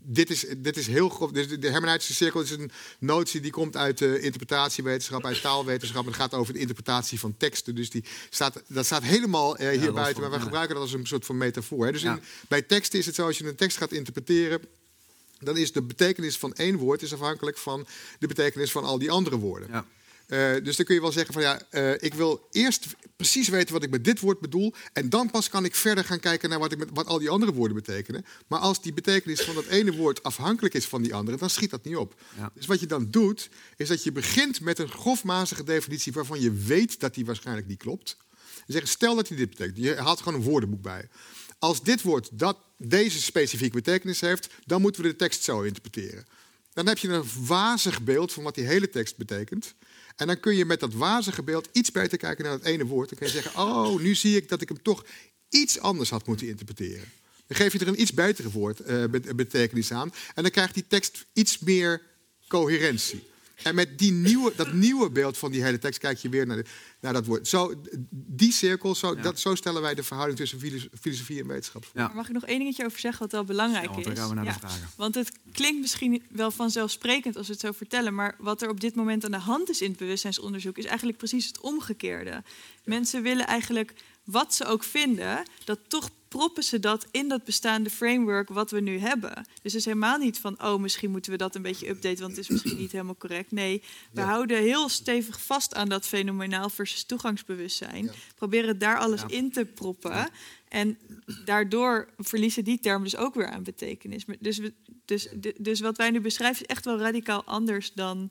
dit, 0.06 0.30
is, 0.30 0.46
dit 0.56 0.76
is 0.76 0.86
heel 0.86 1.08
grof. 1.08 1.30
Dus 1.30 1.48
de 1.48 1.70
hermeneutische 1.70 2.14
cirkel 2.14 2.40
is 2.40 2.50
een 2.50 2.70
notie 2.98 3.40
die 3.40 3.50
komt 3.50 3.76
uit 3.76 3.98
de 3.98 4.20
interpretatiewetenschap, 4.20 5.24
uit 5.24 5.40
taalwetenschap. 5.40 6.06
Het 6.06 6.14
gaat 6.14 6.34
over 6.34 6.52
de 6.52 6.58
interpretatie 6.58 7.20
van 7.20 7.36
teksten. 7.36 7.74
Dus 7.74 7.90
die 7.90 8.04
staat, 8.30 8.62
dat 8.66 8.84
staat 8.84 9.02
helemaal 9.02 9.56
eh, 9.56 9.80
hier 9.80 9.92
buiten. 9.92 10.22
Maar 10.22 10.30
we 10.30 10.36
ja. 10.36 10.42
gebruiken 10.42 10.74
dat 10.74 10.84
als 10.84 10.92
een 10.92 11.06
soort 11.06 11.26
van 11.26 11.36
metafoor. 11.36 11.86
Hè. 11.86 11.92
Dus 11.92 12.02
in, 12.02 12.20
bij 12.48 12.62
teksten 12.62 12.98
is 12.98 13.06
het 13.06 13.14
zo, 13.14 13.26
als 13.26 13.38
je 13.38 13.46
een 13.46 13.54
tekst 13.54 13.76
gaat 13.76 13.92
interpreteren. 13.92 14.60
Dan 15.38 15.56
is 15.56 15.72
de 15.72 15.82
betekenis 15.82 16.38
van 16.38 16.54
één 16.54 16.76
woord 16.76 17.02
is 17.02 17.12
afhankelijk 17.12 17.58
van 17.58 17.86
de 18.18 18.26
betekenis 18.26 18.72
van 18.72 18.84
al 18.84 18.98
die 18.98 19.10
andere 19.10 19.36
woorden. 19.36 19.68
Ja. 19.70 19.86
Eh, 20.34 20.64
dus 20.64 20.76
dan 20.76 20.86
kun 20.86 20.94
je 20.94 21.00
wel 21.00 21.12
zeggen 21.12 21.34
van 21.34 21.42
ja, 21.42 21.60
eh, 21.70 21.92
ik 21.98 22.14
wil 22.14 22.46
eerst 22.50 22.86
precies 23.16 23.48
weten 23.48 23.72
wat 23.72 23.82
ik 23.82 23.90
met 23.90 24.04
dit 24.04 24.20
woord 24.20 24.40
bedoel. 24.40 24.74
En 24.92 25.08
dan 25.08 25.30
pas 25.30 25.48
kan 25.48 25.64
ik 25.64 25.74
verder 25.74 26.04
gaan 26.04 26.20
kijken 26.20 26.48
naar 26.48 26.58
wat, 26.58 26.72
ik 26.72 26.78
met, 26.78 26.88
wat 26.92 27.06
al 27.06 27.18
die 27.18 27.30
andere 27.30 27.52
woorden 27.52 27.76
betekenen. 27.76 28.24
Maar 28.46 28.58
als 28.58 28.82
die 28.82 28.92
betekenis 28.92 29.40
van 29.40 29.54
dat 29.54 29.66
ene 29.66 29.92
woord 29.92 30.22
afhankelijk 30.22 30.74
is 30.74 30.86
van 30.86 31.02
die 31.02 31.14
andere, 31.14 31.36
dan 31.36 31.50
schiet 31.50 31.70
dat 31.70 31.84
niet 31.84 31.96
op. 31.96 32.20
Ja. 32.36 32.50
Dus 32.54 32.66
wat 32.66 32.80
je 32.80 32.86
dan 32.86 33.10
doet, 33.10 33.48
is 33.76 33.88
dat 33.88 34.02
je 34.02 34.12
begint 34.12 34.60
met 34.60 34.78
een 34.78 34.88
grofmazige 34.88 35.64
definitie 35.64 36.12
waarvan 36.12 36.40
je 36.40 36.52
weet 36.52 37.00
dat 37.00 37.14
die 37.14 37.26
waarschijnlijk 37.26 37.66
niet 37.66 37.78
klopt. 37.78 38.16
En 38.56 38.72
zeggen, 38.72 38.90
stel 38.90 39.14
dat 39.14 39.28
die 39.28 39.36
dit 39.36 39.48
betekent. 39.48 39.76
Je 39.76 39.94
haalt 39.94 40.18
gewoon 40.18 40.40
een 40.40 40.46
woordenboek 40.46 40.82
bij. 40.82 41.08
Als 41.58 41.82
dit 41.82 42.02
woord 42.02 42.28
dat 42.32 42.58
deze 42.78 43.20
specifieke 43.20 43.76
betekenis 43.76 44.20
heeft, 44.20 44.48
dan 44.64 44.80
moeten 44.80 45.02
we 45.02 45.08
de 45.08 45.16
tekst 45.16 45.42
zo 45.42 45.62
interpreteren. 45.62 46.24
Dan 46.72 46.86
heb 46.86 46.98
je 46.98 47.08
een 47.08 47.24
wazig 47.46 48.02
beeld 48.02 48.32
van 48.32 48.42
wat 48.42 48.54
die 48.54 48.66
hele 48.66 48.90
tekst 48.90 49.16
betekent. 49.16 49.74
En 50.16 50.26
dan 50.26 50.40
kun 50.40 50.56
je 50.56 50.64
met 50.64 50.80
dat 50.80 50.92
wazige 50.92 51.42
beeld 51.42 51.68
iets 51.72 51.90
beter 51.90 52.18
kijken 52.18 52.44
naar 52.44 52.52
het 52.52 52.64
ene 52.64 52.84
woord. 52.86 53.08
Dan 53.08 53.18
kun 53.18 53.26
je 53.26 53.32
zeggen, 53.32 53.60
oh, 53.60 54.00
nu 54.00 54.14
zie 54.14 54.36
ik 54.36 54.48
dat 54.48 54.60
ik 54.60 54.68
hem 54.68 54.82
toch 54.82 55.04
iets 55.48 55.78
anders 55.78 56.10
had 56.10 56.26
moeten 56.26 56.48
interpreteren. 56.48 57.08
Dan 57.46 57.56
geef 57.56 57.72
je 57.72 57.78
er 57.78 57.88
een 57.88 58.00
iets 58.00 58.12
betere 58.12 58.50
woord, 58.50 58.80
eh, 58.80 59.04
bet- 59.04 59.36
betekenis 59.36 59.92
aan. 59.92 60.12
En 60.34 60.42
dan 60.42 60.52
krijgt 60.52 60.74
die 60.74 60.86
tekst 60.88 61.26
iets 61.32 61.58
meer 61.58 62.02
coherentie. 62.48 63.22
En 63.62 63.74
met 63.74 63.98
die 63.98 64.12
nieuwe, 64.12 64.52
dat 64.56 64.72
nieuwe 64.72 65.10
beeld 65.10 65.38
van 65.38 65.50
die 65.52 65.62
hele 65.62 65.78
tekst 65.78 65.98
kijk 66.00 66.18
je 66.18 66.28
weer 66.28 66.46
naar, 66.46 66.56
de- 66.56 66.64
naar 67.00 67.12
dat 67.12 67.26
woord. 67.26 67.48
Zo, 67.48 67.74
die 68.10 68.52
cirkel, 68.52 68.94
zo, 68.94 69.14
Ja. 69.16 69.22
dat, 69.22 69.40
zo 69.40 69.54
stellen 69.54 69.82
wij 69.82 69.94
de 69.94 70.02
verhouding 70.02 70.38
tussen 70.38 70.60
filos- 70.60 70.88
filosofie 71.00 71.40
en 71.40 71.46
wetenschap 71.46 71.84
voor. 71.84 72.00
Ja. 72.00 72.06
Maar 72.06 72.16
mag 72.16 72.26
ik 72.26 72.32
nog 72.34 72.44
één 72.46 72.58
dingetje 72.58 72.84
over 72.84 72.98
zeggen 73.00 73.20
wat 73.20 73.32
wel 73.32 73.44
belangrijk 73.44 73.84
Ja, 73.84 73.90
want 73.90 74.06
is? 74.06 74.06
dan 74.06 74.16
gaan 74.16 74.28
we 74.28 74.34
naar 74.34 74.52
de 74.52 74.58
vragen. 74.60 74.88
Want 74.96 75.14
het 75.14 75.32
klinkt 75.52 75.80
misschien 75.80 76.22
wel 76.30 76.50
vanzelfsprekend 76.50 77.36
als 77.36 77.46
we 77.46 77.52
het 77.52 77.62
zo 77.62 77.72
vertellen, 77.72 78.14
maar 78.14 78.34
wat 78.38 78.62
er 78.62 78.68
op 78.68 78.80
dit 78.80 78.94
moment 78.94 79.24
aan 79.24 79.30
de 79.30 79.36
hand 79.38 79.70
is 79.70 79.80
in 79.82 79.88
het 79.90 79.98
bewustzijnsonderzoek 79.98 80.78
is 80.78 80.84
eigenlijk 80.84 81.18
precies 81.18 81.46
het 81.46 81.60
omgekeerde. 81.60 82.42
Mensen 82.84 83.22
willen 83.22 83.46
eigenlijk 83.46 83.92
wat 84.24 84.54
ze 84.54 84.64
ook 84.64 84.84
vinden, 84.84 85.42
dat 85.64 85.78
toch 85.88 86.10
proppen 86.28 86.62
ze 86.64 86.80
dat 86.80 87.06
in 87.10 87.28
dat 87.28 87.44
bestaande 87.44 87.90
framework 87.90 88.48
wat 88.48 88.70
we 88.70 88.80
nu 88.80 88.98
hebben. 88.98 89.34
Dus 89.34 89.44
het 89.62 89.74
is 89.74 89.84
helemaal 89.84 90.18
niet 90.18 90.38
van, 90.38 90.62
oh, 90.62 90.80
misschien 90.80 91.10
moeten 91.10 91.32
we 91.32 91.38
dat 91.38 91.54
een 91.54 91.62
beetje 91.62 91.88
updaten, 91.88 92.20
want 92.20 92.30
het 92.36 92.40
is 92.44 92.48
misschien 92.48 92.76
niet 92.76 92.92
helemaal 92.92 93.16
correct. 93.16 93.50
Nee, 93.52 93.82
we 94.12 94.20
Ja. 94.20 94.26
houden 94.26 94.58
heel 94.58 94.88
stevig 94.88 95.42
vast 95.42 95.74
aan 95.74 95.88
dat 95.88 96.06
fenomenaal 96.06 96.68
versus 96.70 97.04
toegangsbewustzijn. 97.04 98.04
Ja. 98.04 98.12
Proberen 98.34 98.78
daar 98.78 98.98
alles 98.98 99.20
Ja. 99.20 99.28
in 99.28 99.52
te 99.52 99.64
proppen. 99.64 100.30
En 100.68 100.98
daardoor 101.44 102.08
verliezen 102.18 102.64
die 102.64 102.80
termen 102.80 103.02
dus 103.04 103.16
ook 103.16 103.34
weer 103.34 103.48
aan 103.50 103.62
betekenis. 103.62 104.24
Dus, 104.40 104.58
we, 104.58 104.72
dus, 105.04 105.28
dus 105.58 105.80
wat 105.80 105.96
wij 105.96 106.10
nu 106.10 106.20
beschrijven 106.20 106.60
is 106.62 106.66
echt 106.66 106.84
wel 106.84 106.98
radicaal 106.98 107.44
anders 107.44 107.92
dan 107.92 108.30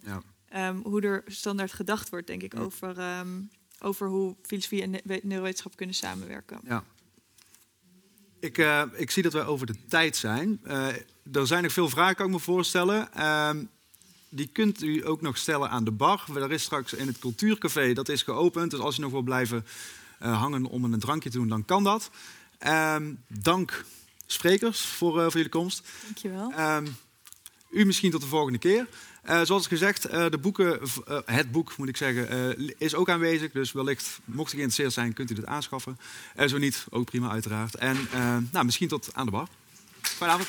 ehm, 0.49 0.77
hoe 0.77 1.01
er 1.01 1.23
standaard 1.27 1.73
gedacht 1.73 2.09
wordt, 2.09 2.27
denk 2.27 2.43
ik, 2.43 2.59
over, 2.59 2.97
ehm, 2.97 3.41
over 3.83 4.07
hoe 4.07 4.35
filosofie 4.41 4.81
en 4.81 4.89
ne- 4.89 5.19
neurowetenschap 5.23 5.75
kunnen 5.75 5.95
samenwerken. 5.95 6.59
Ja. 6.63 6.83
Ik, 8.39 8.57
eh, 8.57 8.83
ik 8.93 9.11
zie 9.11 9.23
dat 9.23 9.33
we 9.33 9.43
over 9.43 9.65
de 9.65 9.75
tijd 9.87 10.15
zijn. 10.15 10.59
Eh, 10.63 10.87
er 11.31 11.47
zijn 11.47 11.63
nog 11.63 11.71
veel 11.71 11.89
vragen, 11.89 12.15
kan 12.15 12.25
ik 12.25 12.31
me 12.31 12.39
voorstellen. 12.39 13.13
Ehm, 13.13 13.63
die 14.29 14.47
kunt 14.47 14.83
u 14.83 15.07
ook 15.07 15.21
nog 15.21 15.37
stellen 15.37 15.69
aan 15.69 15.83
de 15.83 15.91
bar. 15.91 16.25
Er 16.35 16.51
is 16.51 16.63
straks 16.63 16.93
in 16.93 17.07
het 17.07 17.19
cultuurcafé, 17.19 17.93
dat 17.93 18.09
is 18.09 18.21
geopend. 18.23 18.71
Dus 18.71 18.79
als 18.79 18.95
je 18.95 19.01
nog 19.01 19.11
wil 19.11 19.21
blijven 19.21 19.65
eh, 20.19 20.39
hangen 20.39 20.65
om 20.65 20.83
een 20.83 20.99
drankje 20.99 21.29
te 21.29 21.37
doen, 21.37 21.47
dan 21.47 21.65
kan 21.65 21.83
dat. 21.83 22.09
Ehm, 22.57 23.13
dank 23.27 23.85
sprekers 24.25 24.81
voor, 24.81 25.11
voor 25.13 25.31
jullie 25.31 25.49
komst. 25.49 25.87
Dankjewel. 26.03 26.51
Ehm, 26.51 26.87
U 27.69 27.85
misschien 27.85 28.11
tot 28.11 28.21
de 28.21 28.27
volgende 28.27 28.59
keer. 28.59 28.87
Eh, 29.23 29.41
zoals 29.43 29.67
gezegd, 29.67 30.05
eh, 30.05 30.25
de 30.29 30.37
boeken, 30.37 30.79
eh, 30.81 31.17
het 31.25 31.51
boek 31.51 31.77
moet 31.77 31.87
ik 31.87 31.97
zeggen, 31.97 32.57
is 32.77 32.95
ook 32.95 33.09
aanwezig. 33.09 33.51
Dus 33.51 33.71
wellicht, 33.71 34.19
mocht 34.25 34.53
u 34.53 34.55
geïnteresseerd 34.55 34.93
zijn, 34.93 35.13
kunt 35.13 35.31
u 35.31 35.33
dit 35.33 35.45
aanschaffen. 35.45 35.97
Eh, 36.35 36.47
zo 36.47 36.57
niet, 36.57 36.85
ook 36.89 37.05
prima 37.05 37.29
uiteraard. 37.29 37.75
En 37.75 38.07
nou, 38.51 38.65
misschien 38.65 38.87
tot 38.87 39.09
aan 39.13 39.25
de 39.25 39.31
bar. 39.31 39.47
Fijne. 40.01 40.43